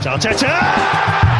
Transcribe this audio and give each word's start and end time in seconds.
Arteta! 0.00 1.22
What 1.22 1.31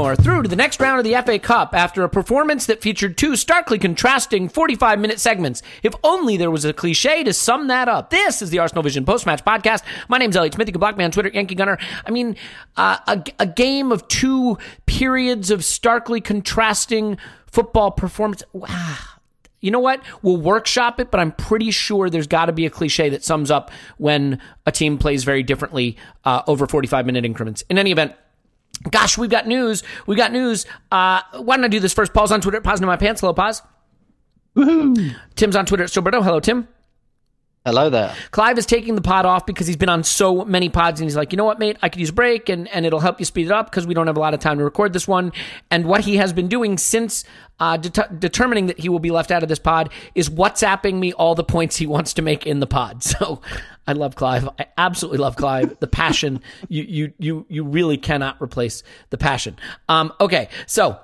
are 0.00 0.16
through 0.16 0.42
to 0.42 0.48
the 0.48 0.56
next 0.56 0.80
round 0.80 0.98
of 0.98 1.04
the 1.04 1.20
FA 1.22 1.38
Cup 1.38 1.74
after 1.74 2.02
a 2.02 2.08
performance 2.08 2.64
that 2.64 2.80
featured 2.80 3.18
two 3.18 3.36
starkly 3.36 3.78
contrasting 3.78 4.48
45 4.48 4.98
minute 4.98 5.20
segments. 5.20 5.60
If 5.82 5.94
only 6.02 6.38
there 6.38 6.50
was 6.50 6.64
a 6.64 6.72
cliche 6.72 7.22
to 7.24 7.32
sum 7.34 7.68
that 7.68 7.88
up. 7.88 8.08
This 8.08 8.40
is 8.40 8.48
the 8.48 8.58
Arsenal 8.58 8.82
Vision 8.82 9.04
post 9.04 9.26
match 9.26 9.44
podcast. 9.44 9.82
My 10.08 10.16
name's 10.16 10.34
Elliot 10.34 10.54
Smith. 10.54 10.66
You 10.66 10.72
can 10.72 10.80
block 10.80 10.96
me 10.96 11.04
on 11.04 11.10
Twitter, 11.10 11.28
Yankee 11.28 11.54
Gunner. 11.54 11.78
I 12.06 12.10
mean, 12.10 12.36
uh, 12.76 12.98
a, 13.06 13.22
a 13.38 13.46
game 13.46 13.92
of 13.92 14.08
two 14.08 14.56
periods 14.86 15.50
of 15.50 15.62
starkly 15.62 16.22
contrasting 16.22 17.18
football 17.46 17.90
performance. 17.90 18.42
Wow. 18.54 18.96
You 19.60 19.70
know 19.70 19.80
what? 19.80 20.02
We'll 20.22 20.38
workshop 20.38 21.00
it, 21.00 21.10
but 21.10 21.20
I'm 21.20 21.32
pretty 21.32 21.70
sure 21.70 22.08
there's 22.08 22.26
got 22.26 22.46
to 22.46 22.52
be 22.52 22.64
a 22.64 22.70
cliche 22.70 23.10
that 23.10 23.24
sums 23.24 23.50
up 23.50 23.70
when 23.98 24.40
a 24.64 24.72
team 24.72 24.96
plays 24.96 25.24
very 25.24 25.42
differently 25.42 25.98
uh, 26.24 26.42
over 26.46 26.66
45 26.66 27.04
minute 27.04 27.26
increments. 27.26 27.62
In 27.68 27.78
any 27.78 27.92
event, 27.92 28.14
Gosh, 28.90 29.16
we've 29.16 29.30
got 29.30 29.46
news. 29.46 29.82
We've 30.06 30.18
got 30.18 30.32
news. 30.32 30.66
Uh, 30.90 31.20
why 31.34 31.56
don't 31.56 31.64
I 31.64 31.68
do 31.68 31.80
this 31.80 31.92
first? 31.94 32.12
Paul's 32.12 32.32
on 32.32 32.40
Twitter. 32.40 32.60
Pause 32.60 32.80
in 32.80 32.86
my 32.86 32.96
pants. 32.96 33.20
Hello, 33.20 33.32
Pause. 33.32 33.62
Woohoo. 34.56 35.14
Tim's 35.34 35.56
on 35.56 35.66
Twitter 35.66 35.84
at 35.84 35.90
Stillberto. 35.90 36.22
Hello, 36.22 36.40
Tim. 36.40 36.68
Hello 37.64 37.88
there. 37.90 38.12
Clive 38.32 38.58
is 38.58 38.66
taking 38.66 38.96
the 38.96 39.00
pod 39.00 39.24
off 39.24 39.46
because 39.46 39.68
he's 39.68 39.76
been 39.76 39.88
on 39.88 40.02
so 40.02 40.44
many 40.44 40.68
pods 40.68 41.00
and 41.00 41.08
he's 41.08 41.14
like, 41.14 41.32
you 41.32 41.36
know 41.36 41.44
what, 41.44 41.60
mate, 41.60 41.76
I 41.80 41.88
could 41.90 42.00
use 42.00 42.08
a 42.08 42.12
break 42.12 42.48
and, 42.48 42.66
and 42.68 42.84
it'll 42.84 42.98
help 42.98 43.20
you 43.20 43.24
speed 43.24 43.46
it 43.46 43.52
up 43.52 43.70
because 43.70 43.86
we 43.86 43.94
don't 43.94 44.08
have 44.08 44.16
a 44.16 44.20
lot 44.20 44.34
of 44.34 44.40
time 44.40 44.58
to 44.58 44.64
record 44.64 44.92
this 44.92 45.06
one. 45.06 45.30
And 45.70 45.84
what 45.86 46.00
he 46.00 46.16
has 46.16 46.32
been 46.32 46.48
doing 46.48 46.76
since 46.76 47.22
uh, 47.60 47.76
det- 47.76 48.18
determining 48.18 48.66
that 48.66 48.80
he 48.80 48.88
will 48.88 48.98
be 48.98 49.12
left 49.12 49.30
out 49.30 49.44
of 49.44 49.48
this 49.48 49.60
pod 49.60 49.90
is 50.16 50.28
WhatsApping 50.28 50.94
me 50.94 51.12
all 51.12 51.36
the 51.36 51.44
points 51.44 51.76
he 51.76 51.86
wants 51.86 52.14
to 52.14 52.22
make 52.22 52.46
in 52.48 52.58
the 52.58 52.66
pod. 52.66 53.04
So 53.12 53.40
I 53.86 53.92
love 53.94 54.14
Clive. 54.14 54.48
I 54.58 54.66
absolutely 54.78 55.18
love 55.18 55.36
Clive. 55.36 55.78
The 55.80 55.88
passion, 55.88 56.40
you 56.68 56.82
you 56.82 57.12
you 57.18 57.46
you 57.48 57.64
really 57.64 57.96
cannot 57.96 58.40
replace 58.40 58.82
the 59.10 59.18
passion. 59.18 59.56
Um, 59.88 60.12
okay, 60.20 60.48
so 60.66 61.00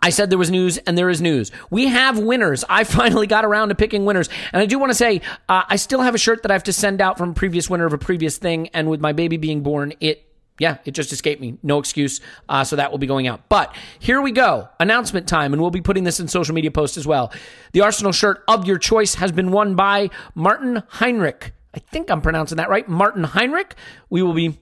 I 0.00 0.10
said 0.10 0.30
there 0.30 0.38
was 0.38 0.50
news, 0.50 0.78
and 0.78 0.96
there 0.96 1.10
is 1.10 1.20
news. 1.20 1.52
We 1.70 1.88
have 1.88 2.18
winners. 2.18 2.64
I 2.68 2.84
finally 2.84 3.26
got 3.26 3.44
around 3.44 3.68
to 3.68 3.74
picking 3.74 4.04
winners. 4.06 4.30
And 4.52 4.62
I 4.62 4.66
do 4.66 4.78
want 4.78 4.90
to 4.90 4.94
say, 4.94 5.20
uh, 5.48 5.64
I 5.68 5.76
still 5.76 6.00
have 6.00 6.14
a 6.14 6.18
shirt 6.18 6.42
that 6.42 6.50
I 6.50 6.54
have 6.54 6.64
to 6.64 6.72
send 6.72 7.02
out 7.02 7.18
from 7.18 7.30
a 7.30 7.34
previous 7.34 7.68
winner 7.68 7.84
of 7.84 7.92
a 7.92 7.98
previous 7.98 8.38
thing. 8.38 8.68
And 8.68 8.88
with 8.88 9.00
my 9.00 9.12
baby 9.12 9.36
being 9.36 9.62
born, 9.62 9.92
it, 10.00 10.26
yeah, 10.58 10.78
it 10.86 10.92
just 10.92 11.12
escaped 11.12 11.40
me. 11.40 11.58
No 11.62 11.78
excuse. 11.78 12.22
Uh, 12.48 12.64
so 12.64 12.76
that 12.76 12.92
will 12.92 12.98
be 12.98 13.06
going 13.06 13.26
out. 13.26 13.48
But 13.50 13.76
here 13.98 14.22
we 14.22 14.32
go. 14.32 14.70
Announcement 14.80 15.28
time. 15.28 15.52
And 15.52 15.60
we'll 15.60 15.70
be 15.70 15.82
putting 15.82 16.04
this 16.04 16.18
in 16.18 16.28
social 16.28 16.54
media 16.54 16.70
posts 16.70 16.96
as 16.96 17.06
well. 17.06 17.30
The 17.72 17.82
Arsenal 17.82 18.12
shirt 18.12 18.42
of 18.48 18.66
your 18.66 18.78
choice 18.78 19.16
has 19.16 19.32
been 19.32 19.50
won 19.50 19.74
by 19.74 20.08
Martin 20.34 20.82
Heinrich. 20.88 21.52
I 21.74 21.78
think 21.78 22.10
I'm 22.10 22.22
pronouncing 22.22 22.56
that 22.56 22.68
right. 22.68 22.88
Martin 22.88 23.24
Heinrich. 23.24 23.74
We 24.10 24.22
will 24.22 24.34
be 24.34 24.58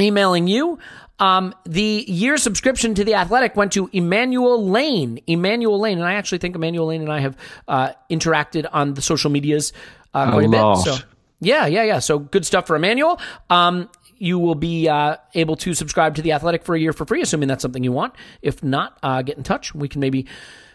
emailing 0.00 0.46
you. 0.46 0.78
Um, 1.18 1.54
the 1.66 2.04
year 2.06 2.36
subscription 2.36 2.94
to 2.94 3.04
the 3.04 3.14
Athletic 3.14 3.56
went 3.56 3.72
to 3.72 3.90
Emmanuel 3.92 4.64
Lane. 4.68 5.18
Emmanuel 5.26 5.80
Lane, 5.80 5.98
and 5.98 6.06
I 6.06 6.14
actually 6.14 6.38
think 6.38 6.54
Emmanuel 6.54 6.86
Lane 6.86 7.02
and 7.02 7.12
I 7.12 7.20
have 7.20 7.36
uh, 7.66 7.92
interacted 8.08 8.66
on 8.72 8.94
the 8.94 9.02
social 9.02 9.30
medias 9.30 9.72
uh, 10.14 10.30
quite 10.30 10.46
a, 10.46 10.48
bit. 10.48 10.76
So 10.84 10.96
yeah, 11.40 11.66
yeah, 11.66 11.82
yeah. 11.82 11.98
So 11.98 12.18
good 12.18 12.46
stuff 12.46 12.66
for 12.66 12.76
Emmanuel. 12.76 13.20
Um, 13.50 13.90
you 14.18 14.38
will 14.38 14.54
be 14.54 14.88
uh, 14.88 15.16
able 15.34 15.56
to 15.56 15.74
subscribe 15.74 16.16
to 16.16 16.22
the 16.22 16.32
Athletic 16.32 16.64
for 16.64 16.74
a 16.74 16.80
year 16.80 16.92
for 16.92 17.04
free, 17.04 17.22
assuming 17.22 17.48
that's 17.48 17.62
something 17.62 17.84
you 17.84 17.92
want. 17.92 18.14
If 18.42 18.62
not, 18.62 18.98
uh, 19.02 19.22
get 19.22 19.36
in 19.36 19.44
touch. 19.44 19.74
We 19.74 19.88
can 19.88 20.00
maybe 20.00 20.26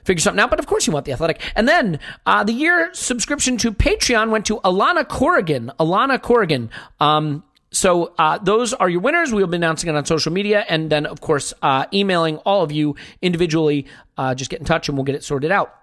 figure 0.03 0.21
something 0.21 0.41
out. 0.41 0.49
But 0.49 0.59
of 0.59 0.67
course, 0.67 0.87
you 0.87 0.93
want 0.93 1.05
the 1.05 1.13
Athletic. 1.13 1.41
And 1.55 1.67
then 1.67 1.99
uh, 2.25 2.43
the 2.43 2.53
year 2.53 2.89
subscription 2.93 3.57
to 3.57 3.71
Patreon 3.71 4.29
went 4.29 4.45
to 4.47 4.59
Alana 4.59 5.07
Corrigan. 5.07 5.71
Alana 5.79 6.21
Corrigan. 6.21 6.69
Um, 6.99 7.43
so 7.71 8.13
uh, 8.19 8.37
those 8.37 8.73
are 8.73 8.87
your 8.87 9.01
winners. 9.01 9.33
We'll 9.33 9.47
be 9.47 9.55
announcing 9.55 9.89
it 9.89 9.95
on 9.95 10.05
social 10.05 10.31
media, 10.31 10.63
and 10.69 10.91
then 10.91 11.07
of 11.07 11.21
course 11.21 11.53
uh, 11.63 11.85
emailing 11.91 12.37
all 12.37 12.61
of 12.61 12.71
you 12.71 12.95
individually. 13.21 13.87
Uh, 14.15 14.35
just 14.35 14.51
get 14.51 14.59
in 14.59 14.65
touch, 14.65 14.87
and 14.87 14.97
we'll 14.97 15.05
get 15.05 15.15
it 15.15 15.23
sorted 15.23 15.51
out. 15.51 15.73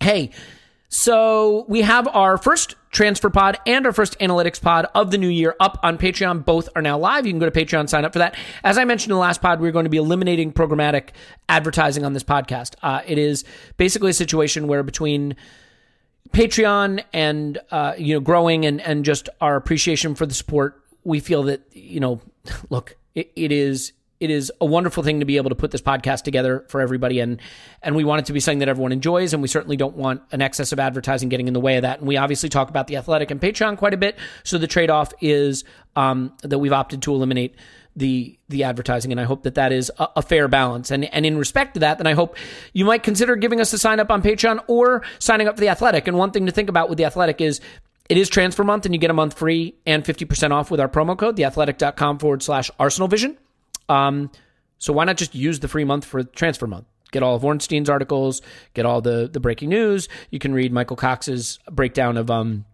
Hey, 0.00 0.30
so 0.88 1.64
we 1.68 1.82
have 1.82 2.06
our 2.08 2.38
first 2.38 2.76
transfer 2.90 3.28
pod 3.28 3.58
and 3.66 3.84
our 3.84 3.92
first 3.92 4.18
analytics 4.20 4.60
pod 4.62 4.86
of 4.94 5.10
the 5.10 5.18
new 5.18 5.28
year 5.28 5.56
up 5.58 5.80
on 5.82 5.98
Patreon. 5.98 6.44
Both 6.44 6.68
are 6.76 6.82
now 6.82 6.96
live. 6.96 7.26
You 7.26 7.32
can 7.32 7.40
go 7.40 7.50
to 7.50 7.64
Patreon, 7.64 7.88
sign 7.88 8.04
up 8.04 8.12
for 8.12 8.20
that. 8.20 8.36
As 8.62 8.78
I 8.78 8.84
mentioned 8.84 9.10
in 9.10 9.16
the 9.16 9.20
last 9.20 9.42
pod, 9.42 9.60
we're 9.60 9.72
going 9.72 9.84
to 9.84 9.90
be 9.90 9.96
eliminating 9.96 10.52
programmatic 10.52 11.08
advertising 11.48 12.04
on 12.04 12.12
this 12.12 12.22
podcast. 12.22 12.74
Uh, 12.82 13.02
it 13.06 13.18
is 13.18 13.44
basically 13.76 14.10
a 14.10 14.14
situation 14.14 14.68
where 14.68 14.84
between 14.84 15.34
Patreon 16.30 17.04
and 17.12 17.58
uh, 17.70 17.94
you 17.98 18.14
know 18.14 18.20
growing 18.20 18.64
and 18.64 18.80
and 18.80 19.04
just 19.04 19.28
our 19.40 19.56
appreciation 19.56 20.14
for 20.14 20.26
the 20.26 20.34
support 20.34 20.82
we 21.04 21.20
feel 21.20 21.44
that 21.44 21.62
you 21.72 22.00
know 22.00 22.20
look 22.70 22.96
it, 23.14 23.30
it 23.36 23.52
is 23.52 23.92
it 24.20 24.30
is 24.30 24.52
a 24.60 24.64
wonderful 24.64 25.02
thing 25.02 25.20
to 25.20 25.26
be 25.26 25.36
able 25.36 25.50
to 25.50 25.54
put 25.54 25.70
this 25.70 25.82
podcast 25.82 26.22
together 26.22 26.64
for 26.68 26.80
everybody 26.80 27.20
and 27.20 27.40
and 27.82 27.96
we 27.96 28.04
want 28.04 28.20
it 28.20 28.26
to 28.26 28.32
be 28.32 28.40
something 28.40 28.60
that 28.60 28.68
everyone 28.68 28.92
enjoys 28.92 29.32
and 29.32 29.42
we 29.42 29.48
certainly 29.48 29.76
don't 29.76 29.96
want 29.96 30.22
an 30.32 30.40
excess 30.40 30.72
of 30.72 30.78
advertising 30.78 31.28
getting 31.28 31.48
in 31.48 31.54
the 31.54 31.60
way 31.60 31.76
of 31.76 31.82
that 31.82 31.98
and 31.98 32.08
we 32.08 32.16
obviously 32.16 32.48
talk 32.48 32.68
about 32.68 32.86
the 32.86 32.96
athletic 32.96 33.30
and 33.30 33.40
patreon 33.40 33.76
quite 33.76 33.94
a 33.94 33.98
bit 33.98 34.16
so 34.42 34.58
the 34.58 34.66
trade-off 34.66 35.12
is 35.20 35.64
um, 35.96 36.32
that 36.42 36.58
we've 36.58 36.72
opted 36.72 37.02
to 37.02 37.14
eliminate 37.14 37.54
the 37.96 38.38
the 38.48 38.64
advertising, 38.64 39.12
and 39.12 39.20
I 39.20 39.24
hope 39.24 39.44
that 39.44 39.54
that 39.54 39.72
is 39.72 39.90
a, 39.98 40.08
a, 40.16 40.22
fair 40.22 40.48
balance. 40.48 40.90
And 40.90 41.04
and 41.04 41.24
in 41.24 41.38
respect 41.38 41.74
to 41.74 41.80
that, 41.80 41.98
then 41.98 42.06
I 42.06 42.12
hope 42.12 42.36
you 42.72 42.84
might 42.84 43.02
consider 43.02 43.36
giving 43.36 43.60
us 43.60 43.72
a 43.72 43.78
sign 43.78 44.00
up 44.00 44.10
on 44.10 44.22
Patreon 44.22 44.60
or 44.66 45.02
signing 45.18 45.46
up 45.46 45.56
for 45.56 45.60
the 45.60 45.68
Athletic. 45.68 46.08
And 46.08 46.16
one 46.16 46.30
thing 46.30 46.46
to 46.46 46.52
think 46.52 46.68
about 46.68 46.88
with 46.88 46.98
the 46.98 47.04
Athletic 47.04 47.40
is 47.40 47.60
it 48.08 48.18
is 48.18 48.28
transfer 48.28 48.64
month, 48.64 48.84
and 48.84 48.94
you 48.94 49.00
get 49.00 49.10
a 49.10 49.14
month 49.14 49.38
free 49.38 49.76
and 49.86 50.04
fifty 50.04 50.24
percent 50.24 50.52
off 50.52 50.70
with 50.70 50.80
our 50.80 50.88
promo 50.88 51.16
code, 51.16 51.36
theathletic.com 51.36 52.18
forward 52.18 52.42
slash 52.42 52.70
Arsenal 52.78 53.08
Vision. 53.08 53.38
Um, 53.88 54.30
so 54.78 54.92
why 54.92 55.04
not 55.04 55.16
just 55.16 55.34
use 55.34 55.60
the 55.60 55.68
free 55.68 55.84
month 55.84 56.04
for 56.04 56.22
transfer 56.22 56.66
month? 56.66 56.86
Get 57.12 57.22
all 57.22 57.36
of 57.36 57.42
Ornstein's 57.42 57.88
articles, 57.88 58.42
get 58.74 58.86
all 58.86 59.00
the 59.00 59.28
the 59.32 59.40
breaking 59.40 59.68
news. 59.68 60.08
You 60.30 60.38
can 60.38 60.52
read 60.52 60.72
Michael 60.72 60.96
Cox's 60.96 61.60
breakdown 61.70 62.16
of 62.16 62.30
um 62.30 62.64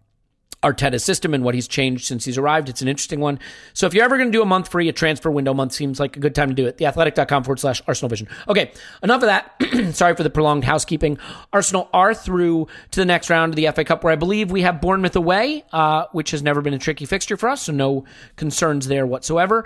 Arteta's 0.63 1.03
system 1.03 1.33
and 1.33 1.43
what 1.43 1.55
he's 1.55 1.67
changed 1.67 2.05
since 2.05 2.23
he's 2.25 2.37
arrived. 2.37 2.69
It's 2.69 2.81
an 2.81 2.87
interesting 2.87 3.19
one. 3.19 3.39
So 3.73 3.87
if 3.87 3.93
you're 3.93 4.03
ever 4.03 4.17
going 4.17 4.31
to 4.31 4.37
do 4.37 4.43
a 4.43 4.45
month 4.45 4.67
free, 4.69 4.87
a 4.89 4.93
transfer 4.93 5.31
window 5.31 5.53
month 5.53 5.73
seems 5.73 5.99
like 5.99 6.15
a 6.17 6.19
good 6.19 6.35
time 6.35 6.49
to 6.49 6.53
do 6.53 6.67
it. 6.67 6.77
Theathletic.com 6.77 7.43
forward 7.43 7.59
slash 7.59 7.81
Arsenal 7.87 8.09
Vision. 8.09 8.27
Okay, 8.47 8.71
enough 9.01 9.23
of 9.23 9.27
that. 9.27 9.55
Sorry 9.95 10.15
for 10.15 10.23
the 10.23 10.29
prolonged 10.29 10.63
housekeeping. 10.63 11.17
Arsenal 11.51 11.89
are 11.93 12.13
through 12.13 12.67
to 12.91 12.99
the 12.99 13.05
next 13.05 13.29
round 13.29 13.53
of 13.53 13.55
the 13.55 13.67
FA 13.71 13.83
Cup 13.83 14.03
where 14.03 14.13
I 14.13 14.15
believe 14.15 14.51
we 14.51 14.61
have 14.61 14.81
Bournemouth 14.81 15.15
away, 15.15 15.63
uh, 15.73 16.05
which 16.11 16.31
has 16.31 16.43
never 16.43 16.61
been 16.61 16.75
a 16.75 16.79
tricky 16.79 17.05
fixture 17.05 17.37
for 17.37 17.49
us, 17.49 17.63
so 17.63 17.73
no 17.73 18.05
concerns 18.35 18.87
there 18.87 19.07
whatsoever. 19.07 19.65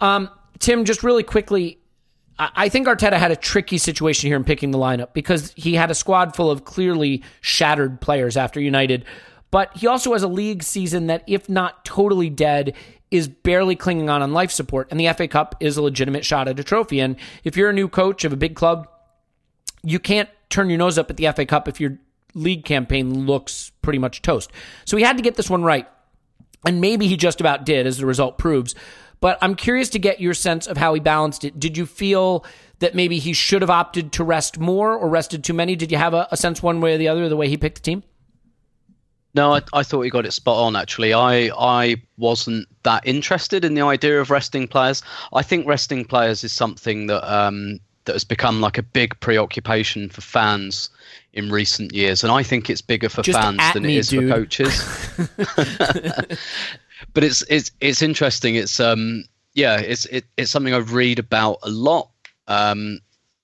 Um, 0.00 0.28
Tim, 0.58 0.84
just 0.84 1.02
really 1.02 1.22
quickly, 1.22 1.78
I 2.38 2.68
think 2.68 2.86
Arteta 2.86 3.14
had 3.14 3.30
a 3.30 3.36
tricky 3.36 3.78
situation 3.78 4.28
here 4.28 4.36
in 4.36 4.44
picking 4.44 4.70
the 4.70 4.78
lineup 4.78 5.14
because 5.14 5.52
he 5.56 5.74
had 5.74 5.90
a 5.90 5.94
squad 5.94 6.36
full 6.36 6.50
of 6.50 6.64
clearly 6.64 7.22
shattered 7.40 8.00
players 8.00 8.36
after 8.36 8.60
United 8.60 9.06
but 9.50 9.76
he 9.76 9.86
also 9.86 10.12
has 10.12 10.22
a 10.22 10.28
league 10.28 10.62
season 10.62 11.06
that, 11.06 11.22
if 11.26 11.48
not 11.48 11.84
totally 11.84 12.28
dead, 12.28 12.74
is 13.10 13.28
barely 13.28 13.76
clinging 13.76 14.10
on 14.10 14.22
on 14.22 14.32
life 14.32 14.50
support. 14.50 14.88
And 14.90 14.98
the 14.98 15.12
FA 15.12 15.28
Cup 15.28 15.54
is 15.60 15.76
a 15.76 15.82
legitimate 15.82 16.24
shot 16.24 16.48
at 16.48 16.58
a 16.58 16.64
trophy. 16.64 17.00
And 17.00 17.16
if 17.44 17.56
you're 17.56 17.70
a 17.70 17.72
new 17.72 17.88
coach 17.88 18.24
of 18.24 18.32
a 18.32 18.36
big 18.36 18.56
club, 18.56 18.88
you 19.82 19.98
can't 19.98 20.28
turn 20.50 20.68
your 20.68 20.78
nose 20.78 20.98
up 20.98 21.10
at 21.10 21.16
the 21.16 21.30
FA 21.32 21.46
Cup 21.46 21.68
if 21.68 21.80
your 21.80 21.98
league 22.34 22.64
campaign 22.64 23.26
looks 23.26 23.70
pretty 23.82 23.98
much 23.98 24.22
toast. 24.22 24.50
So 24.84 24.96
he 24.96 25.04
had 25.04 25.16
to 25.16 25.22
get 25.22 25.36
this 25.36 25.48
one 25.48 25.62
right. 25.62 25.88
And 26.66 26.80
maybe 26.80 27.06
he 27.06 27.16
just 27.16 27.40
about 27.40 27.64
did, 27.64 27.86
as 27.86 27.98
the 27.98 28.06
result 28.06 28.38
proves. 28.38 28.74
But 29.20 29.38
I'm 29.40 29.54
curious 29.54 29.88
to 29.90 29.98
get 29.98 30.20
your 30.20 30.34
sense 30.34 30.66
of 30.66 30.76
how 30.76 30.94
he 30.94 31.00
balanced 31.00 31.44
it. 31.44 31.58
Did 31.58 31.76
you 31.76 31.86
feel 31.86 32.44
that 32.78 32.94
maybe 32.94 33.18
he 33.18 33.32
should 33.32 33.62
have 33.62 33.70
opted 33.70 34.12
to 34.12 34.24
rest 34.24 34.58
more 34.58 34.94
or 34.94 35.08
rested 35.08 35.42
too 35.42 35.54
many? 35.54 35.76
Did 35.76 35.90
you 35.90 35.98
have 35.98 36.14
a, 36.14 36.28
a 36.30 36.36
sense 36.36 36.62
one 36.62 36.80
way 36.80 36.94
or 36.94 36.98
the 36.98 37.08
other 37.08 37.28
the 37.28 37.36
way 37.36 37.48
he 37.48 37.56
picked 37.56 37.76
the 37.76 37.82
team? 37.82 38.02
No, 39.34 39.54
I, 39.54 39.60
I 39.74 39.82
thought 39.82 40.00
he 40.00 40.10
got 40.10 40.24
it 40.24 40.32
spot 40.32 40.56
on. 40.56 40.76
Actually, 40.76 41.12
I 41.12 41.50
I 41.58 41.96
wasn't 42.16 42.66
that 42.84 43.06
interested 43.06 43.64
in 43.66 43.74
the 43.74 43.82
idea 43.82 44.18
of 44.20 44.30
resting 44.30 44.66
players. 44.66 45.02
I 45.34 45.42
think 45.42 45.66
resting 45.66 46.06
players 46.06 46.42
is 46.42 46.52
something 46.52 47.06
that 47.08 47.22
um, 47.30 47.78
that 48.06 48.14
has 48.14 48.24
become 48.24 48.62
like 48.62 48.78
a 48.78 48.82
big 48.82 49.18
preoccupation 49.20 50.08
for 50.08 50.22
fans 50.22 50.88
in 51.34 51.50
recent 51.50 51.92
years, 51.92 52.24
and 52.24 52.32
I 52.32 52.42
think 52.42 52.70
it's 52.70 52.80
bigger 52.80 53.10
for 53.10 53.20
Just 53.20 53.38
fans 53.38 53.60
than 53.74 53.82
me, 53.82 53.96
it 53.96 54.00
is 54.00 54.08
dude. 54.08 54.30
for 54.30 54.36
coaches. 54.36 54.72
but 57.14 57.24
it's 57.24 57.42
it's 57.48 57.70
it's 57.80 58.02
interesting. 58.02 58.54
It's 58.54 58.80
um 58.80 59.24
yeah, 59.54 59.78
it's 59.78 60.04
it, 60.06 60.24
it's 60.36 60.50
something 60.50 60.74
I 60.74 60.78
read 60.78 61.18
about 61.18 61.58
a 61.62 61.70
lot. 61.70 62.10
Um, 62.46 63.00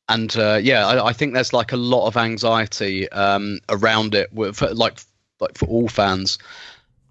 and 0.09 0.37
uh, 0.37 0.61
yeah, 0.63 0.87
I, 0.87 1.07
I, 1.07 1.13
think 1.13 1.33
there's 1.33 1.53
like 1.53 1.73
a 1.73 1.77
lot 1.77 2.07
of 2.07 2.17
anxiety 2.17 3.09
um, 3.11 3.59
around 3.69 4.15
it, 4.15 4.33
with, 4.33 4.61
like 4.61 5.01
like 5.41 5.57
for 5.57 5.67
all 5.67 5.89
fans. 5.89 6.39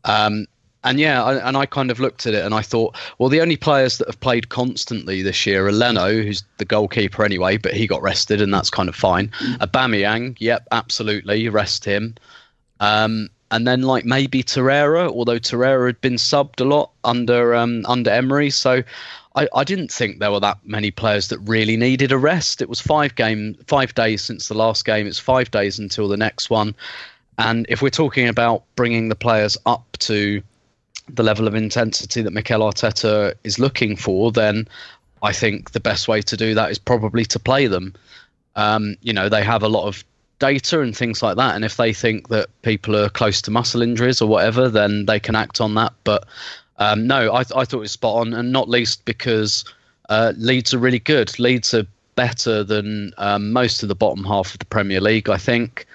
Um, 0.05 0.45
and 0.83 0.99
yeah, 0.99 1.23
I, 1.23 1.47
and 1.47 1.57
I 1.57 1.65
kind 1.65 1.91
of 1.91 1.99
looked 1.99 2.25
at 2.25 2.33
it 2.33 2.43
and 2.43 2.55
I 2.55 2.61
thought, 2.61 2.97
well, 3.19 3.29
the 3.29 3.41
only 3.41 3.57
players 3.57 3.97
that 3.99 4.07
have 4.07 4.19
played 4.19 4.49
constantly 4.49 5.21
this 5.21 5.45
year 5.45 5.67
are 5.67 5.71
Leno, 5.71 6.11
who's 6.11 6.43
the 6.57 6.65
goalkeeper 6.65 7.23
anyway, 7.23 7.57
but 7.57 7.73
he 7.73 7.85
got 7.85 8.01
rested 8.01 8.41
and 8.41 8.53
that's 8.53 8.71
kind 8.71 8.89
of 8.89 8.95
fine. 8.95 9.27
Mm. 9.27 9.57
Aubameyang, 9.57 10.37
yep, 10.39 10.67
absolutely, 10.71 11.49
rest 11.49 11.85
him. 11.85 12.15
Um, 12.79 13.29
and 13.51 13.67
then 13.67 13.83
like 13.83 14.05
maybe 14.05 14.41
Torreira, 14.41 15.09
although 15.09 15.39
Torreira 15.39 15.87
had 15.87 16.01
been 16.01 16.15
subbed 16.15 16.61
a 16.61 16.63
lot 16.63 16.91
under 17.03 17.53
um, 17.53 17.85
under 17.87 18.09
Emery, 18.09 18.49
so 18.49 18.81
I, 19.35 19.47
I 19.53 19.63
didn't 19.63 19.91
think 19.91 20.19
there 20.19 20.31
were 20.31 20.39
that 20.39 20.57
many 20.63 20.89
players 20.89 21.27
that 21.27 21.39
really 21.39 21.77
needed 21.77 22.11
a 22.11 22.17
rest. 22.17 22.61
It 22.61 22.69
was 22.69 22.81
five 22.81 23.15
game, 23.15 23.55
five 23.67 23.93
days 23.93 24.21
since 24.21 24.47
the 24.47 24.55
last 24.55 24.85
game. 24.85 25.05
It's 25.05 25.19
five 25.19 25.51
days 25.51 25.77
until 25.77 26.07
the 26.07 26.17
next 26.17 26.49
one, 26.49 26.73
and 27.37 27.65
if 27.69 27.81
we're 27.81 27.89
talking 27.89 28.27
about 28.27 28.63
bringing 28.75 29.09
the 29.09 29.15
players 29.15 29.57
up 29.65 29.85
to 29.99 30.41
the 31.09 31.23
level 31.23 31.47
of 31.47 31.55
intensity 31.55 32.21
that 32.21 32.31
Mikel 32.31 32.61
Arteta 32.61 33.33
is 33.43 33.59
looking 33.59 33.97
for, 33.97 34.31
then 34.31 34.67
I 35.21 35.33
think 35.33 35.71
the 35.71 35.79
best 35.79 36.07
way 36.07 36.21
to 36.21 36.37
do 36.37 36.53
that 36.55 36.71
is 36.71 36.79
probably 36.79 37.25
to 37.25 37.39
play 37.39 37.67
them. 37.67 37.93
Um, 38.55 38.95
you 39.01 39.13
know, 39.13 39.29
they 39.29 39.43
have 39.43 39.63
a 39.63 39.69
lot 39.69 39.87
of 39.87 40.03
data 40.41 40.81
and 40.81 40.97
things 40.97 41.23
like 41.23 41.37
that, 41.37 41.55
and 41.55 41.63
if 41.63 41.77
they 41.77 41.93
think 41.93 42.27
that 42.27 42.49
people 42.63 42.97
are 42.97 43.07
close 43.07 43.41
to 43.43 43.51
muscle 43.51 43.81
injuries 43.81 44.21
or 44.21 44.27
whatever, 44.27 44.67
then 44.67 45.05
they 45.05 45.19
can 45.19 45.35
act 45.35 45.61
on 45.61 45.75
that. 45.75 45.93
But 46.03 46.25
um, 46.79 47.07
no, 47.07 47.31
I, 47.31 47.41
I, 47.41 47.43
thought 47.43 47.73
it 47.73 47.77
was 47.77 47.91
spot 47.91 48.17
on, 48.17 48.33
and 48.33 48.51
not 48.51 48.67
least 48.67 49.05
because 49.05 49.63
uh, 50.09 50.33
Leeds 50.35 50.73
are 50.73 50.79
really 50.79 50.99
good. 50.99 51.39
Leeds 51.39 51.73
are 51.73 51.85
better 52.15 52.63
than 52.63 53.13
um, 53.17 53.53
most 53.53 53.83
of 53.83 53.89
the 53.89 53.95
bottom 53.95 54.25
half 54.25 54.53
of 54.53 54.59
the 54.59 54.65
Premier 54.65 54.99
League, 54.99 55.29
I 55.29 55.37
think. 55.37 55.85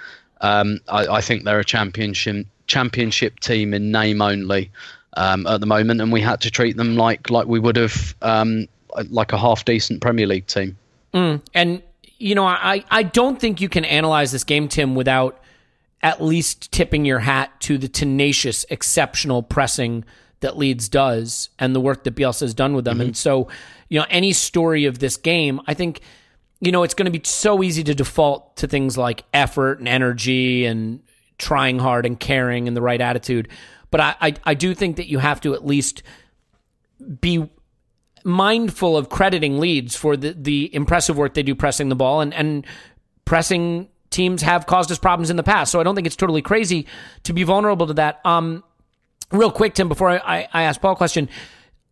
Um, 0.40 0.80
I, 0.88 1.06
I, 1.06 1.20
think 1.20 1.44
they're 1.44 1.58
a 1.58 1.64
championship 1.64 2.46
championship 2.66 3.40
team 3.40 3.74
in 3.74 3.90
name 3.90 4.22
only 4.22 4.70
um, 5.16 5.46
at 5.46 5.60
the 5.60 5.66
moment, 5.66 6.00
and 6.00 6.12
we 6.12 6.20
had 6.20 6.40
to 6.42 6.50
treat 6.50 6.76
them 6.76 6.96
like 6.96 7.30
like 7.30 7.46
we 7.46 7.58
would 7.58 7.76
have 7.76 8.14
um, 8.22 8.68
like 9.10 9.32
a 9.32 9.38
half 9.38 9.64
decent 9.64 10.00
Premier 10.00 10.26
League 10.26 10.46
team. 10.46 10.76
Mm, 11.12 11.40
and 11.54 11.82
you 12.18 12.34
know, 12.34 12.46
I 12.46 12.84
I 12.90 13.02
don't 13.02 13.40
think 13.40 13.60
you 13.60 13.68
can 13.68 13.84
analyze 13.84 14.32
this 14.32 14.44
game, 14.44 14.68
Tim, 14.68 14.94
without 14.94 15.40
at 16.02 16.22
least 16.22 16.72
tipping 16.72 17.04
your 17.04 17.20
hat 17.20 17.60
to 17.60 17.78
the 17.78 17.88
tenacious, 17.88 18.64
exceptional 18.70 19.42
pressing 19.42 20.04
that 20.40 20.56
Leeds 20.56 20.88
does 20.88 21.48
and 21.58 21.74
the 21.74 21.80
work 21.80 22.04
that 22.04 22.14
Bielsa 22.14 22.40
has 22.40 22.54
done 22.54 22.74
with 22.74 22.84
them. 22.84 22.98
Mm-hmm. 22.98 23.06
And 23.08 23.16
so, 23.16 23.48
you 23.88 23.98
know, 23.98 24.06
any 24.10 24.32
story 24.32 24.84
of 24.84 24.98
this 24.98 25.16
game, 25.16 25.60
I 25.66 25.74
think 25.74 26.00
you 26.60 26.72
know, 26.72 26.82
it's 26.82 26.94
going 26.94 27.10
to 27.10 27.16
be 27.16 27.20
so 27.24 27.62
easy 27.62 27.84
to 27.84 27.94
default 27.94 28.56
to 28.56 28.66
things 28.66 28.96
like 28.96 29.24
effort 29.34 29.78
and 29.78 29.88
energy 29.88 30.64
and 30.64 31.02
trying 31.38 31.78
hard 31.78 32.06
and 32.06 32.18
caring 32.18 32.66
and 32.66 32.76
the 32.76 32.80
right 32.80 33.00
attitude. 33.00 33.48
But 33.90 34.00
I, 34.00 34.14
I, 34.20 34.34
I 34.44 34.54
do 34.54 34.74
think 34.74 34.96
that 34.96 35.06
you 35.06 35.18
have 35.18 35.40
to 35.42 35.54
at 35.54 35.66
least 35.66 36.02
be 37.20 37.48
mindful 38.26 38.96
of 38.96 39.08
crediting 39.08 39.60
Leeds 39.60 39.94
for 39.94 40.16
the, 40.16 40.32
the 40.32 40.74
impressive 40.74 41.16
work 41.16 41.34
they 41.34 41.44
do 41.44 41.54
pressing 41.54 41.88
the 41.88 41.94
ball 41.94 42.20
and, 42.20 42.34
and 42.34 42.66
pressing 43.24 43.88
teams 44.10 44.42
have 44.42 44.66
caused 44.66 44.90
us 44.90 44.98
problems 44.98 45.30
in 45.30 45.36
the 45.36 45.44
past. 45.44 45.70
So 45.70 45.78
I 45.78 45.84
don't 45.84 45.94
think 45.94 46.08
it's 46.08 46.16
totally 46.16 46.42
crazy 46.42 46.86
to 47.22 47.32
be 47.32 47.44
vulnerable 47.44 47.86
to 47.86 47.94
that. 47.94 48.20
Um, 48.24 48.64
real 49.30 49.52
quick, 49.52 49.74
Tim, 49.74 49.88
before 49.88 50.10
I, 50.10 50.16
I, 50.16 50.48
I 50.52 50.62
ask 50.62 50.80
Paul 50.80 50.94
a 50.94 50.96
question, 50.96 51.28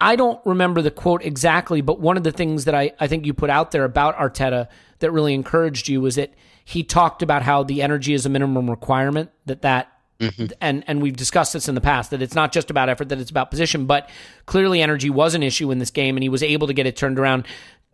I 0.01 0.17
don't 0.17 0.45
remember 0.45 0.83
the 0.83 0.91
quote 0.91 1.25
exactly, 1.25 1.81
but 1.83 2.01
one 2.01 2.17
of 2.17 2.25
the 2.25 2.33
things 2.33 2.65
that 2.65 2.75
I, 2.75 2.93
I 2.99 3.07
think 3.07 3.27
you 3.27 3.33
put 3.33 3.49
out 3.49 3.71
there 3.71 3.85
about 3.85 4.17
Arteta 4.17 4.67
that 4.99 5.13
really 5.13 5.35
encouraged 5.35 5.89
you 5.89 6.01
was 6.01 6.17
that 6.17 6.35
he 6.65 6.83
talked 6.83 7.23
about 7.23 7.43
how 7.43 7.63
the 7.63 7.81
energy 7.81 8.13
is 8.13 8.27
a 8.27 8.29
minimum 8.29 8.69
requirement, 8.69 9.31
that 9.47 9.63
that 9.63 9.93
Mm-hmm. 10.21 10.47
And 10.61 10.85
and 10.87 11.03
we've 11.03 11.17
discussed 11.17 11.53
this 11.53 11.69
in 11.69 11.75
the 11.75 11.81
past 11.81 12.11
that 12.11 12.23
it's 12.23 12.35
not 12.35 12.53
just 12.53 12.71
about 12.71 12.89
effort, 12.89 13.09
that 13.09 13.19
it's 13.19 13.31
about 13.31 13.51
position. 13.51 13.87
But 13.87 14.09
clearly, 14.47 14.81
energy 14.81 15.11
was 15.11 15.35
an 15.35 15.43
issue 15.43 15.71
in 15.71 15.79
this 15.79 15.91
game, 15.91 16.17
and 16.17 16.23
he 16.23 16.29
was 16.29 16.43
able 16.43 16.67
to 16.69 16.73
get 16.73 16.87
it 16.87 16.97
turned 16.97 17.19
around. 17.19 17.47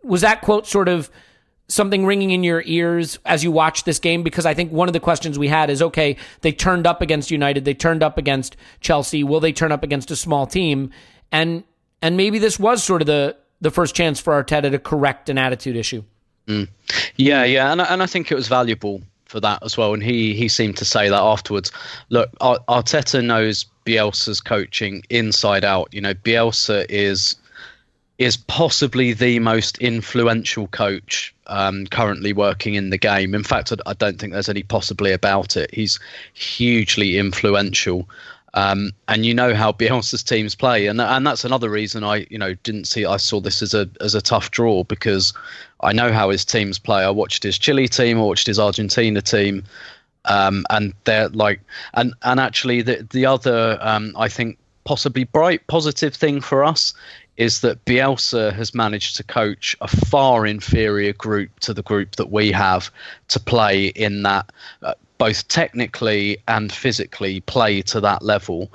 Was 0.03 0.21
that 0.21 0.41
quote 0.41 0.67
sort 0.67 0.87
of 0.87 1.09
something 1.67 2.05
ringing 2.05 2.31
in 2.31 2.43
your 2.43 2.61
ears 2.65 3.17
as 3.25 3.43
you 3.43 3.51
watch 3.51 3.85
this 3.85 3.97
game? 3.97 4.21
Because 4.23 4.45
I 4.45 4.53
think 4.53 4.71
one 4.71 4.87
of 4.87 4.93
the 4.93 4.99
questions 4.99 5.39
we 5.39 5.47
had 5.47 5.69
is, 5.69 5.81
okay, 5.81 6.17
they 6.41 6.51
turned 6.51 6.85
up 6.85 7.01
against 7.01 7.31
United, 7.31 7.65
they 7.65 7.73
turned 7.73 8.03
up 8.03 8.17
against 8.17 8.55
Chelsea. 8.81 9.23
Will 9.23 9.39
they 9.39 9.53
turn 9.53 9.71
up 9.71 9.83
against 9.83 10.11
a 10.11 10.15
small 10.15 10.45
team? 10.45 10.91
And 11.31 11.63
and 12.01 12.17
maybe 12.17 12.37
this 12.37 12.59
was 12.59 12.83
sort 12.83 13.01
of 13.01 13.07
the 13.07 13.35
the 13.61 13.71
first 13.71 13.95
chance 13.95 14.19
for 14.19 14.41
Arteta 14.41 14.69
to 14.71 14.79
correct 14.79 15.29
an 15.29 15.37
attitude 15.37 15.75
issue. 15.75 16.03
Mm. 16.47 16.67
Yeah, 17.15 17.43
yeah, 17.45 17.71
and 17.71 17.81
and 17.81 18.03
I 18.03 18.05
think 18.05 18.31
it 18.31 18.35
was 18.35 18.47
valuable 18.47 19.01
for 19.31 19.39
that 19.39 19.63
as 19.63 19.77
well. 19.77 19.93
And 19.93 20.03
he 20.03 20.35
he 20.35 20.47
seemed 20.47 20.77
to 20.77 20.85
say 20.85 21.09
that 21.09 21.21
afterwards. 21.21 21.71
Look, 22.09 22.29
Arteta 22.39 23.23
knows 23.23 23.65
Bielsa's 23.85 24.41
coaching 24.41 25.03
inside 25.09 25.63
out. 25.63 25.93
You 25.93 26.01
know, 26.01 26.13
Bielsa 26.13 26.85
is 26.89 27.35
is 28.17 28.37
possibly 28.37 29.13
the 29.13 29.39
most 29.39 29.79
influential 29.79 30.67
coach 30.67 31.33
um, 31.47 31.87
currently 31.87 32.33
working 32.33 32.75
in 32.75 32.91
the 32.91 32.97
game. 32.97 33.33
In 33.33 33.43
fact, 33.43 33.73
I, 33.87 33.93
don't 33.93 34.19
think 34.19 34.31
there's 34.31 34.47
any 34.47 34.61
possibly 34.61 35.11
about 35.11 35.57
it. 35.57 35.73
He's 35.73 35.99
hugely 36.33 37.17
influential. 37.17 38.07
Um, 38.53 38.91
and 39.07 39.25
you 39.25 39.33
know 39.33 39.55
how 39.55 39.71
Bielsa's 39.81 40.21
teams 40.21 40.53
play, 40.53 40.85
and 40.85 41.01
and 41.01 41.25
that's 41.25 41.45
another 41.45 41.69
reason 41.69 42.03
I 42.03 42.27
you 42.29 42.37
know 42.37 42.53
didn't 42.63 42.85
see 42.85 43.05
I 43.05 43.17
saw 43.17 43.39
this 43.39 43.61
as 43.61 43.73
a 43.73 43.89
as 44.01 44.13
a 44.13 44.21
tough 44.21 44.51
draw 44.51 44.83
because 44.83 45.33
I 45.83 45.93
know 45.93 46.11
how 46.11 46.29
his 46.29 46.45
teams 46.45 46.79
play. 46.79 47.03
I 47.03 47.09
watched 47.09 47.43
his 47.43 47.57
Chile 47.57 47.87
team, 47.87 48.19
I 48.19 48.21
watched 48.21 48.47
his 48.47 48.59
Argentina 48.59 49.21
team, 49.21 49.63
um, 50.25 50.65
and 50.69 50.93
they're 51.05 51.29
like 51.29 51.61
and 51.93 52.13
and 52.23 52.39
actually 52.39 52.81
the 52.81 53.07
the 53.11 53.25
other 53.25 53.77
um, 53.81 54.13
I 54.17 54.27
think 54.27 54.57
possibly 54.83 55.23
bright 55.23 55.65
positive 55.67 56.13
thing 56.13 56.41
for 56.41 56.63
us 56.63 56.93
is 57.37 57.61
that 57.61 57.83
Bielsa 57.85 58.53
has 58.53 58.75
managed 58.75 59.15
to 59.15 59.23
coach 59.23 59.75
a 59.81 59.87
far 59.87 60.45
inferior 60.45 61.13
group 61.13 61.59
to 61.61 61.73
the 61.73 61.81
group 61.81 62.17
that 62.17 62.31
we 62.31 62.51
have 62.51 62.91
to 63.29 63.39
play 63.39 63.87
in 63.87 64.23
that 64.23 64.51
uh, 64.83 64.93
both 65.17 65.47
technically 65.47 66.37
and 66.47 66.71
physically 66.71 67.41
play 67.41 67.81
to 67.83 67.99
that 68.01 68.21
level. 68.21 68.71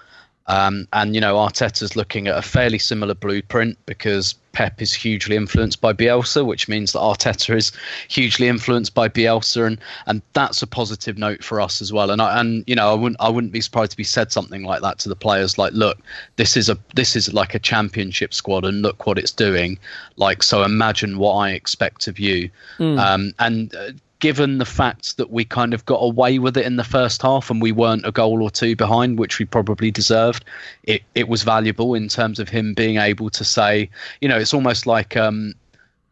Um, 0.48 0.86
and 0.92 1.14
you 1.14 1.20
know, 1.20 1.36
Arteta's 1.36 1.96
looking 1.96 2.28
at 2.28 2.38
a 2.38 2.42
fairly 2.42 2.78
similar 2.78 3.14
blueprint 3.14 3.78
because 3.86 4.34
Pep 4.52 4.80
is 4.80 4.94
hugely 4.94 5.36
influenced 5.36 5.80
by 5.80 5.92
Bielsa, 5.92 6.46
which 6.46 6.68
means 6.68 6.92
that 6.92 7.00
Arteta 7.00 7.54
is 7.56 7.72
hugely 8.08 8.48
influenced 8.48 8.94
by 8.94 9.08
Bielsa, 9.08 9.66
and 9.66 9.78
and 10.06 10.22
that's 10.32 10.62
a 10.62 10.66
positive 10.66 11.18
note 11.18 11.42
for 11.44 11.60
us 11.60 11.82
as 11.82 11.92
well. 11.92 12.10
And 12.10 12.22
I, 12.22 12.40
and 12.40 12.64
you 12.66 12.74
know, 12.74 12.90
I 12.90 12.94
wouldn't 12.94 13.20
I 13.20 13.28
wouldn't 13.28 13.52
be 13.52 13.60
surprised 13.60 13.92
if 13.92 13.98
he 13.98 14.04
said 14.04 14.32
something 14.32 14.62
like 14.62 14.82
that 14.82 14.98
to 15.00 15.08
the 15.08 15.16
players, 15.16 15.58
like, 15.58 15.72
look, 15.72 15.98
this 16.36 16.56
is 16.56 16.68
a 16.68 16.78
this 16.94 17.16
is 17.16 17.34
like 17.34 17.54
a 17.54 17.58
championship 17.58 18.32
squad, 18.32 18.64
and 18.64 18.82
look 18.82 19.06
what 19.06 19.18
it's 19.18 19.32
doing. 19.32 19.78
Like, 20.16 20.42
so 20.42 20.62
imagine 20.62 21.18
what 21.18 21.34
I 21.34 21.50
expect 21.50 22.06
of 22.06 22.18
you. 22.18 22.48
Mm. 22.78 22.98
Um, 22.98 23.34
and 23.38 23.74
uh, 23.74 23.90
given 24.18 24.58
the 24.58 24.64
fact 24.64 25.16
that 25.18 25.30
we 25.30 25.44
kind 25.44 25.74
of 25.74 25.84
got 25.84 25.98
away 25.98 26.38
with 26.38 26.56
it 26.56 26.64
in 26.64 26.76
the 26.76 26.84
first 26.84 27.22
half 27.22 27.50
and 27.50 27.60
we 27.60 27.72
weren't 27.72 28.06
a 28.06 28.12
goal 28.12 28.42
or 28.42 28.50
two 28.50 28.74
behind, 28.74 29.18
which 29.18 29.38
we 29.38 29.44
probably 29.44 29.90
deserved, 29.90 30.44
it, 30.84 31.02
it 31.14 31.28
was 31.28 31.42
valuable 31.42 31.94
in 31.94 32.08
terms 32.08 32.38
of 32.38 32.48
him 32.48 32.74
being 32.74 32.96
able 32.96 33.28
to 33.30 33.44
say, 33.44 33.90
you 34.20 34.28
know, 34.28 34.38
it's 34.38 34.54
almost 34.54 34.86
like 34.86 35.16
um 35.16 35.54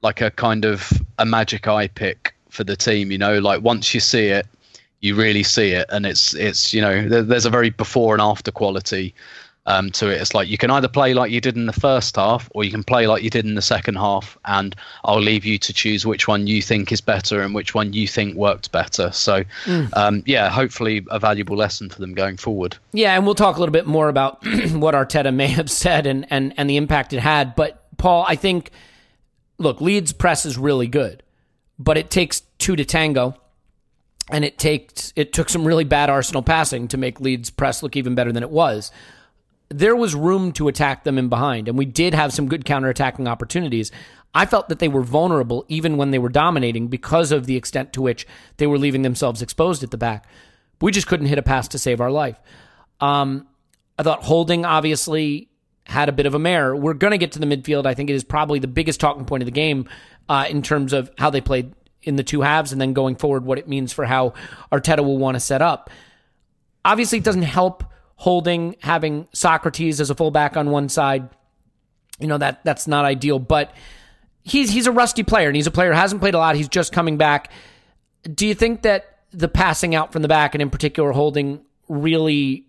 like 0.03 0.21
a 0.21 0.31
kind 0.31 0.67
of 0.67 0.93
a 1.19 1.25
magic 1.25 1.67
eye 1.67 1.89
pick 1.89 2.35
for 2.51 2.63
the 2.63 2.77
team, 2.77 3.11
you 3.11 3.19
know, 3.19 3.39
like 3.39 3.63
once 3.63 3.95
you 3.95 4.01
see 4.01 4.27
it, 4.27 4.47
you 5.01 5.15
really 5.15 5.43
see 5.43 5.71
it. 5.71 5.87
And 5.91 6.05
it's 6.05 6.35
it's 6.35 6.75
you 6.75 6.83
know, 6.83 7.09
there's 7.09 7.47
a 7.47 7.51
very 7.51 7.71
before 7.71 8.15
and 8.15 8.23
after 8.23 8.51
quality 8.51 9.15
um, 9.67 9.91
to 9.93 10.11
it. 10.11 10.21
It's 10.21 10.35
like 10.35 10.49
you 10.49 10.59
can 10.59 10.71
either 10.71 10.89
play 10.89 11.15
like 11.15 11.31
you 11.31 11.41
did 11.41 11.57
in 11.57 11.67
the 11.67 11.73
first 11.73 12.17
half, 12.17 12.51
or 12.55 12.65
you 12.65 12.71
can 12.71 12.85
play 12.85 13.07
like 13.07 13.23
you 13.23 13.31
did 13.31 13.45
in 13.45 13.55
the 13.55 13.63
second 13.63 13.97
half, 13.97 14.37
and 14.45 14.77
I'll 15.05 15.21
leave 15.21 15.45
you 15.45 15.59
to 15.59 15.73
choose 15.73 16.05
which 16.05 16.29
one 16.29 16.47
you 16.47 16.61
think 16.61 16.93
is 16.93 17.01
better 17.01 17.41
and 17.41 17.55
which 17.55 17.75
one 17.75 17.93
you 17.93 18.07
think 18.07 18.37
worked 18.37 18.73
better. 18.73 19.11
So, 19.13 19.45
mm. 19.65 19.89
um, 19.97 20.23
yeah, 20.27 20.51
hopefully 20.51 21.05
a 21.11 21.19
valuable 21.19 21.57
lesson 21.57 21.89
for 21.89 22.01
them 22.01 22.15
going 22.15 22.37
forward. 22.37 22.77
Yeah, 22.93 23.15
and 23.15 23.25
we'll 23.25 23.35
talk 23.35 23.57
a 23.57 23.61
little 23.61 23.73
bit 23.73 23.87
more 23.87 24.09
about 24.09 24.45
what 24.73 24.95
Arteta 24.95 25.35
may 25.35 25.49
have 25.49 25.71
said 25.71 26.07
and 26.07 26.27
and 26.31 26.53
and 26.57 26.69
the 26.69 26.77
impact 26.77 27.13
it 27.13 27.21
had. 27.21 27.55
But 27.55 27.83
Paul, 27.97 28.25
I 28.29 28.37
think, 28.37 28.71
look, 29.59 29.81
Leeds 29.81 30.13
press 30.13 30.45
is 30.45 30.59
really 30.59 30.89
good, 30.89 31.23
but 31.79 31.97
it 31.97 32.11
takes 32.11 32.43
two 32.59 32.77
to 32.77 32.85
tango. 32.85 33.37
And 34.31 34.43
it 34.43 34.57
takes 34.57 35.13
it 35.17 35.35
took 35.35 35.51
some 35.51 35.67
really 35.67 35.85
bad 35.85 36.09
Arsenal 36.09 36.43
passing 36.43 36.89
to 36.89 36.97
make 36.97 37.21
Leeds 37.21 37.51
press 37.51 37.83
look 37.83 37.95
even 37.95 38.15
better 38.15 38.33
than 38.33 38.43
it 38.43 38.49
was 38.49 38.91
there 39.79 39.97
was 39.97 40.15
room 40.15 40.53
to 40.53 40.69
attack 40.69 41.03
them 41.03 41.19
in 41.19 41.29
behind, 41.29 41.69
and 41.69 41.77
we 41.77 41.85
did 41.85 42.15
have 42.15 42.33
some 42.33 42.49
good 42.49 42.65
counterattacking 42.65 43.29
opportunities. 43.29 43.91
I 44.33 44.47
felt 44.47 44.69
that 44.69 44.79
they 44.79 44.89
were 44.89 45.03
vulnerable 45.03 45.65
even 45.69 45.97
when 45.97 46.13
they 46.13 46.19
were 46.19 46.29
dominating 46.29 46.89
because 46.89 47.33
of 47.33 47.47
the 47.47 47.57
extent 47.57 47.93
to 47.95 48.03
which 48.03 48.27
they 48.57 48.67
were 48.67 48.79
leaving 48.79 49.03
themselves 49.03 49.43
exposed 49.43 49.83
at 49.83 49.91
the 49.91 49.97
back. 49.97 50.27
We 50.81 50.93
just 50.93 51.07
couldn't 51.07 51.27
hit 51.27 51.39
a 51.39 51.43
pass 51.43 51.69
to 51.69 51.79
save 51.79 52.01
our 52.01 52.11
life. 52.11 52.39
Um, 53.01 53.49
I 53.99 54.03
thought 54.03 54.23
Holding 54.23 54.65
obviously 54.65 55.49
had 55.87 56.09
a 56.09 56.13
bit 56.13 56.27
of 56.27 56.35
a 56.35 56.39
mare. 56.39 56.75
We're 56.75 56.95
going 56.95 57.11
to 57.11 57.19
get 57.19 57.33
to 57.33 57.39
the 57.39 57.47
midfield. 57.47 57.87
I 57.87 57.95
think 57.95 58.11
it 58.11 58.15
is 58.15 58.25
probably 58.25 58.59
the 58.59 58.69
biggest 58.69 59.01
talking 59.01 59.25
point 59.25 59.43
of 59.43 59.47
the 59.47 59.53
game 59.53 59.89
uh, 60.29 60.47
in 60.49 60.63
terms 60.63 60.93
of 60.93 61.11
how 61.19 61.31
they 61.31 61.41
played 61.41 61.75
in 62.03 62.17
the 62.17 62.23
two 62.23 62.43
halves 62.43 62.71
and 62.71 62.81
then 62.81 62.93
going 62.93 63.17
forward, 63.17 63.45
what 63.45 63.59
it 63.59 63.69
means 63.69 63.93
for 63.93 64.05
how 64.05 64.35
Arteta 64.71 65.05
will 65.05 65.19
want 65.19 65.35
to 65.35 65.41
set 65.41 65.63
up. 65.63 65.91
Obviously, 66.85 67.19
it 67.19 67.25
doesn't 67.25 67.43
help 67.43 67.85
holding, 68.17 68.77
having 68.81 69.27
Sokratis 69.35 70.01
as 70.01 70.11
a 70.11 70.15
fullback 70.15 70.57
on 70.57 70.71
one 70.71 70.89
side. 70.89 71.29
You 72.19 72.29
know 72.29 72.39
that 72.39 72.65
that's 72.65 72.87
not 72.87 73.05
ideal, 73.05 73.39
but 73.39 73.73
he's 74.43 74.71
he's 74.71 74.87
a 74.87 74.93
rusty 74.93 75.23
player 75.23 75.49
and 75.49 75.57
he's 75.57 75.67
a 75.67 75.71
player 75.71 75.93
who 75.93 75.97
hasn't 75.97 76.21
played 76.21 76.35
a 76.35 76.39
lot. 76.39 76.55
He's 76.55 76.69
just 76.69 76.93
coming 76.93 77.17
back. 77.17 77.51
Do 78.23 78.47
you 78.47 78.55
think 78.55 78.83
that 78.83 79.19
the 79.33 79.49
passing 79.49 79.95
out 79.95 80.13
from 80.13 80.23
the 80.23 80.29
back 80.29 80.55
and 80.55 80.63
in 80.63 80.71
particular 80.71 81.13
holding 81.13 81.61
really 81.89 82.67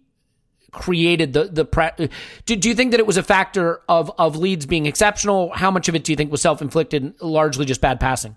created 0.71 1.33
the 1.33 1.45
the 1.45 1.63
pre- 1.63 2.09
do, 2.45 2.55
do 2.55 2.67
you 2.67 2.75
think 2.75 2.91
that 2.91 2.99
it 2.99 3.07
was 3.07 3.17
a 3.17 3.23
factor 3.23 3.81
of 3.87 4.11
of 4.17 4.35
Leeds 4.35 4.65
being 4.65 4.85
exceptional? 4.85 5.51
How 5.53 5.71
much 5.71 5.87
of 5.87 5.95
it 5.95 6.03
do 6.03 6.11
you 6.11 6.15
think 6.15 6.31
was 6.31 6.41
self 6.41 6.61
inflicted, 6.61 7.03
and 7.03 7.13
largely 7.21 7.65
just 7.65 7.81
bad 7.81 7.99
passing? 7.99 8.35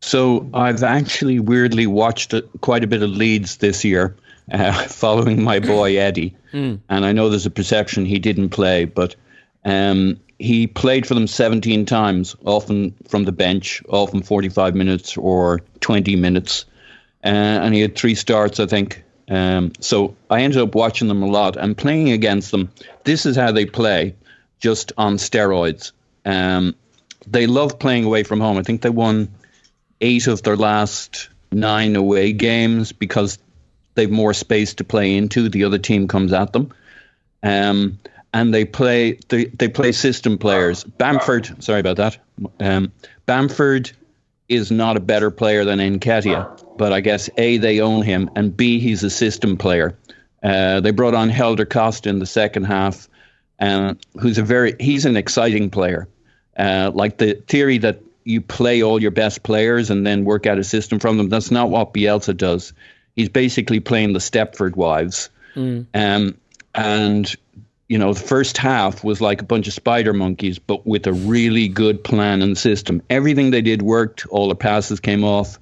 So 0.00 0.50
I've 0.52 0.82
actually 0.82 1.38
weirdly 1.38 1.86
watched 1.86 2.34
quite 2.60 2.82
a 2.82 2.88
bit 2.88 3.02
of 3.02 3.10
Leeds 3.10 3.58
this 3.58 3.84
year, 3.84 4.16
uh, 4.50 4.72
following 4.88 5.42
my 5.42 5.60
boy 5.60 5.98
Eddie. 5.98 6.34
Mm. 6.52 6.80
And 6.88 7.04
I 7.04 7.12
know 7.12 7.28
there's 7.28 7.46
a 7.46 7.50
perception 7.50 8.04
he 8.04 8.18
didn't 8.18 8.50
play, 8.50 8.84
but 8.84 9.14
um, 9.64 10.20
he 10.38 10.66
played 10.66 11.06
for 11.06 11.14
them 11.14 11.26
17 11.26 11.86
times, 11.86 12.34
often 12.44 12.94
from 13.08 13.24
the 13.24 13.32
bench, 13.32 13.82
often 13.88 14.22
45 14.22 14.74
minutes 14.74 15.16
or 15.16 15.60
20 15.80 16.16
minutes. 16.16 16.64
Uh, 17.24 17.28
and 17.28 17.74
he 17.74 17.80
had 17.80 17.94
three 17.96 18.14
starts, 18.14 18.58
I 18.58 18.66
think. 18.66 19.04
Um, 19.28 19.72
so 19.78 20.16
I 20.28 20.42
ended 20.42 20.60
up 20.60 20.74
watching 20.74 21.08
them 21.08 21.22
a 21.22 21.28
lot 21.28 21.56
and 21.56 21.76
playing 21.76 22.10
against 22.10 22.50
them. 22.50 22.70
This 23.04 23.24
is 23.24 23.36
how 23.36 23.52
they 23.52 23.66
play, 23.66 24.16
just 24.58 24.92
on 24.98 25.16
steroids. 25.16 25.92
Um, 26.24 26.74
they 27.26 27.46
love 27.46 27.78
playing 27.78 28.04
away 28.04 28.24
from 28.24 28.40
home. 28.40 28.58
I 28.58 28.62
think 28.62 28.82
they 28.82 28.90
won 28.90 29.32
eight 30.00 30.26
of 30.26 30.42
their 30.42 30.56
last 30.56 31.28
nine 31.52 31.94
away 31.94 32.32
games 32.32 32.90
because 32.92 33.38
they've 33.94 34.10
more 34.10 34.34
space 34.34 34.74
to 34.74 34.84
play 34.84 35.16
into. 35.16 35.48
The 35.48 35.64
other 35.64 35.78
team 35.78 36.08
comes 36.08 36.32
at 36.32 36.52
them. 36.52 36.72
Um, 37.42 37.98
and 38.32 38.52
they 38.54 38.64
play 38.64 39.18
they, 39.28 39.44
they 39.46 39.68
play 39.68 39.92
system 39.92 40.38
players. 40.38 40.84
Bamford, 40.84 41.62
sorry 41.62 41.80
about 41.80 41.96
that. 41.96 42.18
Um, 42.60 42.92
Bamford 43.26 43.92
is 44.48 44.70
not 44.70 44.96
a 44.96 45.00
better 45.00 45.30
player 45.30 45.64
than 45.64 45.78
Nketiah, 45.78 46.76
but 46.76 46.92
I 46.92 47.00
guess 47.00 47.28
A, 47.36 47.58
they 47.58 47.80
own 47.80 48.02
him, 48.02 48.30
and 48.36 48.56
B, 48.56 48.80
he's 48.80 49.02
a 49.02 49.10
system 49.10 49.56
player. 49.56 49.96
Uh, 50.42 50.80
they 50.80 50.90
brought 50.90 51.14
on 51.14 51.28
Helder 51.28 51.64
Costa 51.64 52.08
in 52.08 52.18
the 52.18 52.26
second 52.26 52.64
half, 52.64 53.08
uh, 53.60 53.94
who's 54.18 54.38
a 54.38 54.42
very 54.42 54.74
he's 54.80 55.04
an 55.04 55.16
exciting 55.16 55.70
player. 55.70 56.08
Uh, 56.56 56.90
like 56.94 57.18
the 57.18 57.34
theory 57.48 57.78
that 57.78 58.00
you 58.24 58.40
play 58.40 58.82
all 58.82 59.00
your 59.00 59.10
best 59.10 59.42
players 59.42 59.90
and 59.90 60.06
then 60.06 60.24
work 60.24 60.46
out 60.46 60.58
a 60.58 60.64
system 60.64 60.98
from 60.98 61.16
them. 61.16 61.28
That's 61.28 61.50
not 61.50 61.70
what 61.70 61.92
Bielsa 61.92 62.36
does 62.36 62.72
he's 63.16 63.28
basically 63.28 63.80
playing 63.80 64.12
the 64.12 64.18
Stepford 64.18 64.76
wives. 64.76 65.30
Mm. 65.54 65.86
Um, 65.94 66.38
and 66.74 67.34
you 67.88 67.98
know, 67.98 68.14
the 68.14 68.20
first 68.20 68.56
half 68.56 69.04
was 69.04 69.20
like 69.20 69.42
a 69.42 69.44
bunch 69.44 69.66
of 69.66 69.74
spider 69.74 70.14
monkeys, 70.14 70.58
but 70.58 70.86
with 70.86 71.06
a 71.06 71.12
really 71.12 71.68
good 71.68 72.02
plan 72.02 72.40
and 72.40 72.56
system. 72.56 73.02
Everything 73.10 73.50
they 73.50 73.60
did 73.60 73.82
worked. 73.82 74.24
All 74.28 74.48
the 74.48 74.54
passes 74.54 74.98
came 74.98 75.24
off. 75.24 75.58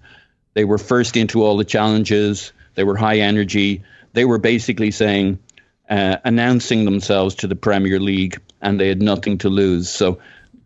They 0.55 0.65
were 0.65 0.79
first 0.79 1.17
into 1.17 1.43
all 1.43 1.57
the 1.57 1.65
challenges. 1.65 2.53
They 2.77 2.85
were 2.85 2.97
high 2.97 3.19
energy. 3.19 3.83
They 4.13 4.25
were 4.25 4.39
basically 4.39 4.93
saying, 4.93 5.41
uh, 5.89 6.19
announcing 6.25 6.85
themselves 6.85 7.35
to 7.37 7.49
the 7.49 7.57
Premier 7.57 7.99
League, 7.99 8.41
and 8.63 8.79
they 8.79 8.87
had 8.87 9.03
nothing 9.03 9.39
to 9.39 9.49
lose. 9.49 9.91
So 9.91 10.21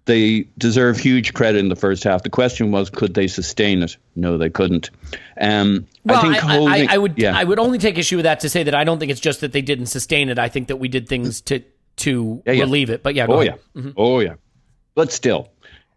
they 0.07 0.47
deserve 0.59 0.99
huge 0.99 1.33
credit 1.33 1.59
in 1.59 1.69
the 1.69 1.77
first 1.77 2.05
half. 2.05 2.23
The 2.23 2.31
question 2.31 2.71
was, 2.71 2.91
could 2.91 3.15
they 3.15 3.27
sustain 3.27 3.83
it? 3.83 3.97
No, 4.17 4.37
they 4.37 4.51
couldn't. 4.51 4.91
Um, 5.41 5.87
well, 6.05 6.19
I 6.19 6.23
think 6.23 6.37
holding, 6.37 6.89
I, 6.89 6.95
I, 6.95 6.99
would 6.99 7.15
yeah. 7.17 7.37
I 7.37 7.45
would 7.45 7.59
only 7.59 7.79
take 7.79 7.97
issue 7.97 8.17
with 8.17 8.25
that 8.25 8.41
to 8.41 8.49
say 8.49 8.63
that 8.63 8.75
I 8.75 8.85
don't 8.85 8.99
think 8.99 9.11
it's 9.11 9.21
just 9.21 9.41
that 9.41 9.53
they 9.53 9.63
didn't 9.63 9.87
sustain 9.87 10.29
it. 10.29 10.39
I 10.39 10.49
think 10.49 10.69
that 10.69 10.77
we 10.77 10.89
did 10.89 11.09
things 11.09 11.41
to 11.43 11.63
to 11.97 12.43
yeah, 12.45 12.53
yeah. 12.53 12.63
relieve 12.63 12.91
it. 12.91 13.03
But 13.03 13.15
yeah, 13.15 13.27
oh 13.29 13.41
ahead. 13.41 13.59
yeah, 13.75 13.81
mm-hmm. 13.81 13.91
oh 13.97 14.21
yeah. 14.21 14.35
But 14.95 15.11
still, 15.11 15.49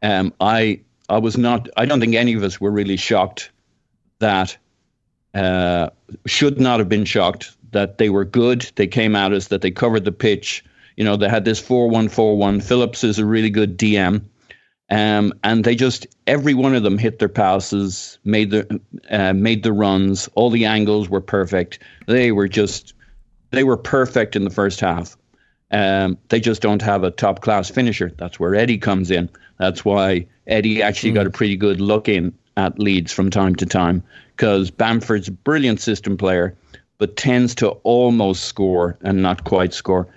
um, 0.02 0.34
I 0.40 0.80
I 1.10 1.18
was 1.18 1.38
not. 1.38 1.68
I 1.76 1.86
don't 1.86 2.00
think 2.00 2.16
any 2.16 2.34
of 2.34 2.44
us 2.44 2.62
were 2.62 2.72
really 2.72 2.98
shocked 2.98 3.52
that 4.20 4.58
uh, 5.34 5.90
should 6.26 6.60
not 6.60 6.80
have 6.80 6.90
been 6.90 7.06
shocked 7.06 7.56
that 7.72 7.98
they 7.98 8.10
were 8.10 8.26
good. 8.26 8.72
They 8.76 8.88
came 8.88 9.16
at 9.16 9.34
us. 9.34 9.50
That 9.50 9.62
they 9.62 9.72
covered 9.72 10.06
the 10.06 10.12
pitch 10.14 10.64
you 10.98 11.04
know, 11.04 11.16
they 11.16 11.30
had 11.30 11.46
this 11.46 11.60
4141. 11.60 12.60
Phillips 12.62 13.04
is 13.04 13.20
a 13.20 13.26
really 13.26 13.50
good 13.50 13.78
DM. 13.78 14.26
Um, 14.90 15.34
and 15.44 15.64
they 15.64 15.76
just 15.76 16.08
every 16.26 16.54
one 16.54 16.74
of 16.74 16.84
them 16.84 16.98
hit 16.98 17.20
their 17.20 17.30
passes, 17.30 18.20
made 18.24 18.52
the 18.52 18.82
uh, 19.10 19.34
made 19.34 19.64
the 19.64 19.74
runs. 19.74 20.30
All 20.34 20.50
the 20.50 20.66
angles 20.66 21.10
were 21.10 21.22
perfect. 21.22 21.80
They 22.08 22.32
were 22.32 22.48
just 22.48 22.94
they 23.52 23.64
were 23.64 23.78
perfect 23.78 24.36
in 24.36 24.44
the 24.46 24.50
first 24.50 24.80
half. 24.80 25.18
Um, 25.72 26.18
they 26.30 26.40
just 26.40 26.62
don't 26.62 26.82
have 26.82 27.04
a 27.04 27.12
top 27.12 27.42
class 27.42 27.70
finisher. 27.70 28.14
That's 28.18 28.40
where 28.40 28.56
Eddie 28.56 28.78
comes 28.78 29.12
in. 29.12 29.30
That's 29.60 29.84
why 29.84 30.28
Eddie 30.48 30.82
actually 30.82 31.12
mm. 31.12 31.16
got 31.16 31.28
a 31.28 31.32
pretty 31.32 31.58
good 31.58 31.82
look 31.82 32.08
in 32.08 32.34
at 32.56 32.80
Leeds 32.80 33.12
from 33.12 33.30
time 33.30 33.56
to 33.56 33.66
time 33.66 34.04
because 34.36 34.72
Bamford's 34.72 35.28
a 35.28 35.32
brilliant 35.32 35.82
system 35.82 36.16
player, 36.16 36.56
but 36.98 37.18
tends 37.18 37.56
to 37.56 37.70
almost 37.84 38.46
score 38.46 38.98
and 39.02 39.22
not 39.22 39.44
quite 39.44 39.74
score. 39.74 40.08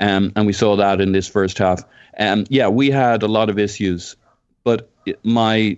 Um, 0.00 0.32
and 0.34 0.46
we 0.46 0.52
saw 0.52 0.76
that 0.76 1.00
in 1.00 1.12
this 1.12 1.28
first 1.28 1.58
half. 1.58 1.84
Um, 2.18 2.46
yeah, 2.48 2.68
we 2.68 2.90
had 2.90 3.22
a 3.22 3.28
lot 3.28 3.50
of 3.50 3.58
issues, 3.58 4.16
but 4.64 4.90
my 5.22 5.76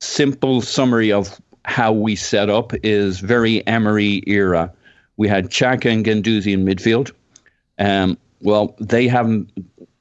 simple 0.00 0.60
summary 0.60 1.12
of 1.12 1.40
how 1.64 1.92
we 1.92 2.16
set 2.16 2.50
up 2.50 2.72
is 2.82 3.20
very 3.20 3.66
Emery 3.66 4.22
era. 4.26 4.72
We 5.16 5.28
had 5.28 5.50
Xhaka 5.50 5.92
and 5.92 6.04
Guendouzi 6.04 6.52
in 6.52 6.64
midfield. 6.64 7.12
Um, 7.78 8.18
well, 8.40 8.74
they 8.80 9.06
haven't 9.06 9.50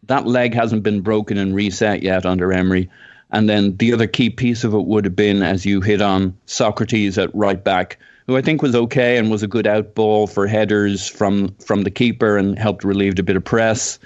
that 0.10 0.26
leg 0.26 0.56
hasn't 0.56 0.84
been 0.84 1.02
broken 1.02 1.38
and 1.38 1.56
reset 1.56 2.02
yet 2.04 2.26
under 2.26 2.52
Emery. 2.52 2.90
And 3.32 3.48
then 3.48 3.78
the 3.78 3.94
other 3.94 4.08
key 4.08 4.32
piece 4.32 4.64
of 4.64 4.74
it 4.74 4.86
would 4.86 5.06
have 5.06 5.16
been, 5.16 5.44
as 5.44 5.66
you 5.66 5.82
hit 5.82 6.02
on, 6.02 6.36
Sokratis 6.48 7.22
at 7.22 7.34
right 7.36 7.64
back, 7.64 8.00
who 8.30 8.38
I 8.38 8.44
think 8.44 8.62
was 8.62 8.76
okay 8.76 9.18
and 9.18 9.32
was 9.32 9.42
a 9.42 9.48
good 9.48 9.66
out 9.66 9.96
ball 9.96 10.28
for 10.28 10.46
headers 10.46 11.08
from 11.08 11.56
from 11.56 11.82
the 11.82 11.90
keeper 11.90 12.38
and 12.38 12.60
helped 12.60 12.84
relieve 12.84 13.18
a 13.18 13.24
bit 13.24 13.36
of 13.36 13.44
press. 13.44 13.98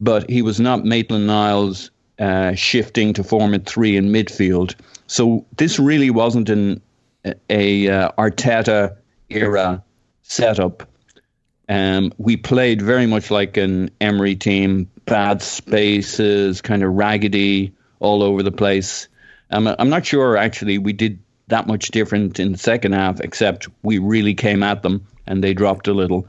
But 0.00 0.30
he 0.30 0.40
was 0.40 0.60
not 0.60 0.84
Maitland 0.84 1.26
Niles 1.26 1.90
uh, 2.20 2.54
shifting 2.54 3.12
to 3.14 3.24
form 3.24 3.54
a 3.54 3.58
three 3.58 3.96
in 3.96 4.10
midfield. 4.10 4.76
So 5.08 5.44
this 5.56 5.80
really 5.80 6.10
wasn't 6.10 6.48
an 6.48 6.80
a 7.50 7.88
uh, 7.88 8.12
Arteta 8.16 8.96
era 9.30 9.82
setup. 10.22 10.88
Um, 11.68 12.12
we 12.18 12.36
played 12.36 12.80
very 12.80 13.06
much 13.06 13.32
like 13.32 13.56
an 13.56 13.90
Emery 14.00 14.36
team, 14.36 14.88
bad 15.06 15.42
spaces, 15.42 16.60
kind 16.60 16.84
of 16.84 16.92
raggedy 16.92 17.74
all 17.98 18.22
over 18.22 18.44
the 18.44 18.52
place. 18.52 19.08
Um, 19.50 19.66
I'm 19.76 19.88
not 19.88 20.06
sure 20.06 20.36
actually 20.36 20.78
we 20.78 20.92
did 20.92 21.18
that 21.48 21.66
much 21.66 21.88
different 21.88 22.40
in 22.40 22.52
the 22.52 22.58
second 22.58 22.92
half, 22.92 23.20
except 23.20 23.68
we 23.82 23.98
really 23.98 24.34
came 24.34 24.62
at 24.62 24.82
them 24.82 25.06
and 25.26 25.42
they 25.42 25.54
dropped 25.54 25.88
a 25.88 25.94
little. 25.94 26.26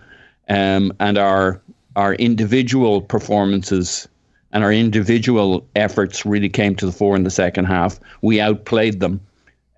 Um, 0.49 0.93
and 0.99 1.17
our 1.17 1.61
our 1.95 2.13
individual 2.13 3.01
performances 3.01 4.07
and 4.51 4.63
our 4.63 4.71
individual 4.71 5.67
efforts 5.75 6.25
really 6.25 6.49
came 6.49 6.75
to 6.75 6.85
the 6.85 6.91
fore 6.91 7.15
in 7.15 7.23
the 7.23 7.31
second 7.31 7.65
half. 7.65 7.99
We 8.21 8.39
outplayed 8.39 8.99
them, 8.99 9.19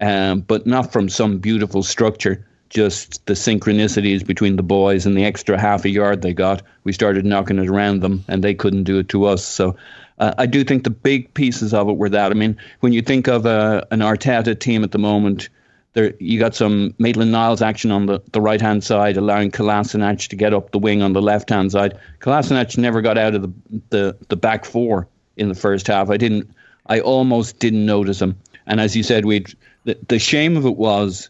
um, 0.01 0.41
but 0.41 0.67
not 0.67 0.91
from 0.91 1.07
some 1.07 1.37
beautiful 1.37 1.81
structure 1.81 2.45
just 2.69 3.25
the 3.25 3.33
synchronicities 3.33 4.25
between 4.25 4.55
the 4.55 4.63
boys 4.63 5.05
and 5.05 5.17
the 5.17 5.25
extra 5.25 5.59
half 5.59 5.85
a 5.85 5.89
yard 5.89 6.21
they 6.21 6.33
got. 6.33 6.61
We 6.83 6.93
started 6.93 7.25
knocking 7.25 7.59
it 7.59 7.67
around 7.67 8.01
them, 8.01 8.23
and 8.27 8.43
they 8.43 8.53
couldn't 8.53 8.83
do 8.83 8.99
it 8.99 9.09
to 9.09 9.25
us. 9.25 9.43
So 9.43 9.75
uh, 10.19 10.33
I 10.37 10.45
do 10.45 10.63
think 10.63 10.83
the 10.83 10.89
big 10.89 11.33
pieces 11.33 11.73
of 11.73 11.89
it 11.89 11.97
were 11.97 12.09
that. 12.09 12.31
I 12.31 12.35
mean, 12.35 12.57
when 12.81 12.93
you 12.93 13.01
think 13.01 13.27
of 13.27 13.45
uh, 13.45 13.85
an 13.91 13.99
Arteta 13.99 14.59
team 14.59 14.83
at 14.83 14.91
the 14.91 14.99
moment, 14.99 15.49
there 15.93 16.13
you 16.19 16.39
got 16.39 16.53
some 16.53 16.93
Maitland 16.99 17.31
Niles 17.31 17.61
action 17.61 17.91
on 17.91 18.05
the, 18.05 18.21
the 18.31 18.41
right 18.41 18.61
hand 18.61 18.83
side, 18.83 19.17
allowing 19.17 19.49
Kolasinac 19.49 20.27
to 20.29 20.35
get 20.35 20.53
up 20.53 20.71
the 20.71 20.79
wing 20.79 21.01
on 21.01 21.13
the 21.13 21.21
left 21.21 21.49
hand 21.49 21.71
side. 21.71 21.97
Kolasinac 22.19 22.77
never 22.77 23.01
got 23.01 23.17
out 23.17 23.33
of 23.33 23.41
the, 23.41 23.51
the 23.89 24.17
the 24.27 24.35
back 24.35 24.65
four 24.65 25.07
in 25.37 25.49
the 25.49 25.55
first 25.55 25.87
half. 25.87 26.09
I 26.09 26.17
didn't. 26.17 26.51
I 26.85 26.99
almost 26.99 27.59
didn't 27.59 27.85
notice 27.85 28.21
him. 28.21 28.37
And 28.67 28.79
as 28.79 28.95
you 28.95 29.03
said, 29.03 29.25
we 29.25 29.45
the, 29.85 29.97
the 30.07 30.19
shame 30.19 30.57
of 30.57 30.65
it 30.65 30.75
was 30.75 31.29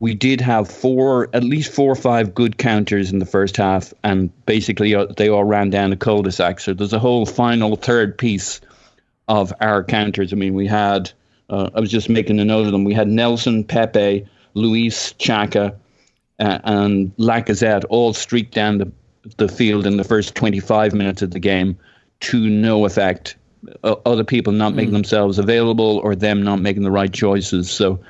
we 0.00 0.14
did 0.14 0.40
have 0.40 0.68
four, 0.68 1.28
at 1.34 1.44
least 1.44 1.72
four 1.72 1.92
or 1.92 1.96
five 1.96 2.34
good 2.34 2.56
counters 2.56 3.12
in 3.12 3.18
the 3.18 3.26
first 3.26 3.58
half, 3.58 3.92
and 4.02 4.32
basically 4.46 4.94
uh, 4.94 5.04
they 5.16 5.28
all 5.28 5.44
ran 5.44 5.68
down 5.68 5.92
a 5.92 5.96
cul-de-sac. 5.96 6.58
So 6.58 6.72
there's 6.72 6.94
a 6.94 6.98
whole 6.98 7.26
final 7.26 7.76
third 7.76 8.16
piece 8.16 8.62
of 9.28 9.52
our 9.60 9.84
counters. 9.84 10.32
I 10.32 10.36
mean, 10.36 10.54
we 10.54 10.66
had, 10.66 11.12
uh, 11.50 11.68
I 11.74 11.80
was 11.80 11.90
just 11.90 12.08
making 12.08 12.40
a 12.40 12.44
note 12.46 12.64
of 12.64 12.72
them. 12.72 12.84
We 12.84 12.94
had 12.94 13.08
Nelson, 13.08 13.62
Pepe, 13.62 14.26
Luiz, 14.54 15.14
Xhaka, 15.18 15.76
uh, 16.38 16.58
and 16.64 17.14
Lacazette 17.18 17.84
all 17.90 18.14
streaked 18.14 18.54
down 18.54 18.78
the, 18.78 18.90
the 19.36 19.48
field 19.48 19.86
in 19.86 19.98
the 19.98 20.04
first 20.04 20.34
25 20.34 20.94
minutes 20.94 21.20
of 21.20 21.30
the 21.30 21.38
game 21.38 21.78
to 22.20 22.48
no 22.48 22.86
effect. 22.86 23.36
Uh, 23.84 23.96
other 24.06 24.24
people 24.24 24.54
not 24.54 24.74
making 24.74 24.92
mm. 24.92 24.94
themselves 24.94 25.38
available 25.38 25.98
or 25.98 26.16
them 26.16 26.42
not 26.42 26.58
making 26.58 26.84
the 26.84 26.90
right 26.90 27.12
choices. 27.12 27.70
So 27.70 28.00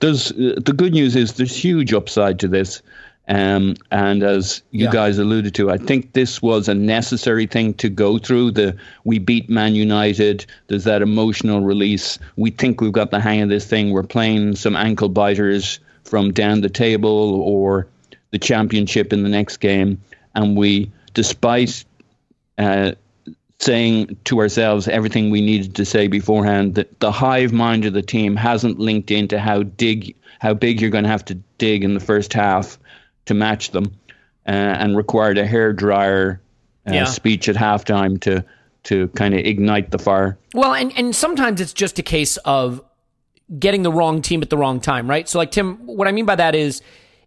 there's 0.00 0.32
uh, 0.32 0.58
the 0.64 0.72
good 0.72 0.92
news 0.92 1.16
is 1.16 1.34
there's 1.34 1.56
huge 1.56 1.92
upside 1.92 2.38
to 2.40 2.48
this. 2.48 2.82
Um, 3.30 3.74
and 3.90 4.22
as 4.22 4.62
you 4.70 4.86
yeah. 4.86 4.90
guys 4.90 5.18
alluded 5.18 5.54
to, 5.56 5.70
I 5.70 5.76
think 5.76 6.14
this 6.14 6.40
was 6.40 6.66
a 6.66 6.74
necessary 6.74 7.46
thing 7.46 7.74
to 7.74 7.90
go 7.90 8.16
through. 8.16 8.52
The 8.52 8.76
we 9.04 9.18
beat 9.18 9.50
Man 9.50 9.74
United. 9.74 10.46
There's 10.68 10.84
that 10.84 11.02
emotional 11.02 11.60
release. 11.60 12.18
We 12.36 12.50
think 12.50 12.80
we've 12.80 12.90
got 12.90 13.10
the 13.10 13.20
hang 13.20 13.42
of 13.42 13.50
this 13.50 13.66
thing. 13.66 13.90
We're 13.90 14.02
playing 14.02 14.56
some 14.56 14.74
ankle 14.74 15.10
biters 15.10 15.78
from 16.04 16.32
down 16.32 16.62
the 16.62 16.70
table 16.70 17.42
or 17.42 17.86
the 18.30 18.38
championship 18.38 19.12
in 19.12 19.22
the 19.24 19.28
next 19.28 19.58
game, 19.58 20.00
and 20.34 20.56
we, 20.56 20.90
despite 21.12 21.84
uh, 22.56 22.92
saying 23.60 24.16
to 24.24 24.38
ourselves 24.38 24.86
everything 24.86 25.30
we 25.30 25.40
needed 25.40 25.74
to 25.74 25.84
say 25.84 26.06
beforehand 26.06 26.76
that 26.76 27.00
the 27.00 27.10
hive 27.10 27.52
mind 27.52 27.84
of 27.84 27.92
the 27.92 28.02
team 28.02 28.36
hasn't 28.36 28.78
linked 28.78 29.10
into 29.10 29.38
how 29.38 29.62
dig 29.62 30.14
how 30.38 30.54
big 30.54 30.80
you're 30.80 30.90
going 30.90 31.04
to 31.04 31.10
have 31.10 31.24
to 31.24 31.34
dig 31.58 31.82
in 31.82 31.94
the 31.94 32.00
first 32.00 32.32
half 32.32 32.78
to 33.26 33.34
match 33.34 33.72
them 33.72 33.92
uh, 34.46 34.50
and 34.50 34.96
required 34.96 35.38
a 35.38 35.46
hair 35.46 35.72
dryer 35.72 36.40
uh, 36.88 36.92
yeah. 36.94 37.04
speech 37.04 37.48
at 37.48 37.56
halftime 37.56 38.20
to 38.20 38.44
to 38.84 39.08
kind 39.08 39.34
of 39.34 39.40
ignite 39.40 39.90
the 39.90 39.98
fire 39.98 40.38
well 40.54 40.72
and 40.72 40.96
and 40.96 41.16
sometimes 41.16 41.60
it's 41.60 41.72
just 41.72 41.98
a 41.98 42.02
case 42.02 42.36
of 42.38 42.80
getting 43.58 43.82
the 43.82 43.90
wrong 43.92 44.22
team 44.22 44.40
at 44.40 44.50
the 44.50 44.56
wrong 44.56 44.78
time 44.78 45.10
right 45.10 45.28
so 45.28 45.36
like 45.36 45.50
tim 45.50 45.84
what 45.84 46.06
i 46.06 46.12
mean 46.12 46.26
by 46.26 46.36
that 46.36 46.54
is 46.54 46.80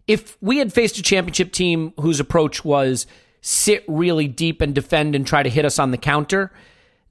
if 0.06 0.38
we 0.40 0.58
had 0.58 0.72
faced 0.72 0.96
a 0.98 1.02
championship 1.02 1.52
team 1.52 1.92
whose 2.00 2.20
approach 2.20 2.64
was 2.64 3.06
sit 3.42 3.84
really 3.88 4.28
deep 4.28 4.60
and 4.60 4.74
defend 4.74 5.14
and 5.14 5.26
try 5.26 5.42
to 5.42 5.50
hit 5.50 5.64
us 5.64 5.78
on 5.78 5.90
the 5.90 5.98
counter, 5.98 6.50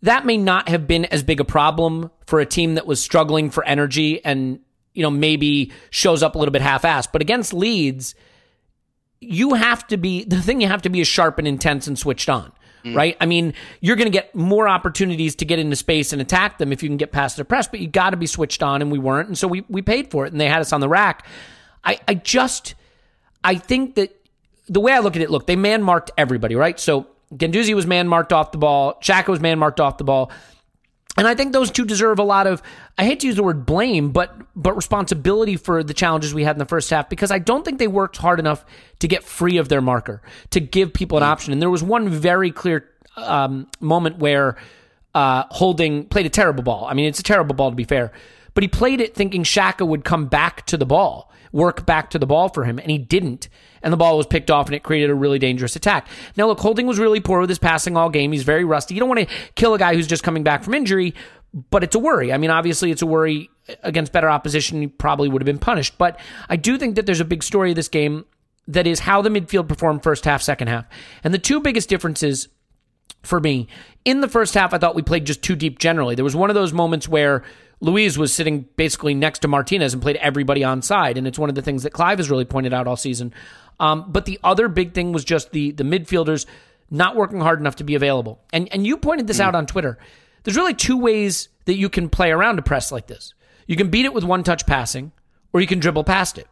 that 0.01 0.25
may 0.25 0.37
not 0.37 0.69
have 0.69 0.87
been 0.87 1.05
as 1.05 1.21
big 1.21 1.39
a 1.39 1.45
problem 1.45 2.09
for 2.25 2.39
a 2.39 2.45
team 2.45 2.75
that 2.75 2.87
was 2.87 3.01
struggling 3.01 3.51
for 3.51 3.63
energy 3.65 4.23
and, 4.25 4.59
you 4.93 5.03
know, 5.03 5.11
maybe 5.11 5.71
shows 5.91 6.23
up 6.23 6.33
a 6.33 6.39
little 6.39 6.51
bit 6.51 6.61
half 6.61 6.81
assed. 6.81 7.09
But 7.11 7.21
against 7.21 7.53
Leeds, 7.53 8.15
you 9.19 9.53
have 9.53 9.85
to 9.87 9.97
be, 9.97 10.23
the 10.27 10.41
thing 10.41 10.61
you 10.61 10.67
have 10.67 10.81
to 10.83 10.89
be 10.89 11.01
is 11.01 11.07
sharp 11.07 11.37
and 11.37 11.47
intense 11.47 11.85
and 11.85 11.99
switched 11.99 12.29
on. 12.29 12.51
Mm. 12.85 12.95
Right? 12.95 13.17
I 13.21 13.27
mean, 13.27 13.53
you're 13.79 13.95
going 13.95 14.11
to 14.11 14.11
get 14.11 14.33
more 14.33 14.67
opportunities 14.67 15.35
to 15.35 15.45
get 15.45 15.59
into 15.59 15.75
space 15.75 16.13
and 16.13 16.21
attack 16.21 16.57
them 16.57 16.73
if 16.73 16.81
you 16.81 16.89
can 16.89 16.97
get 16.97 17.11
past 17.11 17.37
the 17.37 17.45
press, 17.45 17.67
but 17.67 17.79
you 17.79 17.87
got 17.87 18.09
to 18.09 18.17
be 18.17 18.25
switched 18.25 18.63
on, 18.63 18.81
and 18.81 18.91
we 18.91 18.97
weren't. 18.97 19.27
And 19.27 19.37
so 19.37 19.47
we, 19.47 19.63
we 19.69 19.83
paid 19.83 20.09
for 20.09 20.25
it, 20.25 20.31
and 20.31 20.41
they 20.41 20.47
had 20.47 20.61
us 20.61 20.73
on 20.73 20.81
the 20.81 20.89
rack. 20.89 21.27
I, 21.83 21.99
I 22.07 22.15
just, 22.15 22.73
I 23.43 23.53
think 23.53 23.93
that 23.95 24.19
the 24.67 24.79
way 24.79 24.93
I 24.93 24.99
look 24.99 25.15
at 25.15 25.21
it, 25.21 25.29
look, 25.29 25.47
they 25.47 25.55
man 25.55 25.83
marked 25.83 26.11
everybody, 26.17 26.55
right? 26.55 26.79
So 26.79 27.07
Guendouzi 27.33 27.73
was 27.73 27.87
man 27.87 28.07
marked 28.07 28.33
off 28.33 28.51
the 28.51 28.57
ball, 28.57 28.99
Xhaka 29.01 29.27
was 29.27 29.39
man 29.39 29.59
marked 29.59 29.79
off 29.79 29.97
the 29.97 30.03
ball. 30.03 30.31
And 31.17 31.27
I 31.27 31.35
think 31.35 31.51
those 31.51 31.71
two 31.71 31.85
deserve 31.85 32.19
a 32.19 32.23
lot 32.23 32.47
of 32.47 32.61
I 32.97 33.03
hate 33.03 33.19
to 33.21 33.27
use 33.27 33.35
the 33.35 33.43
word 33.43 33.65
blame, 33.65 34.11
but 34.11 34.33
but 34.55 34.75
responsibility 34.75 35.57
for 35.57 35.83
the 35.83 35.93
challenges 35.93 36.33
we 36.33 36.43
had 36.43 36.55
in 36.55 36.59
the 36.59 36.65
first 36.65 36.89
half 36.89 37.09
because 37.09 37.31
I 37.31 37.39
don't 37.39 37.65
think 37.65 37.79
they 37.79 37.87
worked 37.87 38.17
hard 38.17 38.39
enough 38.39 38.65
to 38.99 39.07
get 39.07 39.23
free 39.23 39.57
of 39.57 39.67
their 39.67 39.81
marker, 39.81 40.21
to 40.51 40.59
give 40.59 40.93
people 40.93 41.17
an 41.17 41.23
option. 41.23 41.51
And 41.51 41.61
there 41.61 41.69
was 41.69 41.83
one 41.83 42.07
very 42.07 42.51
clear 42.51 42.89
um, 43.17 43.67
moment 43.81 44.19
where 44.19 44.55
uh, 45.13 45.43
Holding 45.49 46.05
played 46.05 46.25
a 46.25 46.29
terrible 46.29 46.63
ball. 46.63 46.85
I 46.85 46.93
mean, 46.93 47.07
it's 47.07 47.19
a 47.19 47.23
terrible 47.23 47.55
ball 47.55 47.71
to 47.71 47.75
be 47.75 47.83
fair, 47.83 48.13
but 48.53 48.63
he 48.63 48.69
played 48.69 49.01
it 49.01 49.13
thinking 49.13 49.43
Xhaka 49.43 49.85
would 49.85 50.05
come 50.05 50.27
back 50.27 50.65
to 50.67 50.77
the 50.77 50.85
ball, 50.85 51.31
work 51.51 51.85
back 51.85 52.09
to 52.11 52.19
the 52.19 52.25
ball 52.25 52.49
for 52.49 52.63
him, 52.63 52.79
and 52.79 52.89
he 52.89 52.97
didn't 52.97 53.49
and 53.83 53.91
the 53.91 53.97
ball 53.97 54.17
was 54.17 54.25
picked 54.25 54.51
off 54.51 54.67
and 54.67 54.75
it 54.75 54.83
created 54.83 55.09
a 55.09 55.15
really 55.15 55.39
dangerous 55.39 55.75
attack. 55.75 56.07
Now, 56.37 56.47
look, 56.47 56.59
Holding 56.59 56.87
was 56.87 56.99
really 56.99 57.19
poor 57.19 57.41
with 57.41 57.49
his 57.49 57.59
passing 57.59 57.97
all 57.97 58.09
game. 58.09 58.31
He's 58.31 58.43
very 58.43 58.63
rusty. 58.63 58.93
You 58.93 58.99
don't 58.99 59.09
want 59.09 59.27
to 59.27 59.35
kill 59.55 59.73
a 59.73 59.79
guy 59.79 59.95
who's 59.95 60.07
just 60.07 60.23
coming 60.23 60.43
back 60.43 60.63
from 60.63 60.73
injury, 60.73 61.13
but 61.69 61.83
it's 61.83 61.95
a 61.95 61.99
worry. 61.99 62.31
I 62.31 62.37
mean, 62.37 62.49
obviously, 62.49 62.91
it's 62.91 63.01
a 63.01 63.07
worry 63.07 63.49
against 63.83 64.11
better 64.11 64.29
opposition. 64.29 64.81
He 64.81 64.87
probably 64.87 65.29
would 65.29 65.41
have 65.41 65.47
been 65.47 65.59
punished. 65.59 65.97
But 65.97 66.19
I 66.49 66.55
do 66.55 66.77
think 66.77 66.95
that 66.95 67.05
there's 67.05 67.19
a 67.19 67.25
big 67.25 67.43
story 67.43 67.71
of 67.71 67.75
this 67.75 67.89
game 67.89 68.25
that 68.67 68.87
is 68.87 68.99
how 68.99 69.21
the 69.21 69.29
midfield 69.29 69.67
performed 69.67 70.03
first 70.03 70.25
half, 70.25 70.41
second 70.41 70.67
half. 70.67 70.85
And 71.23 71.33
the 71.33 71.39
two 71.39 71.59
biggest 71.59 71.89
differences 71.89 72.47
for 73.23 73.39
me 73.39 73.67
in 74.05 74.21
the 74.21 74.27
first 74.27 74.53
half, 74.53 74.73
I 74.73 74.77
thought 74.77 74.95
we 74.95 75.01
played 75.01 75.25
just 75.25 75.41
too 75.41 75.55
deep 75.55 75.79
generally. 75.79 76.15
There 76.15 76.23
was 76.23 76.35
one 76.35 76.49
of 76.49 76.53
those 76.53 76.73
moments 76.73 77.07
where 77.07 77.43
Luiz 77.81 78.17
was 78.17 78.33
sitting 78.33 78.67
basically 78.77 79.13
next 79.13 79.39
to 79.39 79.47
Martinez 79.47 79.93
and 79.93 80.01
played 80.01 80.15
everybody 80.17 80.63
on 80.63 80.81
side. 80.81 81.17
And 81.17 81.27
it's 81.27 81.39
one 81.39 81.49
of 81.49 81.55
the 81.55 81.61
things 81.61 81.83
that 81.83 81.91
Clive 81.91 82.19
has 82.19 82.29
really 82.29 82.45
pointed 82.45 82.73
out 82.73 82.87
all 82.87 82.95
season. 82.95 83.33
Um, 83.79 84.05
but 84.11 84.25
the 84.25 84.39
other 84.43 84.67
big 84.67 84.93
thing 84.93 85.11
was 85.11 85.25
just 85.25 85.51
the 85.51 85.71
the 85.71 85.83
midfielders 85.83 86.45
not 86.89 87.15
working 87.15 87.41
hard 87.41 87.59
enough 87.59 87.77
to 87.77 87.83
be 87.83 87.95
available. 87.95 88.39
And 88.53 88.71
and 88.71 88.85
you 88.85 88.97
pointed 88.97 89.27
this 89.27 89.39
mm. 89.39 89.45
out 89.45 89.55
on 89.55 89.65
Twitter. 89.65 89.97
There's 90.43 90.57
really 90.57 90.75
two 90.75 90.97
ways 90.97 91.49
that 91.65 91.75
you 91.75 91.89
can 91.89 92.09
play 92.09 92.31
around 92.31 92.59
a 92.59 92.61
press 92.61 92.91
like 92.91 93.07
this. 93.07 93.33
You 93.67 93.75
can 93.75 93.89
beat 93.89 94.05
it 94.05 94.13
with 94.13 94.23
one 94.23 94.43
touch 94.43 94.65
passing, 94.65 95.11
or 95.53 95.61
you 95.61 95.67
can 95.67 95.79
dribble 95.79 96.03
past 96.03 96.37
it. 96.37 96.47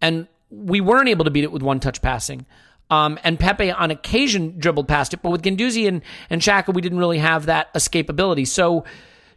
And 0.00 0.28
we 0.50 0.80
weren't 0.80 1.08
able 1.08 1.24
to 1.24 1.30
beat 1.30 1.44
it 1.44 1.52
with 1.52 1.62
one 1.62 1.80
touch 1.80 2.02
passing. 2.02 2.46
Um, 2.90 3.20
and 3.22 3.38
Pepe 3.38 3.70
on 3.70 3.92
occasion 3.92 4.58
dribbled 4.58 4.88
past 4.88 5.14
it, 5.14 5.22
but 5.22 5.30
with 5.30 5.42
Guendouzi 5.42 5.86
and, 5.86 6.02
and 6.28 6.40
Xhaka, 6.40 6.74
we 6.74 6.82
didn't 6.82 6.98
really 6.98 7.18
have 7.18 7.46
that 7.46 7.72
escapability. 7.72 8.46
So, 8.46 8.84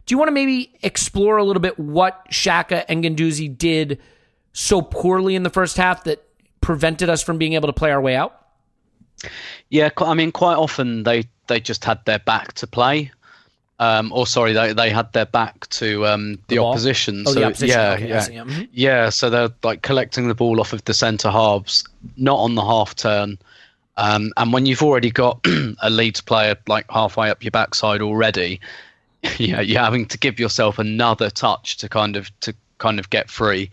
do 0.06 0.14
you 0.14 0.18
want 0.18 0.28
to 0.28 0.32
maybe 0.32 0.72
explore 0.82 1.36
a 1.38 1.44
little 1.44 1.60
bit 1.60 1.78
what 1.78 2.26
Xhaka 2.30 2.84
and 2.88 3.04
Guendouzi 3.04 3.56
did 3.56 4.00
so 4.52 4.82
poorly 4.82 5.34
in 5.34 5.42
the 5.42 5.50
first 5.50 5.76
half 5.76 6.04
that 6.04 6.22
prevented 6.60 7.08
us 7.08 7.22
from 7.22 7.38
being 7.38 7.54
able 7.54 7.68
to 7.68 7.72
play 7.72 7.90
our 7.90 8.00
way 8.00 8.16
out? 8.16 8.46
Yeah, 9.70 9.90
I 9.98 10.14
mean, 10.14 10.32
quite 10.32 10.56
often 10.56 11.02
they 11.04 11.24
they 11.46 11.60
just 11.60 11.84
had 11.84 12.04
their 12.04 12.18
back 12.18 12.52
to 12.54 12.66
play. 12.66 13.10
Um, 13.80 14.12
or 14.12 14.26
sorry, 14.26 14.52
they, 14.52 14.72
they 14.72 14.88
had 14.90 15.12
their 15.12 15.26
back 15.26 15.66
to 15.70 16.06
um, 16.06 16.34
the, 16.46 16.56
the 16.56 16.58
opposition. 16.58 17.24
Oh, 17.26 17.32
so 17.32 17.40
the 17.40 17.46
opposition. 17.46 17.76
yeah, 17.76 17.92
okay, 17.94 18.08
yeah, 18.08 18.28
yeah. 18.30 18.44
Mm-hmm. 18.44 18.62
yeah. 18.72 19.08
So 19.10 19.30
they're 19.30 19.50
like 19.64 19.82
collecting 19.82 20.28
the 20.28 20.34
ball 20.34 20.60
off 20.60 20.72
of 20.72 20.84
the 20.84 20.94
centre 20.94 21.30
halves, 21.30 21.84
not 22.16 22.38
on 22.38 22.54
the 22.54 22.64
half 22.64 22.94
turn, 22.94 23.36
Um, 23.96 24.32
and 24.36 24.52
when 24.52 24.66
you've 24.66 24.82
already 24.82 25.10
got 25.10 25.44
a 25.82 25.90
Leeds 25.90 26.20
player 26.20 26.56
like 26.66 26.86
halfway 26.90 27.30
up 27.30 27.42
your 27.42 27.50
backside 27.50 28.00
already, 28.00 28.60
yeah, 29.38 29.60
you're 29.60 29.80
having 29.82 30.06
to 30.06 30.18
give 30.18 30.38
yourself 30.38 30.78
another 30.78 31.30
touch 31.30 31.76
to 31.78 31.88
kind 31.88 32.16
of 32.16 32.30
to 32.40 32.54
kind 32.78 32.98
of 32.98 33.10
get 33.10 33.30
free. 33.30 33.70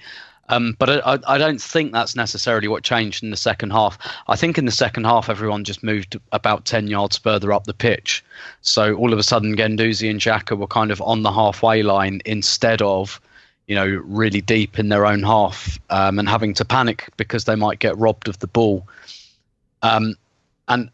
Um, 0.50 0.76
but 0.78 1.06
I, 1.08 1.18
I 1.34 1.38
don't 1.38 1.62
think 1.62 1.94
that's 1.94 2.14
necessarily 2.14 2.68
what 2.68 2.84
changed 2.84 3.24
in 3.24 3.30
the 3.30 3.38
second 3.38 3.72
half. 3.72 3.98
I 4.28 4.36
think 4.36 4.58
in 4.58 4.66
the 4.66 4.72
second 4.72 5.06
half, 5.06 5.30
everyone 5.30 5.64
just 5.64 5.82
moved 5.82 6.20
about 6.34 6.66
10 6.66 6.88
yards 6.88 7.18
further 7.18 7.54
up 7.54 7.64
the 7.64 7.74
pitch. 7.74 8.24
So 8.62 8.96
all 8.96 9.14
of 9.14 9.20
a 9.20 9.24
sudden, 9.24 9.56
Guendouzi 9.56 10.10
and 10.10 10.20
Xhaka 10.20 10.58
were 10.58 10.68
kind 10.68 10.92
of 10.92 11.02
on 11.02 11.24
the 11.24 11.32
halfway 11.32 11.84
line 11.84 12.22
instead 12.26 12.82
of, 12.82 13.22
you 13.68 13.76
know, 13.76 13.86
really 13.86 14.42
deep 14.42 14.78
in 14.78 14.90
their 14.90 15.06
own 15.06 15.24
half 15.24 15.80
um, 15.90 16.20
and 16.20 16.28
having 16.28 16.54
to 16.56 16.66
panic 16.66 17.08
because 17.16 17.46
they 17.46 17.56
might 17.56 17.80
get 17.80 17.98
robbed 17.98 18.28
of 18.28 18.40
the 18.40 18.48
ball. 18.48 18.86
Um, 19.84 20.16
and 20.68 20.90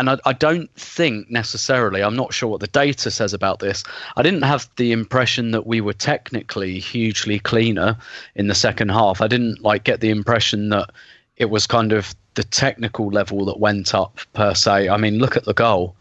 and 0.00 0.10
I, 0.10 0.18
I, 0.24 0.32
don't 0.32 0.74
think 0.74 1.30
necessarily, 1.30 2.02
I'm 2.02 2.16
not 2.16 2.32
sure 2.32 2.48
what 2.48 2.60
the 2.60 2.66
data 2.66 3.10
says 3.10 3.34
about 3.34 3.58
this. 3.58 3.84
I 4.16 4.22
didn't 4.22 4.42
have 4.42 4.68
the 4.76 4.92
impression 4.92 5.50
that 5.50 5.66
we 5.66 5.80
were 5.80 5.92
technically 5.92 6.78
hugely 6.78 7.38
cleaner 7.38 7.96
in 8.34 8.48
the 8.48 8.54
second 8.54 8.90
half. 8.90 9.20
I 9.20 9.28
didn't 9.28 9.62
like 9.62 9.84
get 9.84 10.00
the 10.00 10.10
impression 10.10 10.70
that 10.70 10.90
it 11.36 11.50
was 11.50 11.66
kind 11.66 11.92
of 11.92 12.14
the 12.34 12.44
technical 12.44 13.08
level 13.08 13.44
that 13.44 13.60
went 13.60 13.94
up 13.94 14.18
per 14.32 14.54
se. 14.54 14.88
I 14.88 14.96
mean, 14.96 15.18
look 15.18 15.36
at 15.36 15.44
the 15.44 15.54
goal. 15.54 15.94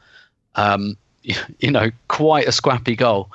Um, 0.55 0.95
you, 1.23 1.35
you 1.59 1.71
know, 1.71 1.91
quite 2.07 2.47
a 2.47 2.53
scrappy 2.53 2.95
goal. 2.95 3.29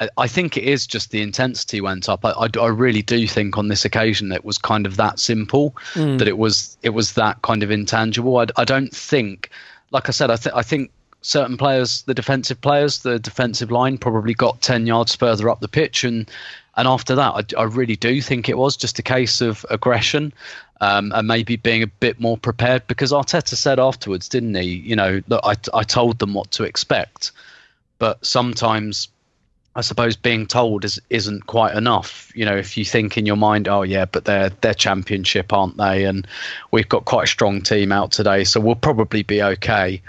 I, 0.00 0.08
I 0.18 0.26
think 0.26 0.56
it 0.56 0.64
is 0.64 0.86
just 0.86 1.12
the 1.12 1.22
intensity 1.22 1.80
went 1.80 2.08
up. 2.08 2.24
I, 2.24 2.30
I, 2.30 2.48
I, 2.60 2.66
really 2.66 3.02
do 3.02 3.26
think 3.28 3.56
on 3.56 3.68
this 3.68 3.84
occasion 3.84 4.32
it 4.32 4.44
was 4.44 4.58
kind 4.58 4.84
of 4.84 4.96
that 4.96 5.20
simple, 5.20 5.76
mm. 5.94 6.18
that 6.18 6.26
it 6.26 6.38
was 6.38 6.76
it 6.82 6.90
was 6.90 7.12
that 7.12 7.42
kind 7.42 7.62
of 7.62 7.70
intangible. 7.70 8.38
I, 8.38 8.46
I 8.56 8.64
don't 8.64 8.94
think 8.94 9.50
like 9.90 10.08
I 10.08 10.12
said, 10.12 10.30
I, 10.30 10.36
th- 10.36 10.54
I 10.54 10.62
think 10.62 10.90
certain 11.22 11.56
players, 11.56 12.02
the 12.02 12.14
defensive 12.14 12.60
players, 12.60 13.00
the 13.00 13.18
defensive 13.18 13.70
line 13.70 13.98
probably 13.98 14.34
got 14.34 14.60
10 14.60 14.86
yards 14.86 15.14
further 15.14 15.48
up 15.48 15.60
the 15.60 15.68
pitch. 15.68 16.04
And, 16.04 16.30
and 16.76 16.86
after 16.86 17.14
that, 17.14 17.54
I, 17.56 17.60
I 17.60 17.64
really 17.64 17.96
do 17.96 18.20
think 18.20 18.48
it 18.48 18.56
was 18.56 18.76
just 18.76 18.98
a 18.98 19.02
case 19.02 19.40
of 19.40 19.66
aggression 19.70 20.32
um, 20.80 21.12
and 21.14 21.26
maybe 21.26 21.56
being 21.56 21.82
a 21.82 21.88
bit 21.88 22.20
more 22.20 22.38
prepared 22.38 22.86
because 22.86 23.12
Arteta 23.12 23.56
said 23.56 23.80
afterwards, 23.80 24.28
didn't 24.28 24.54
he? 24.54 24.76
You 24.76 24.96
know, 24.96 25.20
I, 25.30 25.56
I 25.74 25.82
told 25.82 26.18
them 26.18 26.34
what 26.34 26.50
to 26.52 26.64
expect. 26.64 27.32
But 27.98 28.24
sometimes 28.24 29.08
I 29.78 29.80
suppose 29.80 30.16
being 30.16 30.48
told 30.48 30.84
is 30.84 31.00
isn't 31.08 31.46
quite 31.46 31.76
enough. 31.76 32.32
You 32.34 32.44
know, 32.44 32.56
if 32.56 32.76
you 32.76 32.84
think 32.84 33.16
in 33.16 33.26
your 33.26 33.36
mind, 33.36 33.68
oh 33.68 33.82
yeah, 33.82 34.06
but 34.06 34.24
they're 34.24 34.50
they're 34.50 34.74
championship, 34.74 35.52
aren't 35.52 35.76
they? 35.76 36.04
And 36.04 36.26
we've 36.72 36.88
got 36.88 37.04
quite 37.04 37.24
a 37.24 37.26
strong 37.28 37.62
team 37.62 37.92
out 37.92 38.10
today, 38.10 38.42
so 38.42 38.58
we'll 38.58 38.74
probably 38.74 39.22
be 39.22 39.40
okay. 39.40 40.02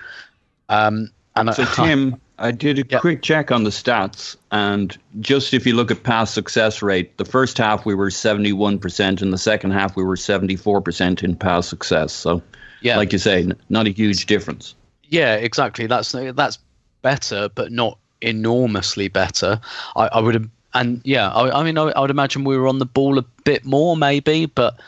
Um, 0.70 1.12
and 1.36 1.54
so 1.54 1.62
I, 1.62 1.66
Tim, 1.76 2.20
I 2.40 2.50
did 2.50 2.80
a 2.80 3.00
quick 3.00 3.22
check 3.22 3.52
on 3.52 3.64
the 3.64 3.70
stats, 3.70 4.36
and 4.52 4.98
just 5.20 5.54
if 5.54 5.68
you 5.68 5.76
look 5.76 5.92
at 5.92 6.02
past 6.02 6.34
success 6.34 6.82
rate, 6.82 7.16
the 7.18 7.26
first 7.26 7.56
half 7.60 7.86
we 7.86 7.94
were 7.94 8.10
seventy 8.10 8.54
one 8.54 8.80
percent, 8.80 9.22
and 9.22 9.32
the 9.32 9.38
second 9.38 9.70
half 9.70 9.96
we 9.96 10.04
were 10.04 10.18
seventy 10.18 10.56
four 10.56 10.82
percent 10.82 11.22
in 11.22 11.36
past 11.36 11.70
success. 11.70 12.12
So, 12.12 12.42
yeah, 12.82 12.98
like 12.98 13.14
you 13.14 13.20
say, 13.20 13.48
not 13.70 13.86
a 13.86 13.92
huge 13.92 14.26
difference. 14.26 14.74
Yeah, 15.04 15.36
exactly. 15.36 15.86
That's 15.86 16.12
that's 16.12 16.58
better, 17.04 17.50
but 17.50 17.72
not 17.72 18.00
enormously 18.22 19.08
better. 19.08 19.60
I, 19.96 20.08
I 20.08 20.20
would 20.20 20.36
have, 20.36 20.50
and 20.74 21.02
yeah, 21.04 21.30
I, 21.32 21.60
I 21.60 21.64
mean, 21.64 21.78
I, 21.78 21.90
I, 21.90 22.02
would 22.02 22.12
imagine 22.12 22.44
we 22.44 22.58
were 22.58 22.68
on 22.68 22.80
the 22.80 22.86
ball 22.86 23.18
a 23.18 23.24
bit 23.44 23.66
more, 23.66 23.96
maybe, 23.98 24.46
but. 24.46 24.80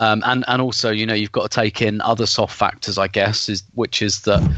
Um, 0.00 0.22
and 0.26 0.44
and 0.46 0.62
also, 0.62 0.92
you 0.92 1.04
know, 1.04 1.12
you've 1.12 1.32
got 1.32 1.50
to 1.50 1.60
take 1.60 1.82
in 1.82 2.00
other 2.02 2.24
soft 2.24 2.56
factors, 2.56 2.98
I 2.98 3.08
guess, 3.08 3.48
is 3.48 3.64
which 3.74 4.00
is 4.00 4.20
that 4.20 4.48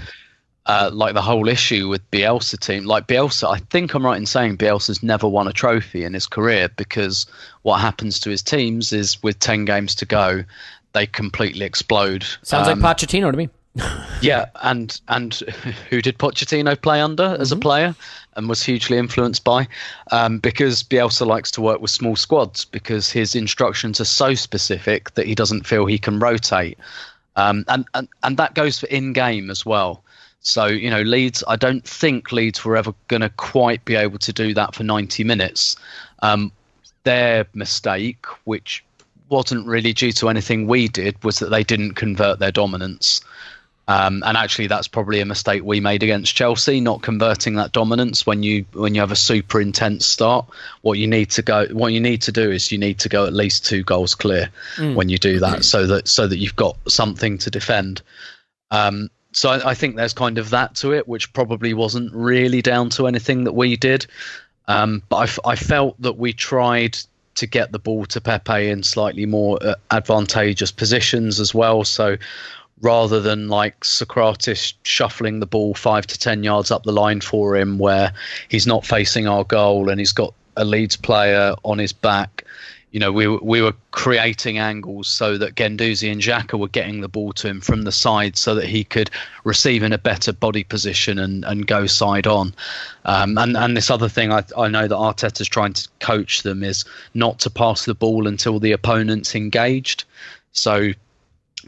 uh, 0.66 0.90
like 0.92 1.14
the 1.14 1.22
whole 1.22 1.48
issue 1.48 1.88
with 1.88 2.08
Bielsa 2.10 2.58
team. 2.58 2.84
Like 2.84 3.06
Bielsa, 3.06 3.52
I 3.52 3.58
think 3.70 3.94
I'm 3.94 4.04
right 4.04 4.16
in 4.16 4.26
saying 4.26 4.58
Bielsa's 4.58 5.02
never 5.02 5.26
won 5.26 5.48
a 5.48 5.52
trophy 5.52 6.04
in 6.04 6.14
his 6.14 6.26
career 6.26 6.68
because 6.76 7.26
what 7.62 7.78
happens 7.78 8.20
to 8.20 8.30
his 8.30 8.42
teams 8.42 8.92
is 8.92 9.20
with 9.22 9.38
10 9.40 9.64
games 9.64 9.94
to 9.96 10.06
go, 10.06 10.44
they 10.92 11.06
completely 11.06 11.64
explode. 11.64 12.24
Sounds 12.42 12.68
um, 12.68 12.80
like 12.80 12.96
Pochettino 12.96 13.30
to 13.30 13.36
me. 13.36 13.48
yeah, 14.20 14.46
and 14.62 15.00
and 15.08 15.34
who 15.90 16.02
did 16.02 16.18
Pochettino 16.18 16.80
play 16.80 17.00
under 17.00 17.24
mm-hmm. 17.24 17.42
as 17.42 17.52
a 17.52 17.54
mm-hmm. 17.54 17.62
player 17.62 17.94
and 18.36 18.48
was 18.48 18.62
hugely 18.62 18.96
influenced 18.96 19.44
by? 19.44 19.66
Um, 20.10 20.38
because 20.38 20.82
Bielsa 20.82 21.26
likes 21.26 21.50
to 21.52 21.60
work 21.60 21.80
with 21.80 21.90
small 21.90 22.16
squads 22.16 22.64
because 22.64 23.10
his 23.10 23.34
instructions 23.34 24.00
are 24.00 24.04
so 24.06 24.34
specific 24.34 25.14
that 25.14 25.26
he 25.26 25.34
doesn't 25.34 25.66
feel 25.66 25.86
he 25.86 25.98
can 25.98 26.18
rotate, 26.18 26.78
um, 27.36 27.64
and 27.68 27.84
and 27.94 28.08
and 28.22 28.36
that 28.36 28.54
goes 28.54 28.78
for 28.78 28.86
in 28.86 29.12
game 29.12 29.50
as 29.50 29.66
well. 29.66 30.02
So 30.40 30.66
you 30.66 30.90
know, 30.90 31.02
Leeds. 31.02 31.44
I 31.46 31.56
don't 31.56 31.84
think 31.86 32.32
Leeds 32.32 32.64
were 32.64 32.76
ever 32.76 32.94
going 33.08 33.22
to 33.22 33.30
quite 33.30 33.84
be 33.84 33.94
able 33.94 34.18
to 34.18 34.32
do 34.32 34.54
that 34.54 34.74
for 34.74 34.84
90 34.84 35.24
minutes. 35.24 35.76
Um, 36.22 36.52
their 37.04 37.46
mistake, 37.54 38.26
which 38.44 38.84
wasn't 39.28 39.66
really 39.66 39.92
due 39.92 40.12
to 40.12 40.28
anything 40.28 40.66
we 40.66 40.88
did, 40.88 41.22
was 41.22 41.38
that 41.38 41.50
they 41.50 41.62
didn't 41.62 41.94
convert 41.94 42.38
their 42.38 42.50
dominance. 42.50 43.20
Um, 43.90 44.22
and 44.24 44.36
actually, 44.36 44.68
that's 44.68 44.86
probably 44.86 45.18
a 45.18 45.24
mistake 45.24 45.64
we 45.64 45.80
made 45.80 46.04
against 46.04 46.32
Chelsea, 46.32 46.80
not 46.80 47.02
converting 47.02 47.56
that 47.56 47.72
dominance 47.72 48.24
when 48.24 48.44
you 48.44 48.64
when 48.72 48.94
you 48.94 49.00
have 49.00 49.10
a 49.10 49.16
super 49.16 49.60
intense 49.60 50.06
start. 50.06 50.46
What 50.82 50.96
you 50.96 51.08
need 51.08 51.30
to 51.30 51.42
go, 51.42 51.66
what 51.72 51.92
you 51.92 51.98
need 51.98 52.22
to 52.22 52.30
do 52.30 52.52
is 52.52 52.70
you 52.70 52.78
need 52.78 53.00
to 53.00 53.08
go 53.08 53.26
at 53.26 53.32
least 53.32 53.66
two 53.66 53.82
goals 53.82 54.14
clear 54.14 54.50
mm. 54.76 54.94
when 54.94 55.08
you 55.08 55.18
do 55.18 55.40
that, 55.40 55.64
so 55.64 55.88
that 55.88 56.06
so 56.06 56.28
that 56.28 56.38
you've 56.38 56.54
got 56.54 56.76
something 56.88 57.38
to 57.38 57.50
defend. 57.50 58.00
Um, 58.70 59.10
so 59.32 59.50
I, 59.50 59.70
I, 59.70 59.74
think 59.74 59.96
there's 59.96 60.14
kind 60.14 60.38
of 60.38 60.50
that 60.50 60.76
to 60.76 60.92
it, 60.92 61.08
which 61.08 61.32
probably 61.32 61.74
wasn't 61.74 62.14
really 62.14 62.62
down 62.62 62.90
to 62.90 63.08
anything 63.08 63.42
that 63.42 63.54
we 63.54 63.76
did. 63.76 64.06
Um, 64.68 65.02
but 65.08 65.36
I, 65.44 65.50
I 65.50 65.56
felt 65.56 66.00
that 66.02 66.16
we 66.16 66.32
tried 66.32 66.96
to 67.36 67.48
get 67.48 67.72
the 67.72 67.80
ball 67.80 68.06
to 68.06 68.20
Pepe 68.20 68.68
in 68.68 68.84
slightly 68.84 69.26
more 69.26 69.58
uh, 69.60 69.74
advantageous 69.90 70.70
positions 70.70 71.40
as 71.40 71.52
well. 71.52 71.82
So 71.82 72.18
rather 72.80 73.20
than 73.20 73.48
like 73.48 73.80
Sokratis 73.80 74.72
shuffling 74.84 75.40
the 75.40 75.46
ball 75.46 75.74
five 75.74 76.06
to 76.06 76.18
ten 76.18 76.42
yards 76.44 76.70
up 76.70 76.84
the 76.84 76.92
line 76.92 77.20
for 77.20 77.56
him, 77.56 77.78
where 77.78 78.12
he's 78.48 78.66
not 78.66 78.86
facing 78.86 79.28
our 79.28 79.44
goal 79.44 79.88
and 79.88 79.98
he's 79.98 80.12
got 80.12 80.34
a 80.56 80.64
Leeds 80.64 80.96
player 80.96 81.54
on 81.64 81.78
his 81.78 81.92
back. 81.92 82.44
You 82.92 82.98
know, 82.98 83.12
we 83.12 83.28
we 83.28 83.62
were 83.62 83.74
creating 83.92 84.58
angles 84.58 85.06
so 85.06 85.38
that 85.38 85.54
Guendouzi 85.54 86.10
and 86.10 86.20
Xhaka 86.20 86.58
were 86.58 86.68
getting 86.68 87.02
the 87.02 87.08
ball 87.08 87.32
to 87.34 87.46
him 87.46 87.60
from 87.60 87.82
the 87.82 87.92
side, 87.92 88.36
so 88.36 88.54
that 88.56 88.66
he 88.66 88.82
could 88.82 89.10
receive 89.44 89.84
in 89.84 89.92
a 89.92 89.98
better 89.98 90.32
body 90.32 90.64
position 90.64 91.18
and, 91.18 91.44
and 91.44 91.68
go 91.68 91.86
side 91.86 92.26
on. 92.26 92.52
Um, 93.04 93.38
and 93.38 93.56
and 93.56 93.76
this 93.76 93.90
other 93.90 94.08
thing 94.08 94.32
I 94.32 94.42
I 94.58 94.66
know 94.66 94.88
that 94.88 94.96
Arteta's 94.96 95.48
trying 95.48 95.74
to 95.74 95.88
coach 96.00 96.42
them 96.42 96.64
is 96.64 96.84
not 97.14 97.38
to 97.40 97.50
pass 97.50 97.84
the 97.84 97.94
ball 97.94 98.26
until 98.26 98.58
the 98.58 98.72
opponent's 98.72 99.36
engaged. 99.36 100.02
So 100.52 100.90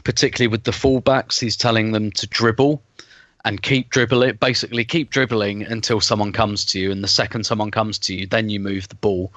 particularly 0.03 0.47
with 0.47 0.63
the 0.63 0.71
fullbacks, 0.71 1.39
he's 1.39 1.57
telling 1.57 1.91
them 1.91 2.11
to 2.11 2.27
dribble 2.27 2.81
and 3.45 3.61
keep 3.61 3.89
dribbling. 3.89 4.35
Basically, 4.35 4.85
keep 4.85 5.09
dribbling 5.09 5.63
until 5.63 5.99
someone 6.01 6.31
comes 6.31 6.65
to 6.65 6.79
you, 6.79 6.91
and 6.91 7.03
the 7.03 7.07
second 7.07 7.45
someone 7.45 7.71
comes 7.71 7.99
to 7.99 8.15
you, 8.15 8.27
then 8.27 8.49
you 8.49 8.59
move 8.59 8.87
the 8.89 8.95
ball. 8.95 9.33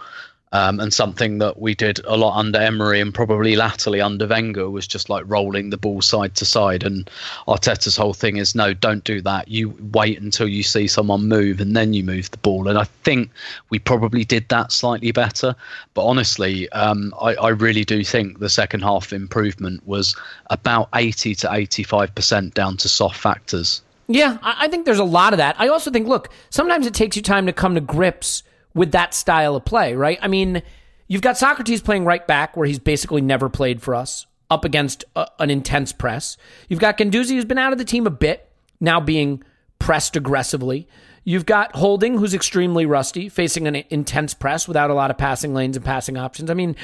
Um, 0.57 0.81
and 0.81 0.91
something 0.91 1.37
that 1.39 1.59
we 1.59 1.75
did 1.75 2.01
a 2.07 2.17
lot 2.17 2.39
under 2.39 2.59
Emery 2.59 2.99
and 3.03 3.13
probably 3.13 3.57
latterly 3.57 4.01
under 4.01 4.27
Wenger 4.27 4.71
was 4.71 4.87
just 4.87 5.11
like 5.11 5.25
rolling 5.27 5.69
the 5.69 5.77
ball 5.77 6.01
side 6.01 6.35
to 6.37 6.47
side. 6.47 6.83
And 6.83 7.11
Arteta's 7.47 7.95
whole 7.95 8.15
thing 8.15 8.39
is 8.39 8.55
no, 8.55 8.73
don't 8.73 9.05
do 9.05 9.21
that. 9.21 9.49
You 9.49 9.77
wait 9.93 10.19
until 10.19 10.49
you 10.49 10.63
see 10.63 10.87
someone 10.87 11.29
move 11.29 11.61
and 11.61 11.77
then 11.77 11.93
you 11.93 12.03
move 12.03 12.31
the 12.31 12.39
ball. 12.39 12.69
And 12.69 12.79
I 12.79 12.85
think 12.85 13.31
we 13.69 13.79
probably 13.79 14.25
did 14.25 14.49
that 14.49 14.73
slightly 14.73 15.13
better. 15.13 15.55
But 15.93 16.07
honestly, 16.07 16.71
um, 16.71 17.13
I, 17.21 17.35
I 17.35 17.49
really 17.51 17.85
do 17.85 18.03
think 18.03 18.39
the 18.39 18.49
second 18.49 18.81
half 18.81 19.13
improvement 19.13 19.87
was 19.87 20.17
about 20.49 20.89
80 20.95 21.35
to 21.35 21.49
85% 21.49 22.55
down 22.55 22.79
to 22.79 22.89
soft 22.89 23.21
factors. 23.21 23.83
Yeah, 24.09 24.39
I 24.41 24.69
think 24.69 24.87
there's 24.87 25.01
a 25.01 25.05
lot 25.05 25.35
of 25.35 25.37
that. 25.37 25.55
I 25.59 25.69
also 25.69 25.91
think, 25.91 26.09
look, 26.09 26.31
sometimes 26.49 26.87
it 26.87 26.95
takes 26.95 27.15
you 27.15 27.23
time 27.23 27.45
to 27.45 27.53
come 27.53 27.75
to 27.75 27.81
grips 27.83 28.43
with 28.77 28.93
that 28.93 29.15
style 29.15 29.57
of 29.57 29.65
play, 29.65 29.95
right? 29.95 30.19
I 30.21 30.29
mean, 30.29 30.63
you've 31.09 31.23
got 31.23 31.37
Sokratis 31.37 31.83
playing 31.83 32.05
right 32.05 32.25
back 32.25 32.57
where 32.57 32.67
he's 32.67 32.79
basically 32.79 33.23
never 33.23 33.49
played 33.49 33.83
for 33.83 33.95
us 33.95 34.27
up 34.51 34.65
against 34.65 35.05
a, 35.17 35.27
an 35.39 35.51
intense 35.51 35.93
press. 35.93 36.37
You've 36.69 36.79
got 36.79 36.99
Guendouzi 36.99 37.31
who's 37.31 37.47
been 37.47 37.59
out 37.59 37.73
of 37.73 37.79
the 37.79 37.85
team 37.85 38.07
a 38.07 38.11
bit, 38.11 38.49
now 38.79 39.01
being 39.01 39.43
pressed 39.79 40.15
aggressively. 40.15 40.87
You've 41.25 41.47
got 41.47 41.75
Holding 41.75 42.19
who's 42.19 42.35
extremely 42.35 42.85
rusty, 42.85 43.31
facing 43.31 43.67
an 43.67 43.83
intense 43.89 44.35
press 44.35 44.69
without 44.69 44.91
a 44.91 44.95
lot 44.95 45.11
of 45.11 45.17
passing 45.17 45.55
lanes 45.55 45.77
and 45.77 45.85
passing 45.85 46.19
options. 46.19 46.51
I 46.51 46.55
mean, 46.55 46.77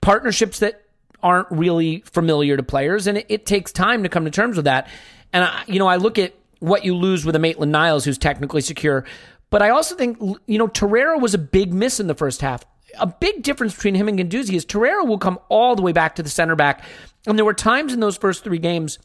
partnerships 0.00 0.58
that 0.58 0.82
aren't 1.22 1.50
really 1.52 2.02
familiar 2.04 2.56
to 2.56 2.64
players, 2.64 3.06
and 3.06 3.18
it, 3.18 3.26
it 3.28 3.46
takes 3.46 3.70
time 3.70 4.02
to 4.02 4.08
come 4.08 4.24
to 4.24 4.30
terms 4.30 4.56
with 4.56 4.64
that. 4.64 4.88
And 5.32 5.44
I, 5.44 5.62
you 5.68 5.78
know, 5.78 5.86
I 5.86 5.96
look 5.96 6.18
at 6.18 6.34
what 6.58 6.84
you 6.84 6.94
lose 6.94 7.24
with 7.24 7.34
a 7.34 7.38
Maitland 7.38 7.72
Niles 7.72 8.04
who's 8.04 8.18
technically 8.18 8.60
secure, 8.60 9.04
but 9.52 9.60
I 9.60 9.68
also 9.68 9.94
think, 9.94 10.18
you 10.46 10.56
know, 10.56 10.66
Torreira 10.66 11.20
was 11.20 11.34
a 11.34 11.38
big 11.38 11.74
miss 11.74 12.00
in 12.00 12.06
the 12.06 12.14
first 12.14 12.40
half. 12.40 12.64
A 12.98 13.06
big 13.06 13.42
difference 13.42 13.74
between 13.74 13.94
him 13.94 14.08
and 14.08 14.18
Guendouzi 14.18 14.54
is 14.54 14.64
Torreira 14.64 15.06
will 15.06 15.18
come 15.18 15.38
all 15.50 15.76
the 15.76 15.82
way 15.82 15.92
back 15.92 16.14
to 16.14 16.22
the 16.22 16.30
center 16.30 16.56
back. 16.56 16.82
And 17.26 17.38
there 17.38 17.44
were 17.44 17.52
times 17.52 17.92
in 17.92 18.00
those 18.00 18.16
first 18.16 18.44
three 18.44 18.58
games 18.58 18.98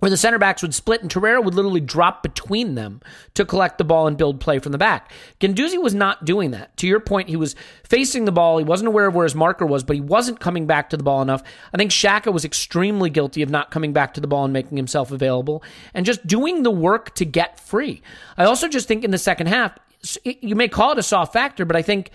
where 0.00 0.10
the 0.10 0.16
center 0.16 0.38
backs 0.38 0.62
would 0.62 0.74
split 0.74 1.02
and 1.02 1.10
Torreira 1.10 1.42
would 1.42 1.54
literally 1.54 1.80
drop 1.80 2.22
between 2.22 2.74
them 2.74 3.00
to 3.34 3.44
collect 3.44 3.78
the 3.78 3.84
ball 3.84 4.06
and 4.06 4.16
build 4.16 4.40
play 4.40 4.58
from 4.58 4.72
the 4.72 4.78
back. 4.78 5.12
Guendouzi 5.40 5.80
was 5.80 5.94
not 5.94 6.24
doing 6.24 6.50
that. 6.50 6.76
To 6.78 6.86
your 6.86 7.00
point, 7.00 7.28
he 7.28 7.36
was 7.36 7.54
facing 7.84 8.24
the 8.24 8.32
ball. 8.32 8.58
He 8.58 8.64
wasn't 8.64 8.88
aware 8.88 9.06
of 9.06 9.14
where 9.14 9.24
his 9.24 9.34
marker 9.34 9.64
was, 9.66 9.84
but 9.84 9.94
he 9.94 10.02
wasn't 10.02 10.40
coming 10.40 10.66
back 10.66 10.90
to 10.90 10.96
the 10.96 11.04
ball 11.04 11.22
enough. 11.22 11.42
I 11.72 11.76
think 11.76 11.90
Xhaka 11.90 12.32
was 12.32 12.44
extremely 12.44 13.10
guilty 13.10 13.42
of 13.42 13.50
not 13.50 13.70
coming 13.70 13.92
back 13.92 14.14
to 14.14 14.20
the 14.20 14.26
ball 14.26 14.44
and 14.44 14.52
making 14.52 14.76
himself 14.76 15.12
available 15.12 15.62
and 15.94 16.04
just 16.04 16.26
doing 16.26 16.62
the 16.62 16.70
work 16.70 17.14
to 17.16 17.24
get 17.24 17.60
free. 17.60 18.02
I 18.36 18.44
also 18.44 18.68
just 18.68 18.88
think 18.88 19.04
in 19.04 19.10
the 19.10 19.18
second 19.18 19.48
half, 19.48 19.78
you 20.24 20.56
may 20.56 20.68
call 20.68 20.92
it 20.92 20.98
a 20.98 21.02
soft 21.02 21.32
factor, 21.32 21.64
but 21.64 21.76
I 21.76 21.82
think 21.82 22.10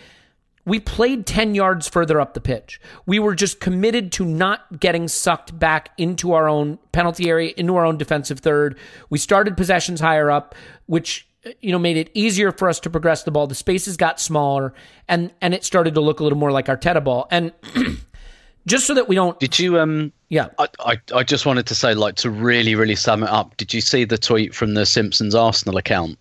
we 0.65 0.79
played 0.79 1.25
10 1.25 1.55
yards 1.55 1.87
further 1.87 2.19
up 2.19 2.33
the 2.33 2.41
pitch. 2.41 2.81
We 3.05 3.19
were 3.19 3.35
just 3.35 3.59
committed 3.59 4.11
to 4.13 4.25
not 4.25 4.79
getting 4.79 5.07
sucked 5.07 5.57
back 5.57 5.91
into 5.97 6.33
our 6.33 6.49
own 6.49 6.79
penalty 6.91 7.29
area, 7.29 7.53
into 7.55 7.75
our 7.75 7.85
own 7.85 7.97
defensive 7.97 8.39
third. 8.39 8.77
We 9.09 9.19
started 9.19 9.55
possessions 9.55 9.99
higher 10.01 10.31
up, 10.31 10.55
which 10.87 11.27
you 11.61 11.71
know 11.71 11.77
made 11.77 11.97
it 11.97 12.09
easier 12.15 12.51
for 12.51 12.67
us 12.67 12.79
to 12.81 12.89
progress 12.89 13.23
the 13.23 13.31
ball. 13.31 13.47
The 13.47 13.55
spaces 13.55 13.97
got 13.97 14.19
smaller 14.19 14.73
and 15.07 15.31
and 15.41 15.53
it 15.53 15.63
started 15.63 15.93
to 15.93 16.01
look 16.01 16.19
a 16.19 16.23
little 16.23 16.39
more 16.39 16.51
like 16.51 16.69
our 16.69 16.77
Arteta 16.77 17.03
ball. 17.03 17.27
And 17.29 17.53
just 18.65 18.87
so 18.87 18.95
that 18.95 19.07
we 19.07 19.15
don't 19.15 19.39
Did 19.39 19.59
you 19.59 19.79
um 19.79 20.11
yeah. 20.29 20.47
I, 20.57 20.67
I, 20.79 20.97
I 21.13 21.23
just 21.23 21.45
wanted 21.45 21.67
to 21.67 21.75
say 21.75 21.93
like 21.93 22.15
to 22.15 22.31
really 22.31 22.73
really 22.73 22.95
sum 22.95 23.21
it 23.21 23.29
up. 23.29 23.55
Did 23.57 23.73
you 23.73 23.81
see 23.81 24.05
the 24.05 24.17
tweet 24.17 24.55
from 24.55 24.73
the 24.73 24.85
Simpsons 24.85 25.35
Arsenal 25.35 25.77
account? 25.77 26.17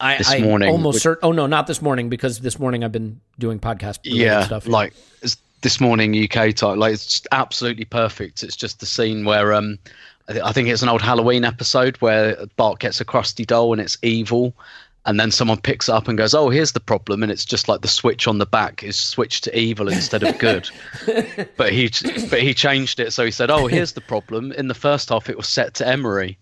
I, 0.00 0.16
this 0.18 0.30
I 0.30 0.40
morning, 0.40 0.70
almost 0.70 1.04
which- 1.04 1.16
cert- 1.16 1.20
oh 1.22 1.32
no, 1.32 1.46
not 1.46 1.66
this 1.66 1.82
morning 1.82 2.08
because 2.08 2.40
this 2.40 2.58
morning 2.58 2.82
I've 2.84 2.92
been 2.92 3.20
doing 3.38 3.60
podcast 3.60 4.00
yeah, 4.04 4.44
stuff. 4.44 4.66
like 4.66 4.94
it's 5.22 5.36
this 5.62 5.80
morning 5.80 6.14
UK 6.24 6.54
time. 6.54 6.78
Like 6.78 6.94
it's 6.94 7.26
absolutely 7.32 7.84
perfect. 7.84 8.42
It's 8.42 8.56
just 8.56 8.80
the 8.80 8.86
scene 8.86 9.24
where 9.24 9.52
um, 9.52 9.78
I, 10.28 10.32
thi- 10.32 10.40
I 10.40 10.52
think 10.52 10.68
it's 10.68 10.82
an 10.82 10.88
old 10.88 11.02
Halloween 11.02 11.44
episode 11.44 11.96
where 11.98 12.36
Bart 12.56 12.78
gets 12.78 13.00
a 13.00 13.04
Krusty 13.04 13.46
doll 13.46 13.72
and 13.72 13.80
it's 13.80 13.98
evil, 14.02 14.54
and 15.04 15.20
then 15.20 15.30
someone 15.30 15.60
picks 15.60 15.88
up 15.88 16.08
and 16.08 16.16
goes, 16.16 16.34
"Oh, 16.34 16.48
here's 16.48 16.72
the 16.72 16.80
problem," 16.80 17.22
and 17.22 17.30
it's 17.30 17.44
just 17.44 17.68
like 17.68 17.82
the 17.82 17.88
switch 17.88 18.26
on 18.26 18.38
the 18.38 18.46
back 18.46 18.82
is 18.82 18.98
switched 18.98 19.44
to 19.44 19.58
evil 19.58 19.88
instead 19.88 20.22
of 20.22 20.38
good. 20.38 20.68
but 21.56 21.72
he 21.72 21.90
but 22.30 22.40
he 22.40 22.54
changed 22.54 23.00
it, 23.00 23.12
so 23.12 23.24
he 23.24 23.30
said, 23.30 23.50
"Oh, 23.50 23.66
here's 23.66 23.92
the 23.92 24.00
problem." 24.00 24.52
In 24.52 24.68
the 24.68 24.74
first 24.74 25.10
half, 25.10 25.28
it 25.28 25.36
was 25.36 25.48
set 25.48 25.74
to 25.74 25.86
Emery. 25.86 26.38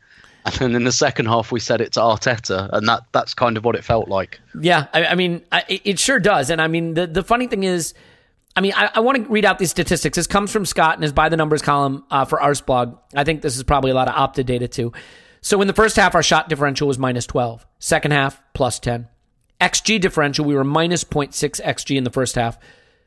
And 0.55 0.61
then 0.61 0.75
in 0.75 0.85
the 0.85 0.93
second 0.93 1.27
half, 1.27 1.53
we 1.53 1.61
said 1.61 1.81
it 1.81 1.93
to 1.93 2.01
Arteta, 2.01 2.71
and 2.73 2.89
that, 2.89 3.03
that's 3.13 3.35
kind 3.35 3.57
of 3.57 3.65
what 3.65 3.75
it 3.77 3.85
felt 3.85 4.09
like. 4.09 4.41
Yeah, 4.61 4.87
I, 4.93 5.07
I 5.07 5.15
mean, 5.15 5.43
I, 5.53 5.65
it 5.69 5.99
sure 5.99 6.19
does. 6.19 6.51
And 6.51 6.61
I 6.61 6.69
mean, 6.69 6.95
the, 6.95 7.07
the 7.07 7.23
funny 7.23 7.47
thing 7.47 7.65
is, 7.65 7.95
I 8.57 8.61
mean, 8.61 8.73
I, 8.75 8.91
I 8.95 9.01
want 9.01 9.25
to 9.25 9.31
read 9.31 9.45
out 9.45 9.59
these 9.59 9.71
statistics. 9.71 10.17
This 10.17 10.27
comes 10.27 10.51
from 10.51 10.67
Scott 10.67 10.97
and 10.97 11.05
is 11.05 11.13
by 11.13 11.29
the 11.29 11.37
numbers 11.37 11.63
column 11.63 12.05
uh, 12.11 12.25
for 12.25 12.39
Arseblog. 12.39 12.99
I 13.15 13.25
think 13.25 13.43
this 13.43 13.57
is 13.57 13.63
probably 13.63 13.91
a 13.91 13.95
lot 13.95 14.09
of 14.09 14.15
Opta 14.15 14.45
data 14.45 14.67
too. 14.67 14.93
So 15.41 15.61
in 15.61 15.69
the 15.69 15.75
first 15.75 15.97
half, 15.97 16.15
our 16.15 16.23
shot 16.23 16.49
differential 16.49 16.89
was 16.89 16.99
minus 16.99 17.27
12. 17.27 17.65
Second 17.79 18.11
half, 18.11 18.43
plus 18.55 18.79
10. 18.81 19.09
XG 19.61 20.01
differential, 20.01 20.45
we 20.45 20.55
were 20.55 20.65
minus 20.65 21.05
0.6 21.05 21.61
XG 21.61 21.97
in 21.97 22.05
the 22.05 22.11
first 22.11 22.35
half. 22.35 22.59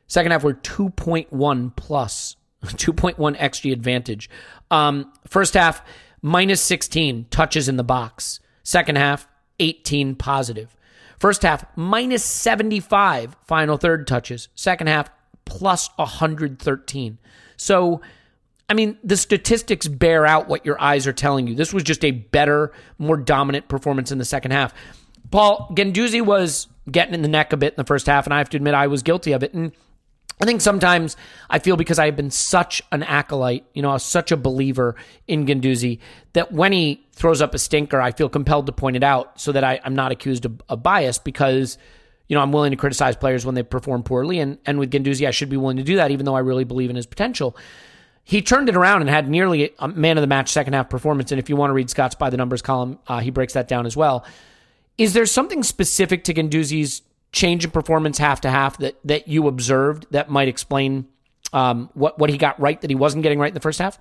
Second 0.06 0.32
half, 0.32 0.44
we're 0.44 0.54
2.1 0.54 1.76
plus, 1.76 2.36
2.1 2.64 3.38
XG 3.38 3.72
advantage. 3.72 4.28
Um, 4.70 5.12
first 5.26 5.54
half, 5.54 5.82
minus 6.22 6.60
16 6.62 7.26
touches 7.30 7.68
in 7.68 7.76
the 7.76 7.84
box. 7.84 8.40
Second 8.62 8.96
half, 8.96 9.26
18 9.58 10.14
positive. 10.14 10.76
First 11.18 11.42
half, 11.42 11.64
minus 11.76 12.24
75 12.24 13.36
final 13.44 13.76
third 13.76 14.06
touches. 14.06 14.48
Second 14.54 14.86
half, 14.86 15.10
plus 15.44 15.90
113. 15.96 17.18
So, 17.56 18.00
I 18.68 18.74
mean, 18.74 18.98
the 19.04 19.16
statistics 19.16 19.86
bear 19.86 20.26
out 20.26 20.48
what 20.48 20.64
your 20.64 20.80
eyes 20.80 21.06
are 21.06 21.12
telling 21.12 21.46
you. 21.46 21.54
This 21.54 21.72
was 21.72 21.82
just 21.82 22.04
a 22.04 22.10
better, 22.10 22.72
more 22.98 23.16
dominant 23.16 23.68
performance 23.68 24.10
in 24.10 24.18
the 24.18 24.24
second 24.24 24.52
half. 24.52 24.72
Paul 25.30 25.68
Guendouzi 25.74 26.24
was 26.24 26.68
getting 26.90 27.14
in 27.14 27.22
the 27.22 27.28
neck 27.28 27.52
a 27.52 27.56
bit 27.56 27.74
in 27.74 27.76
the 27.76 27.84
first 27.84 28.06
half, 28.06 28.26
and 28.26 28.34
I 28.34 28.38
have 28.38 28.50
to 28.50 28.56
admit 28.56 28.74
I 28.74 28.86
was 28.86 29.02
guilty 29.02 29.32
of 29.32 29.42
it. 29.42 29.54
And 29.54 29.72
I 30.42 30.44
think 30.44 30.60
sometimes 30.60 31.16
I 31.48 31.60
feel 31.60 31.76
because 31.76 32.00
I 32.00 32.06
have 32.06 32.16
been 32.16 32.32
such 32.32 32.82
an 32.90 33.04
acolyte, 33.04 33.64
you 33.74 33.80
know, 33.80 33.96
such 33.98 34.32
a 34.32 34.36
believer 34.36 34.96
in 35.28 35.46
Guendouzi, 35.46 36.00
that 36.32 36.50
when 36.50 36.72
he 36.72 37.06
throws 37.12 37.40
up 37.40 37.54
a 37.54 37.60
stinker, 37.60 38.00
I 38.00 38.10
feel 38.10 38.28
compelled 38.28 38.66
to 38.66 38.72
point 38.72 38.96
it 38.96 39.04
out 39.04 39.40
so 39.40 39.52
that 39.52 39.62
I, 39.62 39.78
I'm 39.84 39.94
not 39.94 40.10
accused 40.10 40.44
of, 40.44 40.60
of 40.68 40.82
bias 40.82 41.18
because, 41.18 41.78
you 42.26 42.34
know, 42.34 42.42
I'm 42.42 42.50
willing 42.50 42.72
to 42.72 42.76
criticize 42.76 43.14
players 43.14 43.46
when 43.46 43.54
they 43.54 43.62
perform 43.62 44.02
poorly. 44.02 44.40
And, 44.40 44.58
and 44.66 44.80
with 44.80 44.90
Guendouzi, 44.90 45.28
I 45.28 45.30
should 45.30 45.48
be 45.48 45.56
willing 45.56 45.76
to 45.76 45.84
do 45.84 45.94
that, 45.94 46.10
even 46.10 46.26
though 46.26 46.34
I 46.34 46.40
really 46.40 46.64
believe 46.64 46.90
in 46.90 46.96
his 46.96 47.06
potential. 47.06 47.56
He 48.24 48.42
turned 48.42 48.68
it 48.68 48.74
around 48.74 49.02
and 49.02 49.10
had 49.10 49.28
nearly 49.28 49.72
a 49.78 49.86
man 49.86 50.18
of 50.18 50.22
the 50.22 50.26
match 50.26 50.50
second 50.50 50.72
half 50.72 50.90
performance. 50.90 51.30
And 51.30 51.38
if 51.38 51.48
you 51.48 51.54
want 51.54 51.70
to 51.70 51.74
read 51.74 51.88
Scott's 51.88 52.16
by 52.16 52.30
the 52.30 52.36
numbers 52.36 52.62
column, 52.62 52.98
uh, 53.06 53.20
he 53.20 53.30
breaks 53.30 53.52
that 53.52 53.68
down 53.68 53.86
as 53.86 53.96
well. 53.96 54.24
Is 54.98 55.12
there 55.12 55.24
something 55.24 55.62
specific 55.62 56.24
to 56.24 56.34
Guendouzi's 56.34 57.02
change 57.32 57.64
in 57.64 57.70
performance 57.70 58.18
half 58.18 58.42
to 58.42 58.50
half 58.50 58.76
that 58.78 58.96
that 59.04 59.26
you 59.26 59.48
observed 59.48 60.06
that 60.10 60.30
might 60.30 60.48
explain 60.48 61.06
um, 61.52 61.88
what 61.94 62.18
what 62.18 62.30
he 62.30 62.36
got 62.38 62.58
right 62.60 62.80
that 62.80 62.90
he 62.90 62.96
wasn't 62.96 63.22
getting 63.22 63.38
right 63.38 63.48
in 63.48 63.54
the 63.54 63.60
first 63.60 63.78
half? 63.78 63.98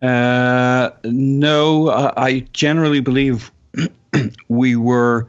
Uh, 0.00 0.90
no, 1.04 1.90
I 2.16 2.40
generally 2.52 3.00
believe 3.00 3.50
we 4.48 4.76
were 4.76 5.28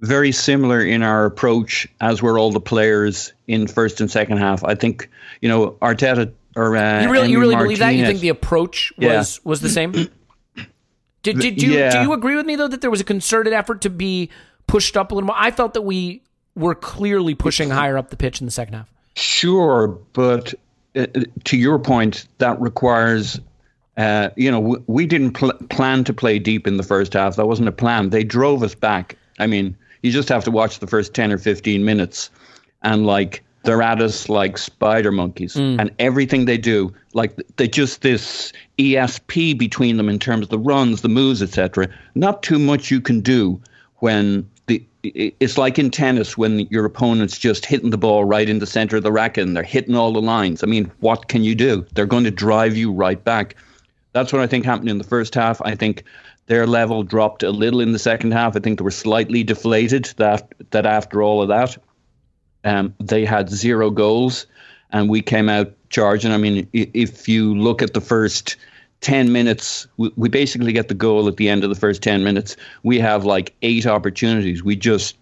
very 0.00 0.32
similar 0.32 0.80
in 0.80 1.02
our 1.02 1.24
approach, 1.24 1.86
as 2.00 2.22
were 2.22 2.38
all 2.38 2.50
the 2.50 2.60
players 2.60 3.32
in 3.46 3.66
first 3.66 4.00
and 4.00 4.10
second 4.10 4.38
half. 4.38 4.62
I 4.64 4.74
think 4.74 5.08
you 5.40 5.48
know 5.48 5.72
Arteta 5.82 6.32
or 6.56 6.76
uh, 6.76 7.02
You 7.02 7.10
really 7.10 7.30
you 7.30 7.40
really 7.40 7.56
believe 7.56 7.78
that? 7.78 7.94
You 7.94 8.06
think 8.06 8.20
the 8.20 8.28
approach 8.28 8.92
Yeah. 8.98 9.18
was 9.18 9.40
was 9.44 9.60
the 9.60 9.70
same? 9.70 9.92
Did 11.22 11.38
did 11.38 11.62
you 11.62 11.72
Yeah. 11.72 11.90
do 11.90 12.00
you 12.00 12.12
agree 12.14 12.36
with 12.36 12.46
me 12.46 12.56
though 12.56 12.68
that 12.68 12.80
there 12.80 12.90
was 12.90 13.00
a 13.00 13.04
concerted 13.04 13.52
effort 13.52 13.82
to 13.82 13.90
be 13.90 14.30
pushed 14.70 14.96
up 14.96 15.10
a 15.10 15.14
little 15.14 15.26
more? 15.26 15.36
I 15.38 15.50
felt 15.50 15.74
that 15.74 15.82
we 15.82 16.22
were 16.54 16.74
clearly 16.74 17.34
pushing 17.34 17.70
higher 17.70 17.98
up 17.98 18.10
the 18.10 18.16
pitch 18.16 18.40
in 18.40 18.46
the 18.46 18.50
second 18.50 18.74
half. 18.74 18.90
Sure, 19.16 19.88
but 20.12 20.54
uh, 20.96 21.06
to 21.44 21.56
your 21.56 21.78
point, 21.78 22.26
that 22.38 22.60
requires, 22.60 23.40
uh, 23.96 24.30
you 24.36 24.50
know, 24.50 24.60
w- 24.60 24.82
we 24.86 25.06
didn't 25.06 25.32
pl- 25.32 25.52
plan 25.68 26.04
to 26.04 26.12
play 26.12 26.38
deep 26.38 26.66
in 26.66 26.76
the 26.76 26.82
first 26.82 27.12
half. 27.12 27.36
That 27.36 27.46
wasn't 27.46 27.68
a 27.68 27.72
plan. 27.72 28.10
They 28.10 28.24
drove 28.24 28.62
us 28.62 28.74
back. 28.74 29.16
I 29.38 29.46
mean, 29.46 29.76
you 30.02 30.10
just 30.10 30.28
have 30.28 30.44
to 30.44 30.50
watch 30.50 30.78
the 30.78 30.86
first 30.86 31.14
10 31.14 31.32
or 31.32 31.38
15 31.38 31.84
minutes 31.84 32.30
and 32.82 33.06
like 33.06 33.42
they're 33.64 33.82
at 33.82 34.00
us 34.00 34.30
like 34.30 34.56
spider 34.56 35.12
monkeys 35.12 35.54
and 35.54 35.90
everything 35.98 36.46
they 36.46 36.56
do 36.56 36.90
like 37.12 37.36
they 37.56 37.68
just 37.68 38.00
this 38.00 38.54
esp 38.78 39.58
between 39.58 39.98
them 39.98 40.08
in 40.08 40.18
terms 40.18 40.44
of 40.44 40.48
the 40.48 40.58
runs 40.58 41.02
the 41.02 41.08
moves 41.10 41.42
etc 41.42 41.86
not 42.14 42.42
too 42.42 42.58
much 42.58 42.90
you 42.90 43.02
can 43.02 43.20
do 43.20 43.60
when 43.96 44.48
it's 45.02 45.56
like 45.56 45.78
in 45.78 45.90
tennis 45.90 46.36
when 46.36 46.60
your 46.70 46.84
opponent's 46.84 47.38
just 47.38 47.64
hitting 47.64 47.90
the 47.90 47.98
ball 47.98 48.24
right 48.24 48.48
in 48.48 48.58
the 48.58 48.66
center 48.66 48.96
of 48.96 49.02
the 49.02 49.12
racket 49.12 49.46
and 49.46 49.56
they're 49.56 49.62
hitting 49.62 49.96
all 49.96 50.12
the 50.12 50.20
lines 50.20 50.62
i 50.62 50.66
mean 50.66 50.90
what 51.00 51.28
can 51.28 51.42
you 51.42 51.54
do 51.54 51.86
they're 51.94 52.06
going 52.06 52.24
to 52.24 52.30
drive 52.30 52.76
you 52.76 52.92
right 52.92 53.24
back 53.24 53.56
that's 54.12 54.32
what 54.32 54.42
I 54.42 54.46
think 54.46 54.64
happened 54.64 54.88
in 54.88 54.98
the 54.98 55.04
first 55.04 55.34
half. 55.34 55.60
I 55.62 55.74
think 55.74 56.04
their 56.46 56.66
level 56.66 57.02
dropped 57.02 57.42
a 57.42 57.50
little 57.50 57.80
in 57.80 57.92
the 57.92 57.98
second 57.98 58.32
half. 58.32 58.56
I 58.56 58.60
think 58.60 58.78
they 58.78 58.84
were 58.84 58.90
slightly 58.90 59.44
deflated 59.44 60.12
that 60.16 60.52
that 60.70 60.86
after 60.86 61.22
all 61.22 61.42
of 61.42 61.48
that, 61.48 61.78
um, 62.64 62.94
they 62.98 63.24
had 63.24 63.48
zero 63.48 63.90
goals, 63.90 64.46
and 64.90 65.08
we 65.08 65.22
came 65.22 65.48
out 65.48 65.72
charging. 65.90 66.32
I 66.32 66.38
mean, 66.38 66.68
if 66.72 67.28
you 67.28 67.54
look 67.56 67.82
at 67.82 67.94
the 67.94 68.00
first 68.00 68.56
ten 69.00 69.32
minutes, 69.32 69.86
we, 69.96 70.12
we 70.16 70.28
basically 70.28 70.72
get 70.72 70.88
the 70.88 70.94
goal 70.94 71.28
at 71.28 71.36
the 71.36 71.48
end 71.48 71.64
of 71.64 71.70
the 71.70 71.76
first 71.76 72.02
ten 72.02 72.22
minutes. 72.24 72.56
We 72.82 72.98
have 72.98 73.24
like 73.24 73.54
eight 73.62 73.86
opportunities. 73.86 74.62
We 74.62 74.76
just 74.76 75.16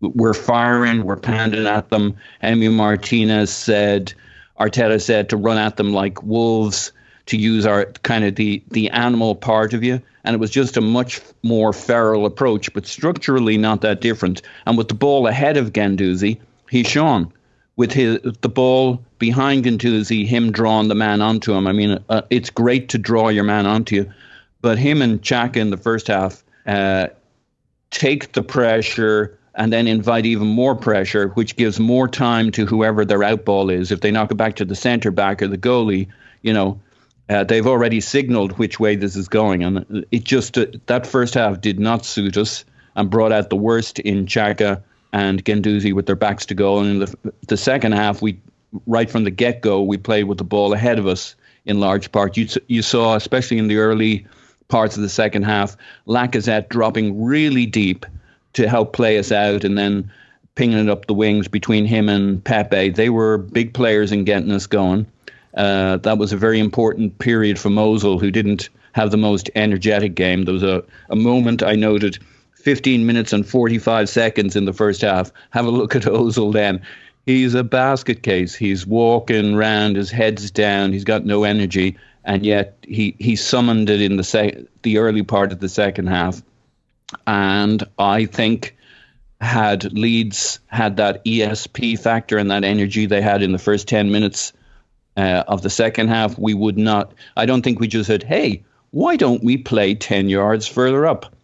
we're 0.00 0.34
firing, 0.34 1.04
we're 1.04 1.16
pounding 1.16 1.66
at 1.66 1.90
them. 1.90 2.16
Emi 2.42 2.72
Martinez 2.72 3.50
said, 3.50 4.12
Arteta 4.60 5.00
said 5.00 5.28
to 5.30 5.36
run 5.36 5.58
at 5.58 5.76
them 5.76 5.92
like 5.92 6.22
wolves, 6.22 6.92
to 7.26 7.38
use 7.38 7.64
our 7.64 7.86
kind 8.02 8.24
of 8.24 8.34
the 8.36 8.62
the 8.70 8.90
animal 8.90 9.34
part 9.34 9.72
of 9.72 9.82
you, 9.82 10.00
and 10.24 10.34
it 10.34 10.40
was 10.40 10.50
just 10.50 10.76
a 10.76 10.80
much 10.80 11.20
more 11.42 11.72
feral 11.72 12.26
approach, 12.26 12.72
but 12.74 12.86
structurally 12.86 13.56
not 13.56 13.80
that 13.80 14.00
different. 14.00 14.42
And 14.66 14.76
with 14.76 14.88
the 14.88 14.94
ball 14.94 15.26
ahead 15.26 15.56
of 15.56 15.72
Guendouzi, 15.72 16.38
he 16.70 16.82
shone. 16.82 17.32
With 17.76 17.92
his 17.92 18.20
the 18.40 18.48
ball 18.48 19.02
behind 19.18 19.64
Guendouzi, 19.64 20.26
him 20.26 20.52
drawing 20.52 20.88
the 20.88 20.94
man 20.94 21.20
onto 21.20 21.52
him. 21.52 21.66
I 21.66 21.72
mean, 21.72 21.98
uh, 22.08 22.22
it's 22.30 22.50
great 22.50 22.88
to 22.90 22.98
draw 22.98 23.28
your 23.28 23.44
man 23.44 23.66
onto 23.66 23.96
you, 23.96 24.12
but 24.60 24.78
him 24.78 25.02
and 25.02 25.20
Xhaka 25.20 25.56
in 25.56 25.70
the 25.70 25.76
first 25.76 26.06
half. 26.06 26.44
Uh, 26.66 27.08
take 27.90 28.32
the 28.32 28.42
pressure 28.42 29.38
and 29.54 29.72
then 29.72 29.86
invite 29.86 30.26
even 30.26 30.48
more 30.48 30.74
pressure, 30.74 31.28
which 31.28 31.56
gives 31.56 31.78
more 31.78 32.08
time 32.08 32.50
to 32.52 32.66
whoever 32.66 33.04
their 33.04 33.20
outball 33.20 33.72
is. 33.72 33.92
If 33.92 34.00
they 34.00 34.10
knock 34.10 34.30
it 34.30 34.36
back 34.36 34.56
to 34.56 34.64
the 34.64 34.74
centre 34.74 35.10
back 35.10 35.42
or 35.42 35.48
the 35.48 35.58
goalie, 35.58 36.08
you 36.42 36.52
know, 36.52 36.80
uh, 37.28 37.44
they've 37.44 37.66
already 37.66 38.00
signaled 38.00 38.58
which 38.58 38.80
way 38.80 38.96
this 38.96 39.16
is 39.16 39.28
going. 39.28 39.62
And 39.62 40.04
it 40.10 40.24
just, 40.24 40.58
uh, 40.58 40.66
that 40.86 41.06
first 41.06 41.34
half 41.34 41.60
did 41.60 41.78
not 41.78 42.04
suit 42.04 42.36
us 42.36 42.64
and 42.96 43.08
brought 43.08 43.32
out 43.32 43.50
the 43.50 43.56
worst 43.56 43.98
in 44.00 44.26
Xhaka 44.26 44.82
and 45.14 45.44
Guendouzi 45.44 45.92
with 45.92 46.06
their 46.06 46.16
backs 46.16 46.44
to 46.46 46.54
goal. 46.54 46.80
And 46.80 46.90
in 46.90 46.98
the, 46.98 47.32
the 47.46 47.56
second 47.56 47.92
half, 47.92 48.20
we, 48.20 48.38
right 48.86 49.08
from 49.08 49.22
the 49.22 49.30
get 49.30 49.62
go, 49.62 49.80
we 49.80 49.96
played 49.96 50.24
with 50.24 50.38
the 50.38 50.44
ball 50.44 50.72
ahead 50.72 50.98
of 50.98 51.06
us 51.06 51.36
in 51.64 51.78
large 51.78 52.10
part. 52.10 52.36
You 52.36 52.48
you 52.66 52.82
saw, 52.82 53.14
especially 53.14 53.58
in 53.58 53.68
the 53.68 53.76
early 53.76 54.26
parts 54.68 54.96
of 54.96 55.02
the 55.02 55.08
second 55.08 55.44
half, 55.44 55.76
Lacazette 56.06 56.68
dropping 56.68 57.22
really 57.22 57.64
deep 57.64 58.04
to 58.54 58.68
help 58.68 58.92
play 58.92 59.16
us 59.18 59.30
out, 59.30 59.64
and 59.64 59.78
then 59.78 60.10
pinging 60.56 60.78
it 60.78 60.90
up 60.90 61.06
the 61.06 61.14
wings 61.14 61.48
between 61.48 61.86
him 61.86 62.08
and 62.08 62.42
Pepe. 62.42 62.90
They 62.90 63.08
were 63.08 63.38
big 63.38 63.72
players 63.72 64.10
in 64.10 64.24
getting 64.24 64.50
us 64.50 64.66
going. 64.66 65.06
Uh, 65.56 65.98
that 65.98 66.18
was 66.18 66.32
a 66.32 66.36
very 66.36 66.58
important 66.58 67.18
period 67.20 67.58
for 67.58 67.70
Mosul, 67.70 68.18
who 68.18 68.32
didn't 68.32 68.68
have 68.92 69.12
the 69.12 69.16
most 69.16 69.48
energetic 69.54 70.16
game. 70.16 70.44
There 70.44 70.54
was 70.54 70.62
a, 70.64 70.82
a 71.08 71.16
moment 71.16 71.62
I 71.62 71.74
noted 71.76 72.18
15 72.64 73.04
minutes 73.04 73.32
and 73.32 73.46
45 73.46 74.08
seconds 74.08 74.56
in 74.56 74.64
the 74.64 74.72
first 74.72 75.02
half. 75.02 75.30
Have 75.50 75.66
a 75.66 75.70
look 75.70 75.94
at 75.94 76.02
Ozil 76.04 76.52
then. 76.52 76.80
He's 77.26 77.54
a 77.54 77.62
basket 77.62 78.22
case. 78.22 78.54
He's 78.54 78.86
walking 78.86 79.54
around, 79.54 79.96
his 79.96 80.10
head's 80.10 80.50
down, 80.50 80.92
he's 80.92 81.04
got 81.04 81.26
no 81.26 81.44
energy, 81.44 81.96
and 82.24 82.44
yet 82.44 82.76
he, 82.82 83.14
he 83.18 83.36
summoned 83.36 83.90
it 83.90 84.00
in 84.00 84.16
the 84.16 84.24
sec- 84.24 84.58
the 84.82 84.98
early 84.98 85.22
part 85.22 85.52
of 85.52 85.60
the 85.60 85.68
second 85.68 86.06
half. 86.06 86.42
And 87.26 87.84
I 87.98 88.24
think 88.24 88.74
had 89.42 89.92
Leeds 89.92 90.58
had 90.68 90.96
that 90.96 91.22
ESP 91.26 91.98
factor 91.98 92.38
and 92.38 92.50
that 92.50 92.64
energy 92.64 93.04
they 93.04 93.20
had 93.20 93.42
in 93.42 93.52
the 93.52 93.58
first 93.58 93.88
10 93.88 94.10
minutes 94.10 94.54
uh, 95.18 95.44
of 95.48 95.60
the 95.60 95.70
second 95.70 96.08
half, 96.08 96.38
we 96.38 96.54
would 96.54 96.78
not. 96.78 97.12
I 97.36 97.44
don't 97.44 97.62
think 97.62 97.78
we 97.78 97.88
just 97.88 98.06
said, 98.06 98.22
hey, 98.22 98.64
why 98.90 99.16
don't 99.16 99.44
we 99.44 99.58
play 99.58 99.94
10 99.94 100.30
yards 100.30 100.66
further 100.66 101.06
up? 101.06 101.34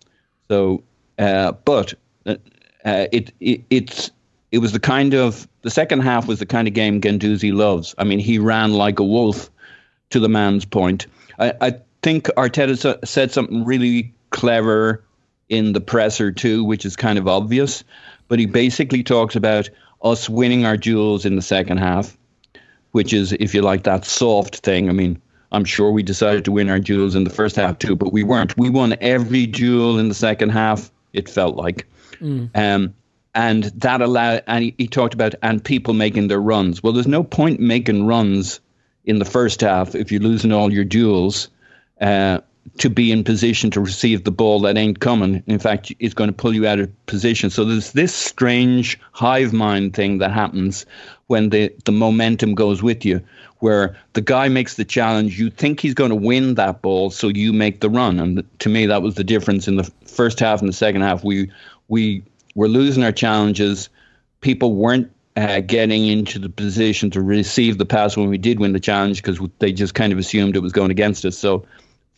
So, 0.48 0.82
uh, 1.20 1.52
but 1.64 1.94
uh, 2.26 2.36
it, 2.84 3.32
it, 3.38 3.62
it's, 3.70 4.10
it 4.50 4.58
was 4.58 4.72
the 4.72 4.80
kind 4.80 5.14
of, 5.14 5.46
the 5.62 5.70
second 5.70 6.00
half 6.00 6.26
was 6.26 6.38
the 6.38 6.46
kind 6.46 6.66
of 6.66 6.74
game 6.74 7.00
Guendouzi 7.00 7.52
loves. 7.52 7.94
I 7.98 8.04
mean, 8.04 8.18
he 8.18 8.38
ran 8.38 8.72
like 8.72 8.98
a 8.98 9.04
wolf 9.04 9.50
to 10.10 10.18
the 10.18 10.28
man's 10.28 10.64
point. 10.64 11.06
I, 11.38 11.52
I 11.60 11.74
think 12.02 12.24
Arteta 12.36 13.06
said 13.06 13.30
something 13.30 13.64
really 13.64 14.12
clever 14.30 15.04
in 15.48 15.72
the 15.72 15.80
presser 15.80 16.32
too, 16.32 16.64
which 16.64 16.84
is 16.84 16.96
kind 16.96 17.18
of 17.18 17.28
obvious. 17.28 17.84
But 18.28 18.38
he 18.38 18.46
basically 18.46 19.02
talks 19.02 19.36
about 19.36 19.68
us 20.02 20.28
winning 20.28 20.64
our 20.64 20.76
duels 20.76 21.26
in 21.26 21.36
the 21.36 21.42
second 21.42 21.78
half, 21.78 22.16
which 22.92 23.12
is, 23.12 23.32
if 23.32 23.54
you 23.54 23.62
like, 23.62 23.82
that 23.82 24.04
soft 24.04 24.58
thing. 24.58 24.88
I 24.88 24.92
mean, 24.92 25.20
I'm 25.52 25.64
sure 25.64 25.90
we 25.90 26.02
decided 26.02 26.44
to 26.44 26.52
win 26.52 26.70
our 26.70 26.78
duels 26.78 27.14
in 27.14 27.24
the 27.24 27.30
first 27.30 27.56
half 27.56 27.78
too, 27.78 27.96
but 27.96 28.12
we 28.12 28.22
weren't. 28.22 28.56
We 28.56 28.70
won 28.70 28.96
every 29.00 29.46
duel 29.46 29.98
in 29.98 30.08
the 30.08 30.14
second 30.14 30.50
half. 30.50 30.90
It 31.12 31.28
felt 31.28 31.56
like, 31.56 31.86
mm. 32.20 32.50
um, 32.54 32.94
and 33.34 33.64
that 33.64 34.00
allowed. 34.00 34.42
And 34.46 34.64
he, 34.64 34.74
he 34.78 34.88
talked 34.88 35.14
about 35.14 35.34
and 35.42 35.62
people 35.62 35.94
making 35.94 36.28
their 36.28 36.40
runs. 36.40 36.82
Well, 36.82 36.92
there's 36.92 37.06
no 37.06 37.24
point 37.24 37.60
making 37.60 38.06
runs 38.06 38.60
in 39.04 39.18
the 39.18 39.24
first 39.24 39.60
half 39.62 39.94
if 39.94 40.12
you're 40.12 40.20
losing 40.20 40.52
all 40.52 40.72
your 40.72 40.84
duels. 40.84 41.48
Uh, 42.00 42.40
to 42.78 42.90
be 42.90 43.10
in 43.10 43.24
position 43.24 43.70
to 43.70 43.80
receive 43.80 44.24
the 44.24 44.30
ball 44.30 44.60
that 44.60 44.76
ain't 44.76 45.00
coming. 45.00 45.42
In 45.46 45.58
fact, 45.58 45.92
it's 45.98 46.14
going 46.14 46.30
to 46.30 46.36
pull 46.36 46.54
you 46.54 46.66
out 46.66 46.78
of 46.78 47.06
position. 47.06 47.50
So 47.50 47.64
there's 47.64 47.92
this 47.92 48.14
strange 48.14 48.98
hive 49.12 49.52
mind 49.52 49.94
thing 49.94 50.18
that 50.18 50.30
happens 50.30 50.86
when 51.26 51.50
the, 51.50 51.72
the 51.84 51.92
momentum 51.92 52.54
goes 52.54 52.82
with 52.82 53.04
you, 53.04 53.22
where 53.60 53.96
the 54.14 54.20
guy 54.20 54.48
makes 54.48 54.74
the 54.74 54.84
challenge, 54.84 55.38
you 55.38 55.50
think 55.50 55.80
he's 55.80 55.94
going 55.94 56.10
to 56.10 56.16
win 56.16 56.54
that 56.54 56.82
ball, 56.82 57.10
so 57.10 57.28
you 57.28 57.52
make 57.52 57.80
the 57.80 57.90
run. 57.90 58.18
And 58.18 58.42
to 58.60 58.68
me, 58.68 58.86
that 58.86 59.02
was 59.02 59.14
the 59.14 59.24
difference 59.24 59.68
in 59.68 59.76
the 59.76 59.90
first 60.06 60.40
half 60.40 60.60
and 60.60 60.68
the 60.68 60.74
second 60.74 61.02
half. 61.02 61.22
We 61.22 61.50
we 61.88 62.22
were 62.54 62.68
losing 62.68 63.04
our 63.04 63.12
challenges. 63.12 63.88
People 64.40 64.74
weren't 64.74 65.10
uh, 65.36 65.60
getting 65.60 66.06
into 66.06 66.38
the 66.38 66.48
position 66.48 67.10
to 67.10 67.20
receive 67.20 67.78
the 67.78 67.86
pass 67.86 68.16
when 68.16 68.28
we 68.28 68.38
did 68.38 68.58
win 68.58 68.72
the 68.72 68.80
challenge 68.80 69.22
because 69.22 69.40
they 69.58 69.72
just 69.72 69.94
kind 69.94 70.12
of 70.12 70.18
assumed 70.18 70.56
it 70.56 70.60
was 70.60 70.72
going 70.72 70.90
against 70.90 71.24
us. 71.24 71.38
So 71.38 71.64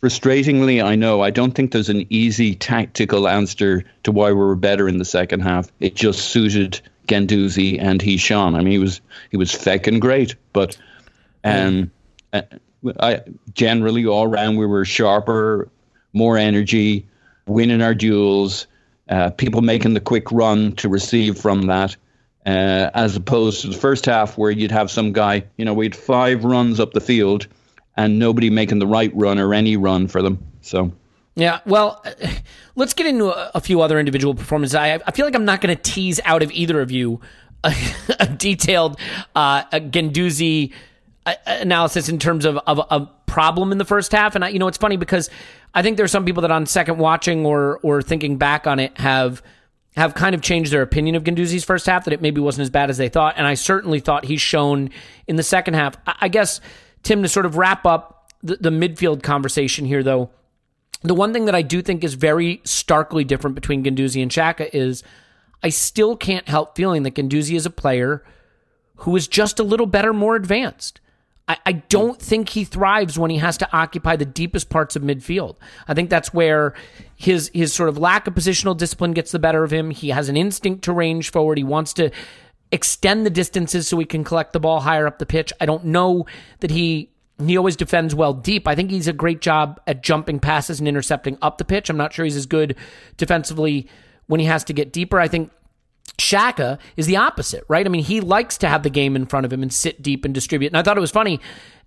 frustratingly, 0.01 0.83
I 0.83 0.95
know 0.95 1.21
I 1.21 1.29
don't 1.29 1.53
think 1.53 1.71
there's 1.71 1.89
an 1.89 2.05
easy 2.09 2.55
tactical 2.55 3.27
answer 3.27 3.83
to 4.03 4.11
why 4.11 4.29
we 4.29 4.39
were 4.39 4.55
better 4.55 4.87
in 4.87 4.97
the 4.97 5.05
second 5.05 5.41
half. 5.41 5.71
It 5.79 5.95
just 5.95 6.29
suited 6.29 6.81
Guendouzi 7.07 7.79
and 7.81 8.01
he 8.01 8.17
shone. 8.17 8.55
I 8.55 8.59
mean, 8.59 8.71
he 8.71 8.79
was 8.79 9.01
he 9.31 9.37
was 9.37 9.51
feckin' 9.51 9.99
great, 9.99 10.35
but 10.53 10.77
um, 11.43 11.91
uh, 12.31 12.41
I 12.99 13.21
generally 13.53 14.05
all 14.05 14.25
around 14.25 14.57
we 14.57 14.65
were 14.65 14.85
sharper, 14.85 15.69
more 16.13 16.37
energy, 16.37 17.07
winning 17.47 17.81
our 17.81 17.93
duels. 17.93 18.67
Uh, 19.09 19.29
people 19.31 19.61
making 19.61 19.93
the 19.93 19.99
quick 19.99 20.31
run 20.31 20.71
to 20.73 20.87
receive 20.87 21.37
from 21.37 21.63
that. 21.63 21.95
Uh, 22.45 22.89
as 22.93 23.15
opposed 23.15 23.61
to 23.61 23.67
the 23.67 23.77
first 23.77 24.05
half 24.05 24.37
where 24.37 24.51
you'd 24.51 24.71
have 24.71 24.91
some 24.91 25.13
guy, 25.13 25.43
you 25.57 25.63
know, 25.63 25.73
we 25.73 25.85
had 25.85 25.95
five 25.95 26.43
runs 26.43 26.77
up 26.77 26.91
the 26.91 26.99
field 26.99 27.47
and 27.95 28.19
nobody 28.19 28.49
making 28.49 28.79
the 28.79 28.87
right 28.87 29.15
run 29.15 29.39
or 29.39 29.53
any 29.53 29.77
run 29.77 30.07
for 30.07 30.21
them. 30.21 30.37
So. 30.61 30.91
Yeah, 31.35 31.59
well, 31.65 32.03
let's 32.75 32.93
get 32.93 33.07
into 33.07 33.29
a, 33.29 33.51
a 33.55 33.61
few 33.61 33.81
other 33.81 33.97
individual 33.97 34.35
performances. 34.35 34.75
I, 34.75 34.99
I 35.05 35.11
feel 35.11 35.25
like 35.25 35.35
I'm 35.35 35.45
not 35.45 35.61
going 35.61 35.75
to 35.75 35.81
tease 35.81 36.19
out 36.25 36.43
of 36.43 36.51
either 36.51 36.81
of 36.81 36.91
you 36.91 37.21
a, 37.63 37.73
a 38.19 38.27
detailed 38.27 38.99
uh, 39.35 39.63
a 39.71 39.79
Guendouzi 39.79 40.71
uh, 40.71 40.75
analysis 41.45 42.09
in 42.09 42.19
terms 42.19 42.45
of, 42.45 42.57
of 42.57 42.79
a 42.89 43.09
problem 43.25 43.71
in 43.71 43.77
the 43.77 43.85
first 43.85 44.11
half. 44.11 44.35
And 44.35 44.43
I, 44.43 44.49
you 44.49 44.59
know, 44.59 44.67
it's 44.67 44.77
funny 44.77 44.97
because 44.97 45.29
I 45.73 45.81
think 45.81 45.97
there's 45.97 46.11
some 46.11 46.25
people 46.25 46.41
that 46.41 46.51
on 46.51 46.65
second 46.65 46.97
watching 46.97 47.45
or 47.45 47.79
or 47.83 48.01
thinking 48.01 48.37
back 48.37 48.67
on 48.67 48.79
it 48.79 48.97
have 48.97 49.41
have 49.95 50.13
kind 50.15 50.33
of 50.33 50.41
changed 50.41 50.71
their 50.71 50.81
opinion 50.81 51.15
of 51.15 51.23
Guendouzi's 51.23 51.63
first 51.63 51.85
half 51.85 52.05
that 52.05 52.13
it 52.13 52.21
maybe 52.21 52.41
wasn't 52.41 52.63
as 52.63 52.69
bad 52.69 52.89
as 52.89 52.97
they 52.97 53.09
thought. 53.09 53.35
And 53.37 53.45
I 53.45 53.53
certainly 53.53 53.99
thought 53.99 54.25
he's 54.25 54.41
shown 54.41 54.89
in 55.27 55.35
the 55.35 55.43
second 55.43 55.75
half. 55.75 55.95
I, 56.07 56.29
guess 56.29 56.61
Tim, 57.03 57.21
to 57.21 57.29
sort 57.29 57.45
of 57.45 57.57
wrap 57.57 57.85
up 57.85 58.33
the, 58.41 58.55
the 58.55 58.69
midfield 58.71 59.21
conversation 59.21 59.85
here, 59.85 60.01
though, 60.01 60.31
the 61.03 61.13
one 61.13 61.31
thing 61.31 61.45
that 61.45 61.53
I 61.53 61.61
do 61.61 61.81
think 61.81 62.03
is 62.03 62.15
very 62.15 62.59
starkly 62.63 63.23
different 63.23 63.55
between 63.55 63.83
Guendouzi 63.83 64.21
and 64.21 64.31
Xhaka 64.31 64.69
is 64.73 65.03
I 65.61 65.69
still 65.69 66.15
can't 66.15 66.47
help 66.47 66.75
feeling 66.75 67.03
that 67.03 67.15
Guendouzi 67.15 67.55
is 67.55 67.65
a 67.65 67.71
player 67.71 68.23
who 68.97 69.15
is 69.15 69.27
just 69.27 69.59
a 69.59 69.63
little 69.63 69.85
better, 69.85 70.13
more 70.13 70.35
advanced. 70.35 71.01
I, 71.47 71.57
I 71.65 71.71
don't 71.73 72.21
think 72.21 72.49
he 72.49 72.63
thrives 72.63 73.19
when 73.19 73.29
he 73.29 73.37
has 73.37 73.57
to 73.57 73.75
occupy 73.75 74.15
the 74.15 74.25
deepest 74.25 74.69
parts 74.69 74.95
of 74.95 75.03
midfield. 75.03 75.57
I 75.87 75.93
think 75.93 76.09
that's 76.09 76.33
where 76.33 76.73
his 77.15 77.51
his 77.53 77.73
sort 77.73 77.89
of 77.89 77.97
lack 77.97 78.27
of 78.27 78.33
positional 78.33 78.77
discipline 78.77 79.11
gets 79.11 79.31
the 79.31 79.39
better 79.39 79.63
of 79.63 79.71
him. 79.71 79.89
He 79.89 80.09
has 80.09 80.29
an 80.29 80.37
instinct 80.37 80.83
to 80.85 80.93
range 80.93 81.31
forward. 81.31 81.57
He 81.57 81.63
wants 81.63 81.93
to 81.93 82.11
extend 82.71 83.25
the 83.25 83.29
distances 83.29 83.87
so 83.87 83.99
he 83.99 84.05
can 84.05 84.23
collect 84.23 84.53
the 84.53 84.59
ball 84.59 84.81
higher 84.81 85.05
up 85.05 85.19
the 85.19 85.25
pitch. 85.25 85.53
I 85.59 85.65
don't 85.65 85.85
know 85.85 86.25
that 86.61 86.71
he 86.71 87.09
he 87.45 87.57
always 87.57 87.75
defends 87.75 88.15
well 88.15 88.33
deep. 88.33 88.67
I 88.67 88.75
think 88.75 88.89
he's 88.91 89.07
a 89.07 89.13
great 89.13 89.41
job 89.41 89.81
at 89.85 90.01
jumping 90.01 90.39
passes 90.39 90.79
and 90.79 90.87
intercepting 90.87 91.37
up 91.41 91.57
the 91.57 91.65
pitch. 91.65 91.89
I'm 91.89 91.97
not 91.97 92.13
sure 92.13 92.25
he's 92.25 92.37
as 92.37 92.45
good 92.45 92.75
defensively 93.17 93.87
when 94.27 94.39
he 94.39 94.45
has 94.45 94.63
to 94.65 94.73
get 94.73 94.93
deeper. 94.93 95.19
I 95.19 95.27
think 95.27 95.51
Xhaka 96.17 96.79
is 96.95 97.05
the 97.07 97.17
opposite, 97.17 97.63
right? 97.67 97.85
I 97.85 97.89
mean, 97.89 98.03
he 98.03 98.21
likes 98.21 98.57
to 98.59 98.67
have 98.67 98.83
the 98.83 98.89
game 98.89 99.15
in 99.15 99.25
front 99.25 99.45
of 99.45 99.53
him 99.53 99.63
and 99.63 99.73
sit 99.73 100.01
deep 100.01 100.25
and 100.25 100.33
distribute. 100.33 100.67
And 100.67 100.77
I 100.77 100.83
thought 100.83 100.97
it 100.97 101.01
was 101.01 101.11
funny. 101.11 101.39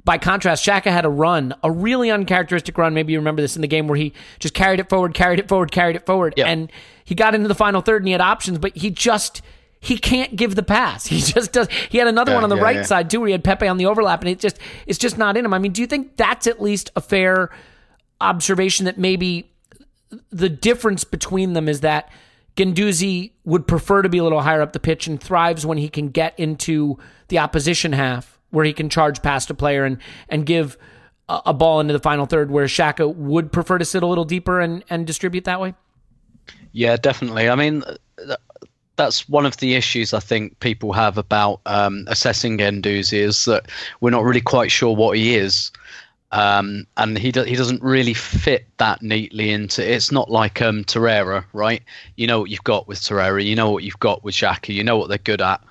By 0.04 0.18
contrast, 0.18 0.64
Xhaka 0.64 0.90
had 0.90 1.04
a 1.04 1.08
run, 1.08 1.54
a 1.62 1.70
really 1.70 2.10
uncharacteristic 2.10 2.78
run. 2.78 2.94
Maybe 2.94 3.12
you 3.12 3.18
remember 3.18 3.42
this 3.42 3.56
in 3.56 3.62
the 3.62 3.68
game 3.68 3.88
where 3.88 3.96
he 3.96 4.12
just 4.38 4.54
carried 4.54 4.78
it 4.78 4.88
forward, 4.88 5.14
carried 5.14 5.38
it 5.38 5.48
forward, 5.48 5.72
carried 5.72 5.96
it 5.96 6.06
forward. 6.06 6.34
Yep. 6.36 6.46
And 6.46 6.72
he 7.04 7.14
got 7.14 7.34
into 7.34 7.48
the 7.48 7.54
final 7.54 7.80
third 7.80 8.02
and 8.02 8.08
he 8.08 8.12
had 8.12 8.20
options, 8.20 8.58
but 8.58 8.76
he 8.76 8.90
just 8.90 9.42
he 9.80 9.98
can't 9.98 10.34
give 10.34 10.54
the 10.54 10.62
pass. 10.62 11.06
He 11.06 11.20
just 11.20 11.52
does. 11.52 11.68
He 11.90 11.98
had 11.98 12.08
another 12.08 12.32
yeah, 12.32 12.36
one 12.36 12.44
on 12.44 12.50
the 12.50 12.56
yeah, 12.56 12.62
right 12.62 12.76
yeah. 12.76 12.82
side 12.82 13.10
too, 13.10 13.20
where 13.20 13.28
he 13.28 13.32
had 13.32 13.44
Pepe 13.44 13.66
on 13.66 13.76
the 13.76 13.86
overlap, 13.86 14.20
and 14.20 14.28
it 14.28 14.38
just 14.38 14.58
it's 14.86 14.98
just 14.98 15.18
not 15.18 15.36
in 15.36 15.44
him. 15.44 15.54
I 15.54 15.58
mean, 15.58 15.72
do 15.72 15.80
you 15.80 15.86
think 15.86 16.16
that's 16.16 16.46
at 16.46 16.60
least 16.60 16.90
a 16.96 17.00
fair 17.00 17.50
observation 18.20 18.86
that 18.86 18.98
maybe 18.98 19.50
the 20.30 20.48
difference 20.48 21.04
between 21.04 21.52
them 21.52 21.68
is 21.68 21.80
that 21.80 22.10
Guendouzi 22.56 23.32
would 23.44 23.66
prefer 23.66 24.02
to 24.02 24.08
be 24.08 24.18
a 24.18 24.22
little 24.22 24.40
higher 24.40 24.62
up 24.62 24.72
the 24.72 24.80
pitch 24.80 25.06
and 25.06 25.22
thrives 25.22 25.66
when 25.66 25.78
he 25.78 25.88
can 25.88 26.08
get 26.08 26.38
into 26.38 26.98
the 27.28 27.38
opposition 27.38 27.92
half, 27.92 28.38
where 28.50 28.64
he 28.64 28.72
can 28.72 28.88
charge 28.88 29.22
past 29.22 29.50
a 29.50 29.54
player 29.54 29.84
and 29.84 29.98
and 30.28 30.46
give 30.46 30.78
a, 31.28 31.40
a 31.46 31.54
ball 31.54 31.80
into 31.80 31.92
the 31.92 32.00
final 32.00 32.26
third, 32.26 32.50
where 32.50 32.66
Xhaka 32.66 33.14
would 33.14 33.52
prefer 33.52 33.78
to 33.78 33.84
sit 33.84 34.02
a 34.02 34.06
little 34.06 34.24
deeper 34.24 34.60
and 34.60 34.84
and 34.88 35.06
distribute 35.06 35.44
that 35.44 35.60
way. 35.60 35.74
Yeah, 36.72 36.96
definitely. 36.96 37.48
I 37.48 37.54
mean, 37.54 37.82
that's 38.96 39.28
one 39.28 39.46
of 39.46 39.58
the 39.58 39.74
issues 39.74 40.12
I 40.12 40.20
think 40.20 40.58
people 40.60 40.92
have 40.92 41.18
about 41.18 41.60
um, 41.66 42.04
assessing 42.08 42.58
Guendouzi 42.58 43.18
is 43.18 43.44
that 43.44 43.70
we're 44.00 44.10
not 44.10 44.24
really 44.24 44.40
quite 44.40 44.70
sure 44.70 44.94
what 44.94 45.16
he 45.16 45.34
is. 45.34 45.70
Um, 46.32 46.86
and 46.96 47.16
he 47.16 47.30
do, 47.30 47.44
he 47.44 47.54
doesn't 47.54 47.82
really 47.82 48.14
fit 48.14 48.66
that 48.78 49.00
neatly 49.00 49.50
into. 49.50 49.88
It's 49.88 50.10
not 50.10 50.30
like 50.30 50.60
um, 50.60 50.84
Torreira, 50.84 51.44
right? 51.52 51.82
You 52.16 52.26
know 52.26 52.40
what 52.40 52.50
you've 52.50 52.64
got 52.64 52.88
with 52.88 53.00
Torreira, 53.00 53.44
you 53.44 53.54
know 53.54 53.70
what 53.70 53.84
you've 53.84 54.00
got 54.00 54.24
with 54.24 54.34
Xhaka, 54.34 54.74
you 54.74 54.82
know 54.82 54.98
what 54.98 55.08
they're 55.08 55.18
good 55.18 55.40
at, 55.40 55.62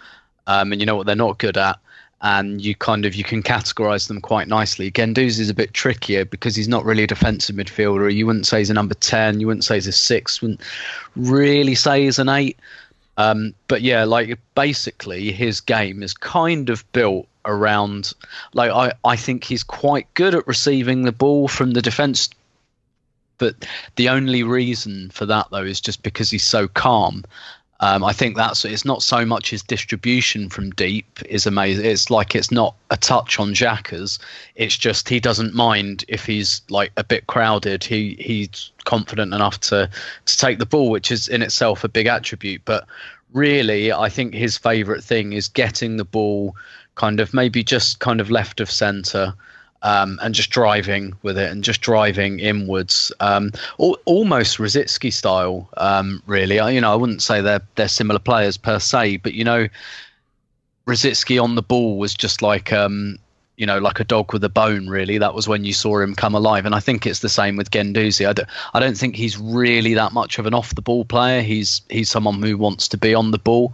um, 0.48 0.72
and 0.72 0.82
you 0.82 0.86
know 0.86 0.96
what 0.96 1.06
they're 1.06 1.16
not 1.16 1.40
good 1.40 1.58
at, 1.58 1.78
and 2.22 2.62
you 2.62 2.74
kind 2.74 3.06
of 3.06 3.16
you 3.16 3.24
can 3.24 3.44
categorize 3.44 4.08
them 4.08 4.22
quite 4.22 4.48
nicely. 4.48 4.90
Guendouzi 4.90 5.42
is 5.42 5.50
a 5.50 5.54
bit 5.54 5.74
trickier 5.74 6.24
because 6.24 6.56
he's 6.56 6.70
not 6.70 6.86
really 6.86 7.04
a 7.04 7.08
defensive 7.08 7.56
midfielder. 7.56 8.12
You 8.14 8.26
wouldn't 8.26 8.48
say 8.48 8.60
he's 8.60 8.70
a 8.70 8.74
number 8.74 8.96
ten, 8.96 9.42
you 9.42 9.48
wouldn't 9.48 9.66
say 9.66 9.76
he's 9.76 9.88
a 9.88 9.92
six, 9.92 10.42
wouldn't 10.42 10.62
really 11.18 11.76
say 11.76 12.06
he's 12.06 12.18
an 12.18 12.30
eight. 12.30 12.58
Um, 13.18 13.54
but 13.68 13.82
yeah, 13.82 14.06
like 14.06 14.40
basically 14.56 15.32
his 15.32 15.62
game 15.62 16.02
is 16.02 16.14
kind 16.14 16.70
of 16.70 16.90
built 16.94 17.28
around. 17.46 18.14
Like 18.54 18.72
I, 18.72 18.94
I 19.04 19.16
think 19.16 19.44
he's 19.44 19.64
quite 19.64 20.12
good 20.14 20.36
at 20.36 20.48
receiving 20.48 21.04
the 21.04 21.12
ball 21.12 21.48
from 21.48 21.72
the 21.72 21.82
defense. 21.82 22.30
But 23.38 23.68
the 23.96 24.10
only 24.10 24.44
reason 24.44 25.10
for 25.12 25.26
that 25.26 25.48
though 25.52 25.64
is 25.64 25.82
just 25.82 26.04
because 26.04 26.30
he's 26.30 26.46
so 26.46 26.68
calm. 26.68 27.24
Um, 27.82 28.06
I 28.06 28.14
think 28.14 28.38
that's 28.38 28.64
it's 28.64 28.86
not 28.86 29.04
so 29.04 29.26
much 29.26 29.50
his 29.50 29.62
distribution 29.62 30.50
from 30.50 30.72
deep 30.72 31.20
is 31.26 31.46
amazing. 31.46 31.86
It's 31.86 32.10
like 32.10 32.34
it's 32.34 32.52
not 32.52 32.74
a 32.90 32.96
touch 32.96 33.38
on 33.38 33.54
Xhaka's. 33.54 34.18
It's 34.56 34.78
just 34.78 35.10
he 35.10 35.20
doesn't 35.20 35.54
mind 35.54 36.06
if 36.08 36.26
he's 36.26 36.62
like 36.70 36.94
a 36.96 37.04
bit 37.04 37.28
crowded. 37.28 37.84
He 37.84 38.16
he's 38.18 38.72
confident 38.86 39.34
enough 39.34 39.60
to 39.62 39.90
to 40.26 40.38
take 40.38 40.60
the 40.60 40.66
ball, 40.66 40.90
which 40.90 41.12
is 41.12 41.28
in 41.28 41.42
itself 41.42 41.84
a 41.84 41.90
big 41.90 42.08
attribute. 42.08 42.62
But 42.64 42.88
really, 43.34 43.92
I 43.92 44.08
think 44.08 44.34
his 44.34 44.58
favourite 44.58 45.04
thing 45.04 45.34
is 45.34 45.50
getting 45.50 45.98
the 45.98 46.06
ball 46.06 46.56
kind 46.96 47.20
of 47.20 47.34
maybe 47.34 47.64
just 47.64 48.00
kind 48.00 48.20
of 48.20 48.32
left 48.32 48.60
of 48.60 48.72
centre 48.72 49.34
um, 49.86 50.20
and 50.24 50.34
just 50.34 50.50
driving 50.50 51.14
with 51.22 51.38
it 51.38 51.52
and 51.52 51.64
just 51.64 51.82
driving 51.82 52.40
inwards, 52.40 53.12
um, 53.20 53.52
al- 53.80 54.00
almost 54.06 54.58
Rosicky 54.58 55.14
style. 55.14 55.70
Um, 55.78 56.24
really, 56.26 56.60
I, 56.60 56.72
you 56.72 56.82
know, 56.82 56.92
I 56.92 56.96
wouldn't 56.96 57.22
say 57.22 57.40
they're 57.40 57.62
they're 57.76 57.88
similar 57.88 58.20
players 58.20 58.58
per 58.58 58.80
se, 58.80 59.18
but 59.18 59.36
you 59.36 59.44
know, 59.44 59.68
Rosicky 60.88 61.42
on 61.42 61.54
the 61.54 61.62
ball 61.62 61.98
was 61.98 62.16
just 62.16 62.42
like 62.42 62.74
um, 62.74 63.20
you 63.58 63.66
know, 63.66 63.78
like 63.78 64.00
a 64.00 64.04
dog 64.04 64.34
with 64.34 64.44
a 64.44 64.50
bone. 64.50 64.88
Really, 64.88 65.18
that 65.20 65.36
was 65.36 65.48
when 65.48 65.66
you 65.66 65.74
saw 65.74 66.00
him 66.00 66.16
come 66.16 66.34
alive. 66.34 66.66
And 66.66 66.74
I 66.74 66.80
think 66.80 67.06
it's 67.06 67.20
the 67.20 67.30
same 67.30 67.56
with 67.56 67.72
Guendouzi. 67.72 68.28
I 68.28 68.34
don't, 68.34 68.50
I 68.74 68.80
don't 68.80 68.98
think 68.98 69.16
he's 69.16 69.38
really 69.38 69.94
that 69.94 70.14
much 70.14 70.40
of 70.40 70.46
an 70.46 70.54
off 70.54 70.76
the 70.76 70.82
ball 70.82 71.06
player. 71.06 71.42
He's 71.42 71.82
he's 71.90 72.10
someone 72.10 72.42
who 72.42 72.58
wants 72.58 72.88
to 72.90 72.98
be 72.98 73.14
on 73.14 73.32
the 73.32 73.38
ball. 73.38 73.74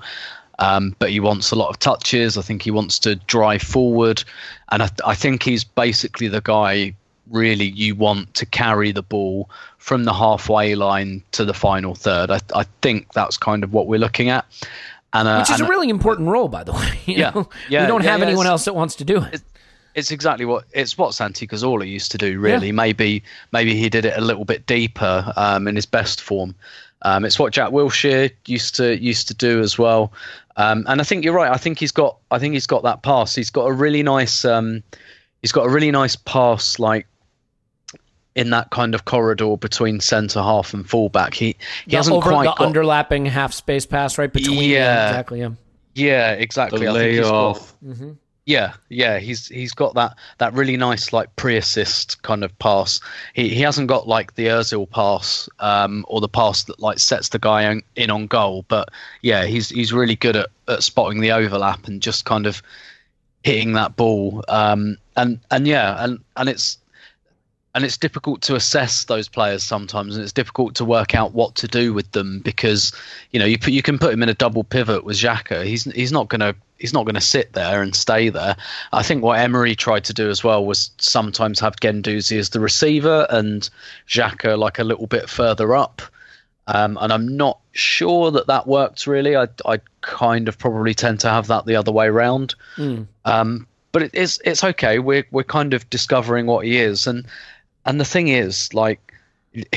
Um, 0.62 0.96
but 1.00 1.10
he 1.10 1.20
wants 1.20 1.52
a 1.52 1.56
lot 1.56 1.70
of 1.70 1.80
touches. 1.80 2.38
I 2.38 2.42
think 2.42 2.62
he 2.62 2.72
wants 2.72 3.00
to 3.00 3.16
drive 3.16 3.62
forward, 3.62 4.24
and 4.72 4.84
I, 4.84 4.90
I 5.06 5.16
think 5.16 5.44
he's 5.44 5.64
basically 5.64 6.28
the 6.28 6.42
guy 6.42 6.94
really 7.30 7.66
you 7.66 7.96
want 7.96 8.34
to 8.36 8.46
carry 8.46 8.92
the 8.92 9.02
ball 9.02 9.50
from 9.78 10.04
the 10.04 10.14
halfway 10.14 10.76
line 10.76 11.24
to 11.32 11.46
the 11.46 11.54
final 11.54 11.96
third. 11.96 12.30
I, 12.30 12.40
I 12.54 12.64
think 12.82 13.12
that's 13.14 13.38
kind 13.38 13.64
of 13.64 13.74
what 13.74 13.88
we're 13.88 14.00
looking 14.00 14.30
at. 14.30 14.46
And, 15.14 15.28
uh, 15.28 15.40
Which 15.40 15.50
is 15.50 15.60
and, 15.60 15.68
a 15.68 15.70
really 15.70 15.90
important 15.90 16.30
role, 16.30 16.48
by 16.48 16.64
the 16.64 16.74
way. 16.74 17.00
You 17.06 17.16
Yeah, 17.18 17.32
know? 17.32 17.50
yeah, 17.70 17.82
we 17.82 17.88
don't 17.88 18.04
yeah, 18.04 18.12
have 18.12 18.20
yeah, 18.20 18.28
anyone 18.28 18.48
else 18.48 18.66
that 18.66 18.76
wants 18.76 18.96
to 18.96 19.04
do 19.04 19.24
it. 19.24 19.42
It's 19.96 20.12
exactly 20.12 20.46
what 20.46 20.66
it's 20.74 20.98
what 20.98 21.14
Santi 21.14 21.48
Cazorla 21.48 21.88
used 21.88 22.12
to 22.12 22.18
do. 22.18 22.40
Really, 22.40 22.72
maybe 22.72 23.24
maybe 23.52 23.76
he 23.76 23.90
did 23.90 24.06
it 24.06 24.18
a 24.18 24.22
little 24.22 24.46
bit 24.46 24.66
deeper 24.66 25.32
um, 25.36 25.68
in 25.68 25.76
his 25.76 25.86
best 25.86 26.22
form. 26.22 26.56
Um, 27.04 27.26
it's 27.26 27.40
what 27.40 27.52
Jack 27.52 27.72
Wilshere 27.72 28.32
used 28.46 28.76
to 28.76 28.98
used 29.02 29.28
to 29.30 29.34
do 29.34 29.60
as 29.62 29.78
well. 29.78 30.14
Um, 30.58 30.86
and 30.88 31.02
I 31.02 31.04
think 31.04 31.24
you're 31.26 31.34
right. 31.34 31.52
I 31.52 31.58
think 31.58 31.80
he's 31.80 31.92
got 31.92 32.18
I 32.30 32.38
think 32.40 32.54
he's 32.54 32.68
got 32.68 32.84
that 32.84 33.02
pass. 33.04 33.34
He's 33.36 33.50
got 33.50 33.66
a 33.66 33.74
really 33.74 34.04
nice 34.04 34.46
um, 34.46 34.84
he's 35.42 35.52
got 35.52 35.66
a 35.66 35.70
really 35.70 35.92
nice 35.92 36.16
pass 36.16 36.78
like 36.78 37.08
in 38.36 38.50
that 38.52 38.70
kind 38.70 38.96
of 38.96 39.04
corridor 39.06 39.58
between 39.58 40.00
centre 40.00 40.42
half 40.42 40.74
and 40.74 40.88
fullback. 40.90 41.34
He 41.34 41.48
he 41.86 41.92
The 41.92 41.98
hasn't 41.98 42.16
over 42.16 42.30
quite 42.30 42.44
the 42.46 42.54
got, 42.54 42.74
underlapping 42.74 43.28
half 43.28 43.52
space 43.54 43.86
pass 43.86 44.18
right 44.18 44.32
between. 44.32 44.70
Yeah. 44.70 45.08
exactly. 45.10 45.40
Yeah. 45.40 45.50
yeah 45.96 46.36
The 46.36 46.42
exactly. 46.42 46.88
I 46.88 46.94
think 46.94 47.12
he's 47.14 47.22
got- 47.22 47.32
layoff. 47.32 47.76
Yeah, 48.52 48.74
yeah, 48.90 49.20
he's 49.20 49.48
he's 49.48 49.72
got 49.72 49.94
that 49.94 50.18
that 50.40 50.52
really 50.52 50.76
nice 50.76 51.14
like 51.14 51.34
pre-assist 51.38 52.22
kind 52.22 52.44
of 52.44 52.60
pass. 52.60 53.00
He 53.34 53.48
he 53.48 53.62
hasn't 53.62 53.88
got 53.88 54.10
like 54.10 54.36
the 54.36 54.48
Özil 54.48 54.90
pass 54.90 55.48
um, 55.60 56.04
or 56.10 56.20
the 56.20 56.28
pass 56.28 56.66
that 56.66 56.78
like 56.78 57.00
sets 57.00 57.30
the 57.30 57.40
guy 57.40 57.82
in 57.96 58.12
on 58.12 58.28
goal, 58.28 58.66
but 58.68 58.90
yeah, 59.22 59.46
he's 59.46 59.70
he's 59.70 59.94
really 59.94 60.18
good 60.18 60.36
at, 60.36 60.50
at 60.68 60.84
spotting 60.84 61.22
the 61.22 61.32
overlap 61.32 61.88
and 61.88 62.02
just 62.02 62.26
kind 62.26 62.46
of 62.46 62.62
hitting 63.42 63.72
that 63.72 63.96
ball. 63.96 64.44
Um, 64.50 64.98
and 65.16 65.40
and 65.50 65.66
yeah, 65.66 66.04
and 66.04 66.20
and 66.36 66.50
it's 66.50 66.78
and 67.74 67.86
it's 67.86 67.98
difficult 67.98 68.42
to 68.42 68.56
assess 68.56 69.06
those 69.06 69.30
players 69.30 69.64
sometimes, 69.64 70.16
and 70.16 70.24
it's 70.24 70.34
difficult 70.34 70.76
to 70.76 70.86
work 70.86 71.16
out 71.16 71.34
what 71.34 71.56
to 71.56 71.68
do 71.68 71.94
with 71.94 72.12
them 72.12 72.40
because 72.40 72.92
you 73.32 73.40
know 73.40 73.46
you 73.46 73.58
put, 73.58 73.72
you 73.72 73.82
can 73.82 73.98
put 73.98 74.14
him 74.14 74.22
in 74.24 74.30
a 74.30 74.34
double 74.34 74.64
pivot 74.64 75.06
with 75.06 75.16
Xhaka. 75.18 75.64
He's 75.66 75.86
he's 75.86 76.12
not 76.12 76.28
gonna 76.28 76.54
he's 76.80 76.94
not 76.94 77.06
gonna 77.06 77.22
sit 77.22 77.54
there 77.54 77.82
and 77.82 77.96
stay 77.96 78.30
there. 78.30 78.58
I 78.92 79.04
think 79.04 79.24
what 79.24 79.40
Emery 79.40 79.76
tried 79.76 80.04
to 80.06 80.14
do 80.14 80.30
as 80.30 80.44
well 80.44 80.66
was 80.66 80.92
sometimes 80.98 81.60
have 81.62 81.78
Guendouzi 81.78 82.38
as 82.38 82.50
the 82.50 82.60
receiver 82.60 83.26
and 83.30 83.70
Xhaka 84.08 84.58
like 84.58 84.80
a 84.80 84.84
little 84.84 85.08
bit 85.08 85.30
further 85.30 85.76
up. 85.76 86.02
Um, 86.68 86.98
and 87.02 87.12
I'm 87.12 87.36
not 87.38 87.60
sure 87.72 88.32
that 88.32 88.48
that 88.48 88.68
worked 88.68 89.08
really. 89.08 89.38
I 89.38 89.48
I 89.66 89.80
kind 90.02 90.50
of 90.50 90.58
probably 90.58 90.94
tend 90.94 91.22
to 91.22 91.30
have 91.30 91.48
that 91.48 91.66
the 91.66 91.78
other 91.78 91.92
way 91.92 92.10
round. 92.10 92.56
Um, 93.24 93.68
but 93.92 94.04
it 94.04 94.16
is 94.16 94.42
it's 94.46 94.64
okay. 94.64 95.00
We're 95.00 95.26
we're 95.32 95.44
kind 95.44 95.74
of 95.74 95.90
discovering 95.90 96.46
what 96.46 96.66
he 96.66 96.78
is, 96.78 97.08
and 97.08 97.26
and 97.86 98.00
the 98.00 98.06
thing 98.06 98.28
is, 98.30 98.74
like, 98.74 99.14
it, 99.54 99.68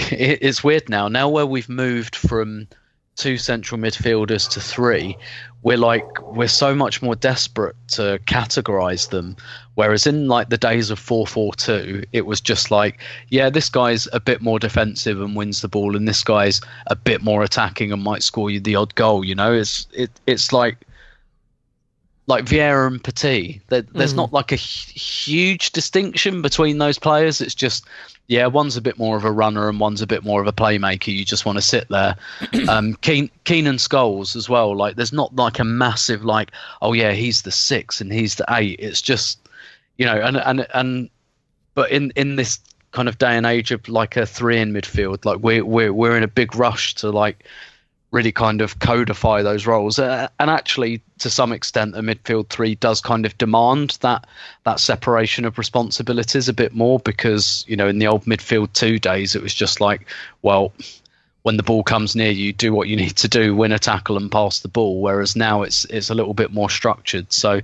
it's 0.42 0.64
weird 0.64 0.88
now. 0.88 1.08
Now 1.08 1.28
where 1.28 1.46
we've 1.46 1.68
moved 1.68 2.16
from 2.16 2.68
two 3.16 3.38
central 3.38 3.80
midfielders 3.80 4.48
to 4.50 4.60
three, 4.60 5.16
we're 5.62 5.78
like 5.78 6.04
we're 6.22 6.48
so 6.48 6.74
much 6.74 7.00
more 7.00 7.14
desperate 7.14 7.76
to 7.88 8.18
categorize 8.26 9.10
them. 9.10 9.36
Whereas 9.74 10.06
in 10.06 10.28
like 10.28 10.50
the 10.50 10.58
days 10.58 10.90
of 10.90 10.98
four 10.98 11.26
four 11.26 11.54
two, 11.54 12.04
it 12.12 12.26
was 12.26 12.40
just 12.40 12.70
like, 12.70 13.00
yeah, 13.28 13.50
this 13.50 13.68
guy's 13.68 14.06
a 14.12 14.20
bit 14.20 14.42
more 14.42 14.58
defensive 14.58 15.20
and 15.20 15.36
wins 15.36 15.62
the 15.62 15.68
ball, 15.68 15.96
and 15.96 16.06
this 16.06 16.22
guy's 16.22 16.60
a 16.88 16.96
bit 16.96 17.22
more 17.22 17.42
attacking 17.42 17.92
and 17.92 18.02
might 18.02 18.22
score 18.22 18.50
you 18.50 18.60
the 18.60 18.76
odd 18.76 18.94
goal. 18.94 19.24
You 19.24 19.34
know, 19.34 19.52
it's 19.52 19.86
it 19.92 20.10
it's 20.26 20.52
like 20.52 20.78
like 22.26 22.44
Vieira 22.44 22.86
and 22.86 23.02
Petit. 23.02 23.60
There, 23.68 23.82
there's 23.82 24.14
not 24.14 24.32
like 24.32 24.50
a 24.50 24.56
huge 24.56 25.72
distinction 25.72 26.40
between 26.40 26.78
those 26.78 26.98
players. 26.98 27.40
It's 27.40 27.54
just, 27.54 27.84
yeah, 28.28 28.46
one's 28.46 28.76
a 28.76 28.80
bit 28.80 28.98
more 28.98 29.16
of 29.16 29.24
a 29.24 29.30
runner 29.30 29.68
and 29.68 29.78
one's 29.78 30.00
a 30.00 30.06
bit 30.06 30.24
more 30.24 30.40
of 30.40 30.46
a 30.46 30.52
playmaker. 30.52 31.14
You 31.14 31.24
just 31.24 31.44
want 31.44 31.58
to 31.58 31.62
sit 31.62 31.88
there. 31.90 32.16
um, 32.68 32.94
Keane, 33.02 33.30
Keenan 33.44 33.76
Scholes 33.76 34.36
as 34.36 34.48
well. 34.48 34.74
Like, 34.74 34.96
there's 34.96 35.12
not 35.12 35.34
like 35.36 35.58
a 35.58 35.64
massive 35.64 36.24
like, 36.24 36.50
oh 36.80 36.94
yeah, 36.94 37.12
he's 37.12 37.42
the 37.42 37.50
six 37.50 38.00
and 38.00 38.10
he's 38.10 38.36
the 38.36 38.46
eight. 38.48 38.80
It's 38.80 39.02
just, 39.02 39.38
you 39.98 40.06
know, 40.06 40.16
and 40.16 40.38
and 40.38 40.66
and, 40.72 41.10
but 41.74 41.90
in 41.90 42.10
in 42.16 42.36
this 42.36 42.58
kind 42.92 43.08
of 43.08 43.18
day 43.18 43.36
and 43.36 43.44
age 43.44 43.70
of 43.70 43.86
like 43.88 44.16
a 44.16 44.24
three 44.24 44.58
in 44.58 44.72
midfield, 44.72 45.24
like 45.26 45.40
we're 45.40 45.64
we're 45.64 45.92
we're 45.92 46.16
in 46.16 46.22
a 46.22 46.28
big 46.28 46.56
rush 46.56 46.94
to 46.94 47.10
like 47.10 47.44
really 48.14 48.32
kind 48.32 48.60
of 48.60 48.78
codify 48.78 49.42
those 49.42 49.66
roles. 49.66 49.98
Uh, 49.98 50.28
and 50.38 50.48
actually, 50.48 51.02
to 51.18 51.28
some 51.28 51.52
extent, 51.52 51.94
the 51.94 52.00
midfield 52.00 52.48
three 52.48 52.76
does 52.76 53.00
kind 53.00 53.26
of 53.26 53.36
demand 53.38 53.98
that 54.00 54.26
that 54.62 54.78
separation 54.78 55.44
of 55.44 55.58
responsibilities 55.58 56.48
a 56.48 56.52
bit 56.52 56.72
more 56.72 57.00
because 57.00 57.64
you 57.66 57.76
know 57.76 57.88
in 57.88 57.98
the 57.98 58.06
old 58.06 58.24
midfield 58.24 58.72
two 58.72 59.00
days 59.00 59.34
it 59.34 59.42
was 59.42 59.52
just 59.52 59.80
like, 59.80 60.08
well, 60.42 60.72
when 61.42 61.56
the 61.56 61.64
ball 61.64 61.82
comes 61.82 62.14
near 62.14 62.30
you, 62.30 62.52
do 62.52 62.72
what 62.72 62.88
you 62.88 62.96
need 62.96 63.16
to 63.16 63.28
do, 63.28 63.54
win 63.54 63.72
a 63.72 63.78
tackle 63.80 64.16
and 64.16 64.30
pass 64.30 64.60
the 64.60 64.68
ball. 64.68 65.02
Whereas 65.02 65.34
now 65.34 65.62
it's 65.62 65.84
it's 65.86 66.08
a 66.08 66.14
little 66.14 66.34
bit 66.34 66.52
more 66.52 66.70
structured. 66.70 67.32
So, 67.32 67.60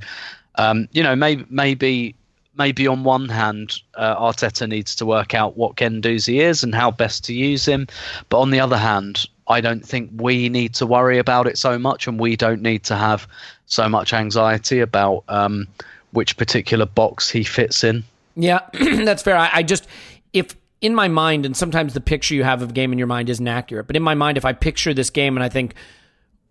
um, 0.56 0.88
you 0.92 1.02
know, 1.02 1.16
maybe 1.16 1.46
maybe. 1.48 2.14
Maybe 2.58 2.86
on 2.88 3.04
one 3.04 3.28
hand, 3.28 3.80
uh, 3.94 4.16
Arteta 4.16 4.68
needs 4.68 4.96
to 4.96 5.06
work 5.06 5.34
out 5.34 5.56
what 5.56 5.76
Guendouzi 5.76 6.40
is 6.40 6.62
and 6.62 6.74
how 6.74 6.90
best 6.90 7.24
to 7.24 7.32
use 7.32 7.64
him, 7.64 7.86
but 8.28 8.40
on 8.40 8.50
the 8.50 8.60
other 8.60 8.76
hand, 8.76 9.28
I 9.50 9.60
don't 9.60 9.84
think 9.84 10.10
we 10.14 10.48
need 10.48 10.74
to 10.74 10.86
worry 10.86 11.18
about 11.18 11.46
it 11.46 11.58
so 11.58 11.78
much, 11.78 12.06
and 12.06 12.18
we 12.18 12.36
don't 12.36 12.62
need 12.62 12.84
to 12.84 12.96
have 12.96 13.26
so 13.66 13.88
much 13.88 14.12
anxiety 14.12 14.80
about 14.80 15.24
um, 15.28 15.66
which 16.12 16.36
particular 16.36 16.86
box 16.86 17.28
he 17.28 17.42
fits 17.42 17.84
in. 17.84 18.04
Yeah, 18.36 18.60
that's 18.72 19.22
fair. 19.22 19.36
I, 19.36 19.50
I 19.52 19.62
just, 19.64 19.88
if 20.32 20.56
in 20.80 20.94
my 20.94 21.08
mind, 21.08 21.44
and 21.44 21.56
sometimes 21.56 21.94
the 21.94 22.00
picture 22.00 22.34
you 22.34 22.44
have 22.44 22.62
of 22.62 22.70
a 22.70 22.72
game 22.72 22.92
in 22.92 22.98
your 22.98 23.08
mind 23.08 23.28
isn't 23.28 23.46
accurate, 23.46 23.86
but 23.86 23.96
in 23.96 24.02
my 24.02 24.14
mind, 24.14 24.38
if 24.38 24.44
I 24.44 24.52
picture 24.52 24.94
this 24.94 25.10
game 25.10 25.36
and 25.36 25.44
I 25.44 25.48
think, 25.48 25.74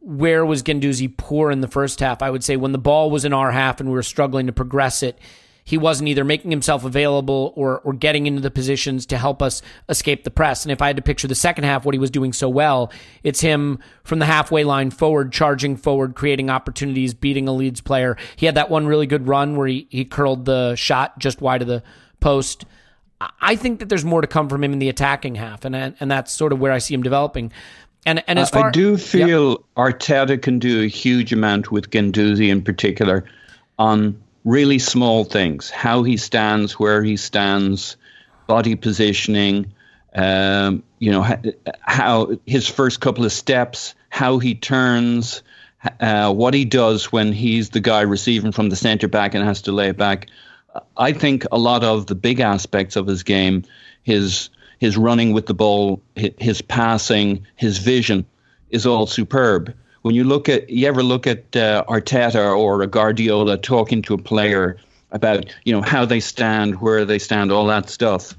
where 0.02 0.46
was 0.46 0.62
Guendouzi 0.62 1.16
poor 1.18 1.52
in 1.52 1.62
the 1.62 1.68
first 1.68 2.00
half? 2.00 2.22
I 2.22 2.30
would 2.30 2.44
say 2.44 2.58
when 2.58 2.74
the 2.74 2.78
ball 2.78 3.10
was 3.10 3.26
in 3.26 3.34
our 3.34 3.52
half 3.52 3.80
and 3.80 3.90
we 3.90 3.96
were 3.96 4.04
struggling 4.04 4.48
to 4.48 4.54
progress 4.54 5.04
it, 5.04 5.18
he 5.70 5.78
wasn't 5.78 6.10
either 6.10 6.26
making 6.26 6.50
himself 6.50 6.84
available 6.84 7.54
or 7.56 7.80
or 7.82 7.94
getting 7.94 8.26
into 8.26 8.42
the 8.42 8.50
positions 8.50 9.06
to 9.06 9.20
help 9.20 9.40
us 9.40 9.62
escape 9.88 10.24
the 10.24 10.32
press. 10.32 10.66
And 10.66 10.72
if 10.72 10.82
I 10.82 10.88
had 10.88 10.96
to 10.96 11.04
picture 11.04 11.28
the 11.28 11.36
second 11.36 11.66
half, 11.66 11.86
what 11.86 11.94
he 11.94 12.00
was 12.00 12.10
doing 12.10 12.34
so 12.34 12.50
well, 12.50 12.92
it's 13.22 13.40
him 13.40 13.78
from 14.04 14.18
the 14.18 14.26
halfway 14.26 14.64
line 14.64 14.90
forward, 14.90 15.32
charging 15.32 15.78
forward, 15.78 16.16
creating 16.16 16.50
opportunities, 16.50 17.14
beating 17.14 17.48
a 17.48 17.54
Leeds 17.54 17.82
player. 17.82 18.18
He 18.36 18.48
had 18.48 18.56
that 18.56 18.72
one 18.72 18.88
really 18.88 19.06
good 19.06 19.28
run 19.28 19.58
where 19.58 19.68
he, 19.68 19.86
he 19.92 20.06
curled 20.06 20.46
the 20.46 20.74
shot 20.76 21.20
just 21.20 21.40
wide 21.40 21.62
of 21.62 21.68
the 21.68 21.84
post. 22.20 22.66
I- 23.40 23.56
think 23.56 23.78
that 23.78 23.90
there's 23.90 24.06
more 24.06 24.22
to 24.22 24.28
come 24.28 24.50
from 24.50 24.64
him 24.64 24.74
in 24.74 24.80
the 24.80 24.90
attacking 24.90 25.36
half, 25.36 25.66
and 25.66 25.76
and 25.76 26.10
that's 26.10 26.32
sort 26.32 26.52
of 26.52 26.60
where 26.60 26.72
I 26.72 26.80
see 26.80 26.96
him 26.96 27.04
developing. 27.04 27.52
And 28.08 28.24
and 28.28 28.40
as 28.40 28.52
uh, 28.52 28.58
I- 28.58 28.60
far 28.62 28.68
I 28.70 28.72
do 28.72 28.98
feel 28.98 29.64
Arteta 29.78 30.42
can 30.42 30.58
do 30.58 30.82
a 30.82 30.88
huge 30.88 31.32
amount 31.32 31.72
with 31.72 31.92
Guendouzi 31.92 32.50
in 32.50 32.64
particular 32.64 33.24
on 33.78 34.20
really 34.50 34.80
small 34.80 35.24
things: 35.24 35.70
how 35.70 36.04
he 36.04 36.18
stands, 36.18 36.74
where 36.74 37.04
he 37.04 37.18
stands, 37.18 37.98
body 38.48 38.76
positioning. 38.76 39.74
Um, 40.14 40.84
you 40.98 41.12
know 41.12 41.26
how 41.82 42.32
his 42.46 42.68
first 42.68 43.00
couple 43.00 43.26
of 43.26 43.32
steps, 43.32 43.94
how 44.10 44.40
he 44.40 44.56
turns, 44.56 45.44
uh, 46.00 46.34
what 46.34 46.54
he 46.54 46.66
does 46.66 47.12
when 47.12 47.32
he's 47.32 47.70
the 47.70 47.80
guy 47.80 48.02
receiving 48.02 48.52
from 48.52 48.70
the 48.70 48.76
centre 48.76 49.08
back 49.08 49.36
and 49.36 49.46
has 49.46 49.62
to 49.64 49.72
lay 49.72 49.90
it 49.90 49.98
back. 49.98 50.28
I 50.98 51.14
think 51.14 51.46
a 51.52 51.58
lot 51.58 51.84
of 51.84 52.08
the 52.08 52.16
big 52.16 52.40
aspects 52.40 52.96
of 52.96 53.08
his 53.08 53.24
game, 53.24 53.64
his 54.04 54.50
his 54.80 54.98
running 54.98 55.34
with 55.34 55.46
the 55.46 55.54
ball, 55.54 56.02
his 56.16 56.62
passing, 56.62 57.46
his 57.56 57.78
vision, 57.78 58.26
is 58.70 58.86
all 58.86 59.08
superb. 59.08 59.74
When 60.02 60.16
you 60.16 60.24
look 60.24 60.50
at, 60.50 60.70
you 60.70 60.88
ever 60.88 61.04
look 61.04 61.28
at 61.28 61.56
uh, 61.56 61.84
Arteta 61.88 62.58
or 62.58 62.82
a 62.82 62.88
Guardiola 62.88 63.58
talking 63.58 64.02
to 64.04 64.14
a 64.14 64.18
player 64.18 64.78
about, 65.12 65.54
you 65.66 65.74
know, 65.74 65.82
how 65.82 66.06
they 66.06 66.20
stand, 66.20 66.80
where 66.82 67.06
they 67.06 67.20
stand, 67.20 67.52
all 67.52 67.68
that 67.68 67.90
stuff. 67.90 68.34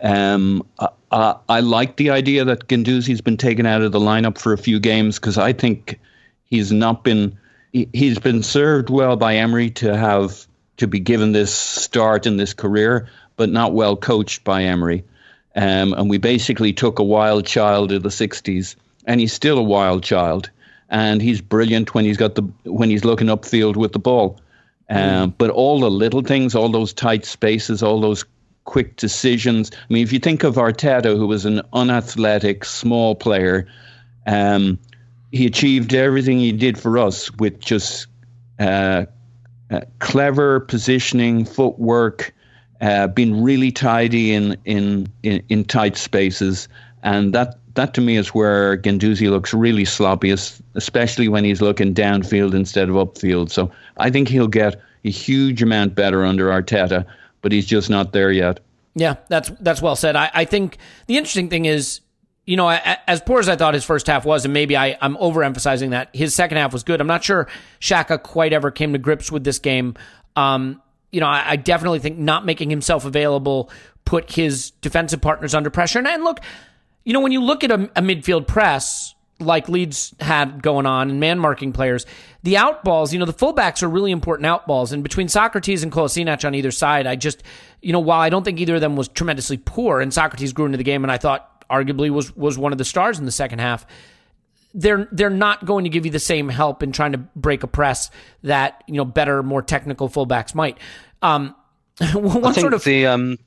Um, 0.00 0.66
I, 1.10 1.36
I 1.48 1.60
like 1.60 1.96
the 1.96 2.10
idea 2.10 2.44
that 2.44 2.68
Guendouzi's 2.68 3.20
been 3.20 3.36
taken 3.36 3.66
out 3.66 3.82
of 3.82 3.92
the 3.92 4.00
lineup 4.00 4.38
for 4.38 4.52
a 4.52 4.58
few 4.58 4.78
games 4.78 5.18
because 5.18 5.38
I 5.38 5.52
think 5.52 5.98
he's 6.44 6.72
not 6.72 7.04
been 7.04 7.38
he, 7.72 7.88
he's 7.92 8.18
been 8.18 8.42
served 8.42 8.90
well 8.90 9.16
by 9.16 9.36
Emery 9.36 9.70
to 9.70 9.96
have 9.96 10.46
to 10.78 10.86
be 10.86 11.00
given 11.00 11.32
this 11.32 11.52
start 11.54 12.26
in 12.26 12.36
this 12.36 12.54
career, 12.54 13.08
but 13.36 13.50
not 13.50 13.72
well 13.72 13.96
coached 13.96 14.44
by 14.44 14.62
Emery. 14.64 15.04
Um, 15.56 15.92
and 15.94 16.08
we 16.08 16.18
basically 16.18 16.72
took 16.72 16.98
a 16.98 17.04
wild 17.04 17.46
child 17.46 17.92
of 17.92 18.02
the 18.02 18.10
'60s, 18.10 18.76
and 19.06 19.20
he's 19.20 19.32
still 19.32 19.58
a 19.58 19.62
wild 19.62 20.02
child, 20.02 20.50
and 20.88 21.20
he's 21.20 21.40
brilliant 21.40 21.94
when 21.94 22.04
he's 22.04 22.16
got 22.16 22.34
the 22.34 22.42
when 22.64 22.90
he's 22.90 23.04
looking 23.04 23.28
upfield 23.28 23.76
with 23.76 23.92
the 23.92 23.98
ball. 23.98 24.40
Um. 24.88 25.34
But 25.36 25.50
all 25.50 25.80
the 25.80 25.90
little 25.90 26.22
things, 26.22 26.54
all 26.54 26.70
those 26.70 26.92
tight 26.94 27.26
spaces, 27.26 27.82
all 27.82 28.00
those 28.00 28.24
quick 28.64 28.96
decisions. 28.96 29.70
I 29.72 29.92
mean, 29.92 30.02
if 30.02 30.12
you 30.12 30.18
think 30.18 30.44
of 30.44 30.56
Arteta, 30.56 31.16
who 31.16 31.26
was 31.26 31.44
an 31.44 31.62
unathletic, 31.72 32.64
small 32.64 33.14
player, 33.14 33.66
um, 34.26 34.78
he 35.32 35.46
achieved 35.46 35.94
everything 35.94 36.38
he 36.38 36.52
did 36.52 36.78
for 36.78 36.98
us 36.98 37.30
with 37.32 37.60
just 37.60 38.06
uh, 38.58 39.06
uh, 39.70 39.80
clever 39.98 40.60
positioning, 40.60 41.44
footwork, 41.44 42.34
uh, 42.80 43.06
being 43.08 43.42
really 43.42 43.72
tidy 43.72 44.32
in, 44.32 44.56
in, 44.64 45.08
in 45.22 45.42
in 45.48 45.64
tight 45.64 45.96
spaces, 45.96 46.68
and 47.02 47.34
that 47.34 47.58
that 47.78 47.94
to 47.94 48.00
me 48.00 48.16
is 48.16 48.28
where 48.28 48.76
Guendouzi 48.76 49.30
looks 49.30 49.54
really 49.54 49.84
sloppy, 49.84 50.30
especially 50.74 51.28
when 51.28 51.44
he's 51.44 51.62
looking 51.62 51.94
downfield 51.94 52.54
instead 52.54 52.88
of 52.88 52.96
upfield. 52.96 53.50
So 53.50 53.70
I 53.96 54.10
think 54.10 54.28
he'll 54.28 54.48
get 54.48 54.80
a 55.04 55.10
huge 55.10 55.62
amount 55.62 55.94
better 55.94 56.24
under 56.24 56.48
Arteta, 56.48 57.06
but 57.40 57.52
he's 57.52 57.66
just 57.66 57.88
not 57.88 58.12
there 58.12 58.32
yet. 58.32 58.60
Yeah, 58.94 59.14
that's 59.28 59.50
that's 59.60 59.80
well 59.80 59.96
said. 59.96 60.16
I, 60.16 60.30
I 60.34 60.44
think 60.44 60.78
the 61.06 61.16
interesting 61.16 61.48
thing 61.48 61.64
is 61.66 62.00
you 62.46 62.56
know, 62.56 62.70
as 62.70 63.20
poor 63.20 63.40
as 63.40 63.48
I 63.48 63.56
thought 63.56 63.74
his 63.74 63.84
first 63.84 64.06
half 64.06 64.24
was, 64.24 64.46
and 64.46 64.54
maybe 64.54 64.74
I, 64.74 64.96
I'm 65.02 65.16
overemphasizing 65.16 65.90
that, 65.90 66.08
his 66.16 66.34
second 66.34 66.56
half 66.56 66.72
was 66.72 66.82
good. 66.82 66.98
I'm 66.98 67.06
not 67.06 67.22
sure 67.22 67.46
Xhaka 67.78 68.22
quite 68.22 68.54
ever 68.54 68.70
came 68.70 68.94
to 68.94 68.98
grips 68.98 69.30
with 69.30 69.44
this 69.44 69.58
game. 69.58 69.96
Um, 70.34 70.80
you 71.12 71.20
know, 71.20 71.26
I, 71.26 71.50
I, 71.50 71.56
definitely 71.56 71.98
think 71.98 72.16
not 72.16 72.46
making 72.46 72.70
himself 72.70 73.04
available 73.04 73.70
put 74.06 74.32
his 74.32 74.70
defensive 74.80 75.20
partners 75.20 75.54
under 75.54 75.68
pressure. 75.68 75.98
And, 75.98 76.08
and 76.08 76.24
look, 76.24 76.40
you 77.04 77.12
know, 77.12 77.20
when 77.20 77.32
you 77.32 77.42
look 77.42 77.64
at 77.64 77.70
a, 77.70 77.90
a 77.96 78.02
midfield 78.02 78.46
press 78.46 79.14
like 79.40 79.68
Leeds 79.68 80.14
had 80.20 80.62
going 80.62 80.86
on 80.86 81.10
and 81.10 81.20
man 81.20 81.38
marking 81.38 81.72
players, 81.72 82.06
the 82.42 82.54
outballs, 82.54 83.12
you 83.12 83.18
know, 83.18 83.24
the 83.24 83.32
fullbacks 83.32 83.82
are 83.82 83.88
really 83.88 84.10
important 84.10 84.46
outballs. 84.46 84.92
And 84.92 85.02
between 85.02 85.28
Sokratis 85.28 85.82
and 85.82 85.92
Kolasinac 85.92 86.44
on 86.44 86.54
either 86.54 86.70
side, 86.70 87.06
I 87.06 87.16
just, 87.16 87.42
you 87.80 87.92
know, 87.92 88.00
while 88.00 88.20
I 88.20 88.30
don't 88.30 88.44
think 88.44 88.60
either 88.60 88.76
of 88.76 88.80
them 88.80 88.96
was 88.96 89.08
tremendously 89.08 89.56
poor, 89.56 90.00
and 90.00 90.10
Sokratis 90.12 90.52
grew 90.52 90.66
into 90.66 90.78
the 90.78 90.84
game, 90.84 91.04
and 91.04 91.12
I 91.12 91.18
thought 91.18 91.66
arguably 91.70 92.10
was 92.10 92.34
was 92.36 92.58
one 92.58 92.72
of 92.72 92.78
the 92.78 92.84
stars 92.84 93.18
in 93.18 93.24
the 93.24 93.32
second 93.32 93.60
half. 93.60 93.86
They're 94.74 95.08
they're 95.12 95.30
not 95.30 95.64
going 95.64 95.84
to 95.84 95.90
give 95.90 96.04
you 96.04 96.12
the 96.12 96.18
same 96.18 96.48
help 96.48 96.82
in 96.82 96.92
trying 96.92 97.12
to 97.12 97.18
break 97.18 97.62
a 97.62 97.66
press 97.66 98.10
that 98.42 98.82
you 98.86 98.94
know 98.94 99.04
better, 99.04 99.42
more 99.42 99.62
technical 99.62 100.08
fullbacks 100.08 100.54
might. 100.54 100.78
Um, 101.22 101.54
I 102.00 102.12
think 102.12 102.54
sort 102.54 102.74
of 102.74 102.84
the 102.84 103.06
um, 103.06 103.38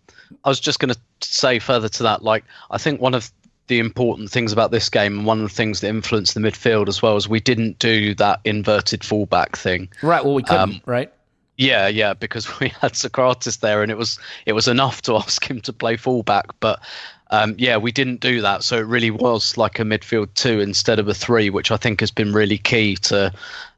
I 0.44 0.50
was 0.50 0.60
just 0.60 0.80
going 0.80 0.94
to 0.94 1.00
say 1.22 1.60
further 1.60 1.90
to 1.90 2.04
that. 2.04 2.24
Like 2.24 2.46
I 2.70 2.78
think 2.78 3.02
one 3.02 3.14
of 3.14 3.32
the 3.72 3.80
important 3.80 4.30
things 4.30 4.52
about 4.52 4.70
this 4.70 4.90
game 4.90 5.20
and 5.20 5.26
one 5.26 5.42
of 5.42 5.48
the 5.48 5.56
things 5.56 5.80
that 5.80 5.88
influenced 5.88 6.34
the 6.34 6.42
midfield 6.42 6.90
as 6.90 7.02
well 7.02 7.16
is 7.16 7.30
we 7.30 7.40
didn't 7.40 7.80
do 7.80 8.14
that 8.16 8.42
inverted 8.44 9.02
fullback 9.02 9.56
thing. 9.56 9.88
Right. 10.02 10.26
Well, 10.26 10.34
we 10.34 10.44
couldn't. 10.44 10.60
Um, 10.60 10.82
right. 10.86 11.10
Yeah, 11.56 11.88
yeah, 11.88 12.14
because 12.14 12.60
we 12.60 12.68
had 12.68 12.92
Sokratis 12.92 13.62
there, 13.62 13.82
and 13.82 13.90
it 13.90 13.98
was 13.98 14.20
it 14.46 14.52
was 14.52 14.68
enough 14.68 15.04
to 15.04 15.16
ask 15.24 15.50
him 15.50 15.62
to 15.62 15.72
play 15.72 15.96
fullback. 15.96 16.48
But 16.60 16.82
um, 17.30 17.56
yeah, 17.58 17.78
we 17.78 17.94
didn't 17.94 18.20
do 18.20 18.42
that, 18.42 18.64
so 18.64 18.76
it 18.76 18.86
really 18.86 19.10
was 19.10 19.56
like 19.56 19.80
a 19.80 19.84
midfield 19.84 20.34
two 20.34 20.60
instead 20.60 21.00
of 21.00 21.08
a 21.08 21.14
three, 21.14 21.50
which 21.50 21.72
I 21.72 21.78
think 21.78 22.02
has 22.02 22.12
been 22.12 22.34
really 22.34 22.58
key 22.58 22.98
to 22.98 23.32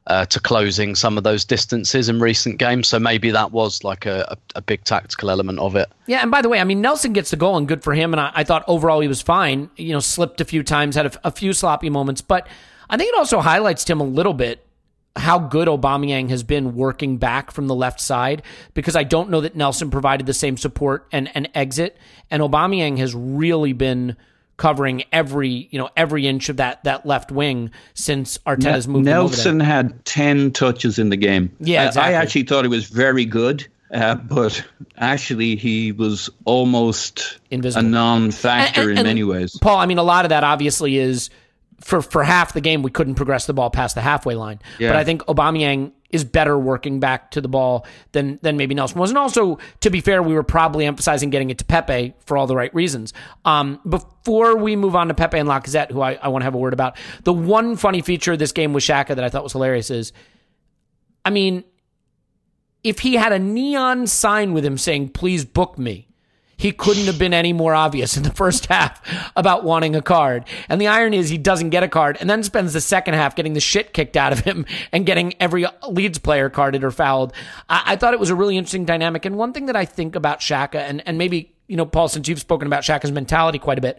uh, 0.06 0.26
to 0.26 0.38
closing 0.38 0.94
some 0.94 1.16
of 1.16 1.24
those 1.24 1.44
distances 1.44 2.08
in 2.08 2.20
recent 2.20 2.58
games. 2.58 2.88
So 2.88 2.98
maybe 2.98 3.30
that 3.30 3.52
was 3.52 3.82
like 3.84 4.04
a, 4.04 4.26
a, 4.28 4.58
a, 4.58 4.62
big 4.62 4.84
tactical 4.84 5.30
element 5.30 5.58
of 5.58 5.76
it. 5.76 5.90
Yeah, 6.06 6.20
and 6.20 6.30
by 6.30 6.42
the 6.42 6.48
way, 6.48 6.60
I 6.60 6.64
mean 6.64 6.82
Nelson 6.82 7.14
gets 7.14 7.30
the 7.30 7.36
goal 7.36 7.56
and 7.56 7.66
good 7.66 7.82
for 7.82 7.94
him, 7.94 8.12
and 8.12 8.20
I, 8.20 8.30
I 8.34 8.44
thought 8.44 8.64
overall 8.66 9.00
he 9.00 9.08
was 9.08 9.22
fine. 9.22 9.70
You 9.76 9.94
know, 9.94 10.00
slipped 10.00 10.40
a 10.40 10.44
few 10.44 10.62
times, 10.62 10.94
had 10.96 11.06
a, 11.06 11.28
a 11.28 11.30
few 11.30 11.52
sloppy 11.52 11.88
moments, 11.88 12.20
but 12.20 12.46
I 12.90 12.96
think 12.96 13.08
it 13.08 13.18
also 13.18 13.40
highlights 13.40 13.84
to 13.84 13.92
him 13.92 14.00
a 14.00 14.04
little 14.04 14.34
bit 14.34 14.64
how 15.16 15.38
good 15.38 15.68
Aubameyang 15.68 16.28
has 16.30 16.42
been 16.42 16.74
working 16.74 17.18
back 17.18 17.50
from 17.52 17.68
the 17.68 17.74
left 17.74 18.00
side 18.00 18.42
because 18.74 18.96
I 18.96 19.04
don't 19.04 19.30
know 19.30 19.40
that 19.42 19.54
Nelson 19.54 19.90
provided 19.90 20.26
the 20.26 20.34
same 20.34 20.56
support 20.56 21.06
and, 21.12 21.30
and 21.34 21.48
exit. 21.54 21.96
And 22.30 22.42
Aubameyang 22.42 22.98
has 22.98 23.14
really 23.14 23.72
been 23.72 24.16
covering 24.56 25.04
every 25.12 25.68
you 25.70 25.78
know 25.78 25.88
every 25.96 26.26
inch 26.26 26.48
of 26.48 26.58
that 26.58 26.84
that 26.84 27.04
left 27.06 27.32
wing 27.32 27.70
since 27.94 28.38
Arteta's 28.38 28.86
moved. 28.88 29.04
Nelson 29.04 29.60
had 29.60 30.04
ten 30.04 30.50
touches 30.52 30.98
in 30.98 31.10
the 31.10 31.16
game. 31.16 31.54
Yeah, 31.60 31.88
exactly. 31.88 32.14
I, 32.14 32.18
I 32.18 32.22
actually 32.22 32.44
thought 32.44 32.64
he 32.64 32.68
was 32.68 32.86
very 32.86 33.24
good. 33.24 33.66
Uh, 33.92 34.16
but 34.16 34.64
actually, 34.96 35.54
he 35.54 35.92
was 35.92 36.28
almost 36.46 37.38
Invisible. 37.52 37.86
a 37.86 37.88
non-factor 37.88 38.80
and, 38.80 38.90
and, 38.90 38.98
in 39.00 39.06
many 39.06 39.22
ways. 39.22 39.56
Paul, 39.60 39.78
I 39.78 39.86
mean, 39.86 39.98
a 39.98 40.02
lot 40.02 40.24
of 40.24 40.30
that 40.30 40.42
obviously 40.42 40.96
is 40.96 41.30
for 41.80 42.02
for 42.02 42.24
half 42.24 42.54
the 42.54 42.60
game 42.60 42.82
we 42.82 42.90
couldn't 42.90 43.14
progress 43.14 43.46
the 43.46 43.52
ball 43.52 43.70
past 43.70 43.94
the 43.94 44.00
halfway 44.00 44.34
line. 44.34 44.58
Yeah. 44.80 44.88
But 44.88 44.96
I 44.96 45.04
think 45.04 45.22
Aubameyang 45.26 45.92
is 46.14 46.24
better 46.24 46.56
working 46.56 47.00
back 47.00 47.32
to 47.32 47.40
the 47.40 47.48
ball 47.48 47.84
than 48.12 48.38
than 48.40 48.56
maybe 48.56 48.74
Nelson 48.74 48.98
was. 48.98 49.10
And 49.10 49.18
also, 49.18 49.58
to 49.80 49.90
be 49.90 50.00
fair, 50.00 50.22
we 50.22 50.32
were 50.32 50.44
probably 50.44 50.86
emphasizing 50.86 51.28
getting 51.28 51.50
it 51.50 51.58
to 51.58 51.64
Pepe 51.64 52.14
for 52.20 52.38
all 52.38 52.46
the 52.46 52.54
right 52.54 52.72
reasons. 52.72 53.12
Um, 53.44 53.80
before 53.86 54.56
we 54.56 54.76
move 54.76 54.94
on 54.94 55.08
to 55.08 55.14
Pepe 55.14 55.38
and 55.38 55.48
Lacazette, 55.48 55.90
who 55.90 56.00
I, 56.00 56.14
I 56.14 56.28
want 56.28 56.42
to 56.42 56.44
have 56.44 56.54
a 56.54 56.58
word 56.58 56.72
about, 56.72 56.96
the 57.24 57.32
one 57.32 57.76
funny 57.76 58.00
feature 58.00 58.32
of 58.32 58.38
this 58.38 58.52
game 58.52 58.72
with 58.72 58.84
Xhaka 58.84 59.08
that 59.08 59.24
I 59.24 59.28
thought 59.28 59.42
was 59.42 59.52
hilarious 59.52 59.90
is, 59.90 60.12
I 61.24 61.30
mean, 61.30 61.64
if 62.84 63.00
he 63.00 63.14
had 63.14 63.32
a 63.32 63.38
neon 63.38 64.06
sign 64.06 64.52
with 64.52 64.64
him 64.64 64.78
saying 64.78 65.08
"Please 65.08 65.44
book 65.44 65.76
me," 65.76 66.08
he 66.56 66.72
couldn't 66.72 67.06
have 67.06 67.18
been 67.18 67.34
any 67.34 67.52
more 67.52 67.74
obvious 67.74 68.16
in 68.16 68.22
the 68.22 68.32
first 68.32 68.66
half 68.70 69.00
about 69.36 69.64
wanting 69.64 69.96
a 69.96 70.02
card. 70.02 70.44
And 70.68 70.80
the 70.80 70.86
irony 70.86 71.18
is 71.18 71.28
he 71.28 71.38
doesn't 71.38 71.70
get 71.70 71.82
a 71.82 71.88
card 71.88 72.16
and 72.20 72.28
then 72.28 72.42
spends 72.42 72.72
the 72.72 72.80
second 72.80 73.14
half 73.14 73.36
getting 73.36 73.54
the 73.54 73.60
shit 73.60 73.92
kicked 73.92 74.16
out 74.16 74.32
of 74.32 74.40
him 74.40 74.66
and 74.92 75.06
getting 75.06 75.34
every 75.40 75.66
Leeds 75.88 76.18
player 76.18 76.50
carded 76.50 76.84
or 76.84 76.90
fouled. 76.90 77.32
I, 77.68 77.82
I 77.86 77.96
thought 77.96 78.14
it 78.14 78.20
was 78.20 78.30
a 78.30 78.34
really 78.34 78.56
interesting 78.56 78.84
dynamic. 78.84 79.24
And 79.24 79.36
one 79.36 79.52
thing 79.52 79.66
that 79.66 79.76
I 79.76 79.84
think 79.84 80.16
about 80.16 80.40
Xhaka, 80.40 80.76
and, 80.76 81.06
and 81.06 81.18
maybe, 81.18 81.54
you 81.66 81.76
know, 81.76 81.86
Paul, 81.86 82.08
since 82.08 82.28
you've 82.28 82.40
spoken 82.40 82.66
about 82.66 82.82
Xhaka's 82.82 83.12
mentality 83.12 83.58
quite 83.58 83.78
a 83.78 83.82
bit, 83.82 83.98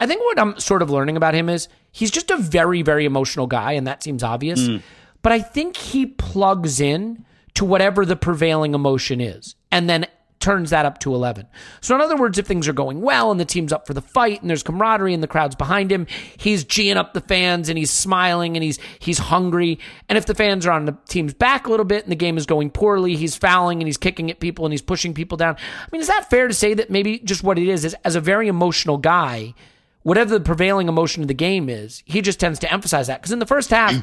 I 0.00 0.06
think 0.06 0.20
what 0.22 0.38
I'm 0.38 0.58
sort 0.58 0.82
of 0.82 0.90
learning 0.90 1.16
about 1.16 1.34
him 1.34 1.48
is 1.48 1.68
he's 1.92 2.10
just 2.10 2.30
a 2.30 2.36
very, 2.36 2.82
very 2.82 3.04
emotional 3.04 3.46
guy, 3.46 3.72
and 3.72 3.86
that 3.86 4.02
seems 4.02 4.22
obvious. 4.22 4.60
Mm. 4.60 4.82
But 5.22 5.32
I 5.32 5.40
think 5.40 5.76
he 5.76 6.06
plugs 6.06 6.80
in 6.80 7.24
to 7.54 7.64
whatever 7.64 8.04
the 8.04 8.16
prevailing 8.16 8.74
emotion 8.74 9.20
is 9.20 9.54
and 9.70 9.88
then 9.88 10.06
turns 10.42 10.70
that 10.70 10.84
up 10.84 10.98
to 10.98 11.14
11. 11.14 11.46
So, 11.80 11.94
in 11.94 12.00
other 12.00 12.16
words, 12.16 12.36
if 12.36 12.46
things 12.46 12.68
are 12.68 12.72
going 12.72 13.00
well 13.00 13.30
and 13.30 13.40
the 13.40 13.44
team's 13.44 13.72
up 13.72 13.86
for 13.86 13.94
the 13.94 14.02
fight 14.02 14.42
and 14.42 14.50
there's 14.50 14.62
camaraderie 14.62 15.14
and 15.14 15.22
the 15.22 15.28
crowd's 15.28 15.54
behind 15.54 15.90
him, 15.90 16.06
he's 16.36 16.64
geeing 16.64 16.96
up 16.96 17.14
the 17.14 17.20
fans 17.20 17.68
and 17.68 17.78
he's 17.78 17.90
smiling 17.90 18.56
and 18.56 18.64
he's 18.64 18.78
he's 18.98 19.18
hungry. 19.18 19.78
And 20.08 20.18
if 20.18 20.26
the 20.26 20.34
fans 20.34 20.66
are 20.66 20.72
on 20.72 20.84
the 20.84 20.96
team's 21.08 21.32
back 21.32 21.66
a 21.66 21.70
little 21.70 21.86
bit 21.86 22.02
and 22.02 22.12
the 22.12 22.16
game 22.16 22.36
is 22.36 22.44
going 22.44 22.70
poorly, 22.70 23.16
he's 23.16 23.36
fouling 23.36 23.80
and 23.80 23.88
he's 23.88 23.96
kicking 23.96 24.30
at 24.30 24.40
people 24.40 24.66
and 24.66 24.72
he's 24.72 24.82
pushing 24.82 25.14
people 25.14 25.38
down. 25.38 25.56
I 25.56 25.88
mean, 25.92 26.00
is 26.00 26.08
that 26.08 26.28
fair 26.28 26.48
to 26.48 26.54
say 26.54 26.74
that 26.74 26.90
maybe 26.90 27.20
just 27.20 27.42
what 27.42 27.58
it 27.58 27.68
is 27.68 27.84
is 27.84 27.96
as 28.04 28.16
a 28.16 28.20
very 28.20 28.48
emotional 28.48 28.98
guy, 28.98 29.54
whatever 30.02 30.36
the 30.36 30.44
prevailing 30.44 30.88
emotion 30.88 31.22
of 31.22 31.28
the 31.28 31.34
game 31.34 31.68
is, 31.68 32.02
he 32.04 32.20
just 32.20 32.40
tends 32.40 32.58
to 32.58 32.72
emphasize 32.72 33.06
that. 33.06 33.20
Because 33.20 33.32
in 33.32 33.38
the 33.38 33.46
first 33.46 33.70
half, 33.70 33.94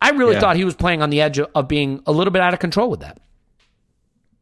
I 0.00 0.10
really 0.10 0.34
yeah. 0.34 0.40
thought 0.40 0.56
he 0.56 0.64
was 0.64 0.74
playing 0.74 1.02
on 1.02 1.10
the 1.10 1.20
edge 1.20 1.38
of, 1.38 1.50
of 1.54 1.68
being 1.68 2.02
a 2.06 2.12
little 2.12 2.32
bit 2.32 2.42
out 2.42 2.54
of 2.54 2.60
control 2.60 2.90
with 2.90 3.00
that. 3.00 3.20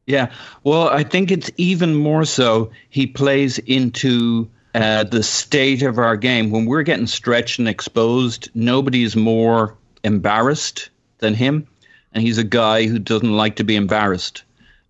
Yeah, 0.07 0.33
well, 0.65 0.89
I 0.89 1.05
think 1.05 1.31
it's 1.31 1.51
even 1.57 1.95
more 1.95 2.25
so. 2.25 2.73
He 2.91 3.07
plays 3.07 3.59
into 3.59 4.51
uh, 4.75 5.05
the 5.05 5.23
state 5.23 5.83
of 5.83 5.99
our 5.99 6.17
game. 6.17 6.51
When 6.51 6.67
we're 6.67 6.83
getting 6.83 7.07
stretched 7.07 7.59
and 7.59 7.69
exposed, 7.69 8.51
nobody's 8.55 9.15
more 9.15 9.77
embarrassed 10.03 10.91
than 11.19 11.35
him. 11.35 11.69
And 12.13 12.23
he's 12.23 12.39
a 12.39 12.45
guy 12.45 12.87
who 12.87 12.99
doesn't 12.99 13.33
like 13.33 13.57
to 13.57 13.65
be 13.65 13.77
embarrassed. 13.77 14.43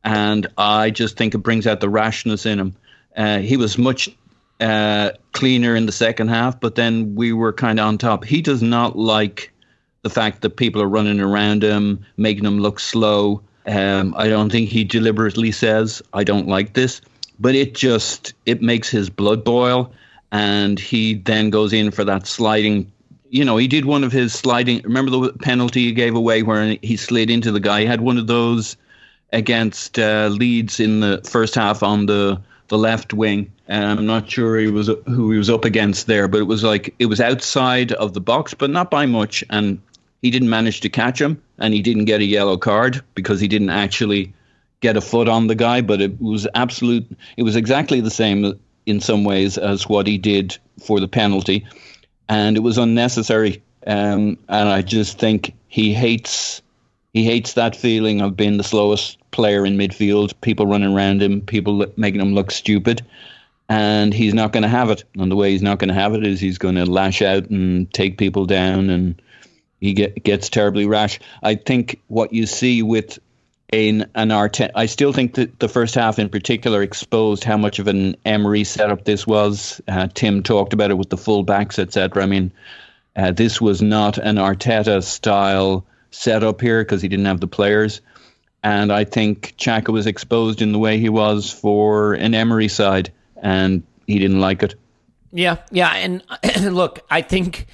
And 0.03 0.47
I 0.57 0.91
just 0.91 1.17
think 1.17 1.35
it 1.35 1.39
brings 1.39 1.67
out 1.67 1.81
the 1.81 1.89
rashness 1.89 2.47
in 2.47 2.59
him. 2.59 2.77
Uh, 3.17 3.39
he 3.39 3.57
was 3.57 3.79
much 3.79 4.09
uh, 4.61 5.11
cleaner 5.33 5.77
in 5.77 5.87
the 5.87 5.93
second 5.93 6.29
half, 6.29 6.59
but 6.59 6.75
then 6.75 7.15
we 7.15 7.33
were 7.33 7.53
kind 7.53 7.79
of 7.79 7.87
on 7.87 7.99
top. 7.99 8.25
He 8.25 8.43
does 8.43 8.63
not 8.63 8.97
like 8.97 9.53
the 10.03 10.11
fact 10.11 10.43
that 10.43 10.57
people 10.57 10.83
are 10.83 10.89
running 10.89 11.21
around 11.21 11.63
him, 11.63 12.07
making 12.17 12.45
him 12.45 12.59
look 12.59 12.81
slow. 12.81 13.43
Um, 13.67 14.15
I 14.17 14.29
don't 14.29 14.51
think 14.51 14.69
he 14.69 14.85
deliberately 14.85 15.53
says, 15.53 16.03
I 16.13 16.25
don't 16.25 16.49
like 16.49 16.75
this, 16.75 17.01
but 17.39 17.55
it 17.55 17.75
just 17.75 18.35
it 18.47 18.63
makes 18.63 18.89
his 18.89 19.09
blood 19.09 19.45
boil, 19.45 19.93
and 20.33 20.79
he 20.79 21.15
then 21.15 21.51
goes 21.51 21.73
in 21.73 21.91
for 21.91 22.05
that 22.05 22.27
sliding. 22.27 22.91
You 23.31 23.45
know, 23.45 23.57
he 23.57 23.69
did 23.69 23.85
one 23.85 24.05
of 24.05 24.13
his 24.13 24.33
sliding. 24.33 24.83
Remember 24.83 25.11
the 25.11 25.33
penalty 25.35 25.87
he 25.87 25.93
gave 25.93 26.15
away 26.15 26.43
where 26.43 26.77
he 26.83 26.97
slid 26.97 27.31
into 27.31 27.53
the 27.53 27.61
guy. 27.61 27.81
He 27.81 27.87
had 27.87 28.01
one 28.01 28.19
of 28.19 28.27
those 28.27 28.77
against 29.33 29.99
uh, 29.99 30.29
Leeds 30.31 30.81
in 30.81 31.01
the 31.01 31.23
first 31.25 31.55
half 31.55 31.83
on 31.83 32.07
the 32.07 32.41
the 32.69 32.79
left 32.79 33.13
wing. 33.13 33.53
And 33.69 33.85
I'm 33.85 34.07
not 34.07 34.31
sure 34.31 34.59
he 34.59 34.69
was 34.69 34.89
who 35.07 35.31
he 35.31 35.39
was 35.39 35.51
up 35.51 35.65
against 35.65 36.07
there, 36.07 36.27
but 36.29 36.41
it 36.41 36.45
was 36.45 36.65
like 36.65 36.95
it 36.99 37.07
was 37.07 37.21
outside 37.21 37.93
of 37.93 38.15
the 38.15 38.21
box, 38.21 38.55
but 38.55 38.71
not 38.71 38.91
by 38.91 39.07
much. 39.07 39.45
And 39.51 39.81
he 40.23 40.31
didn't 40.31 40.51
manage 40.51 40.81
to 40.81 40.89
catch 40.89 41.21
him, 41.21 41.43
and 41.59 41.75
he 41.75 41.83
didn't 41.83 42.07
get 42.07 42.21
a 42.21 42.25
yellow 42.25 42.57
card 42.57 43.03
because 43.15 43.41
he 43.41 43.49
didn't 43.49 43.71
actually 43.71 44.33
get 44.81 44.97
a 44.97 45.01
foot 45.01 45.29
on 45.29 45.49
the 45.49 45.55
guy. 45.55 45.81
But 45.81 46.01
it 46.01 46.21
was 46.21 46.47
absolute. 46.55 47.07
It 47.37 47.43
was 47.43 47.57
exactly 47.57 48.01
the 48.01 48.11
same 48.11 48.59
in 48.87 49.01
some 49.01 49.25
ways 49.25 49.59
as 49.59 49.89
what 49.89 50.07
he 50.07 50.19
did 50.19 50.57
for 50.81 51.01
the 51.01 51.09
penalty, 51.09 51.67
and 52.29 52.57
it 52.57 52.61
was 52.61 52.79
unnecessary. 52.79 53.63
Um, 53.87 54.39
and 54.49 54.69
I 54.69 54.81
just 54.83 55.19
think 55.19 55.55
he 55.67 55.93
hates 55.93 56.63
he 57.13 57.25
hates 57.25 57.55
that 57.55 57.77
feeling 57.77 58.21
of 58.23 58.37
being 58.37 58.57
the 58.57 58.65
slowest 58.65 59.19
player 59.33 59.67
in 59.67 59.77
midfield, 59.77 60.33
people 60.41 60.67
running 60.67 60.95
around 60.95 61.23
him, 61.23 61.41
people 61.41 61.85
making 61.97 62.21
him 62.21 62.35
look 62.35 62.51
stupid. 62.51 63.05
And 63.69 64.13
he's 64.13 64.35
not 64.35 64.53
going 64.53 64.65
to 64.65 64.69
have 64.69 64.91
it. 64.91 65.05
And 65.15 65.31
the 65.31 65.37
way 65.37 65.51
he's 65.51 65.63
not 65.63 65.79
going 65.79 65.89
to 65.89 65.95
have 65.95 66.15
it 66.15 66.27
is 66.27 66.41
he's 66.41 66.59
going 66.59 66.75
to 66.75 66.85
lash 66.85 67.23
out 67.23 67.49
and 67.49 67.93
take 67.93 68.19
people 68.19 68.45
down, 68.45 68.91
and 68.91 69.21
he 69.83 69.95
get, 69.95 70.23
gets 70.23 70.49
terribly 70.49 70.87
rash. 70.87 71.19
I 71.43 71.57
think 71.57 72.01
what 72.07 72.33
you 72.33 72.47
see 72.47 72.85
with 72.85 73.19
an, 73.73 74.03
an 74.15 74.29
Arteta, 74.29 74.71
I 74.77 74.87
still 74.87 75.13
think 75.13 75.35
that 75.35 75.59
the 75.59 75.69
first 75.69 75.97
half 75.97 76.21
in 76.21 76.29
particular 76.29 76.83
exposed 76.83 77.43
how 77.43 77.57
much 77.57 77.81
of 77.81 77.89
an 77.89 78.17
Emery 78.25 78.63
setup 78.63 79.05
this 79.05 79.27
was. 79.27 79.81
Uh, 79.89 80.07
Tim 80.15 80.45
talked 80.45 80.73
about 80.73 80.93
it 80.93 80.99
with 80.99 81.11
the 81.11 81.17
full 81.17 81.43
backs, 81.43 81.81
etc. 81.81 82.23
I 82.23 82.27
mean, 82.27 82.53
uh, 83.17 83.33
this 83.33 83.61
was 83.61 83.83
not 83.83 84.19
an 84.19 84.37
Arteta 84.37 85.03
style 85.03 85.85
setup 86.13 86.61
here 86.61 86.85
because 86.85 87.03
he 87.03 87.09
didn't 87.09 87.27
have 87.27 87.41
the 87.41 87.49
players. 87.49 88.01
And 88.63 88.93
I 88.93 89.03
think 89.03 89.57
Xhaka 89.59 89.89
was 89.89 90.07
exposed 90.07 90.63
in 90.63 90.71
the 90.71 90.79
way 90.79 90.99
he 90.99 91.09
was 91.09 91.51
for 91.51 92.15
an 92.15 92.35
Emery 92.35 92.69
side, 92.69 93.11
and 93.43 93.83
he 94.07 94.21
didn't 94.21 94.41
like 94.41 94.63
it. 94.63 94.77
Yeah, 95.33 95.57
yeah, 95.73 95.93
and 95.97 96.23
look, 96.73 97.01
I 97.11 97.23
think 97.23 97.67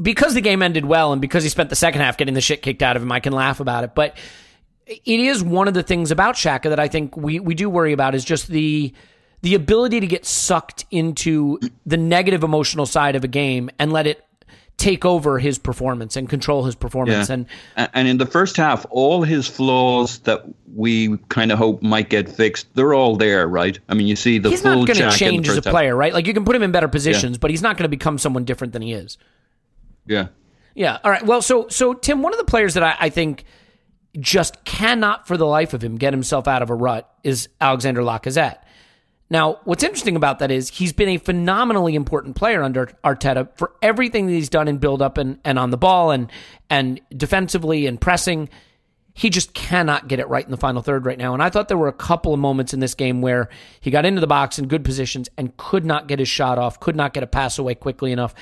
because 0.00 0.34
the 0.34 0.40
game 0.40 0.62
ended 0.62 0.84
well, 0.84 1.12
and 1.12 1.20
because 1.20 1.42
he 1.42 1.48
spent 1.48 1.70
the 1.70 1.76
second 1.76 2.00
half 2.00 2.16
getting 2.16 2.34
the 2.34 2.40
shit 2.40 2.62
kicked 2.62 2.82
out 2.82 2.96
of 2.96 3.02
him, 3.02 3.12
I 3.12 3.20
can 3.20 3.32
laugh 3.32 3.60
about 3.60 3.84
it. 3.84 3.94
But 3.94 4.16
it 4.86 5.20
is 5.20 5.42
one 5.42 5.68
of 5.68 5.74
the 5.74 5.82
things 5.82 6.10
about 6.10 6.34
Xhaka 6.34 6.64
that 6.70 6.80
I 6.80 6.88
think 6.88 7.16
we 7.16 7.40
we 7.40 7.54
do 7.54 7.70
worry 7.70 7.92
about 7.92 8.14
is 8.14 8.24
just 8.24 8.48
the 8.48 8.92
the 9.42 9.54
ability 9.54 10.00
to 10.00 10.06
get 10.06 10.26
sucked 10.26 10.84
into 10.90 11.58
the 11.86 11.96
negative 11.96 12.42
emotional 12.42 12.86
side 12.86 13.16
of 13.16 13.24
a 13.24 13.28
game 13.28 13.70
and 13.78 13.92
let 13.92 14.06
it 14.06 14.24
take 14.76 15.04
over 15.04 15.38
his 15.38 15.58
performance 15.58 16.16
and 16.16 16.28
control 16.28 16.64
his 16.64 16.74
performance. 16.74 17.28
Yeah. 17.28 17.34
And 17.76 17.90
and 17.94 18.08
in 18.08 18.18
the 18.18 18.26
first 18.26 18.56
half, 18.56 18.86
all 18.90 19.22
his 19.22 19.46
flaws 19.46 20.18
that 20.20 20.42
we 20.74 21.18
kind 21.28 21.52
of 21.52 21.58
hope 21.58 21.82
might 21.82 22.08
get 22.08 22.28
fixed, 22.28 22.74
they're 22.74 22.94
all 22.94 23.16
there, 23.16 23.46
right? 23.46 23.78
I 23.88 23.94
mean, 23.94 24.08
you 24.08 24.16
see 24.16 24.38
the 24.38 24.50
he's 24.50 24.62
full 24.62 24.70
not 24.70 24.86
going 24.86 24.86
to 24.86 24.94
Jack 24.94 25.04
in 25.04 25.10
the 25.10 25.16
change 25.16 25.48
as 25.48 25.54
a 25.54 25.56
first 25.56 25.66
half. 25.66 25.72
player, 25.72 25.94
right? 25.94 26.14
Like 26.14 26.26
you 26.26 26.34
can 26.34 26.44
put 26.44 26.56
him 26.56 26.62
in 26.62 26.72
better 26.72 26.88
positions, 26.88 27.38
but 27.38 27.50
he's 27.50 27.62
not 27.62 27.76
going 27.76 27.84
to 27.84 27.90
become 27.90 28.18
someone 28.18 28.44
different 28.44 28.72
than 28.72 28.82
he 28.82 28.92
is. 28.92 29.18
Yeah. 30.06 30.28
Yeah. 30.74 30.98
All 31.02 31.10
right. 31.10 31.24
Well, 31.24 31.42
so 31.42 31.68
so 31.68 31.94
Tim, 31.94 32.22
one 32.22 32.32
of 32.32 32.38
the 32.38 32.44
players 32.44 32.74
that 32.74 32.82
I, 32.82 32.96
I 32.98 33.10
think 33.10 33.44
just 34.18 34.64
cannot, 34.64 35.26
for 35.26 35.36
the 35.36 35.46
life 35.46 35.74
of 35.74 35.82
him, 35.82 35.96
get 35.96 36.12
himself 36.12 36.48
out 36.48 36.62
of 36.62 36.70
a 36.70 36.74
rut 36.74 37.12
is 37.22 37.48
Alexander 37.60 38.00
Lacazette. 38.00 38.58
Now, 39.32 39.60
what's 39.62 39.84
interesting 39.84 40.16
about 40.16 40.40
that 40.40 40.50
is 40.50 40.68
he's 40.68 40.92
been 40.92 41.08
a 41.08 41.16
phenomenally 41.16 41.94
important 41.94 42.34
player 42.34 42.64
under 42.64 42.86
Arteta 43.04 43.56
for 43.56 43.72
everything 43.80 44.26
that 44.26 44.32
he's 44.32 44.48
done 44.48 44.66
in 44.66 44.78
build 44.78 45.00
up 45.00 45.18
and, 45.18 45.38
and 45.44 45.56
on 45.58 45.70
the 45.70 45.76
ball 45.76 46.10
and 46.10 46.30
and 46.68 47.00
defensively 47.16 47.86
and 47.86 48.00
pressing. 48.00 48.48
He 49.14 49.28
just 49.28 49.54
cannot 49.54 50.08
get 50.08 50.18
it 50.18 50.28
right 50.28 50.44
in 50.44 50.50
the 50.50 50.56
final 50.56 50.82
third 50.82 51.04
right 51.04 51.18
now. 51.18 51.34
And 51.34 51.42
I 51.42 51.50
thought 51.50 51.68
there 51.68 51.76
were 51.76 51.88
a 51.88 51.92
couple 51.92 52.32
of 52.32 52.40
moments 52.40 52.72
in 52.72 52.80
this 52.80 52.94
game 52.94 53.20
where 53.22 53.48
he 53.80 53.90
got 53.90 54.06
into 54.06 54.20
the 54.20 54.26
box 54.26 54.58
in 54.58 54.66
good 54.66 54.84
positions 54.84 55.28
and 55.36 55.56
could 55.56 55.84
not 55.84 56.08
get 56.08 56.18
his 56.20 56.28
shot 56.28 56.58
off, 56.58 56.80
could 56.80 56.96
not 56.96 57.12
get 57.12 57.22
a 57.22 57.26
pass 57.26 57.58
away 57.58 57.74
quickly 57.74 58.12
enough. 58.12 58.34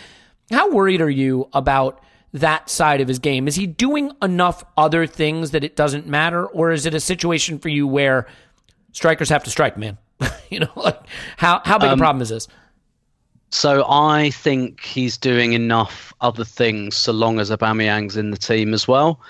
How 0.51 0.71
worried 0.71 1.01
are 1.01 1.11
you 1.11 1.49
about 1.53 2.01
that 2.33 2.69
side 2.71 3.01
of 3.01 3.09
his 3.09 3.19
game? 3.19 3.49
Is 3.49 3.55
he 3.55 3.67
doing 3.67 4.13
enough 4.23 4.65
other 4.77 5.07
things 5.07 5.51
that 5.53 5.65
it 5.65 5.77
doesn't 5.77 6.07
matter? 6.07 6.47
Or 6.47 6.71
is 6.73 6.87
it 6.87 6.95
a 6.95 7.01
situation 7.01 7.59
for 7.59 7.69
you 7.69 7.87
where 7.87 8.27
strikers 8.93 9.29
have 9.29 9.45
to 9.45 9.51
strike, 9.51 9.77
man? 9.77 9.99
you 10.51 10.61
know, 10.61 10.71
like 10.77 11.01
how, 11.37 11.61
how 11.65 11.79
big 11.79 11.91
a 11.91 11.93
Um, 11.93 11.99
problem 11.99 12.23
is 12.23 12.29
this? 12.29 12.49
So 13.51 13.85
I 13.89 14.31
think 14.31 14.85
he's 14.85 15.17
doing 15.17 15.55
enough 15.55 16.13
other 16.21 16.45
things 16.45 16.97
so 16.97 17.13
long 17.13 17.41
as 17.41 17.51
Aubameyang's 17.51 18.17
in 18.17 18.31
the 18.31 18.37
team 18.37 18.75
as 18.75 18.87
well. 18.87 19.21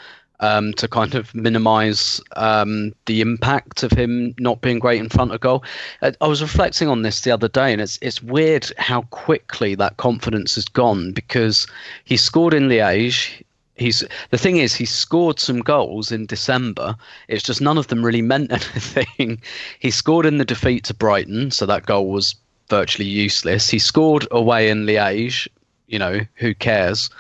Um, 0.40 0.72
to 0.74 0.86
kind 0.86 1.16
of 1.16 1.34
minimise 1.34 2.20
um, 2.36 2.94
the 3.06 3.20
impact 3.20 3.82
of 3.82 3.90
him 3.90 4.36
not 4.38 4.60
being 4.60 4.78
great 4.78 5.00
in 5.00 5.08
front 5.08 5.32
of 5.32 5.40
goal. 5.40 5.64
Uh, 6.00 6.12
I 6.20 6.28
was 6.28 6.40
reflecting 6.40 6.86
on 6.86 7.02
this 7.02 7.22
the 7.22 7.32
other 7.32 7.48
day, 7.48 7.72
and 7.72 7.82
it's 7.82 7.98
it's 8.02 8.22
weird 8.22 8.70
how 8.78 9.02
quickly 9.10 9.74
that 9.74 9.96
confidence 9.96 10.54
has 10.54 10.66
gone 10.66 11.10
because 11.10 11.66
he 12.04 12.16
scored 12.16 12.54
in 12.54 12.68
Liège. 12.68 13.42
He's 13.74 14.04
the 14.30 14.38
thing 14.38 14.58
is 14.58 14.74
he 14.74 14.84
scored 14.84 15.40
some 15.40 15.58
goals 15.58 16.12
in 16.12 16.26
December. 16.26 16.94
It's 17.26 17.42
just 17.42 17.60
none 17.60 17.78
of 17.78 17.88
them 17.88 18.04
really 18.04 18.22
meant 18.22 18.52
anything. 18.52 19.40
he 19.80 19.90
scored 19.90 20.24
in 20.24 20.38
the 20.38 20.44
defeat 20.44 20.84
to 20.84 20.94
Brighton, 20.94 21.50
so 21.50 21.66
that 21.66 21.86
goal 21.86 22.10
was 22.10 22.36
virtually 22.68 23.08
useless. 23.08 23.68
He 23.68 23.78
scored 23.78 24.26
away 24.30 24.70
in 24.70 24.86
Liège. 24.86 25.48
You 25.88 25.98
know 25.98 26.20
who 26.34 26.54
cares? 26.54 27.10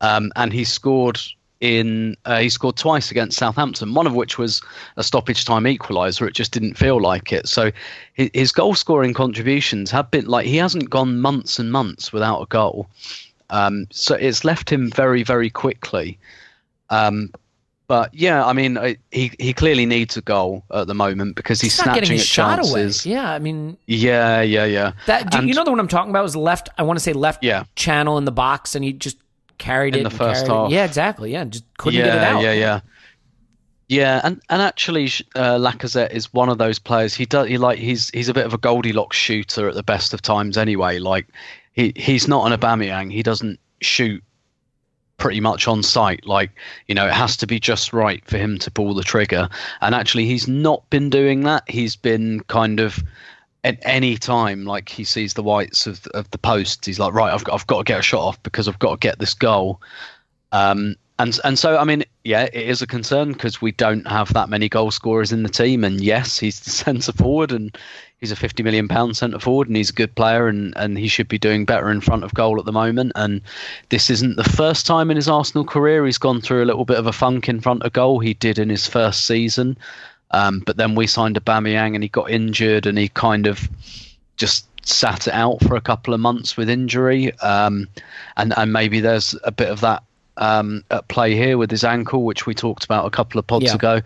Um, 0.00 0.30
and 0.36 0.52
he 0.52 0.64
scored 0.64 1.20
in 1.60 2.16
uh, 2.24 2.38
he 2.38 2.48
scored 2.48 2.76
twice 2.76 3.10
against 3.10 3.38
Southampton, 3.38 3.92
one 3.94 4.06
of 4.06 4.14
which 4.14 4.38
was 4.38 4.62
a 4.96 5.02
stoppage 5.04 5.44
time 5.44 5.64
equaliser. 5.64 6.26
It 6.26 6.34
just 6.34 6.52
didn't 6.52 6.74
feel 6.78 7.00
like 7.00 7.32
it. 7.32 7.48
So 7.48 7.70
his, 8.14 8.30
his 8.32 8.52
goal 8.52 8.74
scoring 8.74 9.12
contributions 9.14 9.90
have 9.90 10.10
been 10.10 10.26
like 10.26 10.46
he 10.46 10.56
hasn't 10.56 10.88
gone 10.90 11.20
months 11.20 11.58
and 11.58 11.70
months 11.70 12.12
without 12.12 12.40
a 12.40 12.46
goal. 12.46 12.88
Um, 13.50 13.86
so 13.90 14.14
it's 14.14 14.44
left 14.44 14.70
him 14.70 14.90
very 14.90 15.22
very 15.22 15.50
quickly. 15.50 16.18
Um, 16.88 17.30
but 17.88 18.14
yeah, 18.14 18.46
I 18.46 18.52
mean, 18.52 18.78
I, 18.78 18.96
he 19.10 19.32
he 19.40 19.52
clearly 19.52 19.84
needs 19.84 20.16
a 20.16 20.20
goal 20.22 20.62
at 20.72 20.86
the 20.86 20.94
moment 20.94 21.34
because 21.34 21.60
he's, 21.60 21.76
He's 21.76 21.84
not 21.84 21.94
getting 21.96 22.06
snatching 22.06 22.12
his 22.18 22.22
at 22.22 22.26
shot 22.28 22.56
chances. 22.56 23.04
away. 23.04 23.14
Yeah, 23.16 23.32
I 23.32 23.38
mean, 23.40 23.76
Yeah, 23.86 24.40
yeah, 24.42 24.64
yeah. 24.64 24.92
That 25.06 25.30
do, 25.30 25.38
And- 25.38 25.48
you 25.48 25.54
know 25.54 25.64
the 25.64 25.70
one 25.72 25.80
I'm 25.80 25.88
talking 25.88 26.10
about 26.10 26.22
was 26.22 26.36
left. 26.36 26.68
I 26.78 26.84
want 26.84 26.98
to 26.98 27.02
say 27.02 27.12
left 27.12 27.42
Yeah. 27.42 27.64
channel 27.74 28.16
in 28.16 28.24
the 28.26 28.32
box, 28.32 28.76
and 28.76 28.84
he 28.84 28.92
just 28.92 29.16
carried 29.60 29.94
In 29.94 30.00
it 30.00 30.10
the 30.10 30.10
first 30.10 30.46
carried 30.46 30.50
it. 30.50 30.62
half. 30.62 30.70
Yeah, 30.72 30.84
exactly. 30.84 31.32
Yeah, 31.32 31.44
just 31.44 31.64
couldn't 31.78 32.00
yeah, 32.00 32.06
get 32.06 32.16
it 32.16 32.22
out. 32.22 32.42
Yeah, 32.42 32.52
yeah, 32.52 32.80
yeah. 33.88 34.20
And 34.24 34.40
and 34.50 34.60
actually, 34.60 35.04
uh, 35.36 35.56
Lacazette 35.58 36.10
is 36.10 36.32
one 36.32 36.48
of 36.48 36.58
those 36.58 36.80
players. 36.80 37.14
He 37.14 37.26
does. 37.26 37.46
He 37.46 37.58
like 37.58 37.78
he's 37.78 38.10
he's 38.10 38.28
a 38.28 38.34
bit 38.34 38.46
of 38.46 38.54
a 38.54 38.58
Goldilocks 38.58 39.16
shooter 39.16 39.68
at 39.68 39.74
the 39.76 39.84
best 39.84 40.12
of 40.12 40.22
times. 40.22 40.56
Anyway, 40.58 40.98
like 40.98 41.28
he 41.72 41.92
he's 41.94 42.26
not 42.26 42.50
an 42.50 42.58
Aubameyang. 42.58 43.12
He 43.12 43.22
doesn't 43.22 43.60
shoot 43.80 44.24
pretty 45.18 45.40
much 45.40 45.68
on 45.68 45.82
sight. 45.82 46.26
Like 46.26 46.50
you 46.88 46.94
know, 46.94 47.06
it 47.06 47.12
has 47.12 47.36
to 47.36 47.46
be 47.46 47.60
just 47.60 47.92
right 47.92 48.24
for 48.26 48.38
him 48.38 48.58
to 48.58 48.70
pull 48.70 48.94
the 48.94 49.04
trigger. 49.04 49.48
And 49.82 49.94
actually, 49.94 50.26
he's 50.26 50.48
not 50.48 50.88
been 50.90 51.10
doing 51.10 51.42
that. 51.42 51.62
He's 51.68 51.94
been 51.94 52.40
kind 52.48 52.80
of 52.80 53.04
at 53.64 53.78
any 53.82 54.16
time 54.16 54.64
like 54.64 54.88
he 54.88 55.04
sees 55.04 55.34
the 55.34 55.42
whites 55.42 55.86
of 55.86 56.06
of 56.08 56.30
the 56.30 56.38
post, 56.38 56.86
he's 56.86 56.98
like, 56.98 57.12
right, 57.12 57.32
I've 57.32 57.44
got 57.44 57.54
I've 57.54 57.66
got 57.66 57.78
to 57.78 57.84
get 57.84 58.00
a 58.00 58.02
shot 58.02 58.22
off 58.22 58.42
because 58.42 58.68
I've 58.68 58.78
got 58.78 58.92
to 58.92 59.06
get 59.06 59.18
this 59.18 59.34
goal. 59.34 59.80
Um, 60.52 60.96
and 61.18 61.38
and 61.44 61.58
so 61.58 61.76
I 61.76 61.84
mean, 61.84 62.04
yeah, 62.24 62.44
it 62.44 62.68
is 62.68 62.80
a 62.80 62.86
concern 62.86 63.32
because 63.32 63.60
we 63.60 63.72
don't 63.72 64.06
have 64.06 64.32
that 64.32 64.48
many 64.48 64.70
goal 64.70 64.90
scorers 64.90 65.32
in 65.32 65.42
the 65.42 65.50
team. 65.50 65.84
And 65.84 66.00
yes, 66.00 66.38
he's 66.38 66.60
the 66.60 66.70
centre 66.70 67.12
forward, 67.12 67.52
and 67.52 67.76
he's 68.18 68.32
a 68.32 68.36
fifty 68.36 68.62
million 68.62 68.88
pound 68.88 69.18
centre 69.18 69.38
forward, 69.38 69.68
and 69.68 69.76
he's 69.76 69.90
a 69.90 69.94
good 69.94 70.14
player, 70.14 70.48
and 70.48 70.72
and 70.76 70.96
he 70.96 71.08
should 71.08 71.28
be 71.28 71.38
doing 71.38 71.66
better 71.66 71.90
in 71.90 72.00
front 72.00 72.24
of 72.24 72.32
goal 72.32 72.58
at 72.58 72.64
the 72.64 72.72
moment. 72.72 73.12
And 73.16 73.42
this 73.90 74.08
isn't 74.08 74.36
the 74.36 74.44
first 74.44 74.86
time 74.86 75.10
in 75.10 75.16
his 75.16 75.28
Arsenal 75.28 75.66
career 75.66 76.06
he's 76.06 76.16
gone 76.16 76.40
through 76.40 76.64
a 76.64 76.70
little 76.70 76.86
bit 76.86 76.98
of 76.98 77.06
a 77.06 77.12
funk 77.12 77.50
in 77.50 77.60
front 77.60 77.82
of 77.82 77.92
goal. 77.92 78.20
He 78.20 78.32
did 78.32 78.58
in 78.58 78.70
his 78.70 78.86
first 78.86 79.26
season, 79.26 79.76
um, 80.32 80.60
but 80.60 80.76
then 80.76 80.94
we 80.94 81.06
signed 81.06 81.36
Aubameyang, 81.36 81.94
and 81.94 82.02
he 82.02 82.08
got 82.08 82.30
injured, 82.30 82.86
and 82.86 82.98
he 82.98 83.08
kind 83.08 83.46
of 83.46 83.68
just 84.36 84.66
sat 84.86 85.26
it 85.26 85.34
out 85.34 85.62
for 85.64 85.76
a 85.76 85.80
couple 85.80 86.14
of 86.14 86.20
months 86.20 86.56
with 86.56 86.70
injury, 86.70 87.32
um, 87.40 87.88
and 88.36 88.54
and 88.56 88.72
maybe 88.72 89.00
there's 89.00 89.34
a 89.44 89.52
bit 89.52 89.68
of 89.68 89.80
that 89.80 90.02
um, 90.36 90.84
at 90.90 91.06
play 91.08 91.34
here 91.34 91.58
with 91.58 91.70
his 91.70 91.84
ankle, 91.84 92.24
which 92.24 92.46
we 92.46 92.54
talked 92.54 92.84
about 92.84 93.06
a 93.06 93.10
couple 93.10 93.38
of 93.38 93.46
pods 93.46 93.66
Yeah. 93.66 93.74
ago. 93.74 94.00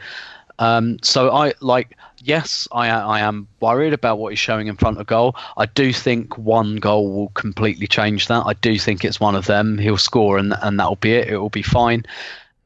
Um, 0.59 0.99
so 1.03 1.33
I 1.33 1.53
like 1.61 1.97
yes, 2.23 2.69
I 2.73 2.89
I 2.89 3.21
am 3.21 3.47
worried 3.61 3.93
about 3.93 4.19
what 4.19 4.31
he's 4.33 4.39
showing 4.39 4.69
in 4.69 4.77
front 4.77 4.99
of 4.99 5.07
goal. 5.07 5.37
I 5.57 5.67
do 5.67 5.93
think 5.93 6.39
one 6.39 6.77
goal 6.77 7.13
will 7.13 7.29
completely 7.31 7.87
change 7.87 8.29
that. 8.29 8.45
I 8.47 8.55
do 8.55 8.79
think 8.79 9.05
it's 9.05 9.21
one 9.21 9.35
of 9.35 9.47
them. 9.47 9.79
He'll 9.79 9.99
score 9.99 10.39
and 10.39 10.55
and 10.63 10.79
that'll 10.79 10.97
be 10.97 11.13
it. 11.13 11.29
It 11.29 11.39
will 11.39 11.51
be 11.51 11.63
fine. 11.63 12.05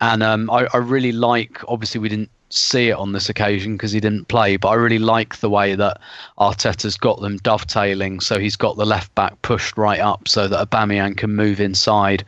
And 0.01 0.23
um, 0.23 0.51
I, 0.51 0.69
I 0.73 0.77
really 0.77 1.13
like. 1.13 1.61
Obviously, 1.67 2.01
we 2.01 2.09
didn't 2.09 2.31
see 2.51 2.89
it 2.89 2.97
on 2.97 3.13
this 3.13 3.29
occasion 3.29 3.75
because 3.75 3.93
he 3.93 4.01
didn't 4.01 4.29
play. 4.29 4.57
But 4.57 4.69
I 4.69 4.75
really 4.75 4.99
like 4.99 5.37
the 5.37 5.51
way 5.51 5.75
that 5.75 6.01
Arteta's 6.39 6.97
got 6.97 7.21
them 7.21 7.37
dovetailing. 7.39 8.21
So 8.21 8.39
he's 8.39 8.57
got 8.57 8.77
the 8.77 8.87
left 8.87 9.15
back 9.15 9.41
pushed 9.43 9.77
right 9.77 10.01
up 10.01 10.29
so 10.29 10.49
that 10.49 10.71
Aubameyang 10.71 11.17
can 11.17 11.35
move 11.35 11.61
inside 11.61 12.25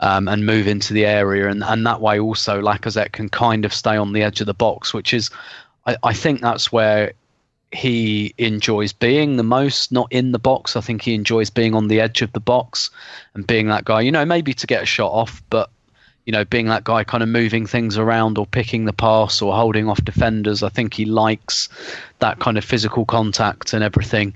um, 0.00 0.28
and 0.28 0.44
move 0.44 0.66
into 0.66 0.92
the 0.92 1.06
area, 1.06 1.48
and 1.48 1.62
and 1.64 1.86
that 1.86 2.00
way 2.00 2.18
also 2.18 2.60
Lacazette 2.60 3.12
can 3.12 3.28
kind 3.28 3.64
of 3.64 3.72
stay 3.72 3.96
on 3.96 4.12
the 4.12 4.22
edge 4.22 4.40
of 4.40 4.46
the 4.46 4.54
box, 4.54 4.92
which 4.92 5.14
is, 5.14 5.30
I, 5.86 5.96
I 6.02 6.12
think 6.12 6.40
that's 6.40 6.72
where 6.72 7.12
he 7.72 8.34
enjoys 8.38 8.92
being 8.92 9.36
the 9.36 9.42
most, 9.42 9.92
not 9.92 10.06
in 10.10 10.32
the 10.32 10.38
box. 10.38 10.76
I 10.76 10.80
think 10.80 11.02
he 11.02 11.14
enjoys 11.14 11.50
being 11.50 11.74
on 11.74 11.88
the 11.88 12.00
edge 12.00 12.22
of 12.22 12.32
the 12.32 12.40
box 12.40 12.90
and 13.34 13.46
being 13.46 13.68
that 13.68 13.84
guy. 13.84 14.00
You 14.00 14.12
know, 14.12 14.24
maybe 14.24 14.54
to 14.54 14.66
get 14.66 14.82
a 14.82 14.86
shot 14.86 15.10
off, 15.10 15.42
but 15.50 15.70
you 16.26 16.32
know, 16.32 16.44
being 16.44 16.66
that 16.66 16.84
guy 16.84 17.04
kind 17.04 17.22
of 17.22 17.28
moving 17.28 17.66
things 17.66 17.98
around 17.98 18.38
or 18.38 18.46
picking 18.46 18.86
the 18.86 18.92
pass 18.92 19.42
or 19.42 19.54
holding 19.54 19.88
off 19.88 20.02
defenders. 20.04 20.62
I 20.62 20.68
think 20.68 20.94
he 20.94 21.04
likes 21.04 21.68
that 22.20 22.38
kind 22.38 22.56
of 22.56 22.64
physical 22.64 23.04
contact 23.04 23.72
and 23.72 23.84
everything. 23.84 24.34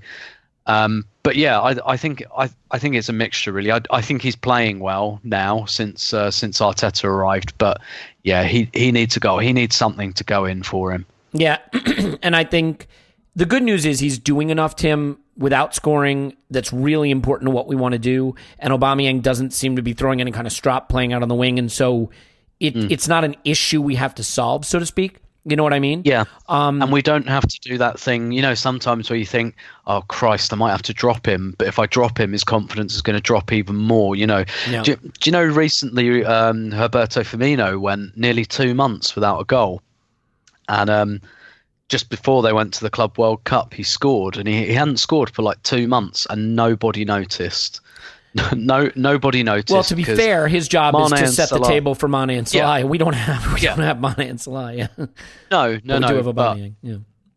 Um, 0.66 1.06
but 1.22 1.36
yeah, 1.36 1.60
I, 1.60 1.92
I, 1.92 1.96
think 1.96 2.22
I, 2.36 2.50
I 2.70 2.78
think 2.78 2.94
it's 2.94 3.08
a 3.08 3.12
mixture 3.12 3.52
really. 3.52 3.72
I, 3.72 3.80
I 3.90 4.02
think 4.02 4.20
he's 4.20 4.36
playing 4.36 4.80
well 4.80 5.18
now 5.24 5.64
since 5.64 6.12
uh, 6.12 6.30
since 6.30 6.60
Arteta 6.60 7.04
arrived. 7.04 7.56
But 7.56 7.80
yeah, 8.22 8.44
he 8.44 8.68
he 8.74 8.92
needs 8.92 9.14
to 9.14 9.20
go. 9.20 9.38
He 9.38 9.52
needs 9.52 9.74
something 9.74 10.12
to 10.12 10.24
go 10.24 10.44
in 10.44 10.62
for 10.62 10.92
him. 10.92 11.06
Yeah, 11.32 11.58
and 12.22 12.36
I 12.36 12.44
think 12.44 12.86
the 13.38 13.46
good 13.46 13.62
news 13.62 13.86
is 13.86 14.00
he's 14.00 14.18
doing 14.18 14.50
enough, 14.50 14.74
Tim, 14.74 15.16
without 15.36 15.72
scoring. 15.72 16.36
That's 16.50 16.72
really 16.72 17.12
important 17.12 17.46
to 17.46 17.52
what 17.52 17.68
we 17.68 17.76
want 17.76 17.92
to 17.92 17.98
do. 17.98 18.34
And 18.58 18.72
Aubameyang 18.72 19.22
doesn't 19.22 19.52
seem 19.52 19.76
to 19.76 19.82
be 19.82 19.92
throwing 19.92 20.20
any 20.20 20.32
kind 20.32 20.44
of 20.44 20.52
strop 20.52 20.88
playing 20.88 21.12
out 21.12 21.22
on 21.22 21.28
the 21.28 21.36
wing, 21.36 21.56
and 21.60 21.70
so 21.70 22.10
it, 22.58 22.74
mm. 22.74 22.90
it's 22.90 23.06
not 23.06 23.22
an 23.22 23.36
issue 23.44 23.80
we 23.80 23.94
have 23.94 24.12
to 24.16 24.24
solve, 24.24 24.66
so 24.66 24.80
to 24.80 24.86
speak. 24.86 25.18
You 25.44 25.54
know 25.54 25.62
what 25.62 25.72
I 25.72 25.78
mean? 25.78 26.02
Yeah. 26.04 26.24
Um, 26.48 26.82
and 26.82 26.90
we 26.90 27.00
don't 27.00 27.28
have 27.28 27.46
to 27.46 27.60
do 27.60 27.78
that 27.78 27.98
thing, 27.98 28.32
you 28.32 28.42
know, 28.42 28.54
sometimes 28.54 29.08
where 29.08 29.18
you 29.18 29.24
think, 29.24 29.54
oh, 29.86 30.02
Christ, 30.08 30.52
I 30.52 30.56
might 30.56 30.72
have 30.72 30.82
to 30.82 30.92
drop 30.92 31.24
him. 31.24 31.54
But 31.58 31.68
if 31.68 31.78
I 31.78 31.86
drop 31.86 32.18
him, 32.18 32.32
his 32.32 32.42
confidence 32.42 32.96
is 32.96 33.02
going 33.02 33.16
to 33.16 33.22
drop 33.22 33.52
even 33.52 33.76
more, 33.76 34.16
you 34.16 34.26
know. 34.26 34.44
Yeah. 34.68 34.82
Do, 34.82 34.96
do, 34.96 35.10
you 35.24 35.32
know, 35.32 35.44
recently, 35.44 36.24
um, 36.24 36.70
Roberto 36.70 37.22
Firmino 37.22 37.80
went 37.80 38.16
nearly 38.16 38.44
two 38.44 38.74
months 38.74 39.14
without 39.14 39.38
a 39.38 39.44
goal. 39.44 39.80
And 40.68 40.90
um, 40.90 41.20
just 41.88 42.10
before 42.10 42.42
they 42.42 42.52
went 42.52 42.74
to 42.74 42.80
the 42.82 42.90
Club 42.90 43.18
World 43.18 43.42
Cup, 43.44 43.74
he 43.74 43.82
scored. 43.82 44.36
And 44.36 44.46
he, 44.46 44.66
he 44.66 44.72
hadn't 44.74 44.98
scored 44.98 45.30
for 45.30 45.42
like 45.42 45.62
two 45.62 45.88
months, 45.88 46.26
and 46.30 46.54
nobody 46.54 47.04
noticed. 47.04 47.80
no, 48.54 48.90
nobody 48.94 49.42
noticed. 49.42 49.72
Well, 49.72 49.82
to 49.84 49.96
be 49.96 50.04
fair, 50.04 50.48
his 50.48 50.68
job 50.68 50.94
Mane 50.94 51.24
is 51.24 51.30
to 51.30 51.36
set 51.36 51.48
Salah. 51.48 51.62
the 51.62 51.68
table 51.68 51.94
for 51.94 52.08
Mane 52.08 52.30
and 52.30 52.48
Salah. 52.48 52.80
Yeah. 52.80 52.84
We 52.88 52.98
don't 52.98 53.14
have 53.14 53.54
we 53.54 53.60
yeah. 53.60 53.74
don't 53.74 53.84
have 53.84 54.00
Mane 54.00 54.28
and 54.30 54.40
Salah. 54.40 54.74
Yeah. 54.74 54.88
No, 55.50 55.78
no, 55.82 55.98
no. 55.98 56.08
do 56.08 56.14
have 56.16 56.26
Aubameyang. 56.26 56.74
Yeah. 56.82 56.96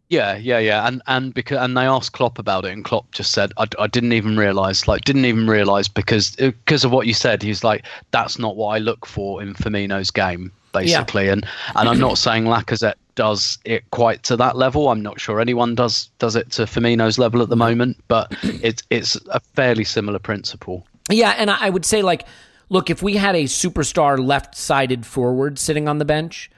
Yeah, 0.10 0.36
yeah, 0.36 0.60
yeah, 0.60 0.86
and 0.86 1.02
and 1.08 1.34
because 1.34 1.60
and 1.60 1.78
they 1.78 1.86
asked 1.86 2.12
Klopp 2.12 2.38
about 2.38 2.66
it, 2.66 2.74
and 2.74 2.84
Klopp 2.84 3.10
just 3.14 3.32
said, 3.32 3.54
"I, 3.56 3.66
I 3.80 3.88
didn't 3.88 4.12
even 4.12 4.36
realize, 4.36 4.86
like, 4.86 5.06
didn't 5.06 5.24
even 5.24 5.48
realize 5.48 5.88
because 5.88 6.36
because 6.36 6.84
of 6.84 6.92
what 6.92 7.08
you 7.08 7.14
said." 7.14 7.42
He's 7.42 7.64
like, 7.64 7.86
"That's 8.12 8.38
not 8.38 8.58
what 8.58 8.76
I 8.76 8.80
look 8.80 9.06
for 9.06 9.42
in 9.42 9.54
Firmino's 9.54 10.12
game, 10.12 10.52
basically." 10.74 11.28
Yeah. 11.28 11.32
And 11.32 11.48
and 11.78 11.88
I'm 11.88 11.98
not 11.98 12.18
saying 12.18 12.44
Lacazette 12.44 12.96
does 13.16 13.58
it 13.66 13.90
quite 13.92 14.24
to 14.24 14.38
that 14.38 14.58
level. 14.58 14.90
I'm 14.90 15.02
not 15.02 15.20
sure 15.20 15.40
anyone 15.40 15.76
does 15.76 16.10
does 16.20 16.36
it 16.36 16.52
to 16.52 16.64
Firmino's 16.64 17.20
level 17.20 17.42
at 17.42 17.50
the 17.50 17.56
moment, 17.56 17.98
but 18.08 18.36
it's 18.44 18.84
it's 18.90 19.18
a 19.30 19.40
fairly 19.40 19.84
similar 19.84 20.20
principle. 20.20 20.86
Yeah, 21.10 21.36
and 21.38 21.50
I 21.50 21.70
would 21.70 21.86
say 21.86 22.02
like, 22.02 22.28
look, 22.70 22.90
if 22.90 23.02
we 23.02 23.16
had 23.16 23.36
a 23.36 23.44
superstar 23.44 24.24
left-sided 24.24 25.06
forward 25.06 25.60
sitting 25.60 25.88
on 25.88 25.98
the 25.98 26.06
bench, 26.06 26.50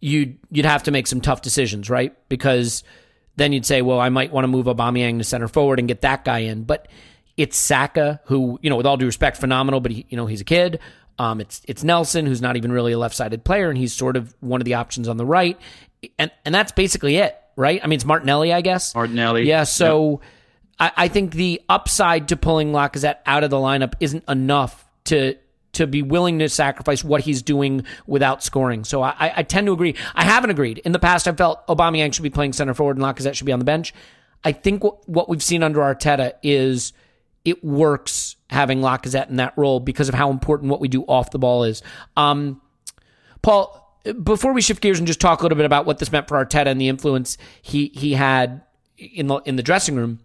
you'd 0.00 0.38
you'd 0.50 0.66
have 0.66 0.82
to 0.84 0.90
make 0.90 1.06
some 1.06 1.20
tough 1.20 1.42
decisions, 1.42 1.88
right? 1.90 2.14
Because 2.28 2.82
then 3.36 3.52
you'd 3.52 3.66
say, 3.66 3.82
well, 3.82 4.00
I 4.00 4.08
might 4.08 4.32
want 4.32 4.44
to 4.44 4.48
move 4.48 4.66
Aubameyang 4.66 5.18
to 5.18 5.24
center 5.24 5.48
forward 5.48 5.78
and 5.78 5.88
get 5.88 6.02
that 6.02 6.24
guy 6.24 6.40
in, 6.40 6.64
but 6.64 6.88
it's 7.36 7.56
Saka 7.56 8.20
who, 8.24 8.58
you 8.60 8.68
know, 8.68 8.76
with 8.76 8.84
all 8.84 8.98
due 8.98 9.06
respect, 9.06 9.38
phenomenal, 9.38 9.80
but 9.80 9.92
he, 9.92 10.04
you 10.10 10.16
know, 10.16 10.26
he's 10.26 10.42
a 10.42 10.44
kid. 10.44 10.78
Um, 11.20 11.40
it's 11.40 11.62
it's 11.66 11.84
Nelson 11.84 12.26
who's 12.26 12.40
not 12.40 12.56
even 12.56 12.72
really 12.72 12.92
a 12.92 12.98
left-sided 12.98 13.44
player, 13.44 13.68
and 13.68 13.76
he's 13.76 13.92
sort 13.92 14.16
of 14.16 14.34
one 14.40 14.60
of 14.60 14.64
the 14.64 14.74
options 14.74 15.08
on 15.08 15.16
the 15.16 15.26
right, 15.26 15.58
and 16.18 16.30
and 16.44 16.54
that's 16.54 16.72
basically 16.72 17.16
it, 17.16 17.38
right? 17.56 17.80
I 17.82 17.86
mean, 17.86 17.96
it's 17.96 18.04
Martinelli, 18.04 18.52
I 18.52 18.60
guess. 18.60 18.94
Martinelli, 18.94 19.46
yeah. 19.46 19.64
So. 19.64 20.12
Yep 20.12 20.20
I, 20.80 20.92
I 20.96 21.08
think 21.08 21.34
the 21.34 21.60
upside 21.68 22.28
to 22.28 22.36
pulling 22.36 22.72
Lacazette 22.72 23.18
out 23.26 23.44
of 23.44 23.50
the 23.50 23.58
lineup 23.58 23.94
isn't 24.00 24.24
enough 24.28 24.84
to 25.04 25.36
to 25.72 25.86
be 25.86 26.02
willing 26.02 26.40
to 26.40 26.48
sacrifice 26.48 27.04
what 27.04 27.20
he's 27.20 27.42
doing 27.42 27.84
without 28.08 28.42
scoring. 28.42 28.82
So 28.82 29.02
I, 29.02 29.32
I 29.36 29.42
tend 29.44 29.68
to 29.68 29.72
agree. 29.72 29.94
I 30.16 30.24
haven't 30.24 30.50
agreed. 30.50 30.78
In 30.78 30.90
the 30.90 30.98
past, 30.98 31.28
I 31.28 31.32
felt 31.32 31.64
Aubameyang 31.68 32.12
should 32.12 32.24
be 32.24 32.30
playing 32.30 32.54
center 32.54 32.74
forward 32.74 32.96
and 32.96 33.06
Lacazette 33.06 33.34
should 33.34 33.46
be 33.46 33.52
on 33.52 33.60
the 33.60 33.64
bench. 33.64 33.94
I 34.42 34.50
think 34.50 34.82
what, 34.82 35.08
what 35.08 35.28
we've 35.28 35.42
seen 35.42 35.62
under 35.62 35.78
Arteta 35.78 36.32
is 36.42 36.92
it 37.44 37.64
works 37.64 38.36
having 38.48 38.80
Lacazette 38.80 39.28
in 39.28 39.36
that 39.36 39.54
role 39.56 39.80
because 39.80 40.08
of 40.08 40.14
how 40.14 40.30
important 40.30 40.70
what 40.70 40.80
we 40.80 40.88
do 40.88 41.02
off 41.04 41.30
the 41.30 41.38
ball 41.38 41.64
is. 41.64 41.82
Um, 42.16 42.60
Paul, 43.42 43.98
before 44.22 44.52
we 44.52 44.60
shift 44.60 44.82
gears 44.82 44.98
and 44.98 45.06
just 45.06 45.20
talk 45.20 45.40
a 45.40 45.42
little 45.42 45.56
bit 45.56 45.66
about 45.66 45.86
what 45.86 45.98
this 45.98 46.12
meant 46.12 46.28
for 46.28 46.44
Arteta 46.44 46.66
and 46.66 46.80
the 46.80 46.88
influence 46.88 47.38
he 47.62 47.88
he 47.94 48.14
had 48.14 48.62
in 48.96 49.26
the 49.26 49.36
in 49.38 49.56
the 49.56 49.62
dressing 49.62 49.94
room 49.94 50.20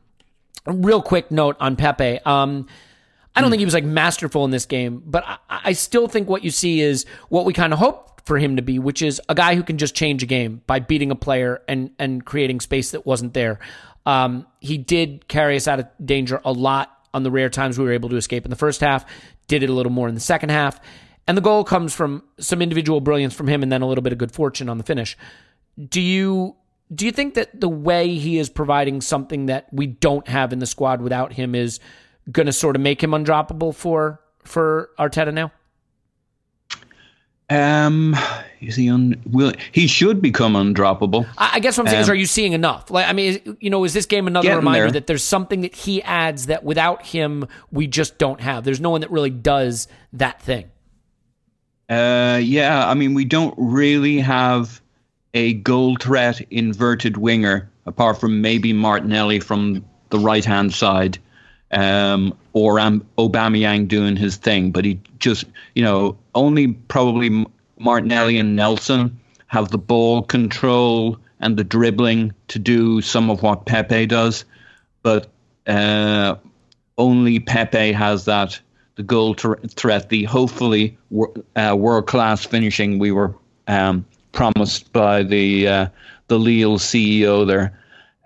a 0.66 0.74
real 0.74 1.02
quick 1.02 1.32
note 1.32 1.56
on 1.60 1.76
Pepe. 1.76 2.20
Um, 2.26 2.68
I 3.36 3.42
don't 3.42 3.50
think 3.50 3.60
he 3.60 3.66
was 3.66 3.74
like 3.74 3.84
masterful 3.84 4.46
in 4.46 4.52
this 4.52 4.66
game, 4.66 5.04
but 5.06 5.24
I, 5.28 5.38
I 5.50 5.74
still 5.74 6.08
think 6.08 6.30
what 6.30 6.44
you 6.44 6.52
see 6.52 6.82
is 6.82 7.06
what 7.30 7.46
we 7.46 7.54
kind 7.54 7.74
of 7.74 7.80
hoped 7.80 8.26
for 8.26 8.38
him 8.38 8.56
to 8.56 8.62
be, 8.62 8.80
which 8.80 9.02
is 9.02 9.22
a 9.30 9.36
guy 9.36 9.56
who 9.56 9.64
can 9.64 9.78
just 9.78 9.94
change 9.94 10.24
a 10.24 10.26
game 10.26 10.62
by 10.68 10.80
beating 10.80 11.12
a 11.12 11.16
player 11.16 11.62
and 11.68 11.92
and 12.00 12.26
creating 12.26 12.60
space 12.60 12.92
that 12.92 13.06
wasn't 13.06 13.34
there. 13.34 13.60
Um, 14.06 14.48
he 14.62 14.78
did 14.78 15.28
carry 15.28 15.56
us 15.56 15.68
out 15.68 15.80
of 15.80 15.88
danger 16.04 16.40
a 16.46 16.52
lot 16.52 16.95
on 17.16 17.24
the 17.24 17.32
rare 17.32 17.50
times 17.50 17.80
we 17.80 17.86
were 17.86 17.94
able 17.94 18.10
to 18.10 18.18
escape 18.18 18.46
in 18.46 18.50
the 18.50 18.58
first 18.58 18.82
half. 18.82 19.06
Did 19.48 19.64
it 19.64 19.70
a 19.70 19.74
little 19.74 19.92
more 19.92 20.10
in 20.10 20.16
the 20.16 20.22
second 20.22 20.50
half, 20.50 20.80
and 21.28 21.38
the 21.38 21.42
goal 21.42 21.64
comes 21.64 21.94
from 21.94 22.24
some 22.40 22.62
individual 22.62 23.00
brilliance 23.00 23.34
from 23.34 23.48
him, 23.48 23.64
and 23.64 23.72
then 23.72 23.82
a 23.82 23.88
little 23.88 24.02
bit 24.02 24.14
of 24.14 24.20
good 24.20 24.34
fortune 24.34 24.70
on 24.70 24.78
the 24.78 24.84
finish. 24.84 25.18
Do 25.90 26.02
you 26.02 26.58
do 26.94 27.06
you 27.06 27.12
think 27.12 27.34
that 27.34 27.60
the 27.60 27.70
way 27.70 28.16
he 28.16 28.38
is 28.38 28.50
providing 28.50 29.02
something 29.02 29.48
that 29.48 29.68
we 29.72 29.88
don't 29.88 30.28
have 30.28 30.54
in 30.54 30.60
the 30.60 30.68
squad 30.68 31.02
without 31.02 31.34
him 31.34 31.56
is 31.56 31.80
going 32.32 32.46
to 32.46 32.54
sort 32.54 32.76
of 32.76 32.82
make 32.82 33.02
him 33.02 33.12
undroppable 33.12 33.74
for 33.74 34.20
for 34.44 34.90
Arteta 35.00 35.34
now? 35.34 35.52
Um, 37.50 38.16
is 38.60 38.76
he 38.76 38.90
un? 38.90 39.22
Will 39.26 39.54
he 39.72 39.88
should 39.88 40.22
become 40.22 40.54
undroppable? 40.54 41.28
I, 41.38 41.52
I 41.54 41.60
guess 41.60 41.78
what 41.78 41.86
I'm 41.86 41.92
saying 41.92 42.00
um, 42.00 42.04
is, 42.04 42.10
are 42.10 42.16
you 42.16 42.26
seeing 42.26 42.54
enough? 42.54 42.90
Like, 42.90 43.08
I 43.08 43.14
mean, 43.14 43.34
is, 43.34 43.56
you 43.60 43.70
know, 43.70 43.84
is 43.84 43.94
this 43.94 44.08
game 44.08 44.26
another 44.26 44.56
reminder 44.56 44.86
there. 44.86 44.92
that 44.94 45.08
there's 45.08 45.24
something 45.24 45.62
that 45.62 45.76
he 45.76 46.02
adds 46.02 46.48
that 46.48 46.64
without 46.64 47.06
him 47.06 47.48
we 47.72 47.86
just 47.86 48.18
don't 48.18 48.42
have? 48.42 48.64
There's 48.64 48.82
no 48.82 48.90
one 48.90 49.02
that 49.02 49.12
really 49.12 49.30
does 49.30 49.88
that 50.14 50.42
thing. 50.42 50.72
Uh, 51.88 52.40
yeah, 52.42 52.88
I 52.88 52.96
mean, 52.96 53.14
we 53.14 53.26
don't 53.26 53.54
really 53.58 54.20
have 54.20 54.82
a 55.36 55.54
goal 55.54 55.98
threat 55.98 56.42
inverted 56.50 57.18
winger, 57.18 57.70
apart 57.86 58.20
from 58.20 58.42
maybe 58.42 58.74
Martinelli 58.74 59.40
from 59.40 59.86
the 60.10 60.18
right 60.18 60.46
hand 60.46 60.74
side, 60.74 61.20
um, 61.72 62.36
or 62.56 62.80
um, 62.80 63.06
Aubameyang 63.18 63.86
doing 63.88 64.16
his 64.16 64.38
thing. 64.38 64.72
But 64.72 64.86
he 64.86 65.00
just, 65.20 65.44
you 65.76 65.84
know, 65.84 66.18
only 66.34 66.70
probably 66.70 67.46
Martinelli 67.78 68.38
and 68.38 68.56
Nelson 68.56 69.20
have 69.48 69.70
the 69.70 69.78
ball 69.78 70.24
control 70.24 71.20
and 71.42 71.58
the 71.58 71.66
dribbling 71.66 72.34
to 72.48 72.58
do 72.58 73.02
some 73.02 73.30
of 73.30 73.44
what 73.44 73.66
Pepe 73.66 74.06
does, 74.06 74.46
but 75.04 75.28
uh, 75.68 76.36
only 76.98 77.40
Pepe 77.40 77.92
has 77.92 78.26
that 78.26 78.60
the 78.96 79.04
goal 79.04 79.34
threat, 79.34 80.08
the 80.08 80.24
hopefully 80.24 80.98
uh, 81.58 81.76
world 81.78 82.08
class 82.08 82.46
finishing 82.46 82.98
we 82.98 83.12
were 83.12 83.36
um, 83.68 84.06
promised 84.32 84.94
by 84.94 85.22
the 85.24 85.68
uh, 85.68 85.88
the 86.30 86.40
Lille 86.40 86.78
CEO 86.78 87.46
there. 87.46 87.78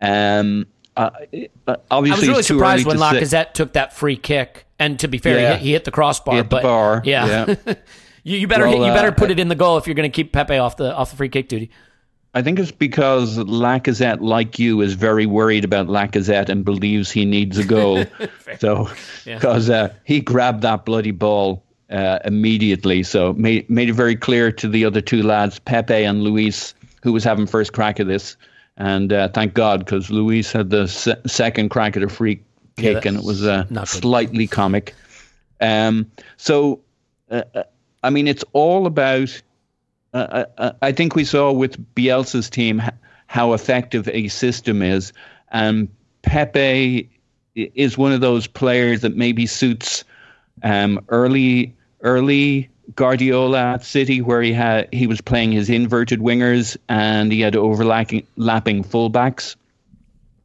Um, 0.04 0.68
uh, 1.00 1.76
obviously, 1.90 2.00
I 2.00 2.20
was 2.20 2.28
really 2.28 2.44
surprised 2.44 2.86
when 2.86 2.98
Lacazette 2.98 3.54
took 3.54 3.74
that 3.74 3.94
free 3.94 4.18
kick. 4.18 4.66
And 4.78 5.00
to 5.00 5.08
be 5.08 5.18
fair, 5.18 5.40
yeah. 5.40 5.40
he, 5.40 5.54
hit, 5.54 5.62
he, 5.62 5.72
hit, 5.74 5.86
the 5.86 5.92
crossbar. 5.92 6.36
Hit 6.36 6.50
but 6.50 6.62
the 6.62 6.68
bar. 6.68 7.02
Yeah, 7.06 7.56
yeah. 7.66 7.74
you, 8.24 8.38
you, 8.38 8.48
better 8.48 8.64
well, 8.64 8.80
hit, 8.80 8.88
you 8.88 8.94
better 8.94 9.10
uh, 9.10 9.12
put 9.16 9.32
it 9.32 9.40
in 9.40 9.48
the 9.48 9.56
goal 9.56 9.78
if 9.78 9.88
you're 9.88 9.96
going 9.96 10.10
to 10.10 10.16
keep 10.16 10.32
Pepe 10.32 10.58
off 10.58 10.78
the 10.78 10.94
off 10.94 11.12
the 11.12 11.18
free 11.18 11.30
kick 11.30 11.48
duty. 11.50 11.70
I 12.34 12.44
think 12.44 12.60
it's 12.60 12.72
because 12.72 13.38
Lacazette, 13.38 14.22
like 14.22 14.60
you, 14.60 14.82
is 14.82 14.94
very 14.94 15.26
worried 15.26 15.66
about 15.66 15.88
Lacazette 15.88 16.48
and 16.48 16.64
believes 16.64 17.10
he 17.10 17.26
needs 17.26 17.58
a 17.58 17.66
goal. 17.66 18.06
so, 18.60 18.88
because 19.26 19.68
yeah. 19.68 19.76
uh, 19.76 19.90
he 20.04 20.22
grabbed 20.22 20.62
that 20.62 20.86
bloody 20.86 21.12
ball 21.12 21.64
uh, 21.90 22.20
immediately. 22.26 23.04
So 23.04 23.34
made 23.34 23.70
made 23.70 23.90
it 23.90 23.94
very 23.94 24.16
clear 24.16 24.52
to 24.52 24.68
the 24.68 24.86
other 24.86 25.02
two 25.02 25.24
lads, 25.24 25.60
Pepe 25.60 26.04
and 26.04 26.24
Luiz, 26.24 26.74
who 27.04 27.14
was 27.14 27.24
having 27.24 27.48
first 27.48 27.74
crack 27.74 28.00
at 28.00 28.08
this. 28.08 28.38
And 28.80 29.12
uh, 29.12 29.28
thank 29.28 29.54
God, 29.54 29.80
because 29.80 30.10
Luiz 30.10 30.52
had 30.52 30.70
the 30.70 30.88
se- 30.88 31.22
second 31.28 31.70
crack 31.70 31.98
at 31.98 32.04
a 32.04 32.10
free 32.10 32.42
kick, 32.78 33.04
Yeah, 33.04 33.10
and 33.10 33.18
it 33.18 33.24
was 33.26 33.46
uh, 33.46 33.66
slightly 33.86 34.48
comic. 34.48 34.96
Um, 35.60 36.10
so, 36.38 36.80
uh, 37.30 37.44
uh, 37.54 37.64
I 38.04 38.10
mean, 38.10 38.28
it's 38.28 38.46
all 38.54 38.88
about. 38.88 39.42
Uh, 40.14 40.46
uh, 40.58 40.72
I 40.82 40.92
think 40.94 41.14
we 41.14 41.26
saw 41.26 41.52
with 41.52 41.78
Bielsa's 41.94 42.50
team 42.50 42.82
how 43.28 43.54
effective 43.54 44.08
a 44.08 44.30
system 44.30 44.82
is, 44.82 45.14
and 45.52 45.90
Pepe 46.22 47.10
is 47.56 47.98
one 47.98 48.14
of 48.14 48.22
those 48.22 48.48
players 48.48 49.02
that 49.02 49.16
maybe 49.16 49.46
suits 49.46 50.04
um, 50.64 51.04
early 51.10 51.76
early 52.02 52.70
Guardiola 52.96 53.74
at 53.74 53.84
City, 53.84 54.22
where 54.22 54.42
he 54.42 54.54
had 54.54 54.88
he 54.92 55.08
was 55.08 55.22
playing 55.22 55.52
his 55.52 55.70
inverted 55.70 56.20
wingers 56.20 56.78
and 56.88 57.32
he 57.32 57.42
had 57.42 57.56
overlapping 57.56 58.26
lapping 58.36 58.84
fullbacks. 58.84 59.56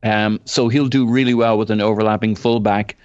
Um, 0.03 0.41
so 0.45 0.69
he'll 0.69 0.89
do 0.89 1.09
really 1.09 1.35
well 1.35 1.57
with 1.57 1.71
an 1.71 1.81
overlapping 1.81 2.35
fullback, 2.37 2.97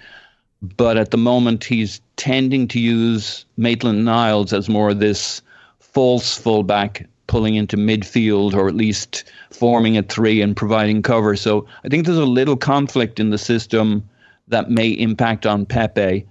but 0.60 0.98
at 0.98 1.10
the 1.10 1.16
moment 1.16 1.64
he's 1.64 2.00
tending 2.16 2.68
to 2.68 2.80
use 2.80 3.46
Maitland 3.56 4.04
Niles 4.04 4.52
as 4.52 4.68
more 4.68 4.90
of 4.90 4.98
this 4.98 5.40
false 5.78 6.36
fullback 6.36 7.08
pulling 7.26 7.54
into 7.54 7.76
midfield 7.76 8.54
or 8.54 8.68
at 8.68 8.74
least 8.74 9.24
forming 9.50 9.96
a 9.96 10.02
three 10.02 10.42
and 10.42 10.56
providing 10.56 11.00
cover. 11.00 11.36
So 11.36 11.66
I 11.84 11.88
think 11.88 12.04
there's 12.04 12.18
a 12.18 12.24
little 12.24 12.56
conflict 12.56 13.20
in 13.20 13.30
the 13.30 13.38
system 13.38 14.06
that 14.48 14.68
may 14.68 14.88
impact 14.88 15.46
on 15.46 15.64
Pepe, 15.64 16.26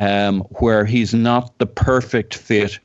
um, 0.00 0.40
where 0.50 0.84
he's 0.84 1.14
not 1.14 1.58
the 1.58 1.66
perfect 1.66 2.34
fit 2.34 2.78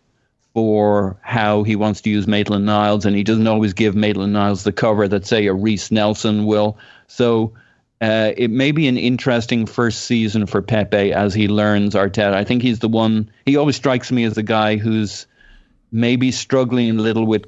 for 0.54 1.18
how 1.22 1.64
he 1.64 1.76
wants 1.76 2.02
to 2.02 2.10
use 2.10 2.28
Maitland 2.28 2.66
Niles, 2.66 3.06
and 3.06 3.16
he 3.16 3.24
doesn't 3.24 3.48
always 3.48 3.74
give 3.74 3.96
Maitland 3.96 4.34
Niles 4.34 4.64
the 4.64 4.72
cover 4.72 5.08
that, 5.08 5.26
say, 5.26 5.46
a 5.48 5.54
Reiss 5.54 5.92
Nelson 5.92 6.46
will. 6.46 6.78
So 7.08 7.54
uh, 8.02 8.32
it 8.36 8.50
may 8.50 8.72
be 8.72 8.88
an 8.88 8.98
interesting 8.98 9.66
first 9.66 10.06
season 10.06 10.46
for 10.46 10.62
Pepe 10.62 11.14
as 11.14 11.34
he 11.34 11.48
learns 11.48 11.96
Arteta. 11.96 12.34
I 12.34 12.44
think 12.44 12.62
he's 12.62 12.80
the 12.80 12.88
one, 12.88 13.30
he 13.46 13.58
always 13.58 13.76
strikes 13.76 14.12
me 14.12 14.24
as 14.24 14.34
the 14.34 14.44
guy 14.44 14.78
who's 14.78 15.28
maybe 15.92 16.32
struggling 16.32 16.98
a 16.98 17.02
little 17.02 17.26
with 17.26 17.46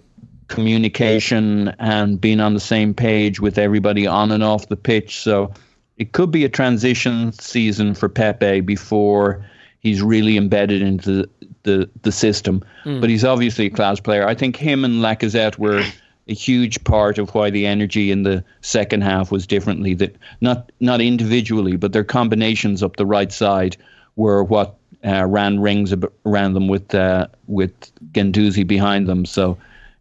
communication 0.47 1.70
and 1.80 2.20
being 2.20 2.41
on 2.41 2.53
the 2.53 2.59
same 2.59 2.93
page 2.93 3.39
with 3.39 3.57
everybody 3.57 4.05
on 4.05 4.32
and 4.32 4.43
off 4.43 4.68
the 4.68 4.76
pitch. 4.76 5.22
So 5.22 5.53
it 6.02 6.12
could 6.14 6.32
be 6.32 6.43
a 6.45 6.49
transition 6.49 7.32
season 7.34 7.93
for 7.93 8.10
Pepe 8.10 8.62
before 8.62 9.45
he's 9.80 10.02
really 10.02 10.36
embedded 10.36 10.82
into 10.82 11.12
the, 11.12 11.30
the, 11.64 11.89
the 12.02 12.12
system. 12.12 12.64
But 12.84 13.10
he's 13.10 13.24
obviously 13.24 13.68
a 13.68 13.70
class 13.70 13.99
player. 13.99 14.28
I 14.28 14.34
think 14.36 14.56
him 14.56 14.84
and 14.84 14.95
Lacazette 14.95 15.58
were 15.60 15.84
a 16.28 16.34
huge 16.34 16.84
part 16.84 17.20
of 17.20 17.30
why 17.36 17.52
the 17.52 17.68
energy 17.68 18.10
in 18.10 18.24
the 18.24 18.43
second 18.62 19.02
half 19.04 19.32
was 19.32 19.45
differently. 19.45 19.93
That 19.93 20.16
not 20.39 20.72
not 20.80 21.02
individually, 21.02 21.76
but 21.78 21.93
their 21.93 22.04
combinations 22.04 22.82
up 22.82 22.95
the 22.95 23.06
right 23.06 23.32
side 23.32 23.78
were 24.16 24.43
what 24.43 24.78
uh, 25.06 25.26
ran 25.26 25.60
rings 25.60 25.93
ab- 25.93 26.12
around 26.26 26.54
them 26.54 26.68
with 26.68 26.95
uh, 26.95 27.28
with 27.47 27.74
Guendouzi 28.12 28.66
behind 28.66 29.08
them. 29.08 29.26
So 29.26 29.58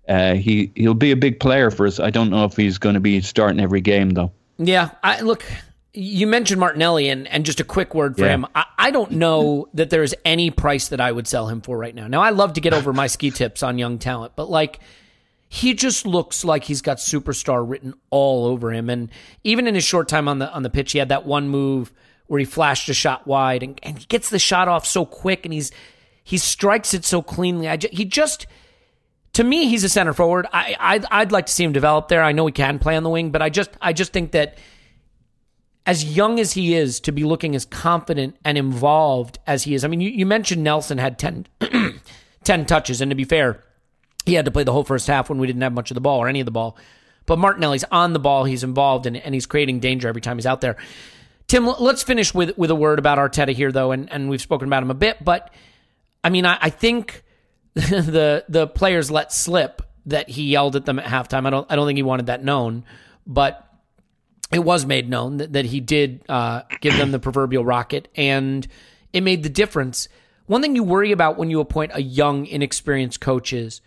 uh, 0.09 0.35
he 0.35 0.71
he'll 0.75 0.95
be 0.95 1.11
a 1.11 1.17
big 1.17 1.41
player 1.41 1.71
for 1.71 1.87
us. 1.87 2.01
I 2.01 2.11
don't 2.11 2.31
know 2.31 2.45
if 2.47 2.57
he's 2.57 2.79
going 2.79 2.95
to 2.95 3.01
be 3.01 3.21
starting 3.21 3.61
every 3.61 3.83
game 3.83 4.11
though. 4.11 4.31
Yeah, 4.59 4.91
I 5.03 5.21
look. 5.21 5.45
You 5.93 6.27
mentioned 6.29 6.61
Martinelli, 6.61 7.09
and, 7.09 7.27
and 7.29 7.45
just 7.45 7.59
a 7.61 7.65
quick 7.65 7.95
word 7.95 8.17
for 8.17 8.25
Yeah. 8.25 8.35
him. 8.35 8.47
I, 8.55 8.65
I 8.79 8.91
don't 8.93 9.13
know 9.13 9.69
that 9.75 9.91
there's 9.91 10.15
any 10.25 10.51
price 10.51 10.89
that 10.89 11.01
I 11.01 11.11
would 11.11 11.27
sell 11.27 11.49
him 11.49 11.61
for 11.61 11.77
right 11.77 11.95
now. 11.95 12.07
Now, 12.07 12.21
I 12.23 12.31
love 12.31 12.53
to 12.55 12.61
get 12.61 12.73
over 12.73 12.93
my 12.93 13.09
ski 13.09 13.31
tips 13.31 13.63
on 13.63 13.77
young 13.79 13.99
talent, 13.99 14.35
but 14.37 14.49
like, 14.49 14.79
he 15.49 15.75
just 15.75 16.07
looks 16.07 16.45
like 16.45 16.63
he's 16.63 16.81
got 16.81 16.99
superstar 16.99 17.69
written 17.69 17.95
all 18.11 18.47
over 18.47 18.73
him. 18.73 18.89
And 18.89 19.11
even 19.43 19.67
in 19.67 19.75
his 19.75 19.83
short 19.83 20.09
time 20.09 20.29
on 20.29 20.39
the 20.39 20.49
on 20.53 20.63
the 20.63 20.71
pitch, 20.71 20.93
he 20.93 20.99
had 20.99 21.09
that 21.09 21.27
one 21.27 21.49
move 21.49 21.93
where 22.29 22.39
he 22.39 22.45
flashed 22.45 22.89
a 22.89 22.95
shot 22.95 23.27
wide, 23.27 23.65
and, 23.65 23.81
and 23.83 23.99
he 23.99 24.05
gets 24.07 24.31
the 24.31 24.39
shot 24.39 24.69
off 24.69 24.87
so 24.87 25.05
quick, 25.05 25.45
and 25.45 25.53
he's 25.53 25.73
he 26.23 26.39
strikes 26.39 26.95
it 26.95 27.05
so 27.05 27.21
cleanly. 27.21 27.69
I 27.69 27.77
he 27.91 28.05
just 28.05 28.47
to 29.33 29.43
me, 29.43 29.67
he's 29.69 29.83
a 29.83 29.89
center 29.89 30.13
forward. 30.13 30.47
I, 30.53 30.77
I'd, 30.79 31.05
I'd 31.11 31.33
like 31.33 31.47
to 31.47 31.53
see 31.53 31.65
him 31.65 31.73
develop 31.73 32.07
there. 32.09 32.23
I 32.23 32.31
know 32.31 32.47
he 32.47 32.53
can 32.53 32.79
play 32.79 32.97
on 32.97 33.03
the 33.03 33.11
wing, 33.11 33.31
but 33.31 33.43
I 33.43 33.49
just 33.51 33.71
I 33.83 33.93
just 33.93 34.13
think 34.13 34.31
that 34.31 34.57
as 35.87 36.17
young 36.17 36.39
as 36.39 36.53
he 36.53 36.75
is 36.75 37.01
to 37.01 37.13
be 37.13 37.25
looking 37.25 37.55
as 37.55 37.65
confident 37.65 38.37
and 38.45 38.59
involved 38.59 39.39
as 39.47 39.65
he 39.65 39.75
is. 39.75 39.85
I 39.85 39.89
mean, 39.89 40.01
you, 40.01 40.11
you 40.11 40.27
mentioned 40.27 40.63
Nelson 40.63 40.99
had 40.99 41.19
10, 41.19 41.47
10 42.45 42.67
touches, 42.67 43.01
and 43.01 43.11
to 43.11 43.15
be 43.15 43.25
fair, 43.25 43.65
he 44.27 44.35
had 44.35 44.45
to 44.45 44.51
play 44.51 44.65
the 44.65 44.73
whole 44.73 44.85
first 44.85 45.07
half 45.07 45.29
when 45.29 45.39
we 45.39 45.47
didn't 45.47 45.63
have 45.63 45.73
much 45.73 45.91
of 45.91 45.95
the 45.95 46.01
ball 46.01 46.19
or 46.19 46.29
any 46.29 46.41
of 46.41 46.45
the 46.45 46.51
ball. 46.51 46.77
But 47.27 47.39
Martinelli's 47.39 47.85
on 47.91 48.13
the 48.13 48.19
ball, 48.19 48.45
he's 48.45 48.65
involved, 48.65 49.07
and, 49.07 49.17
and 49.17 49.35
he's 49.35 49.47
creating 49.47 49.81
danger 49.81 50.09
every 50.09 50.21
time 50.21 50.37
he's 50.37 50.47
out 50.47 50.61
there. 50.61 50.77
Tim, 51.47 51.67
let's 51.67 52.03
finish 52.03 52.33
with 52.33 52.57
with 52.57 52.71
a 52.71 52.77
word 52.77 53.01
about 53.01 53.19
Arteta 53.19 53.53
here, 53.53 53.73
though, 53.73 53.91
and, 53.91 54.11
and 54.13 54.31
we've 54.31 54.41
spoken 54.41 54.69
about 54.69 54.85
him 54.85 54.91
a 54.91 54.95
bit. 54.95 55.25
But 55.25 55.53
I 56.23 56.31
mean, 56.31 56.47
I, 56.47 56.59
I 56.61 56.71
think 56.71 57.25
the 57.75 58.45
the 58.49 58.67
players 58.69 59.11
let 59.11 59.33
slip 59.33 59.83
that 60.07 60.29
he 60.29 60.45
yelled 60.45 60.77
at 60.77 60.87
them 60.87 60.99
at 60.99 61.07
halftime. 61.07 61.47
I 61.47 61.51
don't 61.51 61.67
I 61.71 61.77
don't 61.77 61.87
think 61.87 61.97
he 61.97 62.03
wanted 62.03 62.27
that 62.27 62.45
known, 62.45 62.85
but 63.27 63.67
it 64.53 64.61
was 64.61 64.85
made 64.87 65.09
known 65.09 65.37
that, 65.39 65.53
that 65.53 65.67
he 65.67 65.81
did 65.81 66.23
uh, 66.29 66.63
give 66.81 66.97
them 66.97 67.13
the 67.13 67.19
proverbial 67.19 67.65
rocket, 67.65 68.09
and 68.17 68.67
it 69.13 69.23
made 69.23 69.43
the 69.43 69.49
difference. 69.49 70.09
One 70.47 70.63
thing 70.63 70.75
you 70.75 70.83
worry 70.83 71.13
about 71.13 71.37
when 71.39 71.51
you 71.51 71.61
appoint 71.61 71.93
a 71.95 72.03
young, 72.03 72.47
inexperienced 72.47 73.21
coach 73.21 73.53
is 73.53 73.81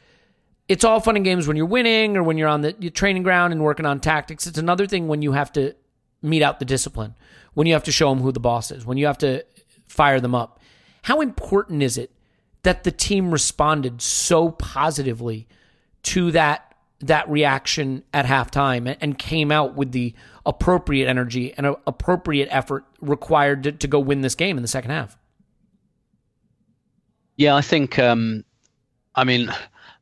it's 0.69 0.85
all 0.85 1.01
fun 1.01 1.17
and 1.17 1.25
games 1.25 1.47
when 1.47 1.57
you're 1.57 1.65
winning 1.65 2.15
or 2.15 2.23
when 2.23 2.37
you're 2.37 2.47
on 2.47 2.61
the 2.61 2.71
training 2.89 3.23
ground 3.23 3.51
and 3.51 3.61
working 3.61 3.85
on 3.85 3.99
tactics. 3.99 4.47
It's 4.47 4.57
another 4.57 4.87
thing 4.87 5.09
when 5.09 5.21
you 5.21 5.33
have 5.33 5.51
to 5.53 5.75
mete 6.21 6.41
out 6.41 6.59
the 6.59 6.65
discipline, 6.65 7.15
when 7.53 7.67
you 7.67 7.73
have 7.73 7.83
to 7.83 7.91
show 7.91 8.09
them 8.09 8.23
who 8.23 8.31
the 8.31 8.39
boss 8.39 8.71
is, 8.71 8.85
when 8.85 8.97
you 8.97 9.05
have 9.07 9.17
to 9.17 9.43
fire 9.87 10.21
them 10.21 10.33
up. 10.33 10.61
How 11.01 11.19
important 11.19 11.83
is 11.83 11.97
it 11.97 12.11
that 12.63 12.85
the 12.85 12.91
team 12.91 13.31
responded 13.31 14.01
so 14.01 14.51
positively 14.51 15.47
to 16.03 16.31
that 16.31 16.69
that 17.01 17.29
reaction 17.29 18.01
at 18.13 18.25
halftime 18.25 18.87
and- 18.87 18.97
and 19.01 19.19
came 19.19 19.51
out 19.51 19.75
with 19.75 19.91
the 19.91 20.13
appropriate 20.45 21.07
energy 21.07 21.53
and 21.55 21.65
a, 21.65 21.75
appropriate 21.87 22.49
effort 22.51 22.85
required 23.01 23.63
to, 23.63 23.71
to 23.71 23.87
go 23.87 23.99
win 23.99 24.21
this 24.21 24.35
game 24.35 24.57
in 24.57 24.61
the 24.61 24.67
second 24.67 24.91
half? 24.91 25.17
Yeah, 27.37 27.55
I 27.55 27.61
think. 27.61 27.97
Um, 27.97 28.43
I 29.15 29.23
mean, 29.23 29.51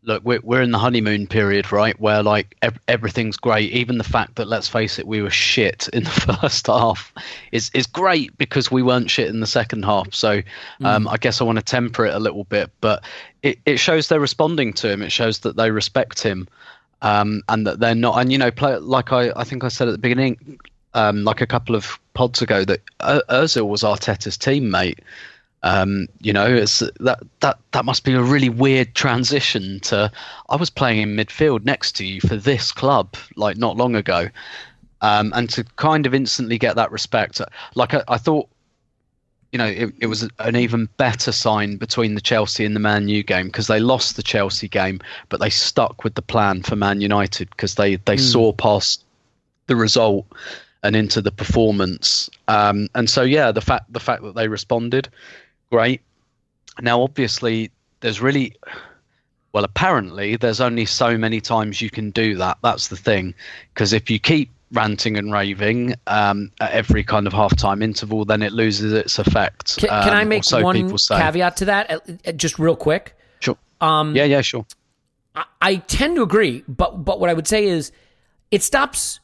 look, 0.04 0.24
we're 0.24 0.42
we're 0.44 0.62
in 0.62 0.72
the 0.72 0.78
honeymoon 0.78 1.28
period, 1.28 1.72
right? 1.72 2.00
Where 2.00 2.24
like 2.24 2.56
ev- 2.62 2.80
everything's 2.88 3.38
great. 3.38 3.72
Even 3.72 3.98
the 3.98 4.04
fact 4.04 4.36
that, 4.36 4.48
let's 4.48 4.68
face 4.68 5.00
it, 5.00 5.08
we 5.08 5.22
were 5.22 5.30
shit 5.30 5.88
in 5.94 6.04
the 6.04 6.10
first 6.42 6.68
half 6.68 7.14
is 7.52 7.72
is 7.74 7.88
great 7.88 8.38
because 8.38 8.72
we 8.72 8.82
weren't 8.82 9.10
shit 9.10 9.30
in 9.30 9.40
the 9.40 9.48
second 9.48 9.86
half. 9.86 10.14
So, 10.14 10.42
um, 10.84 11.08
I 11.08 11.18
guess 11.18 11.42
I 11.42 11.44
want 11.44 11.58
to 11.60 11.64
temper 11.64 12.06
it 12.06 12.14
a 12.14 12.20
little 12.20 12.44
bit, 12.46 12.72
but 12.82 13.04
it 13.44 13.60
it 13.66 13.78
shows 13.78 14.08
they're 14.08 14.20
responding 14.20 14.74
to 14.74 14.92
him. 14.92 15.02
It 15.02 15.12
shows 15.12 15.40
that 15.40 15.56
they 15.56 15.72
respect 15.72 16.22
him, 16.22 16.48
um, 17.02 17.42
and 17.50 17.66
that 17.68 17.80
they're 17.80 17.96
not. 17.96 18.20
And 18.20 18.32
you 18.32 18.38
know, 18.38 18.52
play, 18.52 18.78
like 18.78 19.12
I 19.12 19.32
I 19.36 19.44
think 19.44 19.64
I 19.64 19.68
said 19.68 19.88
at 19.88 19.92
the 19.92 19.98
beginning. 19.98 20.60
Um, 20.94 21.24
like 21.24 21.40
a 21.40 21.48
couple 21.48 21.74
of 21.74 21.98
pods 22.16 22.42
ago, 22.42 22.66
that 22.66 22.82
uh, 23.00 23.22
Özil 23.30 23.66
was 23.66 23.82
Arteta's 23.82 24.38
teammate. 24.38 25.00
Um, 25.64 26.08
you 26.20 26.34
know, 26.34 26.46
it's 26.46 26.80
that 26.80 27.20
that 27.40 27.60
that 27.72 27.86
must 27.86 28.04
be 28.04 28.14
a 28.14 28.22
really 28.22 28.50
weird 28.50 28.94
transition 28.94 29.80
to. 29.82 30.12
I 30.50 30.56
was 30.58 30.70
playing 30.70 31.00
in 31.00 31.16
midfield 31.16 31.64
next 31.64 31.94
to 31.94 32.06
you 32.06 32.20
for 32.20 32.36
this 32.36 32.74
club 32.74 33.16
like 33.38 33.56
not 33.56 33.78
long 33.78 33.96
ago, 33.96 34.28
um, 35.02 35.32
and 35.36 35.50
to 35.52 35.64
kind 35.76 36.06
of 36.06 36.14
instantly 36.14 36.58
get 36.58 36.76
that 36.76 36.92
respect. 36.92 37.40
Like 37.76 37.94
I, 37.94 38.04
I 38.08 38.18
thought, 38.18 38.50
you 39.52 39.58
know, 39.58 39.66
it, 39.66 39.94
it 40.00 40.08
was 40.08 40.28
an 40.40 40.56
even 40.56 40.88
better 40.98 41.32
sign 41.32 41.76
between 41.76 42.16
the 42.16 42.22
Chelsea 42.22 42.64
and 42.64 42.76
the 42.76 42.80
Man 42.80 43.10
U 43.10 43.22
game 43.22 43.48
because 43.48 43.68
they 43.68 43.80
lost 43.80 44.16
the 44.16 44.24
Chelsea 44.24 44.68
game, 44.68 45.02
but 45.30 45.40
they 45.40 45.50
stuck 45.50 46.04
with 46.04 46.16
the 46.16 46.22
plan 46.22 46.64
for 46.64 46.76
Man 46.76 47.02
United 47.02 47.50
because 47.50 47.76
they 47.76 47.98
they 47.98 48.18
saw 48.18 48.54
past 48.54 49.04
the 49.68 49.76
result 49.76 50.26
and 50.84 50.96
into 50.96 51.22
the 51.22 51.32
performance. 51.32 52.30
Um, 52.48 52.88
and 52.96 53.10
so 53.10 53.24
yeah, 53.24 53.52
the 53.52 53.62
fact 53.62 53.92
the 53.92 54.00
fact 54.00 54.24
that 54.24 54.36
they 54.36 54.48
responded, 54.48 55.10
great. 55.70 56.02
Now 56.80 57.02
obviously 57.02 57.72
there's 58.00 58.22
really 58.22 58.56
well 59.52 59.66
apparently 59.66 60.38
there's 60.38 60.62
only 60.62 60.86
so 60.86 61.18
many 61.18 61.42
times 61.42 61.82
you 61.82 61.90
can 61.90 62.12
do 62.12 62.36
that. 62.38 62.58
That's 62.64 62.88
the 62.88 62.96
thing. 62.96 63.34
Because 63.74 63.92
if 63.92 64.10
you 64.10 64.18
keep 64.18 64.50
ranting 64.72 65.18
and 65.18 65.32
raving 65.32 65.96
um, 66.08 66.52
at 66.60 66.72
every 66.72 67.04
kind 67.04 67.28
of 67.28 67.34
halftime 67.34 67.84
interval, 67.84 68.26
then 68.26 68.42
it 68.42 68.54
loses 68.54 68.94
its 68.94 69.20
effect. 69.20 69.78
Can, 69.78 69.90
can 69.90 70.10
um, 70.10 70.16
I 70.16 70.24
make 70.24 70.44
so 70.44 70.62
one 70.64 70.98
caveat 70.98 71.58
to 71.58 71.66
that, 71.66 72.38
just 72.38 72.58
real 72.60 72.76
quick? 72.76 73.16
Sure. 73.40 73.58
Um, 73.82 74.16
yeah, 74.16 74.24
yeah, 74.26 74.42
sure. 74.42 74.66
I, 75.36 75.46
I 75.62 75.76
tend 75.76 76.16
to 76.18 76.24
agree, 76.24 76.64
but 76.68 77.04
but 77.04 77.20
what 77.20 77.30
I 77.30 77.34
would 77.34 77.48
say 77.48 77.66
is 77.66 77.92
it 78.52 78.64
stops 78.64 79.20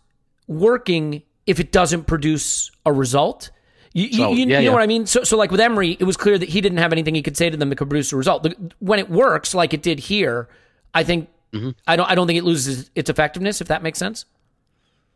working 0.47 1.23
if 1.45 1.59
it 1.59 1.71
doesn't 1.71 2.05
produce 2.05 2.71
a 2.85 2.91
result. 2.93 3.51
You, 3.93 4.05
you- 4.05 4.17
So, 4.17 4.31
you, 4.31 4.37
yeah, 4.37 4.43
you 4.43 4.47
know 4.47 4.59
yeah. 4.59 4.71
what 4.73 4.81
I 4.83 4.87
mean? 4.87 5.05
So, 5.05 5.23
so 5.23 5.37
like 5.37 5.51
with 5.51 5.59
Emery, 5.59 5.97
it 5.99 6.03
was 6.03 6.17
clear 6.17 6.37
that 6.37 6.49
he 6.49 6.61
didn't 6.61 6.77
have 6.77 6.91
anything 6.91 7.15
he 7.15 7.23
could 7.23 7.37
say 7.37 7.49
to 7.49 7.57
them 7.57 7.69
that 7.69 7.77
could 7.77 7.89
produce 7.89 8.11
a 8.13 8.15
result. 8.17 8.47
When 8.79 8.99
it 8.99 9.09
works, 9.09 9.53
like 9.55 9.73
it 9.73 9.81
did 9.81 9.99
here, 9.99 10.47
I 10.93 11.03
think 11.03 11.29
Mm-hmm. 11.53 11.69
I 11.87 11.95
don't 11.95 12.11
I 12.11 12.13
don't 12.13 12.27
think 12.27 12.37
it 12.37 12.43
loses 12.43 12.91
its 12.93 13.09
effectiveness 13.09 13.61
if 13.61 13.69
that 13.69 13.81
makes 13.81 13.97
sense. 13.97 14.25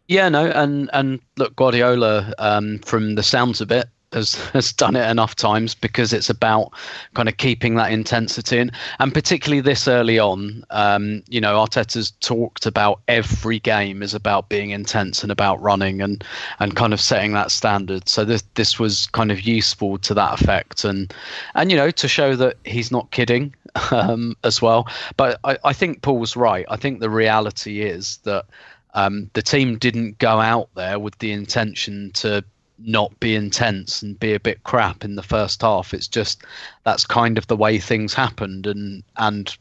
Yeah, 0.08 0.30
no, 0.30 0.48
and 0.48 0.90
and 0.94 1.20
look, 1.38 1.56
Guardiola, 1.56 2.34
um, 2.38 2.80
from 2.80 3.16
the 3.16 3.24
sounds 3.24 3.62
of 3.62 3.72
it, 3.72 3.88
has 4.14 4.36
has 4.50 4.74
done 4.74 4.96
it 4.96 5.10
enough 5.10 5.36
times 5.36 5.74
because 5.74 6.12
it's 6.12 6.30
about 6.30 6.72
kind 7.14 7.30
of 7.30 7.38
keeping 7.38 7.76
that 7.76 7.92
intensity 7.92 8.58
in, 8.58 8.72
and 9.00 9.14
particularly 9.14 9.62
this 9.62 9.88
early 9.88 10.20
on. 10.20 10.64
Um, 10.70 11.24
you 11.30 11.40
know, 11.40 11.56
Arteta's 11.56 12.12
talked 12.20 12.66
about 12.66 13.00
every 13.08 13.60
game 13.60 14.04
is 14.04 14.14
about 14.14 14.50
being 14.50 14.72
intense 14.72 15.24
and 15.24 15.32
about 15.32 15.62
running 15.62 16.02
and 16.02 16.24
and 16.60 16.76
kind 16.76 16.94
of 16.94 17.00
setting 17.00 17.34
that 17.34 17.52
standard. 17.52 18.10
So 18.10 18.26
this 18.26 18.44
this 18.56 18.80
was 18.80 19.08
kind 19.08 19.32
of 19.32 19.42
useful 19.42 19.98
to 20.00 20.14
that 20.14 20.42
effect, 20.42 20.84
and 20.84 21.14
and 21.56 21.72
you 21.72 21.78
know 21.78 21.92
to 21.92 22.08
show 22.08 22.36
that 22.36 22.58
he's 22.66 22.92
not 22.92 23.12
kidding 23.12 23.56
um, 23.92 24.36
as 24.44 24.62
well. 24.62 24.88
But 25.16 25.40
I, 25.44 25.58
I 25.64 25.74
think 25.74 26.02
Paul's 26.02 26.36
right. 26.36 26.66
I 26.70 26.76
think 26.76 27.00
the 27.00 27.10
reality 27.10 27.82
is 27.82 28.18
that. 28.24 28.46
Um, 28.94 29.30
the 29.34 29.42
team 29.42 29.78
didn't 29.78 30.18
go 30.18 30.40
out 30.40 30.70
there 30.76 31.00
with 31.00 31.18
the 31.20 31.32
intention 31.32 32.12
to 32.16 32.44
not 32.78 33.20
be 33.20 33.36
intense 33.36 34.02
and 34.02 34.20
be 34.20 34.34
a 34.34 34.40
bit 34.40 34.64
crap 34.64 35.04
in 35.06 35.16
the 35.16 35.24
first 35.24 35.62
half. 35.62 35.94
It's 35.94 36.08
just 36.08 36.44
that's 36.84 37.06
kind 37.06 37.38
of 37.38 37.48
the 37.48 37.56
way 37.56 37.80
things 37.80 38.14
happened, 38.14 38.68
and 38.68 39.04
and 39.18 39.56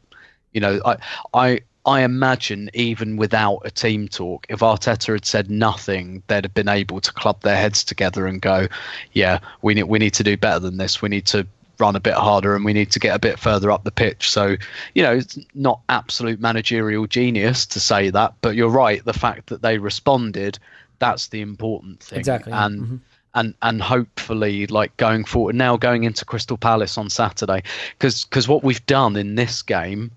you 0.53 0.61
know 0.61 0.81
I 0.85 0.97
I. 1.33 1.59
I 1.83 2.01
imagine 2.01 2.69
even 2.75 3.17
without 3.17 3.61
a 3.65 3.71
team 3.71 4.07
talk, 4.07 4.45
if 4.49 4.59
Arteta 4.59 5.13
had 5.13 5.25
said 5.25 5.49
nothing, 5.49 6.21
they'd 6.27 6.43
have 6.43 6.53
been 6.53 6.69
able 6.69 7.01
to 7.01 7.11
club 7.11 7.41
their 7.41 7.57
heads 7.57 7.83
together 7.83 8.27
and 8.27 8.39
go, 8.39 8.67
"Yeah, 9.13 9.39
we 9.63 9.73
need 9.73 9.85
we 9.85 9.97
need 9.97 10.13
to 10.13 10.23
do 10.23 10.37
better 10.37 10.59
than 10.59 10.77
this. 10.77 11.01
We 11.01 11.09
need 11.09 11.25
to 11.27 11.47
run 11.81 11.95
a 11.95 11.99
bit 11.99 12.13
harder 12.13 12.55
and 12.55 12.63
we 12.63 12.73
need 12.73 12.91
to 12.91 12.99
get 12.99 13.15
a 13.15 13.19
bit 13.19 13.39
further 13.39 13.71
up 13.71 13.83
the 13.83 13.91
pitch. 13.91 14.29
So, 14.29 14.55
you 14.93 15.03
know, 15.03 15.13
it's 15.13 15.37
not 15.53 15.81
absolute 15.89 16.39
managerial 16.39 17.07
genius 17.07 17.65
to 17.65 17.79
say 17.79 18.11
that, 18.11 18.35
but 18.41 18.55
you're 18.55 18.69
right. 18.69 19.03
The 19.03 19.13
fact 19.13 19.47
that 19.47 19.63
they 19.63 19.79
responded, 19.79 20.59
that's 20.99 21.27
the 21.27 21.41
important 21.41 22.01
thing. 22.01 22.19
Exactly. 22.19 22.53
And 22.53 22.81
mm-hmm. 22.81 22.95
and 23.33 23.55
and 23.61 23.81
hopefully, 23.81 24.67
like 24.67 24.95
going 24.97 25.25
forward 25.25 25.55
now, 25.55 25.75
going 25.75 26.03
into 26.03 26.23
Crystal 26.23 26.57
Palace 26.57 26.97
on 26.97 27.09
Saturday, 27.09 27.63
because 27.97 28.23
because 28.23 28.47
what 28.47 28.63
we've 28.63 28.85
done 28.85 29.17
in 29.17 29.35
this 29.35 29.61
game. 29.61 30.11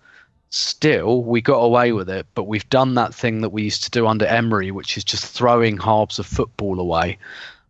Still, 0.57 1.25
we 1.25 1.41
got 1.41 1.59
away 1.59 1.91
with 1.91 2.09
it, 2.09 2.27
but 2.37 2.45
we've 2.45 2.71
done 2.71 2.95
that 2.95 3.13
thing 3.13 3.41
that 3.41 3.49
we 3.49 3.65
used 3.65 3.83
to 3.83 3.91
do 3.91 4.07
under 4.07 4.25
Emery, 4.25 4.71
which 4.71 4.97
is 4.97 5.03
just 5.03 5.27
throwing 5.27 5.79
halves 5.79 6.21
of 6.21 6.27
football 6.27 6.79
away 6.79 7.19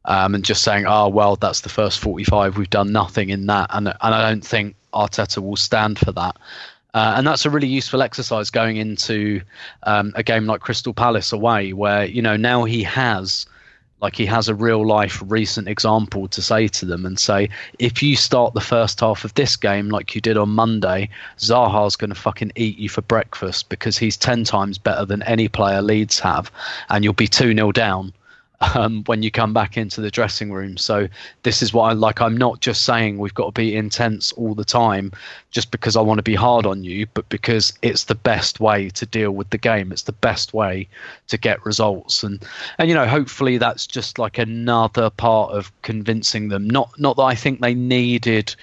um, 0.04 0.34
and 0.34 0.44
just 0.44 0.62
saying, 0.62 0.86
"Oh 0.86 1.08
well, 1.08 1.36
that's 1.36 1.60
the 1.62 1.68
first 1.68 1.98
45. 2.00 2.56
We've 2.56 2.70
done 2.70 2.92
nothing 2.92 3.30
in 3.30 3.46
that," 3.46 3.70
and 3.72 3.88
and 3.88 3.96
I 4.00 4.30
don't 4.30 4.44
think 4.44 4.76
Arteta 4.92 5.42
will 5.42 5.56
stand 5.56 5.98
for 5.98 6.12
that. 6.12 6.36
Uh, 6.94 7.14
and 7.16 7.26
that's 7.26 7.44
a 7.44 7.50
really 7.50 7.66
useful 7.66 8.02
exercise 8.02 8.50
going 8.50 8.76
into 8.76 9.40
um, 9.82 10.12
a 10.14 10.22
game 10.22 10.46
like 10.46 10.60
Crystal 10.60 10.94
Palace 10.94 11.32
away, 11.32 11.72
where 11.72 12.04
you 12.04 12.22
know 12.22 12.36
now 12.36 12.64
he 12.64 12.84
has, 12.84 13.46
like 14.00 14.14
he 14.14 14.26
has 14.26 14.48
a 14.48 14.54
real 14.54 14.86
life 14.86 15.20
recent 15.26 15.66
example 15.66 16.28
to 16.28 16.40
say 16.40 16.68
to 16.68 16.84
them 16.84 17.04
and 17.04 17.18
say, 17.18 17.48
if 17.80 18.00
you 18.00 18.14
start 18.14 18.54
the 18.54 18.60
first 18.60 19.00
half 19.00 19.24
of 19.24 19.34
this 19.34 19.56
game 19.56 19.88
like 19.88 20.14
you 20.14 20.20
did 20.20 20.36
on 20.36 20.50
Monday, 20.50 21.08
Zaha's 21.38 21.96
going 21.96 22.10
to 22.10 22.14
fucking 22.14 22.52
eat 22.54 22.78
you 22.78 22.88
for 22.88 23.02
breakfast 23.02 23.70
because 23.70 23.98
he's 23.98 24.16
ten 24.16 24.44
times 24.44 24.78
better 24.78 25.04
than 25.04 25.22
any 25.24 25.48
player 25.48 25.82
Leeds 25.82 26.20
have, 26.20 26.52
and 26.90 27.02
you'll 27.02 27.14
be 27.14 27.26
two 27.26 27.54
0 27.54 27.72
down 27.72 28.12
um, 28.74 29.02
when 29.06 29.22
you 29.22 29.30
come 29.30 29.52
back 29.52 29.76
into 29.76 30.00
the 30.00 30.10
dressing 30.10 30.52
room. 30.52 30.76
So 30.76 31.08
this 31.42 31.62
is 31.62 31.72
what 31.72 31.84
I 31.84 31.92
like. 31.92 32.20
I'm 32.20 32.36
not 32.36 32.60
just 32.60 32.82
saying 32.82 33.18
we've 33.18 33.34
got 33.34 33.46
to 33.46 33.60
be 33.60 33.76
intense 33.76 34.32
all 34.32 34.54
the 34.54 34.64
time, 34.64 35.12
just 35.50 35.70
because 35.70 35.96
I 35.96 36.00
want 36.00 36.18
to 36.18 36.22
be 36.22 36.34
hard 36.34 36.66
on 36.66 36.84
you, 36.84 37.06
but 37.14 37.28
because 37.28 37.72
it's 37.82 38.04
the 38.04 38.14
best 38.14 38.60
way 38.60 38.90
to 38.90 39.06
deal 39.06 39.32
with 39.32 39.50
the 39.50 39.58
game. 39.58 39.92
It's 39.92 40.02
the 40.02 40.12
best 40.12 40.54
way 40.54 40.88
to 41.28 41.38
get 41.38 41.64
results, 41.64 42.22
and 42.22 42.44
and 42.78 42.88
you 42.88 42.94
know 42.94 43.06
hopefully 43.06 43.58
that's 43.58 43.86
just 43.86 44.18
like 44.18 44.38
another 44.38 45.10
part 45.10 45.52
of 45.52 45.72
convincing 45.82 46.48
them. 46.48 46.68
Not 46.68 46.98
not 46.98 47.16
that 47.16 47.22
I 47.22 47.34
think 47.34 47.60
they 47.60 47.74
needed 47.74 48.54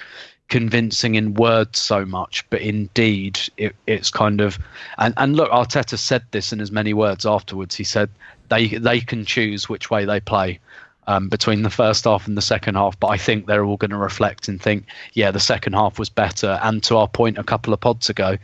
convincing 0.52 1.16
in 1.16 1.34
words 1.34 1.80
so 1.80 2.06
much, 2.06 2.48
but 2.50 2.60
indeed 2.62 3.40
it, 3.56 3.74
it's 3.88 4.12
kind 4.12 4.42
of 4.42 4.60
and, 4.98 5.14
and 5.18 5.36
look, 5.36 5.50
Arteta 5.50 5.98
said 5.98 6.24
this 6.32 6.52
in 6.52 6.60
as 6.60 6.72
many 6.72 6.94
words 6.94 7.26
afterwards. 7.26 7.74
He 7.74 7.86
said 7.86 8.10
they 8.52 8.68
they 8.68 9.00
can 9.00 9.26
choose 9.26 9.68
which 9.68 9.90
way 9.90 10.06
they 10.06 10.20
play 10.20 10.60
um, 11.08 11.30
between 11.30 11.64
the 11.64 11.70
first 11.70 12.04
half 12.04 12.28
and 12.28 12.38
the 12.38 12.42
second 12.42 12.76
half, 12.76 13.00
but 13.00 13.08
I 13.08 13.18
think 13.18 13.48
they're 13.48 13.66
all 13.66 13.78
going 13.78 13.92
to 13.92 13.98
reflect 13.98 14.48
and 14.48 14.62
think, 14.62 14.86
yeah, 15.14 15.32
the 15.32 15.40
second 15.40 15.74
half 15.74 15.98
was 15.98 16.10
better. 16.10 16.60
And 16.62 16.84
to 16.84 16.98
our 16.98 17.08
point 17.08 17.40
a 17.40 17.44
couple 17.44 17.74
of 17.74 17.80
pods 17.80 18.10
ago, 18.10 18.38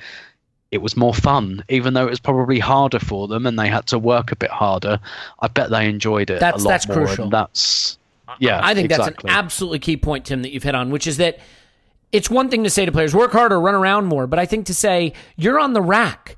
it 0.71 0.79
was 0.79 0.97
more 0.97 1.13
fun, 1.13 1.63
even 1.69 1.93
though 1.93 2.07
it 2.07 2.09
was 2.09 2.19
probably 2.19 2.59
harder 2.59 2.99
for 2.99 3.27
them 3.27 3.45
and 3.45 3.59
they 3.59 3.67
had 3.67 3.85
to 3.87 3.99
work 3.99 4.31
a 4.31 4.35
bit 4.35 4.49
harder. 4.49 4.99
I 5.39 5.47
bet 5.47 5.69
they 5.69 5.87
enjoyed 5.87 6.29
it 6.29 6.39
that's, 6.39 6.63
a 6.63 6.65
lot 6.65 6.71
that's 6.71 6.87
more. 6.87 6.97
Crucial. 7.05 7.23
And 7.25 7.33
that's 7.33 7.97
yeah, 8.39 8.59
I 8.61 8.73
think 8.73 8.91
exactly. 8.91 9.13
that's 9.13 9.23
an 9.23 9.29
absolutely 9.29 9.79
key 9.79 9.97
point, 9.97 10.25
Tim, 10.25 10.41
that 10.41 10.51
you've 10.51 10.63
hit 10.63 10.75
on, 10.75 10.89
which 10.89 11.07
is 11.07 11.17
that 11.17 11.39
it's 12.11 12.29
one 12.29 12.49
thing 12.49 12.63
to 12.63 12.69
say 12.69 12.85
to 12.85 12.91
players, 12.91 13.13
work 13.13 13.31
harder, 13.31 13.59
run 13.59 13.75
around 13.75 14.05
more, 14.05 14.27
but 14.27 14.39
I 14.39 14.45
think 14.45 14.65
to 14.65 14.73
say 14.73 15.13
you're 15.35 15.59
on 15.59 15.73
the 15.73 15.81
rack 15.81 16.37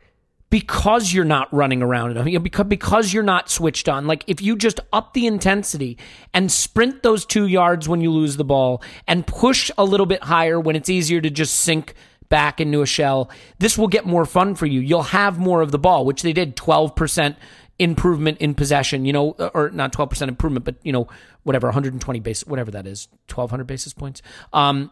because 0.49 1.13
you're 1.13 1.25
not 1.25 1.53
running 1.53 1.81
around 1.81 2.11
enough, 2.11 2.25
because, 2.41 2.65
because 2.65 3.13
you're 3.13 3.23
not 3.23 3.49
switched 3.49 3.87
on. 3.87 4.07
Like 4.07 4.23
if 4.27 4.41
you 4.41 4.55
just 4.55 4.79
up 4.91 5.13
the 5.13 5.27
intensity 5.27 5.97
and 6.33 6.51
sprint 6.51 7.03
those 7.03 7.25
two 7.25 7.47
yards 7.47 7.87
when 7.87 8.01
you 8.01 8.11
lose 8.11 8.37
the 8.37 8.43
ball 8.43 8.81
and 9.07 9.25
push 9.27 9.69
a 9.77 9.85
little 9.85 10.05
bit 10.05 10.23
higher 10.23 10.59
when 10.59 10.75
it's 10.75 10.89
easier 10.89 11.21
to 11.21 11.29
just 11.29 11.55
sink 11.55 11.93
back 12.29 12.59
into 12.59 12.81
a 12.81 12.85
shell, 12.85 13.29
this 13.59 13.77
will 13.77 13.87
get 13.87 14.05
more 14.05 14.25
fun 14.25 14.55
for 14.55 14.65
you. 14.65 14.79
You'll 14.79 15.03
have 15.03 15.37
more 15.37 15.61
of 15.61 15.71
the 15.71 15.79
ball, 15.79 16.05
which 16.05 16.21
they 16.21 16.33
did 16.33 16.55
12% 16.55 17.35
improvement 17.79 18.37
in 18.39 18.53
possession, 18.53 19.05
you 19.05 19.13
know, 19.13 19.31
or 19.53 19.69
not 19.69 19.93
12% 19.93 20.27
improvement, 20.27 20.65
but, 20.65 20.75
you 20.83 20.91
know, 20.91 21.07
whatever, 21.43 21.67
120 21.67 22.19
base, 22.19 22.45
whatever 22.45 22.71
that 22.71 22.85
is, 22.85 23.07
1200 23.29 23.63
basis 23.65 23.93
points. 23.93 24.21
Um, 24.51 24.91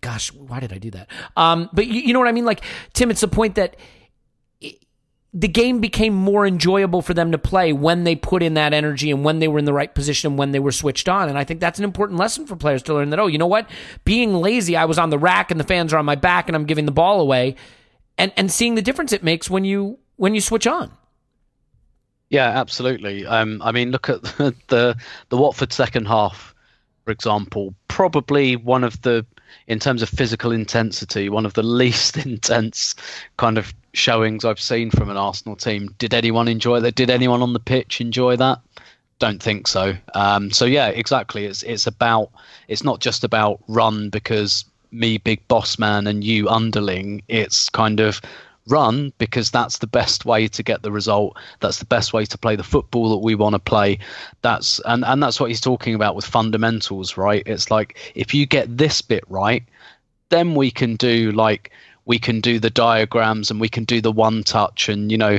gosh, 0.00 0.32
why 0.32 0.60
did 0.60 0.72
I 0.72 0.78
do 0.78 0.90
that? 0.90 1.08
Um, 1.36 1.70
but 1.72 1.86
you, 1.86 2.00
you 2.00 2.12
know 2.12 2.18
what 2.18 2.28
I 2.28 2.32
mean? 2.32 2.44
Like, 2.44 2.62
Tim, 2.92 3.10
it's 3.10 3.20
the 3.20 3.28
point 3.28 3.54
that 3.54 3.76
the 5.36 5.48
game 5.48 5.80
became 5.80 6.14
more 6.14 6.46
enjoyable 6.46 7.02
for 7.02 7.12
them 7.12 7.32
to 7.32 7.38
play 7.38 7.72
when 7.72 8.04
they 8.04 8.14
put 8.14 8.40
in 8.40 8.54
that 8.54 8.72
energy 8.72 9.10
and 9.10 9.24
when 9.24 9.40
they 9.40 9.48
were 9.48 9.58
in 9.58 9.64
the 9.64 9.72
right 9.72 9.92
position 9.92 10.32
and 10.32 10.38
when 10.38 10.52
they 10.52 10.60
were 10.60 10.70
switched 10.70 11.08
on. 11.08 11.28
And 11.28 11.36
I 11.36 11.42
think 11.42 11.58
that's 11.58 11.80
an 11.80 11.84
important 11.84 12.20
lesson 12.20 12.46
for 12.46 12.54
players 12.54 12.84
to 12.84 12.94
learn 12.94 13.10
that, 13.10 13.18
oh, 13.18 13.26
you 13.26 13.36
know 13.36 13.48
what? 13.48 13.68
Being 14.04 14.34
lazy, 14.34 14.76
I 14.76 14.84
was 14.84 14.96
on 14.96 15.10
the 15.10 15.18
rack 15.18 15.50
and 15.50 15.58
the 15.58 15.64
fans 15.64 15.92
are 15.92 15.98
on 15.98 16.04
my 16.04 16.14
back 16.14 16.48
and 16.48 16.54
I'm 16.54 16.66
giving 16.66 16.86
the 16.86 16.92
ball 16.92 17.20
away 17.20 17.56
and, 18.16 18.32
and 18.36 18.50
seeing 18.50 18.76
the 18.76 18.82
difference 18.82 19.12
it 19.12 19.24
makes 19.24 19.50
when 19.50 19.64
you 19.64 19.98
when 20.16 20.36
you 20.36 20.40
switch 20.40 20.68
on. 20.68 20.92
Yeah, 22.30 22.48
absolutely. 22.48 23.26
Um, 23.26 23.60
I 23.62 23.72
mean, 23.72 23.90
look 23.90 24.08
at 24.08 24.22
the, 24.38 24.54
the 24.68 24.96
the 25.30 25.36
Watford 25.36 25.72
second 25.72 26.06
half, 26.06 26.54
for 27.04 27.10
example. 27.10 27.74
Probably 27.88 28.54
one 28.54 28.84
of 28.84 29.02
the 29.02 29.26
in 29.66 29.80
terms 29.80 30.00
of 30.00 30.08
physical 30.08 30.52
intensity, 30.52 31.28
one 31.28 31.44
of 31.44 31.54
the 31.54 31.62
least 31.80 32.18
intense 32.18 32.94
kind 33.36 33.58
of 33.58 33.74
showings 33.94 34.44
I've 34.44 34.60
seen 34.60 34.90
from 34.90 35.10
an 35.10 35.16
Arsenal 35.16 35.56
team. 35.56 35.94
Did 35.98 36.14
anyone 36.14 36.48
enjoy 36.48 36.80
that? 36.80 36.94
Did 36.94 37.10
anyone 37.10 37.42
on 37.42 37.52
the 37.52 37.60
pitch 37.60 38.00
enjoy 38.00 38.36
that? 38.36 38.60
Don't 39.18 39.42
think 39.42 39.66
so. 39.66 39.94
Um, 40.14 40.50
so 40.50 40.64
yeah, 40.64 40.88
exactly. 40.88 41.46
It's 41.46 41.62
it's 41.62 41.86
about 41.86 42.30
it's 42.68 42.84
not 42.84 43.00
just 43.00 43.24
about 43.24 43.60
run 43.68 44.10
because 44.10 44.64
me 44.90 45.18
big 45.18 45.46
boss 45.48 45.78
man 45.78 46.06
and 46.06 46.24
you 46.24 46.48
underling. 46.48 47.22
It's 47.28 47.70
kind 47.70 48.00
of 48.00 48.20
run 48.66 49.12
because 49.18 49.50
that's 49.50 49.78
the 49.78 49.86
best 49.86 50.24
way 50.24 50.48
to 50.48 50.62
get 50.62 50.80
the 50.80 50.90
result 50.90 51.36
that's 51.60 51.80
the 51.80 51.84
best 51.84 52.14
way 52.14 52.24
to 52.24 52.38
play 52.38 52.56
the 52.56 52.62
football 52.62 53.10
that 53.10 53.18
we 53.18 53.34
want 53.34 53.52
to 53.52 53.58
play 53.58 53.98
that's 54.40 54.80
and 54.86 55.04
and 55.04 55.22
that's 55.22 55.38
what 55.38 55.50
he's 55.50 55.60
talking 55.60 55.94
about 55.94 56.16
with 56.16 56.24
fundamentals 56.24 57.18
right 57.18 57.42
it's 57.44 57.70
like 57.70 58.12
if 58.14 58.32
you 58.32 58.46
get 58.46 58.78
this 58.78 59.02
bit 59.02 59.22
right 59.28 59.64
then 60.30 60.54
we 60.54 60.70
can 60.70 60.96
do 60.96 61.30
like 61.32 61.72
we 62.06 62.18
can 62.18 62.40
do 62.40 62.58
the 62.58 62.70
diagrams 62.70 63.50
and 63.50 63.60
we 63.60 63.68
can 63.68 63.84
do 63.84 64.00
the 64.00 64.12
one 64.12 64.42
touch 64.42 64.88
and 64.88 65.10
you 65.10 65.18
know 65.18 65.38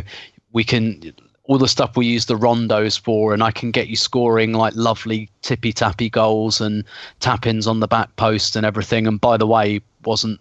we 0.52 0.64
can 0.64 1.14
all 1.44 1.58
the 1.58 1.68
stuff 1.68 1.96
we 1.96 2.08
use 2.08 2.26
the 2.26 2.38
rondos 2.38 3.00
for 3.00 3.34
and 3.34 3.44
I 3.44 3.52
can 3.52 3.72
get 3.72 3.88
you 3.88 3.96
scoring 3.96 4.54
like 4.54 4.76
lovely 4.76 5.30
tippy 5.42 5.72
tappy 5.72 6.10
goals 6.10 6.60
and 6.60 6.84
tap 7.20 7.46
ins 7.46 7.68
on 7.68 7.80
the 7.80 7.88
back 7.88 8.16
post 8.16 8.56
and 8.56 8.66
everything 8.66 9.08
and 9.08 9.22
by 9.22 9.38
the 9.38 9.48
way 9.48 9.82
wasn't 10.06 10.40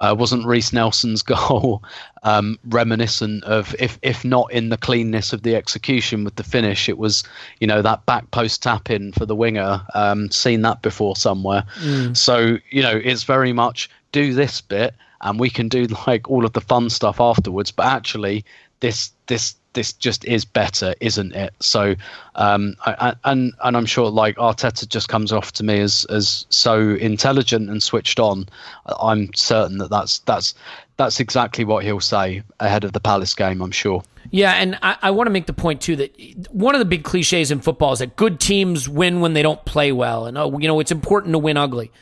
uh, 0.00 0.14
wasn't 0.18 0.46
Reiss 0.46 0.72
Nelson's 0.72 1.22
goal 1.22 1.82
um, 2.22 2.58
reminiscent 2.68 3.44
of, 3.44 3.74
if 3.78 3.98
if 4.02 4.24
not 4.24 4.50
in 4.52 4.70
the 4.70 4.76
cleanness 4.76 5.32
of 5.32 5.42
the 5.42 5.54
execution 5.54 6.24
with 6.24 6.36
the 6.36 6.42
finish, 6.42 6.88
it 6.88 6.98
was 6.98 7.22
you 7.60 7.66
know 7.66 7.82
that 7.82 8.04
back 8.06 8.30
post 8.30 8.62
tap 8.62 8.90
in 8.90 9.12
for 9.12 9.26
the 9.26 9.36
winger. 9.36 9.82
Um, 9.94 10.30
seen 10.30 10.62
that 10.62 10.82
before 10.82 11.16
somewhere. 11.16 11.64
Mm. 11.80 12.16
So 12.16 12.58
you 12.70 12.82
know 12.82 13.00
it's 13.02 13.24
very 13.24 13.52
much 13.52 13.90
do 14.12 14.34
this 14.34 14.60
bit, 14.60 14.94
and 15.20 15.38
we 15.38 15.50
can 15.50 15.68
do 15.68 15.84
like 16.06 16.28
all 16.30 16.44
of 16.44 16.52
the 16.52 16.60
fun 16.60 16.90
stuff 16.90 17.20
afterwards. 17.20 17.70
But 17.70 17.86
actually, 17.86 18.44
this 18.80 19.12
this 19.26 19.54
this 19.72 19.92
just 19.92 20.24
is 20.24 20.44
better, 20.44 20.94
isn't 21.00 21.32
it? 21.32 21.54
So, 21.60 21.94
um, 22.34 22.74
I, 22.84 23.14
and 23.24 23.52
and 23.62 23.76
I'm 23.76 23.86
sure 23.86 24.10
like 24.10 24.36
Arteta 24.36 24.88
just 24.88 25.08
comes 25.08 25.32
off 25.32 25.52
to 25.52 25.64
me 25.64 25.80
as 25.80 26.04
as 26.10 26.46
so 26.50 26.80
intelligent 26.80 27.70
and 27.70 27.82
switched 27.82 28.18
on. 28.18 28.48
I'm 28.86 29.32
certain 29.34 29.78
that 29.78 29.90
that's 29.90 30.18
that's 30.20 30.54
that's 30.96 31.20
exactly 31.20 31.64
what 31.64 31.84
he'll 31.84 32.00
say 32.00 32.42
ahead 32.58 32.84
of 32.84 32.92
the 32.92 33.00
Palace 33.00 33.34
game, 33.34 33.62
I'm 33.62 33.70
sure. 33.70 34.02
Yeah, 34.30 34.52
and 34.52 34.78
I, 34.82 34.96
I 35.02 35.10
want 35.12 35.28
to 35.28 35.30
make 35.30 35.46
the 35.46 35.52
point 35.52 35.80
too 35.80 35.96
that 35.96 36.48
one 36.50 36.74
of 36.74 36.78
the 36.78 36.84
big 36.84 37.04
cliches 37.04 37.50
in 37.50 37.60
football 37.60 37.92
is 37.92 38.00
that 38.00 38.16
good 38.16 38.38
teams 38.38 38.88
win 38.88 39.20
when 39.20 39.32
they 39.32 39.42
don't 39.42 39.64
play 39.64 39.92
well, 39.92 40.26
and 40.26 40.36
oh, 40.36 40.58
you 40.58 40.68
know 40.68 40.80
it's 40.80 40.92
important 40.92 41.32
to 41.32 41.38
win 41.38 41.56
ugly. 41.56 41.92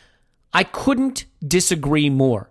I 0.52 0.64
couldn't 0.64 1.26
disagree 1.46 2.08
more. 2.08 2.48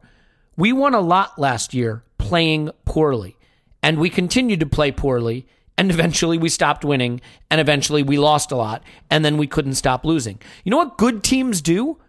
We 0.59 0.73
won 0.73 0.95
a 0.95 0.99
lot 0.99 1.37
last 1.37 1.75
year 1.75 2.03
playing 2.17 2.71
poorly, 2.83 3.37
and 3.83 3.99
we 3.99 4.09
continued 4.09 4.59
to 4.61 4.65
play 4.65 4.91
poorly, 4.91 5.45
and 5.77 5.91
eventually 5.91 6.39
we 6.39 6.49
stopped 6.49 6.83
winning, 6.83 7.21
and 7.51 7.61
eventually 7.61 8.01
we 8.01 8.17
lost 8.17 8.51
a 8.51 8.55
lot, 8.55 8.83
and 9.11 9.23
then 9.23 9.37
we 9.37 9.45
couldn't 9.45 9.75
stop 9.75 10.03
losing. 10.03 10.41
You 10.63 10.71
know 10.71 10.77
what 10.77 10.97
good 10.97 11.23
teams 11.23 11.61
do? 11.61 11.99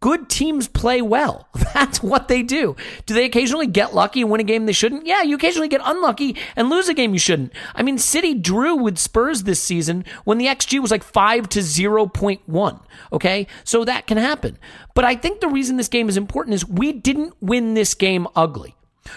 Good 0.00 0.30
teams 0.30 0.66
play 0.66 1.02
well. 1.02 1.48
That's 1.74 2.02
what 2.02 2.28
they 2.28 2.42
do. 2.42 2.74
Do 3.04 3.12
they 3.12 3.26
occasionally 3.26 3.66
get 3.66 3.94
lucky 3.94 4.22
and 4.22 4.30
win 4.30 4.40
a 4.40 4.44
game 4.44 4.64
they 4.64 4.72
shouldn't? 4.72 5.06
Yeah, 5.06 5.22
you 5.22 5.36
occasionally 5.36 5.68
get 5.68 5.82
unlucky 5.84 6.36
and 6.56 6.70
lose 6.70 6.88
a 6.88 6.94
game 6.94 7.12
you 7.12 7.18
shouldn't. 7.18 7.52
I 7.74 7.82
mean, 7.82 7.98
City 7.98 8.32
drew 8.32 8.74
with 8.74 8.98
Spurs 8.98 9.42
this 9.42 9.62
season 9.62 10.06
when 10.24 10.38
the 10.38 10.46
XG 10.46 10.80
was 10.80 10.90
like 10.90 11.02
5 11.04 11.50
to 11.50 11.58
0.1. 11.58 12.80
Okay? 13.12 13.46
So 13.64 13.84
that 13.84 14.06
can 14.06 14.16
happen. 14.16 14.58
But 14.94 15.04
I 15.04 15.16
think 15.16 15.40
the 15.40 15.48
reason 15.48 15.76
this 15.76 15.88
game 15.88 16.08
is 16.08 16.16
important 16.16 16.54
is 16.54 16.66
we 16.66 16.92
didn't 16.92 17.34
win 17.42 17.74
this 17.74 17.92
game 17.94 18.26
ugly. 18.34 18.74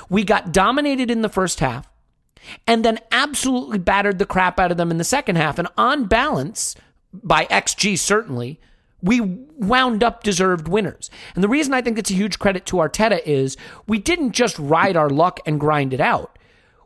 We 0.09 0.25
got 0.25 0.51
dominated 0.51 1.09
in 1.09 1.21
the 1.21 1.29
first 1.29 1.61
half 1.61 1.88
and 2.67 2.84
then 2.84 2.99
absolutely 3.11 3.77
battered 3.77 4.19
the 4.19 4.25
crap 4.25 4.59
out 4.59 4.71
of 4.71 4.77
them 4.77 4.91
in 4.91 4.97
the 4.97 5.03
second 5.05 5.38
half. 5.38 5.59
And 5.59 5.69
on 5.77 6.05
balance, 6.05 6.75
by 7.13 7.45
XG 7.45 7.97
certainly, 7.97 8.59
we 9.04 9.20
wound 9.20 10.01
up 10.01 10.24
deserved 10.24 10.68
winners. 10.68 11.12
And 11.36 11.43
the 11.43 11.49
reason 11.49 11.74
I 11.74 11.82
think 11.82 11.99
it's 11.99 12.10
a 12.10 12.16
huge 12.16 12.39
credit 12.39 12.66
to 12.68 12.78
Arteta 12.78 13.22
is 13.26 13.58
we 13.86 13.99
didn't 13.99 14.32
just 14.32 14.58
ride 14.58 14.95
our 14.95 15.10
luck 15.10 15.41
and 15.45 15.60
grind 15.60 15.93
it 15.93 15.99
out. 15.99 16.39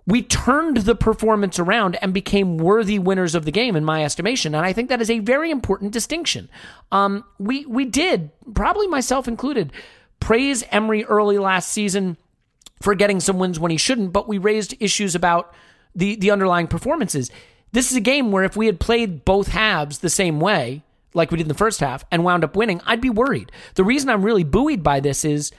We 0.08 0.24
turned 0.24 0.78
the 0.78 0.96
performance 0.96 1.60
around 1.60 1.98
and 2.02 2.14
became 2.14 2.58
worthy 2.58 2.98
winners 2.98 3.36
of 3.36 3.46
the 3.46 3.52
game, 3.52 3.76
in 3.76 3.86
my 3.86 4.04
estimation. 4.04 4.56
And 4.56 4.66
I 4.66 4.74
think 4.74 4.90
that 4.90 5.02
is 5.02 5.12
a 5.12 5.20
very 5.20 5.52
important 5.52 5.92
distinction. 5.92 6.50
Um, 6.92 7.24
we 7.38 7.66
we 7.66 7.86
did, 7.86 8.32
probably 8.56 8.88
myself 8.88 9.28
included, 9.28 9.72
praise 10.20 10.64
Emery 10.72 11.04
early 11.06 11.38
last 11.38 11.70
season 11.70 12.18
for 12.82 12.96
getting 12.96 13.20
some 13.20 13.38
wins 13.38 13.60
when 13.60 13.70
he 13.70 13.78
shouldn't, 13.78 14.14
but 14.14 14.30
we 14.30 14.38
raised 14.38 14.76
issues 14.80 15.14
about 15.14 15.54
the 15.94 16.16
the 16.16 16.32
underlying 16.32 16.68
performances. 16.68 17.30
This 17.74 17.92
is 17.92 17.98
a 17.98 18.02
game 18.02 18.32
where 18.32 18.46
if 18.46 18.56
we 18.56 18.68
had 18.68 18.80
played 18.80 19.26
both 19.26 19.50
halves 19.50 20.00
the 20.00 20.10
same 20.10 20.40
way, 20.40 20.84
like 21.18 21.32
we 21.32 21.38
did 21.38 21.44
in 21.44 21.50
the 21.50 21.54
first 21.54 21.82
half 21.82 22.06
and 22.12 22.24
wound 22.24 22.44
up 22.44 22.56
winning, 22.56 22.82
I'd 22.86 23.02
be 23.02 23.10
worried. 23.10 23.52
The 23.76 23.84
reason 23.84 24.10
I'm 24.10 24.24
really 24.24 24.46
buoyed 24.46 24.84
by 24.84 25.02
this 25.02 25.26
is 25.26 25.52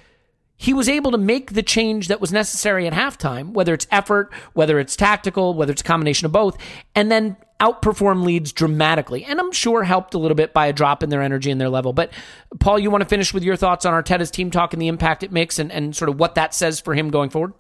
he 0.57 0.75
was 0.75 0.89
able 0.89 1.13
to 1.13 1.19
make 1.19 1.53
the 1.53 1.63
change 1.63 2.09
that 2.09 2.21
was 2.21 2.33
necessary 2.33 2.87
at 2.87 2.93
halftime, 2.93 3.53
whether 3.53 3.73
it's 3.75 3.87
effort, 3.91 4.33
whether 4.55 4.81
it's 4.81 4.97
tactical, 4.97 5.55
whether 5.55 5.71
it's 5.73 5.83
a 5.83 5.85
combination 5.85 6.27
of 6.27 6.33
both, 6.33 6.59
and 6.97 7.13
then 7.13 7.37
outperform 7.61 8.25
Leeds 8.25 8.53
dramatically. 8.53 9.25
And 9.25 9.39
I'm 9.39 9.53
sure 9.53 9.85
helped 9.85 10.15
a 10.15 10.19
little 10.19 10.35
bit 10.35 10.53
by 10.53 10.67
a 10.67 10.73
drop 10.73 11.03
in 11.03 11.11
their 11.11 11.23
energy 11.23 11.51
and 11.51 11.61
their 11.61 11.69
level. 11.69 11.93
But 11.93 12.13
Paul, 12.59 12.79
you 12.79 12.91
want 12.91 13.03
to 13.03 13.09
finish 13.09 13.33
with 13.33 13.45
your 13.45 13.57
thoughts 13.57 13.85
on 13.85 13.93
Arteta's 13.93 14.31
team 14.31 14.51
talk 14.51 14.73
and 14.73 14.83
the 14.83 14.89
impact 14.89 15.23
it 15.23 15.31
makes 15.31 15.59
and, 15.59 15.71
and 15.71 15.95
sort 15.95 16.09
of 16.09 16.19
what 16.19 16.35
that 16.35 16.55
says 16.55 16.81
for 16.81 16.95
him 16.95 17.11
going 17.11 17.31
forward? 17.31 17.53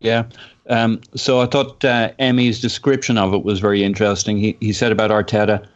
Yeah. 0.00 0.24
Um, 0.68 1.00
so 1.14 1.40
I 1.40 1.46
thought 1.46 1.84
uh, 1.84 2.12
Emmy's 2.18 2.60
description 2.60 3.18
of 3.18 3.34
it 3.34 3.44
was 3.44 3.60
very 3.60 3.82
interesting. 3.82 4.38
He, 4.38 4.56
he 4.60 4.72
said 4.72 4.92
about 4.92 5.10
Arteta, 5.10 5.66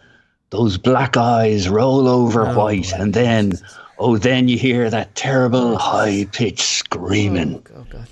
those 0.54 0.78
black 0.78 1.16
eyes 1.16 1.68
roll 1.68 2.06
over 2.06 2.46
oh, 2.46 2.56
white, 2.56 2.92
and 2.92 3.12
then, 3.12 3.54
oh, 3.98 4.16
then 4.16 4.46
you 4.46 4.56
hear 4.56 4.88
that 4.88 5.16
terrible 5.16 5.76
high 5.76 6.26
pitched 6.30 6.60
screaming. 6.60 7.60
Oh, 7.74 7.78
oh, 7.78 7.86
God. 7.90 8.06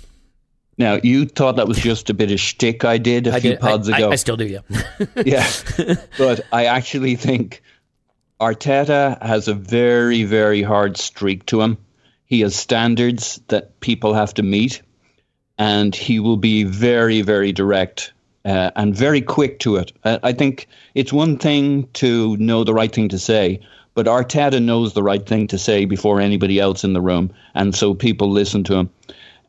Now, 0.77 0.99
you 1.01 1.25
thought 1.25 1.55
that 1.55 1.69
was 1.69 1.77
just 1.77 2.09
a 2.09 2.13
bit 2.13 2.31
of 2.31 2.39
shtick 2.41 2.83
I 2.83 2.97
did 2.97 3.27
a 3.27 3.35
I 3.35 3.39
few 3.39 3.51
did. 3.51 3.61
pods 3.61 3.89
I, 3.89 3.97
ago. 3.97 4.09
I, 4.09 4.13
I, 4.13 4.15
still 4.15 4.35
do, 4.35 4.45
yeah. 4.45 4.59
yeah. 5.25 5.49
But 6.17 6.41
I 6.51 6.65
actually 6.65 7.15
think 7.15 7.61
Arteta 8.41 9.21
has 9.21 9.47
a 9.47 9.53
very, 9.53 10.23
very 10.23 10.63
hard 10.63 10.97
streak 10.97 11.45
to 11.45 11.61
him. 11.61 11.77
He 12.25 12.41
has 12.41 12.55
standards 12.55 13.39
that 13.47 13.79
people 13.79 14.13
have 14.15 14.33
to 14.33 14.43
meet, 14.43 14.81
and 15.57 15.95
he 15.95 16.19
will 16.19 16.37
be 16.37 16.65
very, 16.65 17.21
very 17.21 17.53
direct 17.53 18.12
uh, 18.45 18.71
and 18.75 18.95
very 18.95 19.21
quick 19.21 19.59
to 19.59 19.77
it. 19.77 19.91
Uh, 20.03 20.19
I 20.23 20.33
think 20.33 20.67
it's 20.95 21.13
one 21.13 21.37
thing 21.37 21.87
to 21.93 22.35
know 22.37 22.63
the 22.63 22.73
right 22.73 22.93
thing 22.93 23.09
to 23.09 23.19
say, 23.19 23.59
but 23.93 24.05
Arteta 24.05 24.61
knows 24.61 24.93
the 24.93 25.03
right 25.03 25.25
thing 25.25 25.47
to 25.47 25.57
say 25.57 25.85
before 25.85 26.19
anybody 26.19 26.59
else 26.59 26.83
in 26.83 26.93
the 26.93 27.01
room, 27.01 27.31
and 27.55 27.75
so 27.75 27.93
people 27.93 28.29
listen 28.31 28.63
to 28.65 28.75
him. 28.75 28.89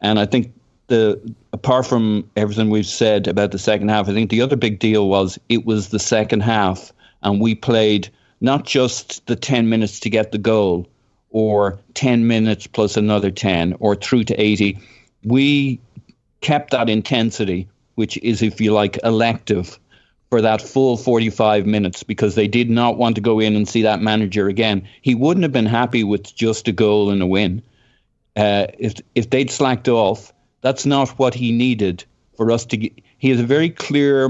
And 0.00 0.18
I 0.18 0.26
think 0.26 0.52
the 0.88 1.20
apart 1.52 1.86
from 1.86 2.28
everything 2.36 2.68
we've 2.68 2.86
said 2.86 3.26
about 3.26 3.52
the 3.52 3.58
second 3.58 3.88
half, 3.88 4.08
I 4.08 4.12
think 4.12 4.30
the 4.30 4.42
other 4.42 4.56
big 4.56 4.78
deal 4.78 5.08
was 5.08 5.38
it 5.48 5.64
was 5.64 5.88
the 5.88 5.98
second 5.98 6.40
half, 6.40 6.92
and 7.22 7.40
we 7.40 7.54
played 7.54 8.10
not 8.40 8.66
just 8.66 9.26
the 9.26 9.36
ten 9.36 9.68
minutes 9.68 10.00
to 10.00 10.10
get 10.10 10.30
the 10.30 10.38
goal, 10.38 10.86
or 11.30 11.78
ten 11.94 12.26
minutes 12.26 12.66
plus 12.66 12.96
another 12.96 13.30
ten, 13.30 13.74
or 13.80 13.96
through 13.96 14.24
to 14.24 14.34
eighty. 14.34 14.78
We 15.24 15.80
kept 16.42 16.72
that 16.72 16.90
intensity 16.90 17.66
which 17.94 18.16
is, 18.18 18.42
if 18.42 18.60
you 18.60 18.72
like, 18.72 18.98
elective 19.02 19.78
for 20.30 20.40
that 20.42 20.60
full 20.60 20.96
45 20.96 21.66
minutes 21.66 22.02
because 22.02 22.34
they 22.34 22.48
did 22.48 22.68
not 22.68 22.96
want 22.96 23.14
to 23.16 23.20
go 23.20 23.40
in 23.40 23.54
and 23.54 23.68
see 23.68 23.82
that 23.82 24.00
manager 24.00 24.48
again. 24.48 24.88
He 25.00 25.14
wouldn't 25.14 25.44
have 25.44 25.52
been 25.52 25.66
happy 25.66 26.02
with 26.02 26.34
just 26.34 26.66
a 26.66 26.72
goal 26.72 27.10
and 27.10 27.22
a 27.22 27.26
win. 27.26 27.62
Uh, 28.34 28.66
if 28.78 28.94
if 29.14 29.30
they'd 29.30 29.50
slacked 29.50 29.88
off, 29.88 30.32
that's 30.60 30.86
not 30.86 31.10
what 31.10 31.34
he 31.34 31.52
needed 31.52 32.04
for 32.36 32.50
us 32.50 32.64
to. 32.66 32.76
Get, 32.76 33.00
he 33.18 33.30
has 33.30 33.38
a 33.38 33.44
very 33.44 33.70
clear 33.70 34.28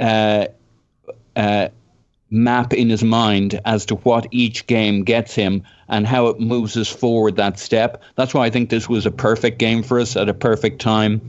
uh, 0.00 0.46
uh, 1.36 1.68
map 2.32 2.72
in 2.72 2.88
his 2.88 3.04
mind 3.04 3.60
as 3.66 3.84
to 3.86 3.94
what 3.96 4.26
each 4.30 4.66
game 4.66 5.04
gets 5.04 5.34
him 5.34 5.62
and 5.86 6.06
how 6.06 6.28
it 6.28 6.40
moves 6.40 6.76
us 6.78 6.88
forward 6.88 7.36
that 7.36 7.58
step. 7.58 8.02
That's 8.16 8.32
why 8.32 8.46
I 8.46 8.50
think 8.50 8.70
this 8.70 8.88
was 8.88 9.04
a 9.04 9.10
perfect 9.10 9.58
game 9.58 9.82
for 9.82 10.00
us 10.00 10.16
at 10.16 10.30
a 10.30 10.34
perfect 10.34 10.80
time 10.80 11.20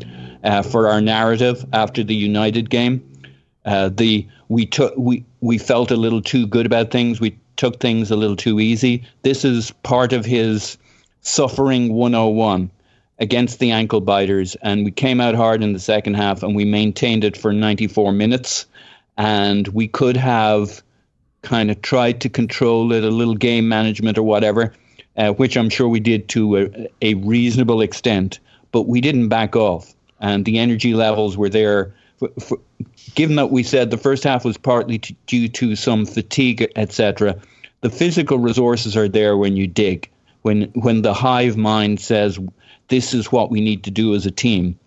uh, 0.45 0.61
for 0.61 0.87
our 0.87 1.01
narrative 1.01 1.65
after 1.73 2.03
the 2.03 2.15
United 2.15 2.69
game. 2.69 3.03
Uh, 3.65 3.89
the 3.89 4.25
we 4.47 4.65
took 4.65 4.93
we 4.97 5.25
we 5.41 5.57
felt 5.57 5.91
a 5.91 5.97
little 5.97 6.21
too 6.21 6.47
good 6.47 6.65
about 6.65 6.91
things. 6.91 7.19
We 7.19 7.37
took 7.57 7.79
things 7.79 8.09
a 8.09 8.15
little 8.15 8.35
too 8.35 8.59
easy. 8.59 9.03
This 9.21 9.43
is 9.43 9.71
part 9.83 10.13
of 10.13 10.25
his 10.25 10.77
suffering 11.21 11.93
101 11.93 12.71
against 13.19 13.59
the 13.59 13.71
ankle 13.71 14.01
biters, 14.01 14.55
and 14.55 14.85
we 14.85 14.91
came 14.91 15.19
out 15.21 15.35
hard 15.35 15.63
in 15.63 15.73
the 15.73 15.79
second 15.79 16.15
half, 16.15 16.43
and 16.43 16.55
we 16.55 16.65
maintained 16.65 17.23
it 17.23 17.37
for 17.37 17.53
94 17.53 18.11
minutes, 18.11 18.65
and 19.17 19.67
we 19.69 19.87
could 19.87 20.17
have 20.17 20.81
kind 21.43 21.69
of 21.69 21.81
tried 21.81 22.21
to 22.21 22.29
control 22.29 22.91
it, 22.91 23.03
a 23.03 23.09
little 23.09 23.35
game 23.35 23.69
management 23.69 24.17
or 24.17 24.23
whatever, 24.23 24.73
uh, 25.15 25.31
which 25.33 25.55
I'm 25.55 25.69
sure 25.69 25.87
we 25.87 25.99
did 25.99 26.27
to 26.29 26.57
a, 26.57 26.89
a 27.01 27.13
reasonable 27.15 27.81
extent, 27.81 28.39
but 28.71 28.83
we 28.83 28.99
didn't 28.99 29.29
back 29.29 29.55
off 29.55 29.93
and 30.23 30.45
the 30.45 30.57
energy 30.57 30.95
levels 30.95 31.37
were 31.37 31.49
there. 31.49 31.93
For, 32.17 32.29
for, 32.39 32.57
given 33.13 33.35
that 33.35 33.51
we 33.51 33.61
said 33.61 33.91
the 33.91 33.97
first 33.97 34.23
half 34.23 34.45
was 34.45 34.57
partly 34.57 34.97
due 35.27 35.49
to 35.49 35.75
some 35.75 36.05
fatigue, 36.05 36.67
etc., 36.75 37.39
the 37.81 37.89
physical 37.89 38.39
resources 38.39 38.95
are 38.95 39.09
there 39.09 39.37
when 39.37 39.57
you 39.57 39.67
dig. 39.67 40.09
When 40.41 40.63
when 40.73 41.01
the 41.03 41.13
hive 41.13 41.57
mind 41.57 41.99
says 41.99 42.39
this 42.87 43.13
is 43.13 43.31
what 43.31 43.51
we 43.51 43.61
need 43.61 43.83
to 43.83 43.91
do 43.91 44.15
as 44.15 44.25
a 44.25 44.31
team. 44.31 44.79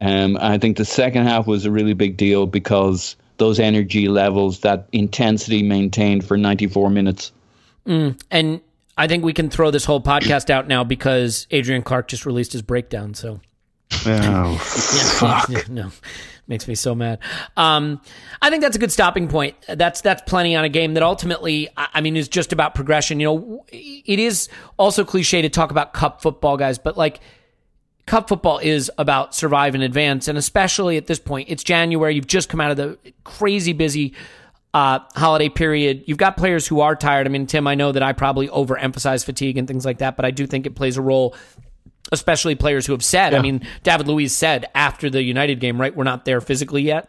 Um, 0.00 0.38
I 0.40 0.56
think 0.56 0.78
the 0.78 0.84
second 0.84 1.26
half 1.26 1.46
was 1.46 1.66
a 1.66 1.70
really 1.70 1.92
big 1.92 2.16
deal 2.16 2.46
because 2.46 3.16
those 3.40 3.58
energy 3.58 4.06
levels, 4.06 4.60
that 4.60 4.86
intensity 4.92 5.64
maintained 5.64 6.24
for 6.24 6.36
94 6.36 6.90
minutes. 6.90 7.32
Mm, 7.88 8.20
and 8.30 8.60
I 8.96 9.08
think 9.08 9.24
we 9.24 9.32
can 9.32 9.50
throw 9.50 9.72
this 9.72 9.84
whole 9.84 10.00
podcast 10.00 10.48
out 10.50 10.68
now 10.68 10.84
because 10.84 11.48
Adrian 11.50 11.82
Clarke 11.82 12.06
just 12.06 12.24
released 12.24 12.52
his 12.52 12.62
breakdown. 12.62 13.14
So 13.14 13.40
Oh, 14.06 14.56
fuck. 15.18 15.68
no, 15.68 15.90
makes 16.46 16.68
me 16.68 16.74
so 16.76 16.94
mad. 16.94 17.18
Um, 17.56 18.00
I 18.40 18.48
think 18.50 18.62
that's 18.62 18.76
a 18.76 18.78
good 18.78 18.92
stopping 18.92 19.26
point. 19.28 19.56
That's 19.68 20.00
that's 20.00 20.22
plenty 20.26 20.54
on 20.54 20.64
a 20.64 20.68
game 20.68 20.94
that 20.94 21.02
ultimately, 21.02 21.68
I 21.76 22.00
mean, 22.00 22.16
is 22.16 22.28
just 22.28 22.52
about 22.52 22.74
progression. 22.76 23.18
You 23.18 23.26
know, 23.26 23.64
it 23.72 24.18
is 24.20 24.48
also 24.78 25.04
cliche 25.04 25.42
to 25.42 25.48
talk 25.48 25.70
about 25.72 25.92
cup 25.92 26.22
football, 26.22 26.56
guys, 26.56 26.78
but 26.78 26.96
like 26.96 27.18
cup 28.10 28.28
football 28.28 28.58
is 28.58 28.90
about 28.98 29.36
survive 29.36 29.76
and 29.76 29.84
advance, 29.84 30.26
and 30.26 30.36
especially 30.36 30.96
at 30.96 31.06
this 31.06 31.20
point, 31.20 31.48
it's 31.48 31.62
January. 31.62 32.16
You've 32.16 32.26
just 32.26 32.48
come 32.48 32.60
out 32.60 32.72
of 32.72 32.76
the 32.76 32.98
crazy 33.22 33.72
busy 33.72 34.14
uh, 34.74 34.98
holiday 35.14 35.48
period. 35.48 36.02
You've 36.06 36.18
got 36.18 36.36
players 36.36 36.66
who 36.66 36.80
are 36.80 36.96
tired. 36.96 37.28
I 37.28 37.30
mean, 37.30 37.46
Tim, 37.46 37.68
I 37.68 37.76
know 37.76 37.92
that 37.92 38.02
I 38.02 38.12
probably 38.12 38.48
overemphasize 38.48 39.24
fatigue 39.24 39.58
and 39.58 39.68
things 39.68 39.84
like 39.86 39.98
that, 39.98 40.16
but 40.16 40.24
I 40.24 40.32
do 40.32 40.44
think 40.48 40.66
it 40.66 40.74
plays 40.74 40.96
a 40.96 41.02
role 41.02 41.36
especially 42.12 42.56
players 42.56 42.86
who 42.86 42.92
have 42.92 43.04
said, 43.04 43.32
yeah. 43.32 43.38
I 43.38 43.42
mean, 43.42 43.64
David 43.84 44.08
Luiz 44.08 44.34
said 44.34 44.66
after 44.74 45.08
the 45.10 45.22
United 45.22 45.60
game, 45.60 45.80
right, 45.80 45.94
we're 45.94 46.02
not 46.02 46.24
there 46.24 46.40
physically 46.40 46.82
yet. 46.82 47.08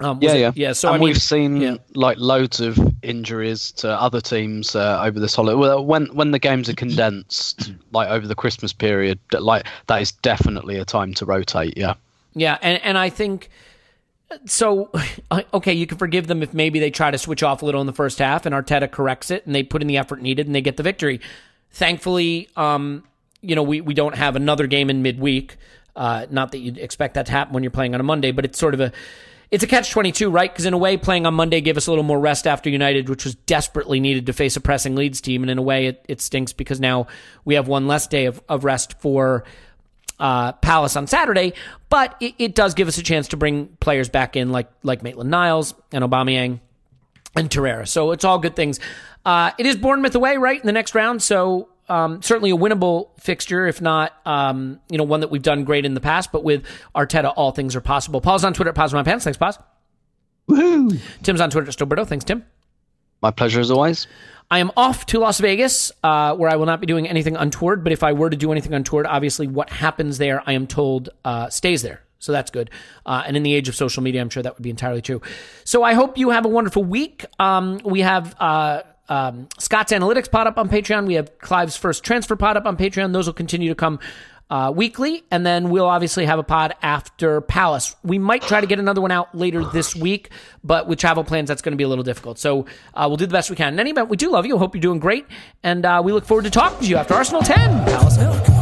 Um, 0.00 0.18
yeah, 0.20 0.32
it- 0.32 0.40
yeah, 0.40 0.52
yeah. 0.54 0.72
So 0.72 0.88
and 0.88 0.96
I 0.96 0.98
mean, 0.98 1.04
we've 1.04 1.22
seen 1.22 1.56
yeah. 1.56 1.76
like 1.94 2.18
loads 2.18 2.60
of 2.60 2.78
injuries 3.02 3.72
to 3.72 3.88
other 3.90 4.20
teams 4.20 4.74
uh, 4.74 5.00
over 5.02 5.20
this 5.20 5.34
holiday. 5.34 5.56
Well, 5.56 5.84
when 5.84 6.06
when 6.06 6.30
the 6.30 6.38
games 6.38 6.68
are 6.68 6.74
condensed, 6.74 7.72
like 7.92 8.08
over 8.08 8.26
the 8.26 8.34
Christmas 8.34 8.72
period, 8.72 9.18
like 9.32 9.66
that 9.86 10.02
is 10.02 10.12
definitely 10.12 10.76
a 10.76 10.84
time 10.84 11.14
to 11.14 11.26
rotate. 11.26 11.74
Yeah, 11.76 11.94
Yeah, 12.34 12.58
and 12.62 12.82
and 12.82 12.98
I 12.98 13.10
think 13.10 13.50
so. 14.46 14.90
Okay, 15.54 15.72
you 15.72 15.86
can 15.86 15.96
forgive 15.96 16.26
them 16.26 16.42
if 16.42 16.52
maybe 16.52 16.78
they 16.78 16.90
try 16.90 17.10
to 17.10 17.16
switch 17.18 17.42
off 17.42 17.62
a 17.62 17.64
little 17.64 17.80
in 17.80 17.86
the 17.86 17.92
first 17.92 18.18
half, 18.18 18.44
and 18.44 18.54
Arteta 18.54 18.90
corrects 18.90 19.30
it, 19.30 19.46
and 19.46 19.54
they 19.54 19.62
put 19.62 19.80
in 19.80 19.88
the 19.88 19.96
effort 19.96 20.20
needed, 20.20 20.46
and 20.46 20.54
they 20.54 20.60
get 20.60 20.76
the 20.76 20.82
victory. 20.82 21.20
Thankfully, 21.70 22.50
um, 22.56 23.04
you 23.40 23.54
know, 23.54 23.62
we 23.62 23.80
we 23.80 23.94
don't 23.94 24.14
have 24.14 24.36
another 24.36 24.66
game 24.66 24.90
in 24.90 25.02
midweek. 25.02 25.56
Uh, 25.94 26.26
not 26.30 26.52
that 26.52 26.58
you'd 26.58 26.78
expect 26.78 27.14
that 27.14 27.26
to 27.26 27.32
happen 27.32 27.52
when 27.54 27.62
you're 27.62 27.70
playing 27.70 27.94
on 27.94 28.00
a 28.00 28.04
Monday, 28.04 28.30
but 28.30 28.44
it's 28.44 28.58
sort 28.58 28.74
of 28.74 28.80
a 28.80 28.92
it's 29.52 29.62
a 29.62 29.66
catch 29.66 29.90
twenty 29.90 30.10
two, 30.10 30.30
right? 30.30 30.50
Because 30.50 30.64
in 30.64 30.72
a 30.72 30.78
way, 30.78 30.96
playing 30.96 31.26
on 31.26 31.34
Monday 31.34 31.60
gave 31.60 31.76
us 31.76 31.86
a 31.86 31.90
little 31.90 32.02
more 32.02 32.18
rest 32.18 32.46
after 32.46 32.70
United, 32.70 33.10
which 33.10 33.24
was 33.24 33.34
desperately 33.34 34.00
needed 34.00 34.26
to 34.26 34.32
face 34.32 34.56
a 34.56 34.60
pressing 34.60 34.96
Leeds 34.96 35.20
team, 35.20 35.42
and 35.42 35.50
in 35.50 35.58
a 35.58 35.62
way, 35.62 35.86
it, 35.86 36.04
it 36.08 36.20
stinks 36.22 36.54
because 36.54 36.80
now 36.80 37.06
we 37.44 37.54
have 37.54 37.68
one 37.68 37.86
less 37.86 38.06
day 38.06 38.24
of, 38.24 38.42
of 38.48 38.64
rest 38.64 38.98
for 39.00 39.44
uh, 40.18 40.52
Palace 40.52 40.96
on 40.96 41.06
Saturday, 41.06 41.52
but 41.90 42.16
it, 42.18 42.34
it 42.38 42.54
does 42.54 42.72
give 42.72 42.88
us 42.88 42.96
a 42.96 43.02
chance 43.02 43.28
to 43.28 43.36
bring 43.36 43.66
players 43.78 44.08
back 44.08 44.36
in 44.36 44.52
like 44.52 44.70
like 44.82 45.02
Maitland 45.02 45.30
Niles 45.30 45.74
and 45.92 46.02
Aubameyang 46.02 46.60
and 47.36 47.50
Torreira. 47.50 47.86
So 47.86 48.12
it's 48.12 48.24
all 48.24 48.38
good 48.38 48.56
things. 48.56 48.80
Uh, 49.24 49.50
it 49.58 49.66
is 49.66 49.76
Bournemouth 49.76 50.14
away, 50.14 50.38
right, 50.38 50.58
in 50.58 50.66
the 50.66 50.72
next 50.72 50.94
round. 50.94 51.22
So 51.22 51.68
um, 51.88 52.22
certainly 52.22 52.50
a 52.50 52.56
winnable 52.56 53.10
fixture, 53.20 53.66
if 53.66 53.80
not, 53.80 54.12
um, 54.24 54.80
you 54.90 54.98
know, 54.98 55.04
one 55.04 55.20
that 55.20 55.30
we've 55.30 55.42
done 55.42 55.64
great 55.64 55.84
in 55.84 55.94
the 55.94 56.00
past. 56.00 56.32
But 56.32 56.44
with 56.44 56.64
Arteta, 56.94 57.32
all 57.36 57.52
things 57.52 57.76
are 57.76 57.80
possible. 57.80 58.20
Paul's 58.20 58.44
on 58.44 58.54
Twitter 58.54 58.70
at 58.70 58.74
Pause 58.76 58.94
My 58.94 59.02
Pants. 59.02 59.24
Thanks, 59.24 59.36
Pause. 59.36 59.58
Woohoo! 60.48 60.98
Tim's 61.22 61.40
on 61.40 61.50
Twitter 61.50 61.68
at 61.68 61.74
Stillberto. 61.76 62.06
Thanks, 62.06 62.24
Tim. 62.24 62.44
my 63.20 63.30
pleasure 63.30 63.60
as 63.60 63.70
always. 63.70 64.06
I 64.50 64.58
am 64.58 64.70
off 64.76 65.06
to 65.06 65.18
Las 65.18 65.38
Vegas, 65.40 65.92
uh, 66.02 66.34
where 66.36 66.50
I 66.50 66.56
will 66.56 66.66
not 66.66 66.80
be 66.80 66.86
doing 66.86 67.08
anything 67.08 67.36
untoward. 67.36 67.82
But 67.84 67.92
if 67.92 68.02
I 68.02 68.12
were 68.12 68.28
to 68.28 68.36
do 68.36 68.52
anything 68.52 68.74
untoward, 68.74 69.06
obviously 69.06 69.46
what 69.46 69.70
happens 69.70 70.18
there, 70.18 70.42
I 70.46 70.52
am 70.52 70.66
told, 70.66 71.08
uh, 71.24 71.48
stays 71.48 71.80
there. 71.82 72.00
So 72.18 72.32
that's 72.32 72.50
good. 72.50 72.70
Uh, 73.06 73.22
and 73.26 73.36
in 73.36 73.42
the 73.42 73.54
age 73.54 73.68
of 73.68 73.74
social 73.74 74.02
media, 74.02 74.20
I'm 74.20 74.28
sure 74.30 74.42
that 74.42 74.54
would 74.56 74.62
be 74.62 74.70
entirely 74.70 75.00
true. 75.02 75.22
So 75.64 75.82
I 75.82 75.94
hope 75.94 76.18
you 76.18 76.30
have 76.30 76.44
a 76.44 76.48
wonderful 76.48 76.84
week. 76.84 77.24
Um, 77.40 77.80
we 77.84 78.00
have 78.00 78.36
uh, 78.38 78.82
um, 79.08 79.48
Scott's 79.58 79.92
Analytics 79.92 80.30
pod 80.30 80.46
up 80.46 80.58
on 80.58 80.68
Patreon. 80.68 81.06
We 81.06 81.14
have 81.14 81.38
Clive's 81.38 81.76
first 81.76 82.04
transfer 82.04 82.36
pod 82.36 82.56
up 82.56 82.66
on 82.66 82.76
Patreon. 82.76 83.12
Those 83.12 83.26
will 83.26 83.34
continue 83.34 83.68
to 83.68 83.74
come 83.74 83.98
uh, 84.52 84.70
weekly, 84.70 85.24
and 85.30 85.46
then 85.46 85.70
we'll 85.70 85.86
obviously 85.86 86.26
have 86.26 86.38
a 86.38 86.42
pod 86.42 86.74
after 86.82 87.40
Palace. 87.40 87.96
We 88.04 88.18
might 88.18 88.42
try 88.42 88.60
to 88.60 88.66
get 88.66 88.78
another 88.78 89.00
one 89.00 89.10
out 89.10 89.34
later 89.34 89.64
this 89.64 89.96
week, 89.96 90.30
but 90.62 90.86
with 90.86 90.98
travel 90.98 91.24
plans, 91.24 91.48
that's 91.48 91.62
going 91.62 91.72
to 91.72 91.76
be 91.76 91.84
a 91.84 91.88
little 91.88 92.04
difficult. 92.04 92.38
So 92.38 92.66
uh, 92.92 93.06
we'll 93.08 93.16
do 93.16 93.24
the 93.24 93.32
best 93.32 93.48
we 93.48 93.56
can. 93.56 93.72
In 93.72 93.80
any 93.80 93.90
event, 93.90 94.10
we 94.10 94.18
do 94.18 94.30
love 94.30 94.44
you. 94.44 94.58
Hope 94.58 94.74
you're 94.74 94.82
doing 94.82 94.98
great, 94.98 95.24
and 95.62 95.86
uh, 95.86 96.02
we 96.04 96.12
look 96.12 96.26
forward 96.26 96.44
to 96.44 96.50
talking 96.50 96.80
to 96.80 96.86
you 96.86 96.96
after 96.96 97.14
Arsenal 97.14 97.40
10, 97.40 97.56
Palace 97.86 98.16
Hill. 98.16 98.61